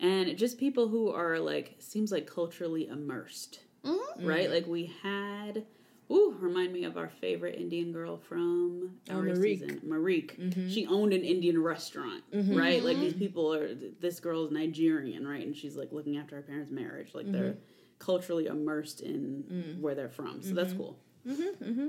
And 0.00 0.36
just 0.38 0.58
people 0.58 0.88
who 0.88 1.10
are 1.10 1.38
like 1.38 1.76
seems 1.80 2.12
like 2.12 2.26
culturally 2.26 2.86
immersed, 2.86 3.60
Mm-hmm. 3.84 4.26
right? 4.26 4.50
Like 4.50 4.66
we 4.66 4.92
had. 5.02 5.64
Ooh, 6.10 6.34
remind 6.40 6.72
me 6.72 6.84
of 6.84 6.96
our 6.96 7.08
favorite 7.20 7.56
Indian 7.56 7.92
girl 7.92 8.16
from 8.16 8.92
Oh, 9.10 9.16
our 9.16 9.22
Marique. 9.24 9.42
season, 9.42 9.80
Marique. 9.86 10.38
Mm-hmm. 10.38 10.68
She 10.70 10.86
owned 10.86 11.12
an 11.12 11.22
Indian 11.22 11.62
restaurant, 11.62 12.22
right? 12.32 12.82
Like 12.82 12.98
these 12.98 13.12
people 13.14 13.52
are. 13.52 13.74
This 14.00 14.18
girl's 14.20 14.50
Nigerian, 14.50 15.26
right? 15.28 15.44
And 15.44 15.54
she's 15.54 15.76
like 15.76 15.92
looking 15.92 16.16
after 16.16 16.36
her 16.36 16.42
parents' 16.42 16.70
marriage. 16.70 17.10
Like 17.14 17.30
they're 17.30 17.52
Mm-hmm. 17.52 17.60
culturally 17.98 18.46
immersed 18.46 19.00
in 19.02 19.44
Mm. 19.52 19.80
where 19.80 19.94
they're 19.94 20.08
from, 20.08 20.40
so 20.42 20.54
that's 20.54 20.72
cool. 20.72 20.98
Mm-hmm, 21.26 21.88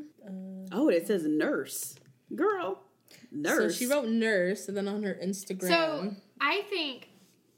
oh, 0.73 0.89
it 0.89 1.07
says 1.07 1.23
nurse, 1.25 1.95
girl, 2.35 2.81
nurse. 3.31 3.57
So 3.57 3.69
she 3.69 3.85
wrote 3.85 4.09
nurse, 4.09 4.67
and 4.67 4.75
then 4.75 4.87
on 4.87 5.03
her 5.03 5.13
Instagram. 5.23 5.67
So 5.67 6.15
I 6.41 6.61
think, 6.69 7.07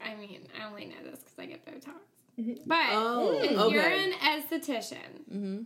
I 0.00 0.14
mean, 0.14 0.46
I 0.60 0.68
only 0.68 0.84
know 0.84 1.02
this 1.10 1.20
because 1.20 1.38
I 1.38 1.46
get 1.46 1.66
Botox. 1.66 2.58
But 2.66 2.86
Oh, 2.90 3.40
if 3.42 3.58
okay. 3.58 3.74
you're 3.74 3.82
an 3.82 4.12
esthetician, 4.12 5.64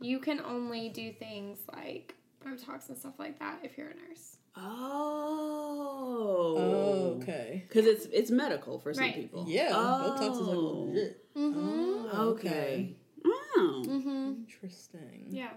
you 0.00 0.18
can 0.20 0.40
only 0.40 0.88
do 0.88 1.12
things 1.12 1.58
like 1.74 2.14
Botox 2.44 2.88
and 2.88 2.96
stuff 2.98 3.14
like 3.18 3.38
that 3.40 3.60
if 3.62 3.76
you're 3.76 3.88
a 3.88 3.94
nurse. 3.94 4.36
Oh. 4.56 6.54
oh, 6.58 7.20
okay. 7.22 7.64
Because 7.68 7.86
it's 7.86 8.06
it's 8.06 8.30
medical 8.30 8.78
for 8.78 8.92
some 8.94 9.04
Right. 9.04 9.14
people. 9.14 9.44
Yeah. 9.48 9.70
Oh. 9.72 10.16
Botox 10.18 10.32
is 10.32 10.46
like 10.46 10.56
legit. 10.58 11.24
Oh. 11.36 11.40
Mm-hmm. 11.40 12.06
oh, 12.12 12.28
Okay. 12.30 12.96
Wow. 13.24 13.82
Mm-hmm. 13.86 14.32
Interesting. 14.46 15.26
Yeah. 15.30 15.50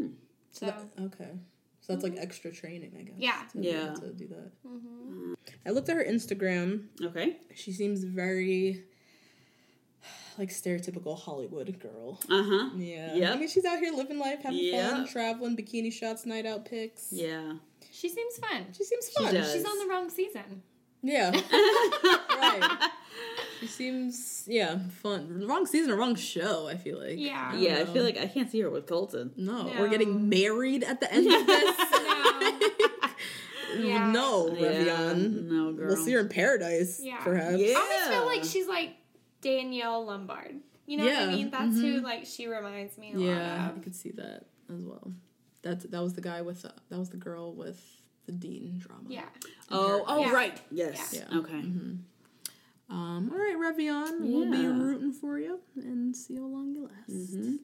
So 0.00 0.08
So, 0.52 0.66
that- 0.66 0.88
okay. 1.00 1.30
So 1.80 1.92
that's 1.92 2.04
like 2.04 2.12
mm-hmm. 2.14 2.22
extra 2.22 2.52
training, 2.52 2.92
I 2.96 3.02
guess. 3.02 3.14
Yeah. 3.18 3.42
To 3.52 3.58
Yeah. 3.60 3.94
To 3.94 4.12
do 4.12 4.28
that. 4.28 4.52
I 5.66 5.70
looked 5.70 5.88
at 5.88 5.96
her 5.96 6.04
Instagram. 6.04 6.86
Okay. 7.02 7.38
She 7.54 7.72
seems 7.72 8.04
very 8.04 8.84
like 10.38 10.50
stereotypical 10.50 11.18
Hollywood 11.18 11.78
girl. 11.80 12.20
Uh 12.30 12.42
huh. 12.44 12.70
Yeah. 12.76 13.14
Yep. 13.14 13.34
I 13.34 13.38
mean, 13.38 13.48
she's 13.48 13.64
out 13.64 13.78
here 13.78 13.92
living 13.92 14.18
life, 14.18 14.42
having 14.42 14.70
fun, 14.72 15.06
traveling, 15.08 15.56
bikini 15.56 15.92
shots, 15.92 16.26
night 16.26 16.46
out 16.46 16.64
pics. 16.64 17.08
Yeah. 17.10 17.54
she 17.90 18.08
seems 18.08 18.36
fun. 18.38 18.66
She 18.76 18.84
seems 18.84 19.08
fun. 19.10 19.34
does. 19.34 19.52
She's 19.52 19.64
on 19.64 19.78
the 19.78 19.86
wrong 19.92 20.08
season. 20.10 20.62
Yeah. 21.02 21.30
right. 22.30 22.88
She 23.60 23.66
seems 23.66 24.44
yeah 24.46 24.78
fun. 25.02 25.46
Wrong 25.48 25.66
season 25.66 25.90
or 25.92 25.96
wrong 25.96 26.14
show. 26.14 26.68
I 26.68 26.76
feel 26.76 26.98
like. 27.00 27.18
Yeah. 27.18 27.54
Yeah, 27.54 27.78
I 27.80 27.84
feel 27.86 28.04
like 28.04 28.18
I 28.18 28.26
can't 28.26 28.50
see 28.50 28.60
her 28.60 28.70
with 28.70 28.86
Colton. 28.86 29.32
No, 29.36 29.64
No. 29.64 29.80
we're 29.80 29.88
getting 29.88 30.28
married 30.28 30.82
at 30.84 31.00
the 31.00 31.12
end 31.12 31.26
of 31.32 31.46
this. 31.46 31.76
No. 33.74 33.78
Yeah. 33.88 34.10
no, 34.12 34.54
Yeah, 34.54 35.14
no, 35.16 35.72
girl. 35.72 35.86
We'll 35.88 35.96
see 35.96 36.12
her 36.12 36.20
in 36.20 36.28
paradise, 36.28 37.00
Yeah. 37.02 37.22
perhaps. 37.24 37.56
Yeah. 37.56 37.74
I 37.78 37.80
always 37.80 38.08
feel 38.18 38.26
like 38.26 38.44
she's 38.44 38.68
like 38.68 38.90
Danielle 39.42 40.04
Lombard. 40.06 40.56
You 40.86 40.96
know 40.98 41.04
what 41.04 41.12
I 41.14 41.26
mean? 41.36 41.50
That's 41.50 41.78
who 41.80 42.00
like 42.00 42.24
she 42.26 42.46
reminds 42.46 42.96
me 42.98 43.12
a 43.12 43.18
Yeah, 43.18 43.34
lot 43.58 43.60
I 43.60 43.68
of. 43.76 43.82
could 43.82 43.94
see 43.94 44.10
that 44.12 44.46
as 44.74 44.82
well. 44.84 45.12
That 45.62 45.90
that 45.90 46.02
was 46.02 46.14
the 46.14 46.20
guy 46.22 46.40
with 46.42 46.64
uh, 46.64 46.70
that 46.88 46.98
was 46.98 47.10
the 47.10 47.16
girl 47.18 47.52
with 47.52 47.80
the 48.26 48.32
dean 48.32 48.78
drama. 48.78 49.04
Yeah. 49.08 49.22
Oh, 49.70 50.04
oh, 50.06 50.20
Yeah. 50.20 50.32
right. 50.32 50.60
Yes. 50.70 51.14
Yeah. 51.14 51.38
Okay. 51.38 51.62
Um. 52.90 53.30
All 53.32 53.38
right, 53.38 53.56
Revion. 53.56 54.20
We'll 54.20 54.50
be 54.50 54.66
rooting 54.66 55.12
for 55.12 55.38
you 55.38 55.60
and 55.76 56.14
see 56.16 56.34
how 56.36 56.42
long 56.46 56.72
you 56.74 56.88
last. 56.88 57.60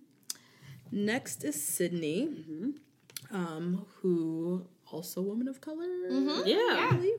Next 0.91 1.45
is 1.45 1.63
Sydney, 1.63 2.45
um, 3.31 3.85
who 4.01 4.65
also 4.91 5.21
a 5.21 5.25
woman 5.25 5.49
of 5.49 5.61
color. 5.61 5.85
Yeah. 6.47 6.57
I 6.91 6.93
believe. 6.95 7.19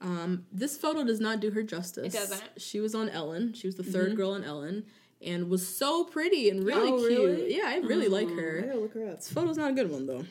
Um, 0.00 0.46
this 0.52 0.76
photo 0.76 1.04
does 1.04 1.20
not 1.20 1.40
do 1.40 1.50
her 1.50 1.62
justice. 1.62 2.14
It 2.14 2.18
doesn't. 2.18 2.42
She 2.58 2.80
was 2.80 2.94
on 2.94 3.08
Ellen. 3.10 3.52
She 3.52 3.66
was 3.66 3.76
the 3.76 3.82
3rd 3.82 4.16
girl 4.16 4.30
on 4.32 4.44
Ellen, 4.44 4.84
and 5.20 5.48
was 5.50 5.66
so 5.76 6.04
pretty 6.04 6.48
and 6.48 6.64
really 6.64 6.90
Oh, 6.90 6.96
cute. 6.98 7.10
really? 7.30 7.56
Yeah, 7.56 7.64
I 7.66 7.76
really 7.78 8.08
like 8.08 8.28
I 8.28 8.32
her. 8.32 8.60
gotta 8.62 8.78
look 8.78 8.94
her 8.94 9.08
up. 9.08 9.16
This 9.16 9.30
photo's 9.30 9.58
not 9.58 9.70
a 9.70 9.74
good 9.74 9.90
one 9.90 10.06
though. 10.06 10.24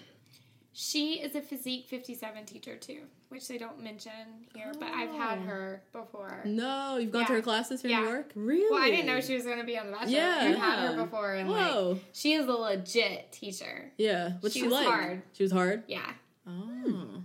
She 0.71 1.15
is 1.15 1.35
a 1.35 1.41
physique 1.41 1.87
57 1.89 2.45
teacher 2.45 2.77
too, 2.77 3.01
which 3.29 3.47
they 3.47 3.57
don't 3.57 3.81
mention 3.83 4.11
here, 4.55 4.71
but 4.79 4.87
I've 4.89 5.11
had 5.11 5.39
her 5.39 5.83
before. 5.91 6.41
No, 6.45 6.97
you've 6.97 7.11
gone 7.11 7.25
to 7.25 7.33
her 7.33 7.41
classes 7.41 7.81
here 7.81 7.91
Yeah. 7.91 7.97
in 7.99 8.03
New 8.05 8.09
York. 8.11 8.31
Really? 8.35 8.71
Well, 8.71 8.81
I 8.81 8.89
didn't 8.89 9.07
know 9.07 9.19
she 9.19 9.33
was 9.35 9.43
going 9.43 9.57
to 9.59 9.65
be 9.65 9.77
on 9.77 9.87
the 9.87 9.91
Bachelor. 9.93 10.11
Yeah. 10.11 10.37
I've 10.41 10.55
had 10.57 10.89
her 10.95 11.03
before, 11.03 11.33
and 11.33 11.49
Whoa. 11.49 11.91
like 11.93 12.03
she 12.13 12.33
is 12.33 12.47
a 12.47 12.51
legit 12.53 13.31
teacher. 13.31 13.91
Yeah, 13.97 14.33
what's 14.39 14.53
She 14.53 14.61
she, 14.61 14.65
was 14.67 14.73
like? 14.73 14.87
hard. 14.87 15.21
She 15.33 15.43
was 15.43 15.51
hard. 15.51 15.83
Yeah. 15.87 16.11
Oh, 16.47 16.51
Mm-hmm. 16.51 17.18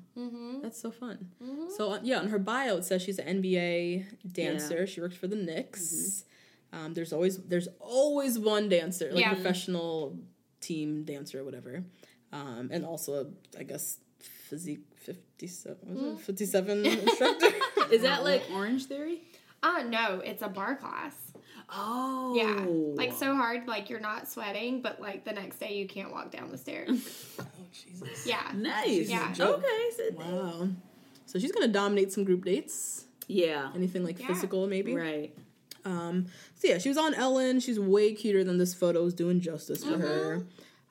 That's 0.65 0.81
so 0.81 0.91
fun. 0.91 1.31
So 1.77 1.93
uh, 1.93 2.01
yeah, 2.03 2.19
on 2.19 2.29
her 2.29 2.39
bio 2.39 2.77
it 2.79 2.85
says 2.85 3.03
she's 3.03 3.19
an 3.19 3.43
NBA 3.43 4.05
dancer. 4.33 4.87
She 4.87 5.01
works 5.01 5.17
for 5.17 5.29
the 5.29 5.37
Knicks. 5.37 6.25
Um, 6.73 6.95
there's 6.95 7.13
always 7.13 7.39
there's 7.39 7.69
always 7.79 8.39
one 8.39 8.69
dancer, 8.69 9.11
like 9.13 9.21
Yeah. 9.25 9.35
professional 9.35 10.19
team 10.61 11.05
dancer 11.05 11.41
or 11.41 11.45
whatever, 11.45 11.85
um, 12.33 12.71
and 12.73 12.85
also 12.85 13.31
I 13.59 13.63
guess 13.63 13.99
physique 14.49 14.81
fifty 14.97 15.47
seven 15.47 15.95
was 15.95 16.03
Mm. 16.03 16.15
it 16.15 16.21
fifty 16.21 16.47
seven 16.47 16.85
instructor. 16.87 17.53
Is 17.93 18.03
that 18.03 18.25
like 18.25 18.43
Orange 18.53 18.87
Theory? 18.87 19.21
Oh 19.63 19.85
no, 19.89 20.21
it's 20.25 20.43
a 20.43 20.49
bar 20.49 20.75
class. 20.77 21.15
Oh. 21.77 22.35
Yeah. 22.37 22.65
Like 22.97 23.13
so 23.13 23.35
hard, 23.35 23.67
like 23.67 23.91
you're 23.91 24.01
not 24.01 24.29
sweating, 24.29 24.81
but 24.83 25.01
like 25.01 25.25
the 25.25 25.33
next 25.33 25.59
day 25.59 25.75
you 25.75 25.87
can't 25.89 26.13
walk 26.13 26.31
down 26.31 26.51
the 26.51 26.59
stairs. 26.59 26.89
oh 27.41 27.45
Jesus! 27.73 28.27
Yeah. 28.27 28.51
Nice. 28.55 29.09
Yeah. 29.09 29.35
Okay. 29.39 29.91
Sydney. 29.97 30.25
Wow. 30.25 30.69
So 31.27 31.39
she's 31.39 31.53
gonna 31.53 31.69
dominate 31.69 32.13
some 32.13 32.25
group 32.25 32.45
dates. 32.45 33.07
Yeah. 33.27 33.71
Anything 33.75 34.05
like 34.05 34.21
Yeah. 34.21 34.29
physical, 34.29 34.67
maybe. 34.67 34.95
Right. 34.95 35.35
Um, 35.85 36.27
so 36.55 36.69
yeah, 36.69 36.79
she 36.79 36.89
was 36.89 36.97
on 36.99 37.13
Ellen. 37.15 37.61
She's 37.61 37.79
way 37.79 38.13
cuter 38.15 38.45
than 38.45 38.57
this 38.59 38.73
photo 38.73 39.05
is 39.05 39.15
doing 39.15 39.41
justice 39.41 39.85
for 39.85 39.99
her. 39.99 40.47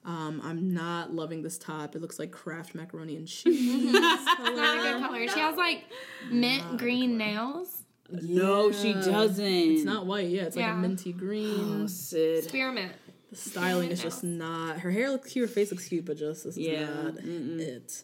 Um, 0.05 0.41
I'm 0.43 0.73
not 0.73 1.14
loving 1.15 1.43
this 1.43 1.57
top. 1.57 1.95
It 1.95 2.01
looks 2.01 2.19
like 2.19 2.31
Kraft 2.31 2.76
macaroni 2.76 3.15
and 3.15 3.27
cheese. 3.27 3.91
Not 3.93 4.19
a 4.39 4.81
good 4.81 5.01
color. 5.01 5.27
She 5.30 5.39
has 5.39 5.55
like 5.55 5.85
mint 6.30 6.77
green 6.77 7.18
nails. 7.18 7.82
No, 8.09 8.71
she 8.71 8.93
doesn't. 8.93 9.43
It's 9.45 9.84
not 9.84 10.05
white. 10.05 10.27
Yeah, 10.27 10.43
it's 10.43 10.55
like 10.55 10.65
a 10.71 10.75
minty 10.75 11.13
green. 11.13 11.84
Oh, 11.84 11.88
Sid. 11.88 12.43
Spearmint. 12.45 12.91
The 13.31 13.35
styling 13.35 13.89
is 13.89 14.01
just 14.01 14.23
not. 14.23 14.80
Her 14.80 14.91
hair 14.91 15.09
looks 15.09 15.31
cute. 15.31 15.49
Her 15.49 15.53
face 15.53 15.71
looks 15.71 15.88
cute, 15.88 16.05
but 16.05 16.17
just 16.17 16.43
this 16.43 16.57
Yeah, 16.57 16.81
is 16.81 17.03
not 17.05 17.15
it. 17.23 18.03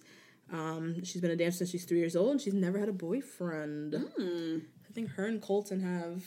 Um, 0.52 1.04
she's 1.04 1.22
been 1.22 1.30
a 1.30 1.36
dancer 1.36 1.60
since 1.60 1.70
she's 1.70 1.86
three 1.86 2.00
years 2.00 2.16
old, 2.16 2.32
and 2.32 2.42
she's 2.42 2.56
never 2.56 2.80
had 2.80 2.90
a 2.90 2.94
boyfriend. 2.94 3.94
I 3.96 4.94
think 4.94 5.12
her 5.12 5.26
and 5.26 5.40
Colton 5.40 5.82
have 5.82 6.24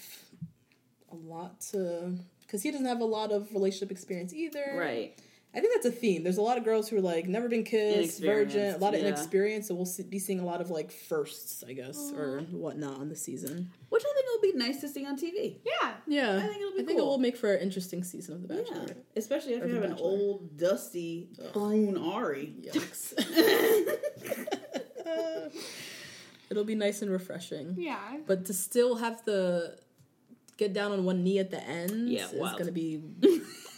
a 1.10 1.16
lot 1.16 1.60
to, 1.72 2.16
because 2.42 2.62
he 2.62 2.70
doesn't 2.70 2.86
have 2.86 3.00
a 3.00 3.04
lot 3.04 3.32
of 3.32 3.52
relationship 3.52 3.90
experience 3.90 4.32
either. 4.32 4.76
Right. 4.76 5.18
I 5.54 5.60
think 5.60 5.74
that's 5.74 5.94
a 5.94 5.98
theme. 5.98 6.22
There's 6.24 6.38
a 6.38 6.42
lot 6.42 6.56
of 6.56 6.64
girls 6.64 6.88
who 6.88 6.96
are 6.96 7.02
like 7.02 7.28
never 7.28 7.46
been 7.46 7.62
kissed, 7.62 8.22
virgin, 8.22 8.74
a 8.74 8.78
lot 8.78 8.94
of 8.94 9.00
yeah. 9.00 9.08
inexperience. 9.08 9.68
So 9.68 9.74
we'll 9.74 9.84
see, 9.84 10.02
be 10.02 10.18
seeing 10.18 10.40
a 10.40 10.46
lot 10.46 10.62
of 10.62 10.70
like 10.70 10.90
firsts, 10.90 11.62
I 11.66 11.74
guess, 11.74 12.10
or 12.16 12.40
Mm. 12.40 12.52
whatnot 12.52 12.98
on 12.98 13.10
the 13.10 13.16
season. 13.16 13.70
Which 13.90 14.02
I 14.02 14.12
think 14.14 14.26
will 14.30 14.52
be 14.52 14.58
nice 14.58 14.80
to 14.80 14.88
see 14.88 15.04
on 15.04 15.18
TV. 15.18 15.58
Yeah. 15.64 15.92
Yeah, 16.06 16.36
I 16.38 16.46
think 16.46 16.56
it'll 16.56 16.72
be 16.72 16.80
I 16.80 16.84
think 16.86 16.98
it 16.98 17.02
will 17.04 17.18
make 17.18 17.36
for 17.36 17.52
an 17.52 17.60
interesting 17.60 18.02
season 18.02 18.36
of 18.36 18.48
The 18.48 18.54
Yeah. 18.54 18.62
Bachelor. 18.62 18.96
Especially 19.14 19.52
if 19.54 19.62
Or 19.62 19.66
you 19.66 19.74
The 19.74 19.80
have 19.82 19.90
an 19.90 19.98
old, 19.98 20.56
dusty, 20.56 21.28
prune 21.52 21.98
Ari. 21.98 22.54
Yikes. 22.62 23.12
It'll 26.50 26.64
be 26.64 26.74
nice 26.74 27.02
and 27.02 27.10
refreshing. 27.10 27.76
Yeah. 27.78 27.98
But 28.26 28.46
to 28.46 28.54
still 28.54 28.96
have 28.96 29.24
the 29.24 29.76
get 30.58 30.72
down 30.74 30.92
on 30.92 31.04
one 31.04 31.24
knee 31.24 31.38
at 31.38 31.50
the 31.50 31.62
end 31.62 32.10
Yeah, 32.10 32.26
is 32.28 32.52
gonna 32.58 32.72
be 32.72 33.02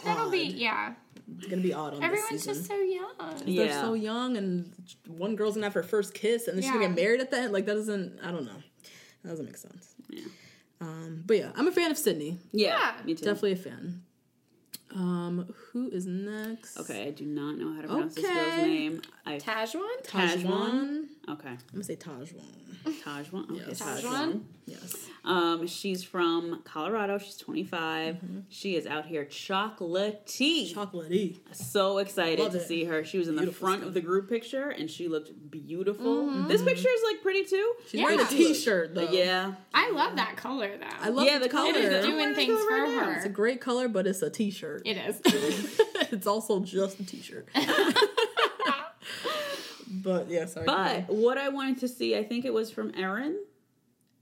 That'll 0.03 0.25
odd. 0.25 0.31
be 0.31 0.39
yeah. 0.43 0.93
It's 1.37 1.47
gonna 1.47 1.61
be 1.61 1.73
odd 1.73 1.93
on 1.95 2.03
Everyone's 2.03 2.29
this 2.29 2.43
season. 2.43 2.53
just 2.55 2.67
so 2.67 2.75
young. 2.75 3.11
They're 3.45 3.71
so 3.71 3.93
young, 3.93 4.37
and 4.37 4.71
one 5.07 5.35
girl's 5.35 5.55
gonna 5.55 5.65
have 5.65 5.73
her 5.73 5.83
first 5.83 6.13
kiss, 6.13 6.47
and 6.47 6.55
then 6.57 6.63
she's 6.63 6.71
gonna 6.71 6.87
get 6.87 6.95
married 6.95 7.21
at 7.21 7.31
the 7.31 7.37
end. 7.37 7.53
Like 7.53 7.65
that 7.65 7.75
doesn't. 7.75 8.19
I 8.23 8.31
don't 8.31 8.45
know. 8.45 8.61
That 9.23 9.29
doesn't 9.29 9.45
make 9.45 9.57
sense. 9.57 9.95
Yeah. 10.09 10.25
Um, 10.81 11.23
but 11.25 11.37
yeah, 11.37 11.51
I'm 11.55 11.67
a 11.67 11.71
fan 11.71 11.89
of 11.91 11.97
Sydney. 11.97 12.37
Yeah. 12.51 12.77
Yeah. 12.77 13.05
Me 13.05 13.15
too. 13.15 13.25
Definitely 13.25 13.53
a 13.53 13.55
fan. 13.55 14.01
Um, 14.93 15.53
who 15.71 15.89
is 15.89 16.05
next? 16.05 16.77
Okay, 16.79 17.07
I 17.07 17.11
do 17.11 17.25
not 17.25 17.57
know 17.57 17.73
how 17.73 17.81
to 17.81 17.87
pronounce 17.87 18.15
this 18.15 18.23
girl's 18.25 18.61
name. 18.61 19.01
I 19.25 19.37
Tahzjuan? 19.37 20.05
Tahzjuan. 20.05 21.05
Okay. 21.29 21.49
I'm 21.49 21.57
gonna 21.73 21.83
say 21.83 21.95
Tahzjuan. 21.97 22.43
Tahzjuan. 22.85 23.49
Okay, 23.51 23.63
Yes. 23.67 23.81
Tahzjuan? 23.81 24.41
Yes. 24.67 24.95
Um, 25.23 25.67
she's 25.67 26.03
from 26.03 26.61
Colorado. 26.63 27.17
She's 27.17 27.37
25. 27.37 28.17
She 28.49 28.75
is 28.75 28.85
out 28.87 29.05
here 29.05 29.25
chocolatey. 29.25 30.73
Chocolatey. 30.73 31.37
so 31.51 31.97
excited 31.99 32.39
Love 32.39 32.51
to 32.53 32.57
it. 32.59 32.67
see 32.67 32.83
her. 32.85 33.03
She 33.03 33.17
was 33.17 33.27
in 33.27 33.35
the 33.35 33.51
front 33.51 33.77
skin. 33.79 33.87
of 33.87 33.93
the 33.93 34.01
group 34.01 34.27
picture 34.29 34.69
and 34.69 34.89
she 34.89 35.07
looked 35.07 35.31
beautiful. 35.51 36.31
This 36.47 36.61
picture 36.63 36.89
is 36.89 37.01
like 37.11 37.21
pretty 37.21 37.43
too. 37.45 37.73
She's 37.87 38.01
wearing 38.01 38.19
a 38.19 38.23
Yeah. 38.23 38.27
t-shirt 38.29 38.95
though. 38.95 39.09
Yeah. 39.09 39.53
I 39.73 39.91
love 39.91 40.15
that 40.15 40.35
color 40.37 40.77
though. 40.77 40.85
I 40.99 41.09
love 41.09 41.25
Yeah, 41.25 41.37
the, 41.39 41.45
the 41.45 41.49
color. 41.49 41.73
color. 41.73 41.85
it 41.85 41.91
is 41.93 42.05
I'm 42.05 42.11
doing 42.11 42.35
things 42.35 42.53
this 42.53 42.63
for 42.63 42.69
color 42.69 42.81
right 42.83 42.95
now. 42.95 43.03
her. 43.05 43.13
It's 43.13 43.25
a 43.25 43.29
great 43.29 43.61
color, 43.61 43.87
but 43.87 44.07
it's 44.07 44.21
a 44.21 44.29
t-shirt. 44.29 44.81
It 44.85 44.97
is. 44.97 45.21
it's 46.11 46.27
also 46.27 46.59
just 46.61 46.99
a 46.99 47.05
t-shirt. 47.05 47.47
but 50.03 50.29
yeah, 50.29 50.45
sorry. 50.45 50.65
But 50.65 51.09
what 51.09 51.37
I 51.37 51.49
wanted 51.49 51.79
to 51.79 51.87
see, 51.87 52.17
I 52.17 52.23
think 52.23 52.45
it 52.45 52.53
was 52.53 52.71
from 52.71 52.91
Erin, 52.95 53.37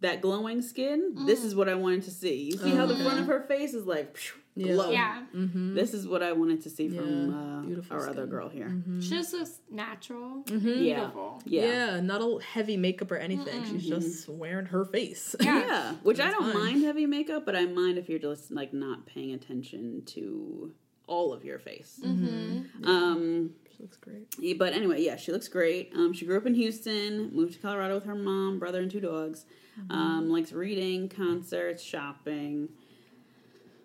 that 0.03 0.21
glowing 0.21 0.61
skin. 0.61 1.15
This 1.25 1.39
mm-hmm. 1.39 1.47
is 1.47 1.55
what 1.55 1.67
I 1.67 1.75
wanted 1.75 2.03
to 2.03 2.11
see. 2.11 2.43
You 2.43 2.57
see 2.57 2.71
how 2.71 2.85
the 2.85 2.95
front 2.95 3.19
of 3.19 3.25
mm-hmm. 3.25 3.31
her 3.31 3.41
face 3.41 3.73
is 3.73 3.85
like 3.85 4.15
phew, 4.15 4.39
Yeah. 4.55 4.73
glow. 4.73 4.91
yeah. 4.91 5.23
Mm-hmm. 5.33 5.75
This 5.75 5.93
is 5.93 6.07
what 6.07 6.21
I 6.21 6.33
wanted 6.33 6.61
to 6.63 6.69
see 6.69 6.89
from 6.89 7.31
Yeah, 7.31 7.37
uh, 7.37 7.61
beautiful 7.61 7.97
our 7.97 8.09
other 8.09 8.27
girl 8.27 8.49
here. 8.49 8.83
She 8.99 9.09
just 9.09 9.33
looks 9.33 9.61
natural. 9.71 10.43
Yeah. 10.47 10.59
Beautiful. 10.59 11.41
Yeah. 11.45 11.61
yeah. 11.63 11.99
not 12.01 12.21
a 12.21 12.39
heavy 12.43 12.77
makeup 12.77 13.11
or 13.11 13.15
anything. 13.15 13.65
She's 13.65 13.87
just 13.87 14.29
wearing 14.29 14.67
her 14.67 14.85
face. 14.85 15.35
Yeah. 15.39 15.65
Yeah, 15.65 15.93
which 16.03 16.19
I 16.19 16.29
don't 16.29 16.51
fine. 16.51 16.63
mind 16.63 16.83
heavy 16.83 17.05
makeup, 17.05 17.45
but 17.45 17.55
I 17.55 17.65
mind 17.65 17.97
if 17.97 18.09
you're 18.09 18.19
just 18.19 18.51
like 18.51 18.73
not 18.73 19.05
paying 19.05 19.33
attention 19.33 20.03
to 20.07 20.73
all 21.07 21.33
of 21.33 21.43
your 21.45 21.59
face. 21.59 21.99
Um, 22.03 23.51
she 23.75 23.83
looks 23.83 23.97
great. 23.97 24.27
yeah, 24.39 24.53
but 24.57 24.73
anyway, 24.73 25.01
yeah, 25.01 25.15
she 25.15 25.31
looks 25.31 25.47
great. 25.47 25.91
Um, 25.95 26.13
she 26.13 26.25
grew 26.25 26.37
up 26.37 26.45
in 26.45 26.53
Houston, 26.55 27.33
moved 27.33 27.53
to 27.53 27.59
Colorado 27.59 27.95
with 27.95 28.05
her 28.05 28.15
mom, 28.15 28.59
brother, 28.59 28.79
and 28.81 28.89
two 28.91 28.99
dogs. 29.01 29.45
Um, 29.89 30.29
likes 30.29 30.51
reading, 30.51 31.09
concerts, 31.09 31.81
shopping. 31.81 32.69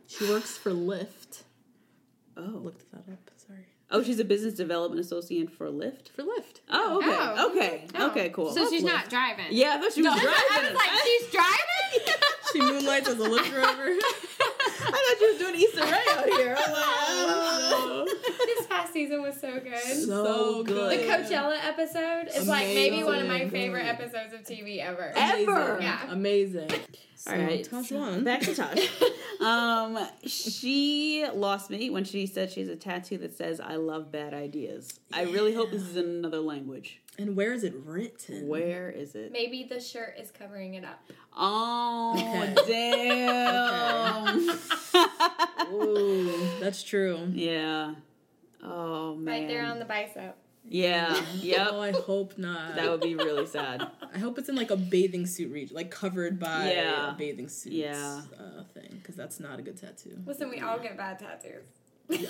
She 0.07 0.29
works 0.29 0.57
for 0.57 0.71
Lyft. 0.73 1.43
Oh, 2.37 2.43
Looked 2.63 2.91
that 2.93 3.11
up. 3.11 3.31
Sorry. 3.47 3.67
oh, 3.91 4.03
she's 4.03 4.21
a 4.21 4.25
business 4.25 4.55
development 4.55 5.01
associate 5.01 5.51
for 5.51 5.69
Lyft. 5.69 6.09
For 6.11 6.23
Lyft. 6.23 6.61
Oh, 6.71 6.99
okay, 6.99 7.17
Oh. 7.19 7.51
okay, 7.51 7.85
Oh. 7.97 8.11
okay, 8.11 8.29
cool. 8.31 8.53
So 8.53 8.69
she's 8.69 8.85
not 8.85 9.09
driving. 9.09 9.47
yeah, 9.51 9.77
I 9.77 9.81
thought 9.81 9.93
she 9.95 10.03
was 10.03 10.13
I 10.13 10.19
driving. 10.23 10.37
I 10.51 10.63
was 10.63 10.75
like, 10.75 10.91
she's 11.05 11.27
driving? 11.31 12.15
She 12.53 12.61
moonlights 12.63 13.07
as 13.09 13.17
a 13.21 13.29
Lyft 13.29 13.51
driver. 13.51 13.89
I 13.91 14.91
thought 14.91 15.17
she 15.19 15.27
was 15.27 15.39
doing 15.39 15.55
Issa 15.61 15.83
Rae 15.85 16.07
out 16.17 16.27
here. 16.39 16.57
I 18.89 19.23
was 19.23 19.33
like, 19.33 19.39
this 19.39 19.41
past 19.41 19.41
season 19.41 19.41
was 19.41 19.41
so 19.41 19.61
good. 19.61 20.07
So 20.07 20.63
the 20.63 20.73
good. 20.73 21.01
The 21.01 21.05
Coachella 21.05 21.59
episode 21.65 22.29
is 22.35 22.49
like 22.49 22.67
maybe 22.69 23.05
one 23.05 23.19
of 23.19 23.27
my 23.29 23.49
favorite 23.49 23.87
episodes 23.87 24.33
of 24.35 24.43
TV 24.43 24.81
ever. 24.81 25.13
Ever. 25.17 25.79
Yeah. 25.81 26.11
Amazing. 26.11 26.71
All 27.27 27.35
right, 27.35 27.69
Tahzjuan. 27.69 28.23
back 28.25 28.43
to 28.43 28.55
Tosh. 28.55 28.89
um, 29.41 29.99
she 30.25 31.27
lost 31.35 31.69
me 31.69 31.91
when 31.91 32.05
she 32.05 32.27
said 32.27 32.51
she 32.53 32.61
has 32.61 32.69
a 32.69 32.77
tattoo 32.77 33.19
that 33.19 33.37
says 33.37 33.61
"I 33.61 33.75
love 33.75 34.13
bad 34.13 34.35
ideas." 34.35 35.01
I 35.13 35.23
really 35.23 35.53
hope 35.53 35.73
this 35.73 35.83
is 35.83 35.97
in 35.97 36.05
another 36.05 36.39
language. 36.39 37.01
And 37.19 37.35
where 37.35 37.53
is 37.53 37.65
it 37.65 37.75
written? 37.85 38.47
Where 38.47 38.91
is 38.91 39.17
it? 39.17 39.33
Maybe 39.33 39.65
the 39.69 39.81
shirt 39.81 40.15
is 40.21 40.31
covering 40.31 40.75
it 40.75 40.85
up. 40.85 41.03
Oh, 41.37 42.15
damn. 42.69 44.49
Ooh, 45.75 46.61
that's 46.61 46.85
true. 46.85 47.29
yeah. 47.33 47.95
Oh, 48.63 49.15
man. 49.15 49.41
Right 49.41 49.49
there 49.49 49.65
on 49.65 49.79
the 49.79 49.85
bicep. 49.85 50.37
Yeah. 50.71 51.19
Yep. 51.41 51.69
Oh, 51.73 51.81
I 51.81 51.93
hope 51.93 52.37
not. 52.39 52.77
That 52.77 52.91
would 52.91 53.01
be 53.01 53.15
really 53.15 53.47
sad. 53.47 53.87
I 54.15 54.19
hope 54.19 54.39
it's 54.39 54.49
in 54.49 54.57
like 54.57 54.71
a 54.71 54.77
bathing 54.77 55.27
suit 55.27 55.51
region, 55.53 55.75
like 55.77 55.91
covered 55.91 56.39
by 56.39 56.73
Yeah. 56.73 57.11
a 57.13 57.15
bathing 57.15 57.49
suit 57.49 57.73
Yeah. 57.73 58.23
uh, 58.39 58.65
thing, 58.75 58.99
because 59.01 59.15
that's 59.17 59.41
not 59.41 59.59
a 59.59 59.63
good 59.63 59.77
tattoo. 59.79 60.19
Listen, 60.27 60.51
we 60.51 60.61
all 60.61 60.79
get 60.79 60.97
bad 60.97 61.19
tattoos. 61.19 61.65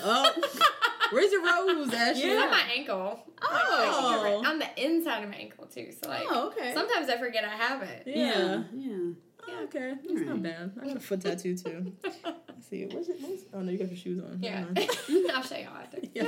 Oh, 0.03 0.31
where's 1.11 1.31
your 1.31 1.41
rose, 1.43 1.93
Ashley? 1.93 2.31
On 2.35 2.49
my 2.51 2.63
ankle. 2.77 3.19
Like, 3.41 3.51
like, 3.51 3.69
Oh. 3.71 4.43
on 4.45 4.59
the 4.59 4.67
inside 4.85 5.23
of 5.23 5.29
my 5.29 5.35
ankle 5.37 5.65
too. 5.65 5.91
So 6.03 6.09
like, 6.09 6.25
Oh, 6.29 6.47
okay. 6.49 6.73
sometimes 6.73 7.09
I 7.09 7.17
forget 7.17 7.43
I 7.45 7.49
have 7.55 7.81
it. 7.83 8.03
Yeah. 8.05 8.63
Yeah. 8.73 9.11
Oh, 9.47 9.63
okay. 9.65 9.93
That's 10.07 10.21
not 10.21 10.43
bad. 10.43 10.71
I 10.81 10.87
got 10.87 10.97
a 10.97 10.99
foot 10.99 11.21
tattoo 11.21 11.55
too. 11.55 11.93
Let's 12.03 12.67
see. 12.69 12.85
Where's 12.85 13.09
it? 13.09 13.17
Where's, 13.21 13.41
oh 13.53 13.61
no, 13.61 13.71
you 13.71 13.77
got 13.77 13.87
your 13.87 13.97
shoes 13.97 14.19
on. 14.21 14.39
Yeah. 14.41 14.65
I'll 15.33 15.43
show 15.43 15.55
y'all 15.55 15.77
after. 15.77 15.99
Yeah. 16.13 16.25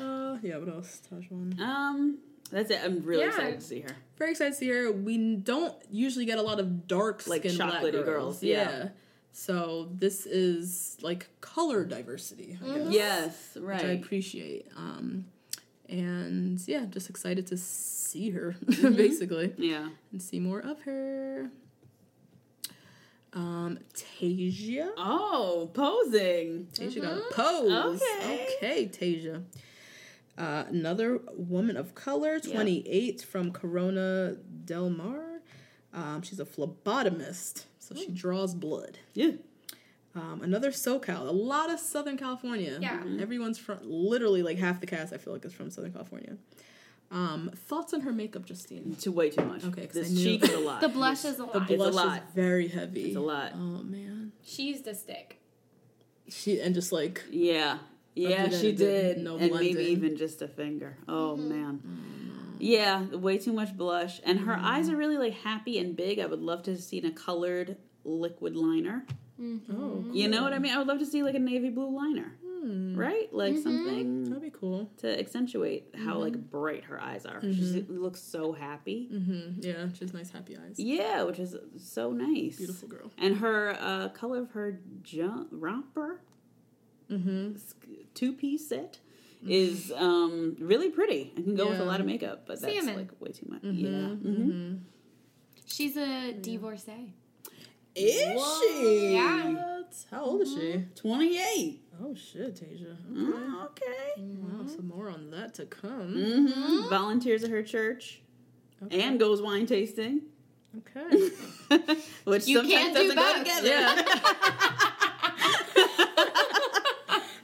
Uh, 0.00 0.38
yeah. 0.42 0.56
What 0.56 0.68
else? 0.68 1.02
Tahzjuan. 1.12 1.58
Um, 1.60 2.18
that's 2.50 2.70
it. 2.70 2.80
I'm 2.82 3.02
really 3.04 3.22
Yeah. 3.22 3.28
excited 3.28 3.60
to 3.60 3.66
see 3.66 3.80
her. 3.80 3.90
Very 4.16 4.30
excited 4.32 4.52
to 4.52 4.56
see 4.58 4.68
her. 4.68 4.90
We 4.92 5.36
don't 5.36 5.74
usually 5.90 6.24
get 6.24 6.38
a 6.38 6.42
lot 6.42 6.60
of 6.60 6.86
dark 6.86 7.26
Like 7.26 7.42
skinned 7.42 7.58
black 7.58 7.82
chocolatey 7.82 7.92
girls. 7.92 8.04
girls, 8.04 8.42
yeah. 8.42 8.88
So 9.32 9.88
this 9.92 10.26
is 10.26 10.96
like 11.02 11.28
color 11.40 11.84
diversity, 11.84 12.58
I 12.64 12.78
guess, 12.78 12.86
Yes, 12.92 13.56
right. 13.60 13.76
which 13.82 13.84
I 13.86 13.92
appreciate. 13.92 14.68
Um, 14.76 15.26
and 15.88 16.60
yeah, 16.66 16.84
just 16.86 17.10
excited 17.10 17.46
to 17.48 17.56
see 17.56 18.30
her 18.30 18.54
Mm-hmm. 18.64 18.94
basically 18.94 19.52
Yeah. 19.58 19.88
and 20.12 20.22
see 20.22 20.38
more 20.40 20.60
of 20.60 20.80
her. 20.82 21.50
Um, 23.34 23.78
Tayshia. 23.94 24.90
Oh, 24.96 25.70
posing. 25.72 26.68
Tayshia 26.72 27.02
got 27.02 27.18
a 27.18 27.22
pose. 27.32 28.02
Okay. 28.02 28.48
Okay, 28.58 28.88
Tayshia. 28.88 29.42
Uh, 30.36 30.64
another 30.68 31.20
woman 31.34 31.76
of 31.76 31.94
color, 31.94 32.40
28 32.40 33.22
from 33.22 33.52
Corona 33.52 34.36
Del 34.64 34.90
Mar. 34.90 35.40
Um, 35.92 36.22
she's 36.22 36.40
a 36.40 36.44
phlebotomist, 36.44 37.64
so 37.78 37.94
she 37.94 38.10
draws 38.10 38.54
blood. 38.54 38.98
Yeah. 39.12 39.32
Um, 40.14 40.40
another 40.42 40.70
SoCal, 40.70 41.26
a 41.28 41.32
lot 41.32 41.70
of 41.70 41.80
Southern 41.80 42.16
California. 42.18 42.78
Yeah. 42.80 43.02
Everyone's 43.20 43.58
from, 43.58 43.78
literally 43.82 44.42
like 44.42 44.58
half 44.58 44.80
the 44.80 44.86
cast, 44.86 45.12
I 45.12 45.18
feel 45.18 45.32
like, 45.32 45.44
is 45.44 45.52
from 45.52 45.70
Southern 45.70 45.92
California. 45.92 46.36
Um, 47.12 47.50
thoughts 47.54 47.92
on 47.92 48.00
her 48.02 48.12
makeup, 48.12 48.46
Justine? 48.46 48.96
Too 48.98 49.12
way 49.12 49.28
too 49.30 49.44
much. 49.44 49.64
Okay, 49.64 49.86
'cause 49.86 49.94
this 49.94 50.12
I 50.12 50.14
cheek 50.14 50.42
is 50.44 50.52
a 50.54 50.58
lot. 50.60 50.80
The 50.80 50.88
blush 50.88 51.24
is 51.24 51.38
a 51.38 51.44
lot. 51.44 51.68
The 51.68 51.76
blush 51.76 51.94
lot. 51.94 52.18
is 52.18 52.34
very 52.34 52.68
heavy. 52.68 53.04
It's 53.04 53.16
a 53.16 53.20
lot. 53.20 53.52
Oh 53.54 53.82
man, 53.82 54.32
She 54.42 54.68
used 54.68 54.86
a 54.86 54.94
stick. 54.94 55.38
she 56.28 56.60
and 56.60 56.74
just 56.74 56.90
like 56.92 57.22
Yeah. 57.30 57.78
Yeah, 58.14 58.50
she 58.50 58.68
it, 58.68 58.76
did. 58.76 59.18
no 59.18 59.36
and 59.38 59.52
maybe 59.52 59.84
even 59.84 60.16
just 60.16 60.42
a 60.42 60.48
finger. 60.48 60.98
Oh, 61.08 61.12
mm-hmm. 61.12 61.52
oh 61.52 61.54
man. 61.54 61.82
Yeah, 62.58 63.04
way 63.06 63.38
too 63.38 63.52
much 63.52 63.76
blush. 63.76 64.20
And 64.24 64.40
her 64.40 64.52
mm-hmm. 64.52 64.64
eyes 64.64 64.88
are 64.88 64.96
really 64.96 65.16
like 65.16 65.32
happy 65.34 65.78
and 65.78 65.96
big. 65.96 66.18
I 66.18 66.26
would 66.26 66.40
love 66.40 66.62
to 66.64 66.72
have 66.72 66.82
seen 66.82 67.04
a 67.04 67.10
colored 67.10 67.76
liquid 68.04 68.54
liner. 68.56 69.04
Mm-hmm. 69.40 69.74
oh, 69.76 70.04
You 70.12 70.28
know 70.28 70.42
what 70.42 70.52
I 70.52 70.58
mean? 70.58 70.72
I 70.72 70.78
would 70.78 70.86
love 70.86 70.98
to 71.00 71.06
see 71.06 71.22
like 71.22 71.34
a 71.34 71.40
navy 71.40 71.70
blue 71.70 71.94
liner. 71.94 72.36
Right? 72.62 73.32
Like 73.32 73.56
something 73.58 74.24
that'd 74.24 74.42
be 74.42 74.50
cool. 74.50 74.90
to 74.98 75.18
accentuate 75.18 75.94
how 75.96 76.18
like 76.18 76.36
bright 76.50 76.84
her 76.84 77.00
eyes 77.00 77.26
are. 77.26 77.40
She 77.40 77.84
looks 77.88 78.20
so 78.20 78.52
happy. 78.52 79.08
Mm, 79.12 79.64
yeah, 79.64 79.88
she 79.92 80.04
has 80.04 80.14
nice 80.14 80.30
happy 80.30 80.56
eyes. 80.56 80.78
Yeah, 80.78 81.24
which 81.24 81.38
is 81.38 81.56
so 81.78 82.12
nice. 82.12 82.56
Beautiful 82.56 82.88
girl. 82.88 83.10
And 83.18 83.38
her 83.38 83.76
uh, 83.80 84.08
color 84.10 84.40
of 84.40 84.50
her 84.52 84.80
jump 85.02 85.48
romper, 85.50 86.20
mm-hmm. 87.10 87.56
two 88.14 88.32
piece 88.32 88.68
set, 88.68 88.98
is 89.46 89.92
um, 89.96 90.56
really 90.60 90.90
pretty. 90.90 91.32
I 91.36 91.42
can 91.42 91.56
go 91.56 91.68
with 91.68 91.80
a 91.80 91.84
lot 91.84 92.00
of 92.00 92.06
makeup, 92.06 92.44
but 92.46 92.60
that's 92.60 92.74
Salmon. 92.74 92.96
like 92.96 93.20
way 93.20 93.32
too 93.32 93.46
much. 93.48 93.62
Yeah. 93.64 93.88
Mm-hmm. 93.88 94.76
She's 95.66 95.96
a 95.96 96.32
divorcee. 96.32 97.14
Is 97.94 98.60
she? 98.60 99.14
Yeah. 99.14 99.82
How 100.10 100.24
old 100.24 100.42
is 100.42 100.54
she? 100.54 100.84
28. 100.96 101.81
Oh 102.04 102.14
shit, 102.14 102.56
Tayshia. 102.56 102.96
Okay. 103.10 103.20
Mm, 103.20 103.64
okay. 103.66 104.12
Wow, 104.18 104.66
some 104.66 104.88
more 104.88 105.08
on 105.08 105.30
that 105.30 105.54
to 105.54 105.66
come. 105.66 106.14
Mm-hmm. 106.14 106.88
Volunteers 106.90 107.44
at 107.44 107.50
her 107.50 107.62
church 107.62 108.20
and 108.90 109.20
goes 109.20 109.40
wine 109.40 109.66
tasting, 109.66 110.22
Okay. 110.78 111.30
which 112.24 112.46
You 112.48 112.58
sometimes 112.58 112.74
can't 112.82 112.96
do 112.96 113.14
doesn't 113.14 113.16
go 113.16 113.22
both. 113.22 113.44
together. 113.44 114.02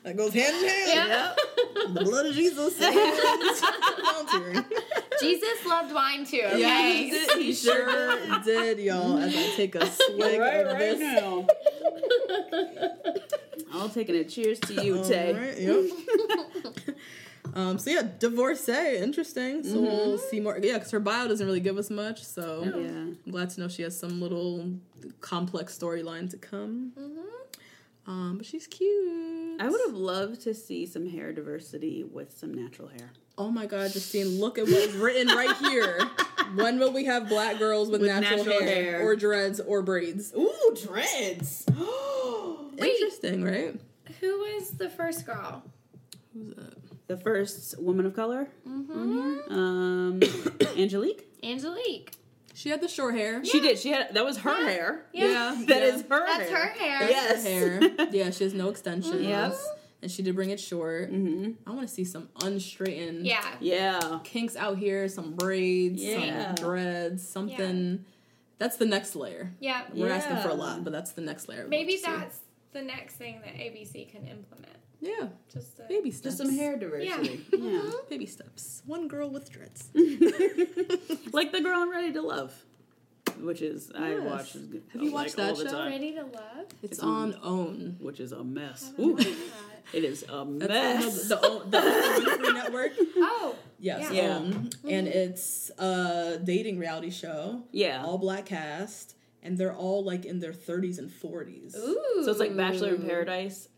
that 0.05 0.17
goes 0.17 0.33
hand 0.35 0.57
in 0.57 0.69
hand. 0.69 1.09
Yep. 1.09 1.39
The 1.95 2.05
blood 2.05 2.27
of 2.27 2.35
Jesus. 2.35 2.75
Volunteering. 2.79 4.65
Jesus 5.21 5.65
loved 5.67 5.93
wine 5.95 6.25
too. 6.27 6.43
Okay. 6.45 7.09
Yes, 7.11 7.33
he 7.35 7.53
sure 7.55 8.41
did, 8.45 8.79
y'all. 8.81 9.19
As 9.19 9.35
I 9.35 9.49
take 9.57 9.75
a 9.75 9.87
swig 9.87 10.41
Right, 10.41 10.67
of 10.67 10.73
right 10.73 10.79
this. 10.79 10.99
now. 11.01 11.47
I'll 13.73 13.89
taking 13.89 14.15
a 14.17 14.25
cheers 14.25 14.59
to 14.61 14.75
you, 14.85 15.05
Tay. 15.05 15.35
Alright, 15.35 15.59
yep. 15.59 16.97
um, 17.55 17.79
so 17.79 17.91
yeah, 17.91 18.03
divorcee, 18.19 18.97
interesting. 18.99 19.63
So 19.65 19.81
we'll 19.81 20.19
see 20.19 20.41
more. 20.41 20.59
Yeah, 20.63 20.75
because 20.75 20.91
her 20.91 21.01
bio 21.01 21.29
doesn't 21.29 21.47
really 21.47 21.61
give 21.61 21.79
us 21.79 21.91
much. 21.91 22.25
So 22.25 22.63
Yeah. 22.65 22.71
I'm 22.89 23.19
glad 23.31 23.51
to 23.51 23.61
know 23.61 23.69
she 23.69 23.83
has 23.83 23.99
some 23.99 24.21
little 24.21 24.73
complex 25.21 25.77
storyline 25.79 26.31
to 26.31 26.37
come. 26.37 26.93
Um, 28.07 28.39
but 28.39 28.47
she's 28.47 28.67
cute. 28.67 29.61
I 29.61 29.69
would 29.69 29.81
have 29.87 29.95
loved 29.95 30.41
to 30.43 30.55
see 30.55 30.87
some 30.87 31.07
hair 31.11 31.33
diversity 31.33 32.05
with 32.05 32.37
some 32.37 32.55
natural 32.55 32.89
hair. 32.89 33.11
Oh 33.37 33.51
my 33.51 33.67
God, 33.67 33.93
Justine, 33.93 34.41
look 34.41 34.59
at 34.59 34.67
what's 34.67 34.95
written 34.95 35.29
right 35.37 35.57
here. 35.59 36.01
When 36.55 36.79
will 36.79 36.93
we 36.93 37.05
have 37.05 37.29
black 37.29 37.59
girls 37.59 37.91
with, 37.91 38.01
With 38.01 38.09
natural, 38.11 38.39
natural 38.39 38.61
hair, 38.63 38.83
hair. 38.85 39.03
or 39.03 39.15
dreads 39.17 39.61
or 39.61 39.83
braids? 39.83 40.33
Ooh, 40.35 40.75
dreads. 40.83 41.67
Interesting, 42.79 43.43
right? 43.45 43.79
Who 44.21 44.39
was 44.39 44.71
the 44.71 44.89
first 44.89 45.27
girl? 45.27 45.63
Who's 46.35 46.55
that? 46.55 46.75
the 47.09 47.17
first 47.17 47.81
woman 47.81 48.05
of 48.05 48.15
color 48.15 48.49
on 48.67 49.41
here. 49.49 49.57
Um, 49.59 50.21
Angelique. 50.79 51.27
Angelique. 51.43 52.13
She 52.53 52.69
had 52.69 52.81
the 52.83 52.89
short 52.89 53.15
hair. 53.15 53.43
She 53.47 53.61
did. 53.61 53.79
She 53.79 53.91
had 53.91 54.13
that 54.15 54.25
was 54.25 54.37
her 54.39 54.55
hair. 54.69 55.07
Yeah, 55.15 55.57
That 55.69 55.81
yeah. 55.83 55.95
is 55.95 56.03
her 56.03 56.27
That's 56.27 56.51
hair. 56.51 56.59
her 56.59 56.69
hair. 56.79 57.09
Yes. 57.11 57.45
hair. 57.45 57.81
Yeah, 58.13 58.31
she 58.31 58.45
has 58.45 58.53
no 58.53 58.69
extensions. 58.69 59.23
Yep. 59.23 59.55
And 60.03 60.11
she 60.11 60.23
did 60.23 60.35
bring 60.35 60.51
it 60.51 60.61
short. 60.61 61.11
Mm-hmm. 61.11 61.53
I 61.67 61.71
want 61.75 61.89
to 61.89 61.93
see 61.95 62.05
some 62.05 62.29
unstraightened 62.43 63.27
Yeah. 63.27 63.43
Yeah. 63.61 64.19
kinks 64.23 64.55
out 64.55 64.77
here, 64.79 65.09
some 65.09 65.33
braids, 65.35 66.03
Yeah. 66.03 66.55
some 66.55 66.65
dreads, 66.67 67.27
something. 67.29 68.05
That's 68.59 68.77
the 68.77 68.87
next 68.87 69.17
layer. 69.17 69.55
Yeah. 69.61 69.83
We're 69.95 70.13
asking 70.13 70.37
for 70.39 70.49
a 70.51 70.55
lot, 70.55 70.85
but 70.85 70.93
that's 70.93 71.13
the 71.13 71.21
next 71.23 71.49
layer. 71.49 71.67
Maybe 71.69 71.93
want 71.93 71.97
see. 71.97 72.11
that's 72.11 72.41
the 72.73 72.83
next 72.83 73.15
thing 73.17 73.41
that 73.45 73.55
ABC 73.55 74.11
can 74.11 74.27
implement. 74.27 74.77
yeah, 75.01 75.29
Just 75.53 75.79
a, 75.79 75.83
baby 75.89 76.11
steps. 76.11 76.37
Just 76.37 76.39
some 76.49 76.57
hair 76.57 76.77
diversity. 76.77 77.45
Yeah. 77.53 77.59
Mm-hmm. 77.59 77.91
baby 78.11 78.27
steps. 78.27 78.83
One 78.87 79.09
girl 79.09 79.31
with 79.31 79.51
dreads. 79.51 79.89
like 81.33 81.53
the 81.53 81.61
girl 81.63 81.81
on 81.81 81.91
Ready 81.91 82.13
to 82.13 82.23
Love, 82.23 82.55
which 83.41 83.63
is 83.63 83.91
I 83.95 84.19
watch. 84.19 84.53
Have 84.55 85.03
you 85.03 85.13
watched 85.13 85.37
that 85.37 85.57
show? 85.57 85.65
time, 85.65 85.91
Ready 85.93 86.13
to 86.15 86.23
love. 86.23 86.67
It's 86.83 86.99
on 87.01 87.35
OWN. 87.43 87.97
which 88.01 88.21
is 88.21 88.33
a 88.33 88.43
mess. 88.45 88.93
Ooh, 88.99 89.17
it 89.93 90.05
is 90.05 90.25
a 90.29 90.45
mess. 90.45 91.29
the, 91.29 91.37
the, 91.37 91.47
OWN- 91.47 92.43
the 92.43 92.53
Network. 92.53 92.93
Oh. 93.17 93.55
Yes, 93.81 94.11
Yeah. 94.13 94.23
Yeah. 94.23 94.37
OWN. 94.39 94.71
and 94.89 95.09
it's 95.09 95.71
a 95.79 96.39
dating 96.43 96.79
reality 96.79 97.11
show. 97.11 97.63
Yeah. 97.73 98.03
all 98.05 98.19
black 98.19 98.47
cast, 98.47 99.15
and 99.43 99.57
they're 99.59 99.75
all 99.75 100.05
like 100.05 100.25
in 100.25 100.41
their 100.41 100.53
30s 100.53 100.99
and 100.99 101.11
40s. 101.11 101.77
Ooh. 101.77 102.23
So 102.25 102.31
it's 102.31 102.41
like 102.41 102.57
Bachelor 102.57 102.95
in 102.95 103.03
Paradise, 103.03 103.69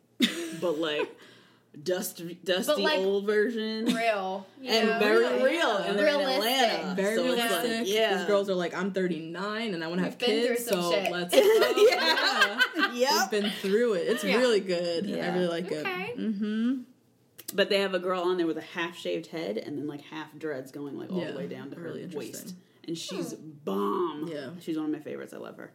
but 0.61 0.79
like 0.79 1.09
dusty, 1.83 2.39
dusty 2.45 2.83
like, 2.83 2.99
old 2.99 3.27
version. 3.27 3.87
real. 3.87 4.47
you 4.61 4.71
and 4.71 4.89
know, 4.89 4.99
very 4.99 5.25
like- 5.25 5.43
real, 5.43 5.77
and 5.77 5.99
they're 5.99 6.09
in 6.09 6.21
Atlanta. 6.21 6.95
Very 6.95 7.17
so 7.17 7.25
realistic. 7.25 7.79
Like, 7.81 7.89
yeah, 7.89 8.17
These 8.19 8.27
girls 8.27 8.51
are 8.51 8.55
like, 8.55 8.75
I'm 8.75 8.93
39 8.93 9.75
and 9.75 9.85
I 9.85 9.87
want 9.87 10.01
to 10.01 10.05
have 10.05 10.19
been 10.19 10.29
kids, 10.49 10.67
so 10.67 10.91
shit. 10.93 11.11
let's. 11.13 11.35
Oh, 11.43 11.89
yeah. 11.91 12.93
Yep. 12.93 13.11
We've 13.33 13.43
been 13.43 13.51
through 13.61 13.95
it. 13.95 14.09
It's 14.09 14.25
Yeah. 14.25 14.39
really 14.39 14.61
good. 14.61 15.05
I 15.07 15.33
really 15.35 15.47
like 15.49 15.67
Okay. 15.67 16.13
it. 16.15 16.19
Mm-hmm. 16.19 16.81
But 17.55 17.69
they 17.69 17.81
have 17.81 17.95
a 17.95 17.99
girl 17.99 18.23
on 18.23 18.37
there 18.37 18.47
with 18.47 18.59
a 18.59 18.63
half 18.63 18.97
shaved 18.97 19.27
head 19.29 19.57
and 19.59 19.77
then 19.79 19.87
like 19.87 20.03
half 20.03 20.37
dreads 20.39 20.71
going 20.73 20.97
like 20.99 21.11
all 21.11 21.19
Yeah, 21.21 21.33
the 21.33 21.39
way 21.39 21.47
down 21.49 21.71
to 21.71 21.77
her 21.77 21.83
really 21.83 22.07
waist. 22.07 22.55
And 22.87 22.97
she's 22.97 23.35
bomb. 23.35 24.10
Yeah. 24.27 24.51
She's 24.61 24.77
one 24.77 24.87
of 24.87 24.93
my 24.93 25.01
favorites. 25.01 25.33
I 25.33 25.39
love 25.39 25.57
her. 25.57 25.73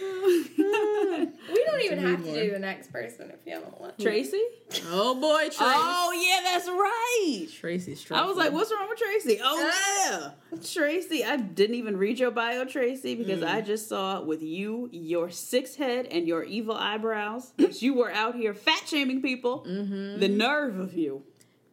We 0.00 1.64
don't 1.64 1.82
even 1.82 1.98
have 1.98 2.24
to 2.24 2.32
do 2.32 2.50
the 2.52 2.58
next 2.58 2.92
person 2.92 3.30
if 3.30 3.40
you 3.44 3.60
don't 3.60 3.80
want. 3.80 3.98
to. 3.98 4.04
Tracy? 4.04 4.42
Oh 4.90 5.14
boy, 5.14 5.26
oh, 5.26 5.40
Tracy. 5.40 5.56
Oh 5.60 6.12
yeah, 6.12 6.40
that's 6.44 6.68
right. 6.68 7.46
Tracy's 7.52 8.06
I 8.10 8.24
was 8.24 8.36
like, 8.36 8.52
what's 8.52 8.72
wrong 8.72 8.88
with 8.88 8.98
Tracy? 8.98 9.40
Oh 9.42 9.70
ah. 9.72 10.34
yeah. 10.52 10.58
Tracy. 10.58 11.24
I 11.24 11.36
didn't 11.36 11.76
even 11.76 11.96
read 11.96 12.18
your 12.18 12.30
bio, 12.30 12.64
Tracy, 12.64 13.14
because 13.14 13.40
mm. 13.40 13.48
I 13.48 13.60
just 13.60 13.88
saw 13.88 14.20
with 14.20 14.42
you, 14.42 14.88
your 14.92 15.30
six 15.30 15.74
head 15.76 16.06
and 16.06 16.28
your 16.28 16.44
evil 16.44 16.76
eyebrows, 16.76 17.52
that 17.56 17.82
you 17.82 17.94
were 17.94 18.10
out 18.10 18.34
here 18.36 18.54
fat 18.54 18.82
shaming 18.86 19.22
people. 19.22 19.64
Mm-hmm. 19.68 20.20
The 20.20 20.28
nerve 20.28 20.78
of 20.78 20.94
you. 20.94 21.22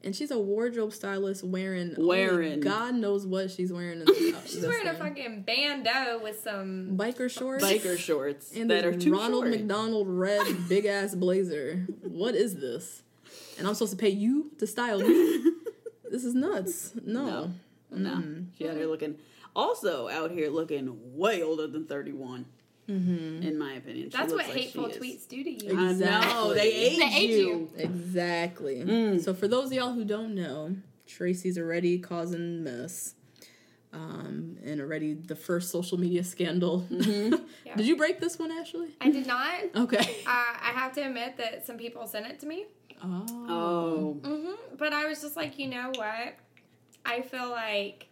And 0.05 0.13
she's 0.15 0.31
a 0.31 0.37
wardrobe 0.37 0.91
stylist 0.91 1.43
wearing 1.43 1.95
Wearing. 1.97 2.59
God 2.59 2.95
knows 2.95 3.25
what 3.25 3.51
she's 3.51 3.71
wearing. 3.71 4.01
In 4.01 4.05
this, 4.07 4.51
She's 4.51 4.65
wearing 4.65 4.87
a 4.87 4.93
fucking 4.93 5.43
bandeau 5.43 6.19
with 6.21 6.41
some. 6.41 6.97
biker 6.97 7.29
shorts. 7.31 7.63
Biker 7.63 7.97
shorts 7.97 8.51
and 8.55 8.69
that 8.69 8.83
are 8.85 8.97
too 8.97 9.13
Ronald 9.13 9.45
short. 9.45 9.51
McDonald 9.51 10.07
red 10.09 10.45
big 10.69 10.85
ass 10.85 11.15
blazer. 11.15 11.87
What 12.01 12.35
is 12.35 12.55
this? 12.55 13.01
And 13.57 13.65
I'm 13.67 13.73
supposed 13.75 13.91
to 13.91 13.97
pay 13.97 14.09
you 14.09 14.51
to 14.59 14.67
style 14.67 14.99
me? 14.99 15.43
this 16.11 16.25
is 16.25 16.33
nuts. 16.35 16.91
No. 17.05 17.51
No. 17.89 18.09
Mm-hmm. 18.15 18.43
She 18.57 18.67
out 18.67 18.75
here 18.75 18.87
looking, 18.87 19.15
also 19.55 20.09
out 20.09 20.31
here 20.31 20.49
looking 20.49 20.97
way 21.15 21.41
older 21.43 21.67
than 21.67 21.85
31. 21.85 22.45
Mm-hmm. 22.89 23.43
In 23.43 23.57
my 23.57 23.73
opinion. 23.73 24.09
She 24.11 24.17
That's 24.17 24.33
what 24.33 24.45
like 24.45 24.55
hateful 24.55 24.89
she 24.91 24.99
tweets 24.99 25.27
do 25.27 25.43
to 25.43 25.65
you. 25.65 25.71
I 25.71 25.75
know. 25.75 25.89
Exactly. 25.91 26.53
They 26.55 26.71
age, 26.73 26.97
They 26.99 27.05
age 27.15 27.29
you. 27.29 27.37
you. 27.37 27.69
Exactly. 27.77 28.75
Mm. 28.83 29.23
So 29.23 29.33
for 29.33 29.47
those 29.47 29.67
of 29.67 29.73
y'all 29.73 29.93
who 29.93 30.03
don't 30.03 30.35
know, 30.35 30.75
Tracy's 31.07 31.57
already 31.57 31.99
causing 31.99 32.63
mess. 32.63 33.15
Um, 33.93 34.57
and 34.65 34.81
already 34.81 35.13
the 35.13 35.35
first 35.35 35.69
social 35.69 35.99
media 35.99 36.23
scandal. 36.23 36.81
Mm-hmm. 36.91 37.35
Yeah. 37.65 37.75
Did 37.77 37.85
you 37.87 37.95
break 37.95 38.19
this 38.19 38.37
one, 38.37 38.51
Ashley? 38.51 38.89
I 38.99 39.09
did 39.11 39.27
not. 39.27 39.53
Okay. 39.75 40.17
Uh, 40.27 40.29
I 40.29 40.71
have 40.73 40.93
to 40.93 41.01
admit 41.01 41.37
that 41.37 41.65
some 41.65 41.77
people 41.77 42.05
sent 42.07 42.25
it 42.27 42.39
to 42.41 42.45
me. 42.47 42.65
Oh. 43.03 43.25
Oh. 43.47 44.13
hmm 44.23 44.75
But 44.77 44.93
I 44.93 45.05
was 45.05 45.21
just 45.21 45.35
like, 45.37 45.57
you 45.59 45.67
know 45.67 45.91
what? 45.95 46.35
I 47.05 47.21
feel 47.21 47.49
like 47.49 48.07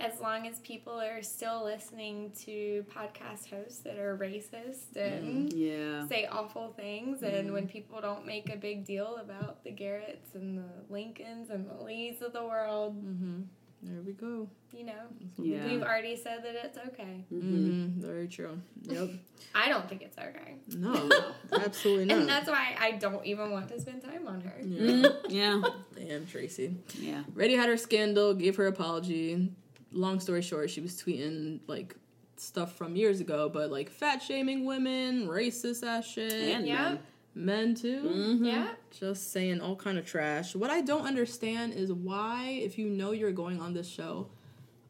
as 0.00 0.20
long 0.20 0.46
as 0.46 0.58
people 0.60 1.00
are 1.00 1.22
still 1.22 1.64
listening 1.64 2.32
to 2.44 2.84
podcast 2.94 3.48
hosts 3.50 3.78
that 3.78 3.98
are 3.98 4.16
racist 4.16 4.94
mm, 4.96 5.18
and 5.18 5.52
Yeah. 5.52 6.06
say 6.06 6.26
awful 6.26 6.72
things, 6.76 7.22
and 7.22 7.34
mm-hmm. 7.34 7.52
when 7.52 7.68
people 7.68 8.00
don't 8.00 8.26
make 8.26 8.52
a 8.52 8.56
big 8.56 8.84
deal 8.84 9.16
about 9.16 9.64
the 9.64 9.70
Garretts 9.70 10.34
and 10.34 10.58
the 10.58 10.92
Lincolns 10.92 11.50
and 11.50 11.68
the 11.68 11.82
Lees 11.82 12.22
of 12.22 12.32
the 12.32 12.44
world, 12.44 12.96
mm-hmm. 12.96 13.42
There 13.82 14.02
we 14.02 14.12
go. 14.12 14.48
you 14.72 14.84
know, 14.84 14.92
Yeah. 15.38 15.64
we've 15.66 15.82
already 15.82 16.16
said 16.16 16.42
that 16.42 16.54
it's 16.54 16.76
okay. 16.76 17.24
Mm, 17.32 17.94
very 17.96 18.26
true. 18.26 18.58
Yep. 18.82 19.10
I 19.54 19.68
don't 19.68 19.88
think 19.88 20.02
it's 20.02 20.18
okay. 20.18 20.56
No, 20.76 21.08
absolutely 21.52 22.06
not. 22.06 22.18
And 22.18 22.28
that's 22.28 22.48
why 22.48 22.74
I 22.78 22.92
don't 22.92 23.24
even 23.24 23.50
want 23.52 23.68
to 23.68 23.80
spend 23.80 24.02
time 24.02 24.26
on 24.26 24.40
her. 24.40 24.54
Yeah. 25.28 25.62
Damn, 25.94 26.26
Tracy. 26.26 26.74
Yeah. 26.98 27.22
Ready 27.34 27.54
had 27.54 27.68
her 27.68 27.76
scandal, 27.76 28.34
gave 28.34 28.56
her 28.56 28.66
apology. 28.66 29.52
Long 29.96 30.20
story 30.20 30.42
short, 30.42 30.68
she 30.70 30.80
was 30.80 31.00
tweeting 31.00 31.60
like 31.66 31.96
stuff 32.36 32.76
from 32.76 32.96
years 32.96 33.20
ago, 33.20 33.48
but 33.48 33.70
like 33.70 33.88
fat 33.90 34.22
shaming 34.22 34.64
women, 34.66 35.26
racist 35.26 35.86
ass 35.86 36.06
shit, 36.06 36.32
And 36.32 36.66
Yeah. 36.66 36.82
men. 36.90 36.98
men 37.34 37.74
too. 37.74 38.02
Mm-hmm. 38.02 38.44
Yeah. 38.44 38.68
Just 38.90 39.32
saying 39.32 39.60
all 39.60 39.74
kind 39.76 39.96
of 39.98 40.04
trash. 40.06 40.54
What 40.54 40.70
I 40.70 40.82
don't 40.82 41.06
understand 41.06 41.72
is 41.72 41.92
why, 41.92 42.60
if 42.62 42.76
you 42.78 42.88
know 42.88 43.12
you're 43.12 43.32
going 43.32 43.60
on 43.60 43.72
this 43.72 43.88
show, 43.88 44.28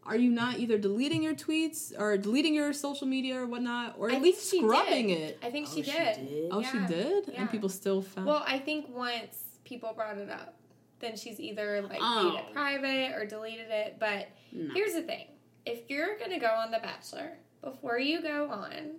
are 0.05 0.17
you 0.17 0.31
not 0.31 0.59
either 0.59 0.77
deleting 0.79 1.23
your 1.23 1.35
tweets 1.35 1.93
or 1.99 2.17
deleting 2.17 2.55
your 2.55 2.73
social 2.73 3.07
media 3.09 3.41
or 3.41 3.47
whatnot, 3.47 3.95
or 3.99 4.07
at 4.09 4.13
think 4.15 4.25
least 4.25 4.51
scrubbing 4.51 5.11
it? 5.11 5.39
I 5.43 5.51
think 5.51 5.67
she, 5.69 5.83
she 5.83 5.91
did. 5.91 6.29
did? 6.29 6.49
Oh, 6.53 6.63
she 6.63 6.79
did, 6.93 7.25
Yeah. 7.29 7.41
and 7.43 7.51
people 7.51 7.69
still 7.69 8.03
found. 8.03 8.27
Well, 8.27 8.45
I 8.47 8.59
think 8.59 8.87
once 8.95 9.37
people 9.65 9.93
brought 9.95 10.19
it 10.19 10.31
up, 10.31 10.55
then 11.01 11.17
she's 11.17 11.39
either 11.41 11.83
like 11.83 11.99
Oh. 12.01 12.31
made 12.31 12.39
it 12.41 12.53
private 12.53 13.15
or 13.17 13.27
deleted 13.27 13.71
it. 13.71 13.97
But 13.99 14.29
here's 14.75 14.95
the 14.95 15.03
thing: 15.03 15.27
if 15.65 15.89
you're 15.91 16.17
gonna 16.19 16.39
go 16.41 16.49
on 16.49 16.71
The 16.71 16.79
Bachelor, 16.79 17.39
before 17.63 17.99
you 17.99 18.23
go 18.23 18.49
on, 18.51 18.97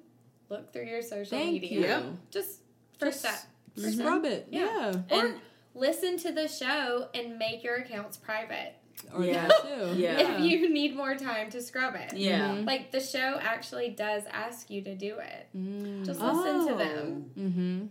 look 0.49 0.71
through 0.73 0.85
your 0.85 1.01
social 1.01 1.37
Thank 1.37 1.53
media. 1.61 1.71
you. 1.71 1.81
Yep. 1.81 2.03
Just 2.31 2.59
first 2.99 3.23
Just 3.23 3.47
step. 3.75 3.93
Scrub 3.93 4.25
it. 4.25 4.47
Yeah. 4.51 4.93
Yeah. 5.09 5.17
Or 5.17 5.35
listen 5.75 6.17
to 6.17 6.31
the 6.31 6.47
show 6.47 7.09
and 7.13 7.37
make 7.37 7.63
your 7.63 7.75
accounts 7.75 8.17
private. 8.17 8.73
Or 9.13 9.23
Yeah. 9.23 9.47
that 9.47 9.61
too. 9.61 9.93
Yeah. 10.01 10.19
If 10.19 10.39
you 10.41 10.69
need 10.73 10.95
more 10.95 11.15
time 11.15 11.51
to 11.51 11.61
scrub 11.61 11.93
it. 11.95 12.13
Yeah. 12.17 12.53
Like 12.65 12.91
the 12.91 12.99
show 12.99 13.37
actually 13.39 13.89
does 13.89 14.23
ask 14.31 14.71
you 14.71 14.81
to 14.81 14.95
do 14.95 15.19
it. 15.19 15.47
Mm. 15.55 16.03
Just 16.05 16.19
listen 16.19 16.67
to 16.67 16.73
them. 16.75 17.31
Mm-hmm. 17.37 17.85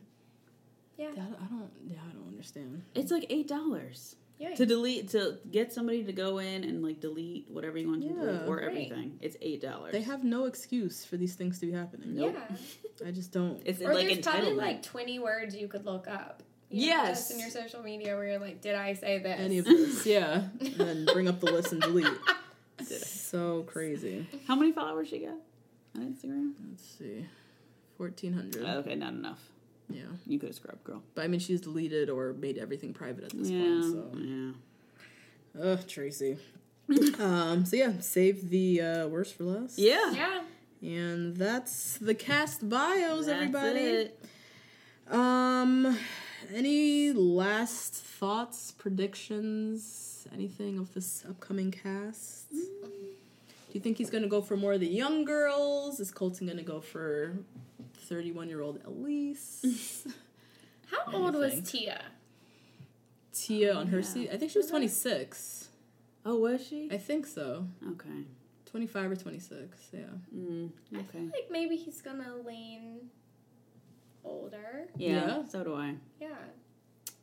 Yeah. 0.99 1.11
I 1.11 1.15
don't. 1.15 1.71
Yeah, 1.87 1.99
I 2.05 2.13
don't 2.13 2.16
understand. 2.37 2.83
It's 2.95 3.11
like 3.11 3.27
eight 3.31 3.49
dollars 3.49 4.17
Yeah. 4.39 4.55
to 4.55 4.67
delete 4.67 5.09
to 5.11 5.39
get 5.51 5.73
somebody 5.73 6.05
to 6.05 6.13
go 6.13 6.39
in 6.39 6.63
and 6.65 6.83
like 6.83 7.01
delete 7.01 7.49
whatever 7.51 7.79
you 7.79 7.89
want 7.89 8.03
to 8.03 8.09
delete 8.09 8.43
or 8.49 8.57
Right. 8.57 8.65
everything. 8.67 9.19
It's 9.23 9.37
eight 9.41 9.61
dollars. 9.63 9.93
They 9.93 10.03
have 10.03 10.23
no 10.25 10.45
excuse 10.45 11.05
for 11.05 11.17
these 11.17 11.35
things 11.35 11.59
to 11.61 11.67
be 11.67 11.73
happening. 11.73 12.15
Nope. 12.17 12.37
Yeah. 12.37 12.57
I 13.09 13.11
just 13.11 13.33
don't. 13.33 13.61
It's 13.65 13.81
Or 13.81 13.95
like 13.95 14.07
there's 14.09 14.19
probably 14.21 14.55
like 14.55 14.83
20 14.83 15.19
words 15.19 15.55
you 15.57 15.69
could 15.69 15.85
look 15.87 16.07
up. 16.09 16.43
you 16.71 16.81
know, 16.83 16.87
Yes. 16.87 17.19
just 17.29 17.31
in 17.33 17.41
your 17.41 17.51
social 17.51 17.83
media 17.83 18.15
where 18.17 18.27
you're 18.27 18.39
like, 18.39 18.61
did 18.61 18.75
I 18.75 18.93
say 18.95 19.19
this? 19.19 19.39
any 19.41 19.59
of 19.59 19.65
this. 19.65 20.05
Yeah. 20.17 20.49
And 20.61 20.75
then 20.75 21.05
bring 21.07 21.29
up 21.29 21.41
the 21.41 21.47
list 21.51 21.73
and 21.73 21.81
delete. 21.81 22.07
So 22.85 23.63
crazy. 23.63 24.27
How 24.47 24.55
many 24.55 24.71
followers 24.71 25.09
she 25.09 25.21
got 25.21 25.35
on 25.97 26.13
Instagram? 26.15 26.53
Let's 26.71 26.85
see. 26.99 27.27
1,400. 27.97 28.63
Okay, 28.63 28.95
not 28.95 29.15
enough. 29.15 29.41
Yeah. 29.89 30.03
You 30.27 30.39
could 30.39 30.49
have 30.49 30.57
scrubbed, 30.57 30.85
girl. 30.85 31.03
But 31.15 31.25
I 31.25 31.29
mean, 31.29 31.41
she's 31.41 31.61
deleted 31.61 32.11
or 32.11 32.33
made 32.33 32.59
everything 32.59 32.93
private 32.93 33.25
at 33.25 33.31
this 33.31 33.49
Yeah, 33.49 33.61
point. 33.61 33.85
So. 33.85 34.11
yeah. 34.19 35.63
Ugh, 35.63 35.87
Tracy. 35.87 36.37
um, 37.19 37.65
so 37.65 37.77
yeah, 37.77 37.93
save 38.01 38.49
the 38.51 38.81
uh, 38.81 39.07
worst 39.09 39.35
for 39.37 39.45
last. 39.45 39.79
Yeah. 39.79 40.13
Yeah. 40.13 40.43
And 40.83 41.37
that's 41.37 41.99
the 41.99 42.15
cast 42.15 42.69
bios, 42.69 43.27
That's 43.27 43.37
everybody. 43.37 43.81
it. 43.81 44.25
Um, 45.11 45.99
any 46.55 47.13
last 47.13 47.95
thoughts, 47.95 48.73
predictions, 48.73 50.27
anything 50.33 50.79
of 50.79 50.93
this 50.95 51.25
upcoming 51.29 51.71
cast? 51.71 52.51
Do 52.51 53.73
you 53.73 53.81
think 53.81 53.99
he's 53.99 54.11
gonna 54.11 54.27
go 54.29 54.41
for 54.43 54.57
more 54.57 54.75
of 54.75 54.81
the 54.81 54.87
young 54.87 55.25
girls? 55.25 55.99
Is 56.01 56.11
Colton 56.11 56.47
gonna 56.47 56.63
go 56.63 56.81
for 56.81 57.37
thirty-one-year-old 58.09 58.83
Elyse? 58.85 60.07
How 60.91 61.13
old 61.13 61.35
was 61.35 61.61
Tia? 61.69 62.03
Tia 63.33 63.75
on 63.75 63.89
her 63.89 64.03
seat? 64.03 64.31
I 64.33 64.37
think 64.37 64.51
she 64.53 64.59
was 64.59 64.69
twenty-six. 64.69 65.69
Oh, 66.25 66.37
was 66.37 66.67
she? 66.67 66.89
I 66.91 66.99
think 66.99 67.27
so. 67.27 67.67
Okay. 67.93 68.25
Twenty-five 68.67 69.11
or 69.11 69.17
twenty-six. 69.17 69.89
Yeah. 69.93 70.01
Mm, 70.35 70.71
I 70.95 70.99
okay. 70.99 71.07
feel 71.13 71.23
like 71.27 71.49
maybe 71.51 71.77
he's 71.77 72.01
gonna 72.01 72.35
lean 72.45 73.11
older. 74.25 74.89
Yeah, 74.97 75.11
Yeah. 75.39 75.45
So 75.49 75.65
do 75.65 75.75
I. 75.75 75.95
Yeah. 76.21 76.29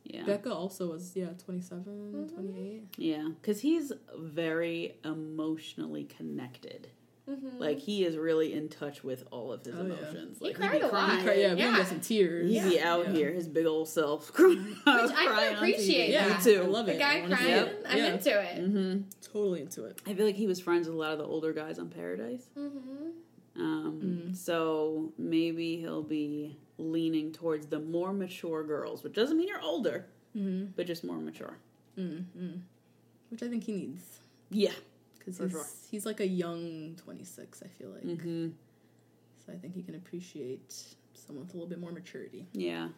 Yeah. 0.04 0.24
Becca 0.24 0.52
also 0.52 0.90
was 0.92 1.12
yeah 1.16 1.28
27, 1.44 2.30
28. 2.34 2.82
Yeah, 2.98 3.30
because 3.40 3.62
he's 3.62 3.90
very 4.18 4.96
emotionally 5.02 6.04
connected. 6.04 6.88
Mm-hmm. 7.28 7.58
Like 7.58 7.78
he 7.78 8.04
is 8.04 8.16
really 8.18 8.52
in 8.52 8.68
touch 8.68 9.02
with 9.02 9.24
all 9.30 9.50
of 9.50 9.64
his 9.64 9.74
Oh, 9.74 9.78
yeah. 9.78 9.84
emotions. 9.94 10.38
He 10.40 10.44
Like 10.46 10.56
cried 10.56 10.72
be 10.72 10.78
a 10.80 10.82
lot. 10.82 10.90
crying. 10.90 11.26
Right, 11.26 11.38
yeah, 11.38 11.54
we 11.54 11.60
Yeah. 11.60 11.66
can 11.68 11.76
get 11.78 11.86
some 11.86 12.00
tears. 12.00 12.50
He'd 12.50 12.68
be 12.68 12.80
out 12.80 13.06
Yeah. 13.06 13.12
here, 13.12 13.32
his 13.32 13.48
big 13.48 13.64
old 13.64 13.88
self 13.88 14.30
crying. 14.32 14.58
Which 14.64 14.76
I 14.86 15.08
can 15.48 15.54
appreciate 15.56 16.10
Yeah, 16.10 16.28
that. 16.28 16.44
Me 16.44 16.52
too. 16.52 16.62
I 16.62 16.66
love 16.66 16.86
The 16.86 16.92
it. 16.92 16.94
The 16.96 16.98
guy 17.00 17.20
honestly. 17.22 17.36
crying, 17.46 17.50
Yep. 17.66 17.84
I'm 17.88 17.96
Yeah. 17.98 18.12
into 18.14 18.40
it. 18.42 18.58
Mm-hmm. 18.58 19.00
Totally 19.32 19.60
into 19.62 19.84
it. 19.84 20.02
I 20.06 20.12
feel 20.14 20.26
like 20.26 20.36
he 20.36 20.46
was 20.46 20.60
friends 20.60 20.86
with 20.86 20.96
a 20.96 20.98
lot 20.98 21.12
of 21.12 21.18
the 21.18 21.24
older 21.24 21.52
guys 21.54 21.78
on 21.78 21.88
Paradise. 21.88 22.46
Mm-hmm. 22.58 23.60
Um, 23.60 24.34
So 24.34 25.12
maybe 25.16 25.76
he'll 25.78 26.02
be 26.02 26.58
leaning 26.76 27.32
towards 27.32 27.66
the 27.68 27.78
more 27.80 28.12
mature 28.12 28.64
girls, 28.64 29.02
which 29.02 29.14
doesn't 29.14 29.38
mean 29.38 29.48
you're 29.48 29.62
older, 29.62 30.06
Mm-hmm. 30.36 30.72
but 30.76 30.86
just 30.86 31.04
more 31.04 31.16
mature. 31.18 31.56
Which 33.30 33.42
I 33.42 33.48
think 33.48 33.64
he 33.64 33.72
needs. 33.72 34.20
Yeah. 34.50 34.72
Because 35.24 35.38
he's, 35.38 35.50
sure. 35.52 35.66
he's 35.90 36.06
like 36.06 36.20
a 36.20 36.26
young 36.26 36.96
26, 37.02 37.62
I 37.64 37.68
feel 37.68 37.90
like. 37.90 38.02
Mm-hmm. 38.04 38.48
So 39.46 39.52
I 39.52 39.56
think 39.56 39.74
he 39.74 39.82
can 39.82 39.94
appreciate 39.94 40.74
someone 41.14 41.44
with 41.46 41.54
a 41.54 41.56
little 41.56 41.68
bit 41.68 41.80
more 41.80 41.92
maturity. 41.92 42.46
Yeah. 42.52 42.88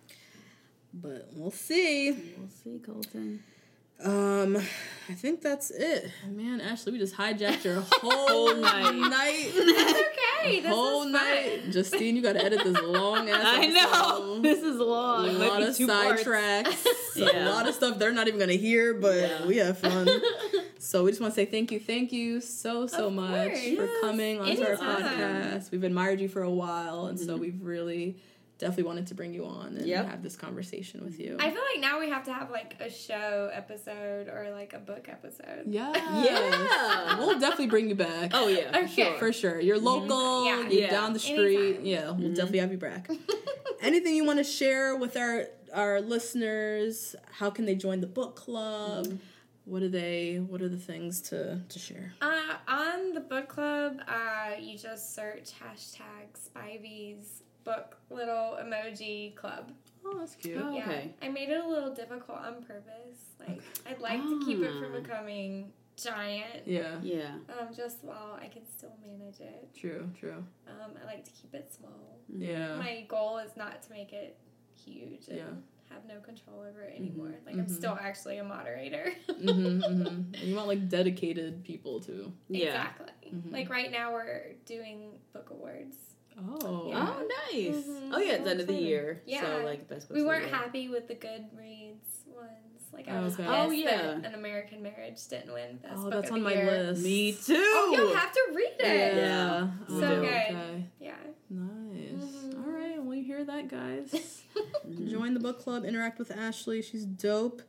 But 0.94 1.28
we'll 1.34 1.50
see. 1.50 2.12
We'll 2.38 2.48
see, 2.48 2.78
Colton. 2.84 3.42
Um, 4.02 4.56
I 5.08 5.14
think 5.14 5.40
that's 5.40 5.70
it. 5.70 6.10
Man, 6.30 6.60
Ashley, 6.60 6.92
we 6.92 6.98
just 6.98 7.14
hijacked 7.16 7.64
your 7.64 7.80
whole 7.92 8.54
night. 8.54 8.94
night. 8.94 9.52
Okay, 9.54 10.60
this 10.60 10.66
whole 10.70 11.04
is 11.04 11.04
fun. 11.04 11.12
night. 11.12 11.70
Justine, 11.70 12.14
you 12.14 12.20
gotta 12.22 12.44
edit 12.44 12.62
this 12.62 12.76
long 12.82 13.30
ass 13.30 13.40
I 13.42 13.66
know. 13.68 14.40
This 14.42 14.62
is 14.62 14.76
long. 14.76 15.28
It 15.30 15.38
might 15.38 15.48
lot 15.48 15.58
be 15.60 15.64
of 15.68 15.76
two 15.76 15.86
parts. 15.86 16.24
sidetracks. 16.24 17.16
A 17.16 17.48
lot 17.48 17.66
of 17.66 17.74
stuff 17.74 17.98
they're 17.98 18.12
not 18.12 18.28
even 18.28 18.38
gonna 18.38 18.52
hear, 18.52 18.92
but 18.92 19.16
Yeah. 19.16 19.46
we 19.46 19.56
have 19.56 19.78
fun. 19.78 20.06
So 20.86 21.02
we 21.04 21.10
just 21.10 21.20
want 21.20 21.34
to 21.34 21.40
say 21.40 21.46
thank 21.46 21.72
you, 21.72 21.80
thank 21.80 22.12
you 22.12 22.40
so 22.40 22.86
so 22.86 23.08
Of 23.08 23.14
much 23.14 23.48
course. 23.48 23.60
for 23.60 23.84
Yes. 23.86 24.00
coming 24.00 24.40
onto 24.40 24.62
our 24.62 24.76
podcast. 24.76 25.70
We've 25.72 25.82
admired 25.84 26.20
you 26.20 26.28
for 26.28 26.42
a 26.42 26.50
while, 26.50 27.06
and 27.06 27.18
Mm-hmm. 27.18 27.26
so 27.26 27.36
we've 27.36 27.60
really 27.62 28.16
definitely 28.58 28.84
wanted 28.84 29.06
to 29.08 29.14
bring 29.14 29.34
you 29.34 29.44
on 29.44 29.76
and 29.76 29.84
Yep. 29.86 30.06
have 30.08 30.22
this 30.22 30.34
conversation 30.36 31.04
with 31.04 31.20
you. 31.20 31.36
I 31.38 31.50
feel 31.50 31.60
like 31.72 31.80
now 31.80 32.00
we 32.00 32.08
have 32.08 32.24
to 32.24 32.32
have 32.32 32.50
like 32.50 32.76
a 32.80 32.88
show 32.88 33.50
episode 33.52 34.28
or 34.28 34.50
like 34.52 34.72
a 34.72 34.78
book 34.78 35.08
episode. 35.10 35.64
yeah, 35.66 35.92
Yeah. 36.24 37.18
we'll 37.18 37.38
definitely 37.38 37.66
bring 37.66 37.88
you 37.88 37.94
back. 37.96 38.30
Oh 38.32 38.48
yeah, 38.48 38.70
for 38.72 38.78
Okay. 38.78 38.94
sure. 38.94 39.18
For 39.18 39.32
sure. 39.32 39.60
You're 39.60 39.76
mm-hmm. 39.76 40.08
local, 40.08 40.44
Yeah. 40.46 40.60
you're 40.62 40.80
Yeah. 40.82 40.90
down 40.90 41.12
the 41.12 41.18
street. 41.18 41.56
Anytime. 41.66 41.84
Yeah, 41.84 42.04
we'll 42.06 42.14
mm-hmm. 42.14 42.34
definitely 42.34 42.58
have 42.60 42.72
you 42.72 42.78
back. 42.78 43.10
Anything 43.82 44.14
you 44.16 44.24
want 44.24 44.38
to 44.38 44.44
share 44.44 44.96
with 44.96 45.16
our 45.16 45.46
our 45.74 46.00
listeners? 46.00 47.14
How 47.32 47.50
can 47.50 47.66
they 47.66 47.74
join 47.74 48.00
the 48.00 48.06
book 48.06 48.36
club? 48.36 49.06
Mm-hmm. 49.06 49.16
What 49.66 49.82
are 49.82 49.88
they 49.88 50.36
what 50.36 50.62
are 50.62 50.68
the 50.68 50.78
things 50.78 51.20
to 51.30 51.60
to 51.68 51.78
share? 51.78 52.12
Uh, 52.22 52.54
on 52.68 53.12
the 53.14 53.20
book 53.20 53.48
club, 53.48 53.98
uh, 54.08 54.52
you 54.58 54.78
just 54.78 55.14
search 55.14 55.50
hashtag 55.60 56.28
Spivey's 56.38 57.42
book 57.64 57.96
little 58.08 58.56
emoji 58.62 59.34
club. 59.34 59.72
Oh, 60.04 60.16
that's 60.20 60.36
cute. 60.36 60.56
Oh. 60.62 60.72
Yeah, 60.72 60.82
Okay. 60.84 61.14
I 61.20 61.28
made 61.28 61.48
it 61.48 61.62
a 61.64 61.68
little 61.68 61.92
difficult 61.92 62.38
on 62.38 62.62
purpose. 62.62 63.34
Like 63.40 63.60
I'd 63.90 64.00
like 64.00 64.20
to 64.22 64.40
keep 64.46 64.60
it 64.60 64.70
from 64.78 64.94
Ah. 64.94 65.00
becoming 65.00 65.72
giant. 65.96 66.62
Yeah. 66.64 67.00
Yeah. 67.02 67.34
Um, 67.58 67.74
just 67.74 68.04
while 68.04 68.38
I 68.40 68.46
can 68.46 68.64
still 68.66 68.92
manage 69.04 69.40
it. 69.40 69.68
True, 69.74 70.08
true. 70.20 70.44
Um, 70.68 70.92
I 71.02 71.06
like 71.06 71.24
to 71.24 71.30
keep 71.32 71.52
it 71.54 71.72
small. 71.76 72.20
Yeah. 72.28 72.76
My 72.76 73.04
goal 73.08 73.38
is 73.38 73.56
not 73.56 73.82
to 73.82 73.90
make 73.90 74.12
it 74.12 74.36
huge 74.76 75.26
and 75.26 75.38
Yeah. 75.38 75.44
Have 75.90 76.04
no 76.06 76.20
control 76.20 76.60
over 76.68 76.82
it 76.82 76.94
anymore. 76.96 77.34
Like 77.46 77.56
I'm 77.56 77.68
still 77.68 77.96
actually 78.00 78.38
a 78.38 78.44
moderator. 78.44 79.12
hmm 79.40 79.80
hmm 79.80 79.80
And 79.84 80.42
you 80.42 80.54
want 80.56 80.68
like 80.68 80.88
dedicated 80.88 81.64
people 81.64 82.00
too. 82.00 82.32
Yeah. 82.48 82.66
Exactly. 82.68 83.32
Like 83.50 83.70
right 83.70 83.90
now 83.90 84.12
we're 84.12 84.52
doing 84.64 85.18
book 85.32 85.50
awards. 85.50 85.96
Oh. 86.38 86.86
Yeah. 86.88 87.14
Oh, 87.18 87.26
nice. 87.52 87.84
Mhm. 87.86 88.10
Oh 88.12 88.18
yeah, 88.18 88.32
it's 88.34 88.44
So 88.44 88.50
end 88.50 88.60
of 88.60 88.66
the 88.66 88.72
excited. 88.74 88.82
year. 88.88 89.22
Yeah. 89.26 89.42
So 89.42 89.64
like 89.64 89.88
best. 89.88 90.08
books 90.08 90.18
We 90.20 90.24
weren't 90.24 90.50
happy 90.50 90.88
with 90.88 91.08
the 91.08 91.14
Goodreads 91.14 92.26
ones. 92.26 92.50
Like 92.92 93.08
I 93.08 93.20
was 93.20 93.34
Okay. 93.34 93.42
pissed 93.44 93.54
Oh, 93.58 93.70
yeah. 93.70 93.96
that 94.18 94.24
An 94.26 94.34
American 94.34 94.82
Marriage 94.82 95.26
didn't 95.28 95.52
win 95.52 95.76
Best 95.78 95.94
Oh, 95.96 96.02
Book 96.04 96.12
that's 96.12 96.28
of 96.28 96.34
on 96.34 96.38
the 96.40 96.44
my 96.44 96.52
Year. 96.54 96.66
list. 96.66 97.02
Me 97.02 97.32
too. 97.32 97.54
Oh, 97.56 97.92
you'll 97.96 98.14
have 98.14 98.32
to 98.32 98.40
read 98.54 98.74
it. 98.80 99.16
Yeah. 99.16 99.68
So 99.88 99.94
Oh, 99.96 100.00
good. 100.20 100.24
Okay. 100.24 100.84
Yeah. 101.00 101.14
Nice. 101.50 102.54
All 102.54 102.70
right. 102.72 103.02
Well, 103.02 103.14
you 103.16 103.24
hear 103.24 103.44
that, 103.44 103.68
guys. 103.68 104.42
Join 105.08 105.34
the 105.34 105.40
book 105.40 105.58
club. 105.60 105.84
Interact 105.84 106.18
with 106.18 106.30
Ashley. 106.30 106.82
She's 106.82 107.04
dope. 107.04 107.62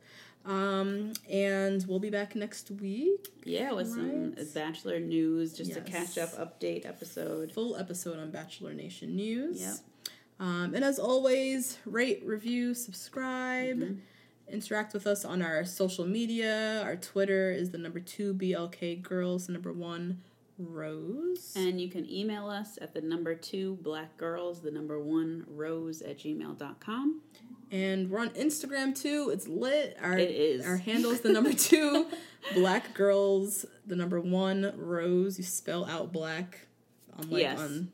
Um, 0.48 1.12
and 1.30 1.84
we'll 1.86 1.98
be 1.98 2.08
back 2.08 2.34
next 2.34 2.70
week. 2.70 3.28
Yeah, 3.44 3.72
with 3.72 3.88
some 3.90 4.32
Right. 4.32 4.54
Bachelor 4.54 4.98
news, 4.98 5.52
just 5.52 5.76
a 5.76 5.82
catch 5.82 6.16
up 6.16 6.30
update 6.30 6.86
episode. 6.86 7.52
Full 7.52 7.76
episode 7.76 8.18
on 8.18 8.30
Bachelor 8.30 8.72
Nation 8.72 9.14
News. 9.14 9.60
Yep. 9.60 9.74
Um, 10.40 10.74
and 10.74 10.82
as 10.84 10.98
always, 10.98 11.78
rate, 11.84 12.22
review, 12.24 12.72
subscribe. 12.72 13.78
Mm-hmm. 13.78 13.94
Interact 14.50 14.94
with 14.94 15.06
us 15.06 15.26
on 15.26 15.42
our 15.42 15.64
social 15.66 16.06
media. 16.06 16.80
Our 16.82 16.96
Twitter 16.96 17.50
is 17.52 17.70
the 17.70 17.76
number 17.78 18.00
two 18.00 18.32
BLK 18.32 19.02
Girls, 19.02 19.46
the 19.46 19.52
number 19.52 19.72
one 19.74 20.22
Rose. 20.58 21.52
And 21.56 21.80
you 21.80 21.88
can 21.88 22.08
email 22.10 22.48
us 22.48 22.78
at 22.80 22.94
the 22.94 23.00
number 23.00 23.34
two 23.34 23.76
black 23.82 24.16
girls, 24.16 24.60
the 24.60 24.70
number 24.70 24.98
one 24.98 25.44
rose 25.46 26.02
at 26.02 26.18
gmail.com. 26.18 27.20
And 27.70 28.10
we're 28.10 28.20
on 28.20 28.30
Instagram 28.30 28.98
too. 28.98 29.30
It's 29.32 29.46
lit. 29.46 29.96
Our, 30.02 30.16
It 30.18 30.30
is. 30.30 30.66
Our 30.66 30.76
handle 30.78 31.10
is 31.10 31.20
the 31.20 31.28
number 31.30 31.52
two, 31.54 32.06
Black 32.54 32.94
Girls, 32.94 33.66
the 33.86 33.94
number 33.96 34.20
one, 34.20 34.72
Rose. 34.76 35.36
You 35.38 35.44
spell 35.44 35.84
out 35.84 36.12
black 36.12 36.66
on 37.18 37.28
like 37.30 37.42
Yes. 37.42 37.58
on 37.60 37.92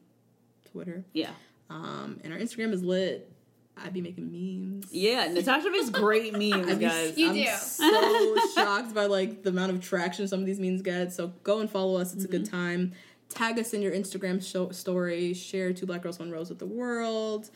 Twitter. 0.70 1.04
Yeah. 1.12 1.30
Um, 1.70 2.20
and 2.22 2.32
our 2.32 2.38
Instagram 2.38 2.72
is 2.72 2.82
lit. 2.84 3.30
I'd 3.76 3.92
be 3.92 4.00
making 4.00 4.30
memes. 4.30 4.86
Yeah, 4.92 5.26
Natasha 5.32 5.68
makes 5.70 5.90
great 5.90 6.32
memes, 6.38 6.68
I 6.70 6.74
be- 6.76 6.84
guys. 6.84 7.18
You 7.18 7.28
I'm 7.30 7.34
do. 7.34 7.46
so 7.56 8.36
shocked 8.54 8.94
by 8.94 9.06
like 9.06 9.42
the 9.42 9.50
amount 9.50 9.72
of 9.72 9.80
traction 9.80 10.28
some 10.28 10.38
of 10.38 10.46
these 10.46 10.60
memes 10.60 10.82
get. 10.82 11.12
So 11.12 11.32
go 11.42 11.58
and 11.58 11.68
follow 11.68 12.00
us. 12.00 12.14
It's 12.14 12.24
a 12.24 12.28
good 12.28 12.48
time. 12.48 12.92
Tag 13.30 13.58
us 13.58 13.72
in 13.74 13.82
your 13.82 13.90
Instagram 13.90 14.40
show, 14.48 14.70
story. 14.70 15.34
Share 15.34 15.72
two 15.72 15.86
black 15.86 16.02
girls 16.02 16.20
one 16.20 16.30
rose 16.30 16.50
with 16.50 16.60
the 16.60 16.66
world. 16.66 17.50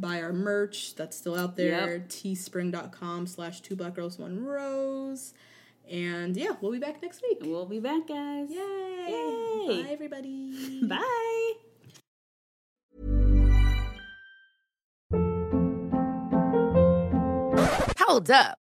Buy 0.00 0.22
our 0.22 0.32
merch 0.32 0.94
that's 0.94 1.16
still 1.16 1.36
out 1.36 1.56
there. 1.56 1.96
Yep. 1.96 2.08
Teespring.com 2.08 3.26
slash 3.26 3.60
two 3.60 3.76
black 3.76 3.94
girls 3.94 4.18
one 4.18 4.44
rose. 4.44 5.34
And 5.90 6.36
yeah, 6.36 6.52
we'll 6.60 6.72
be 6.72 6.78
back 6.78 7.02
next 7.02 7.22
week. 7.22 7.38
We'll 7.40 7.66
be 7.66 7.80
back, 7.80 8.06
guys. 8.06 8.50
Yay! 8.50 8.56
Yay. 9.08 9.82
Bye 9.82 9.90
everybody. 9.90 10.82
Bye. 10.86 11.52
Hold 17.98 18.30
up. 18.30 18.58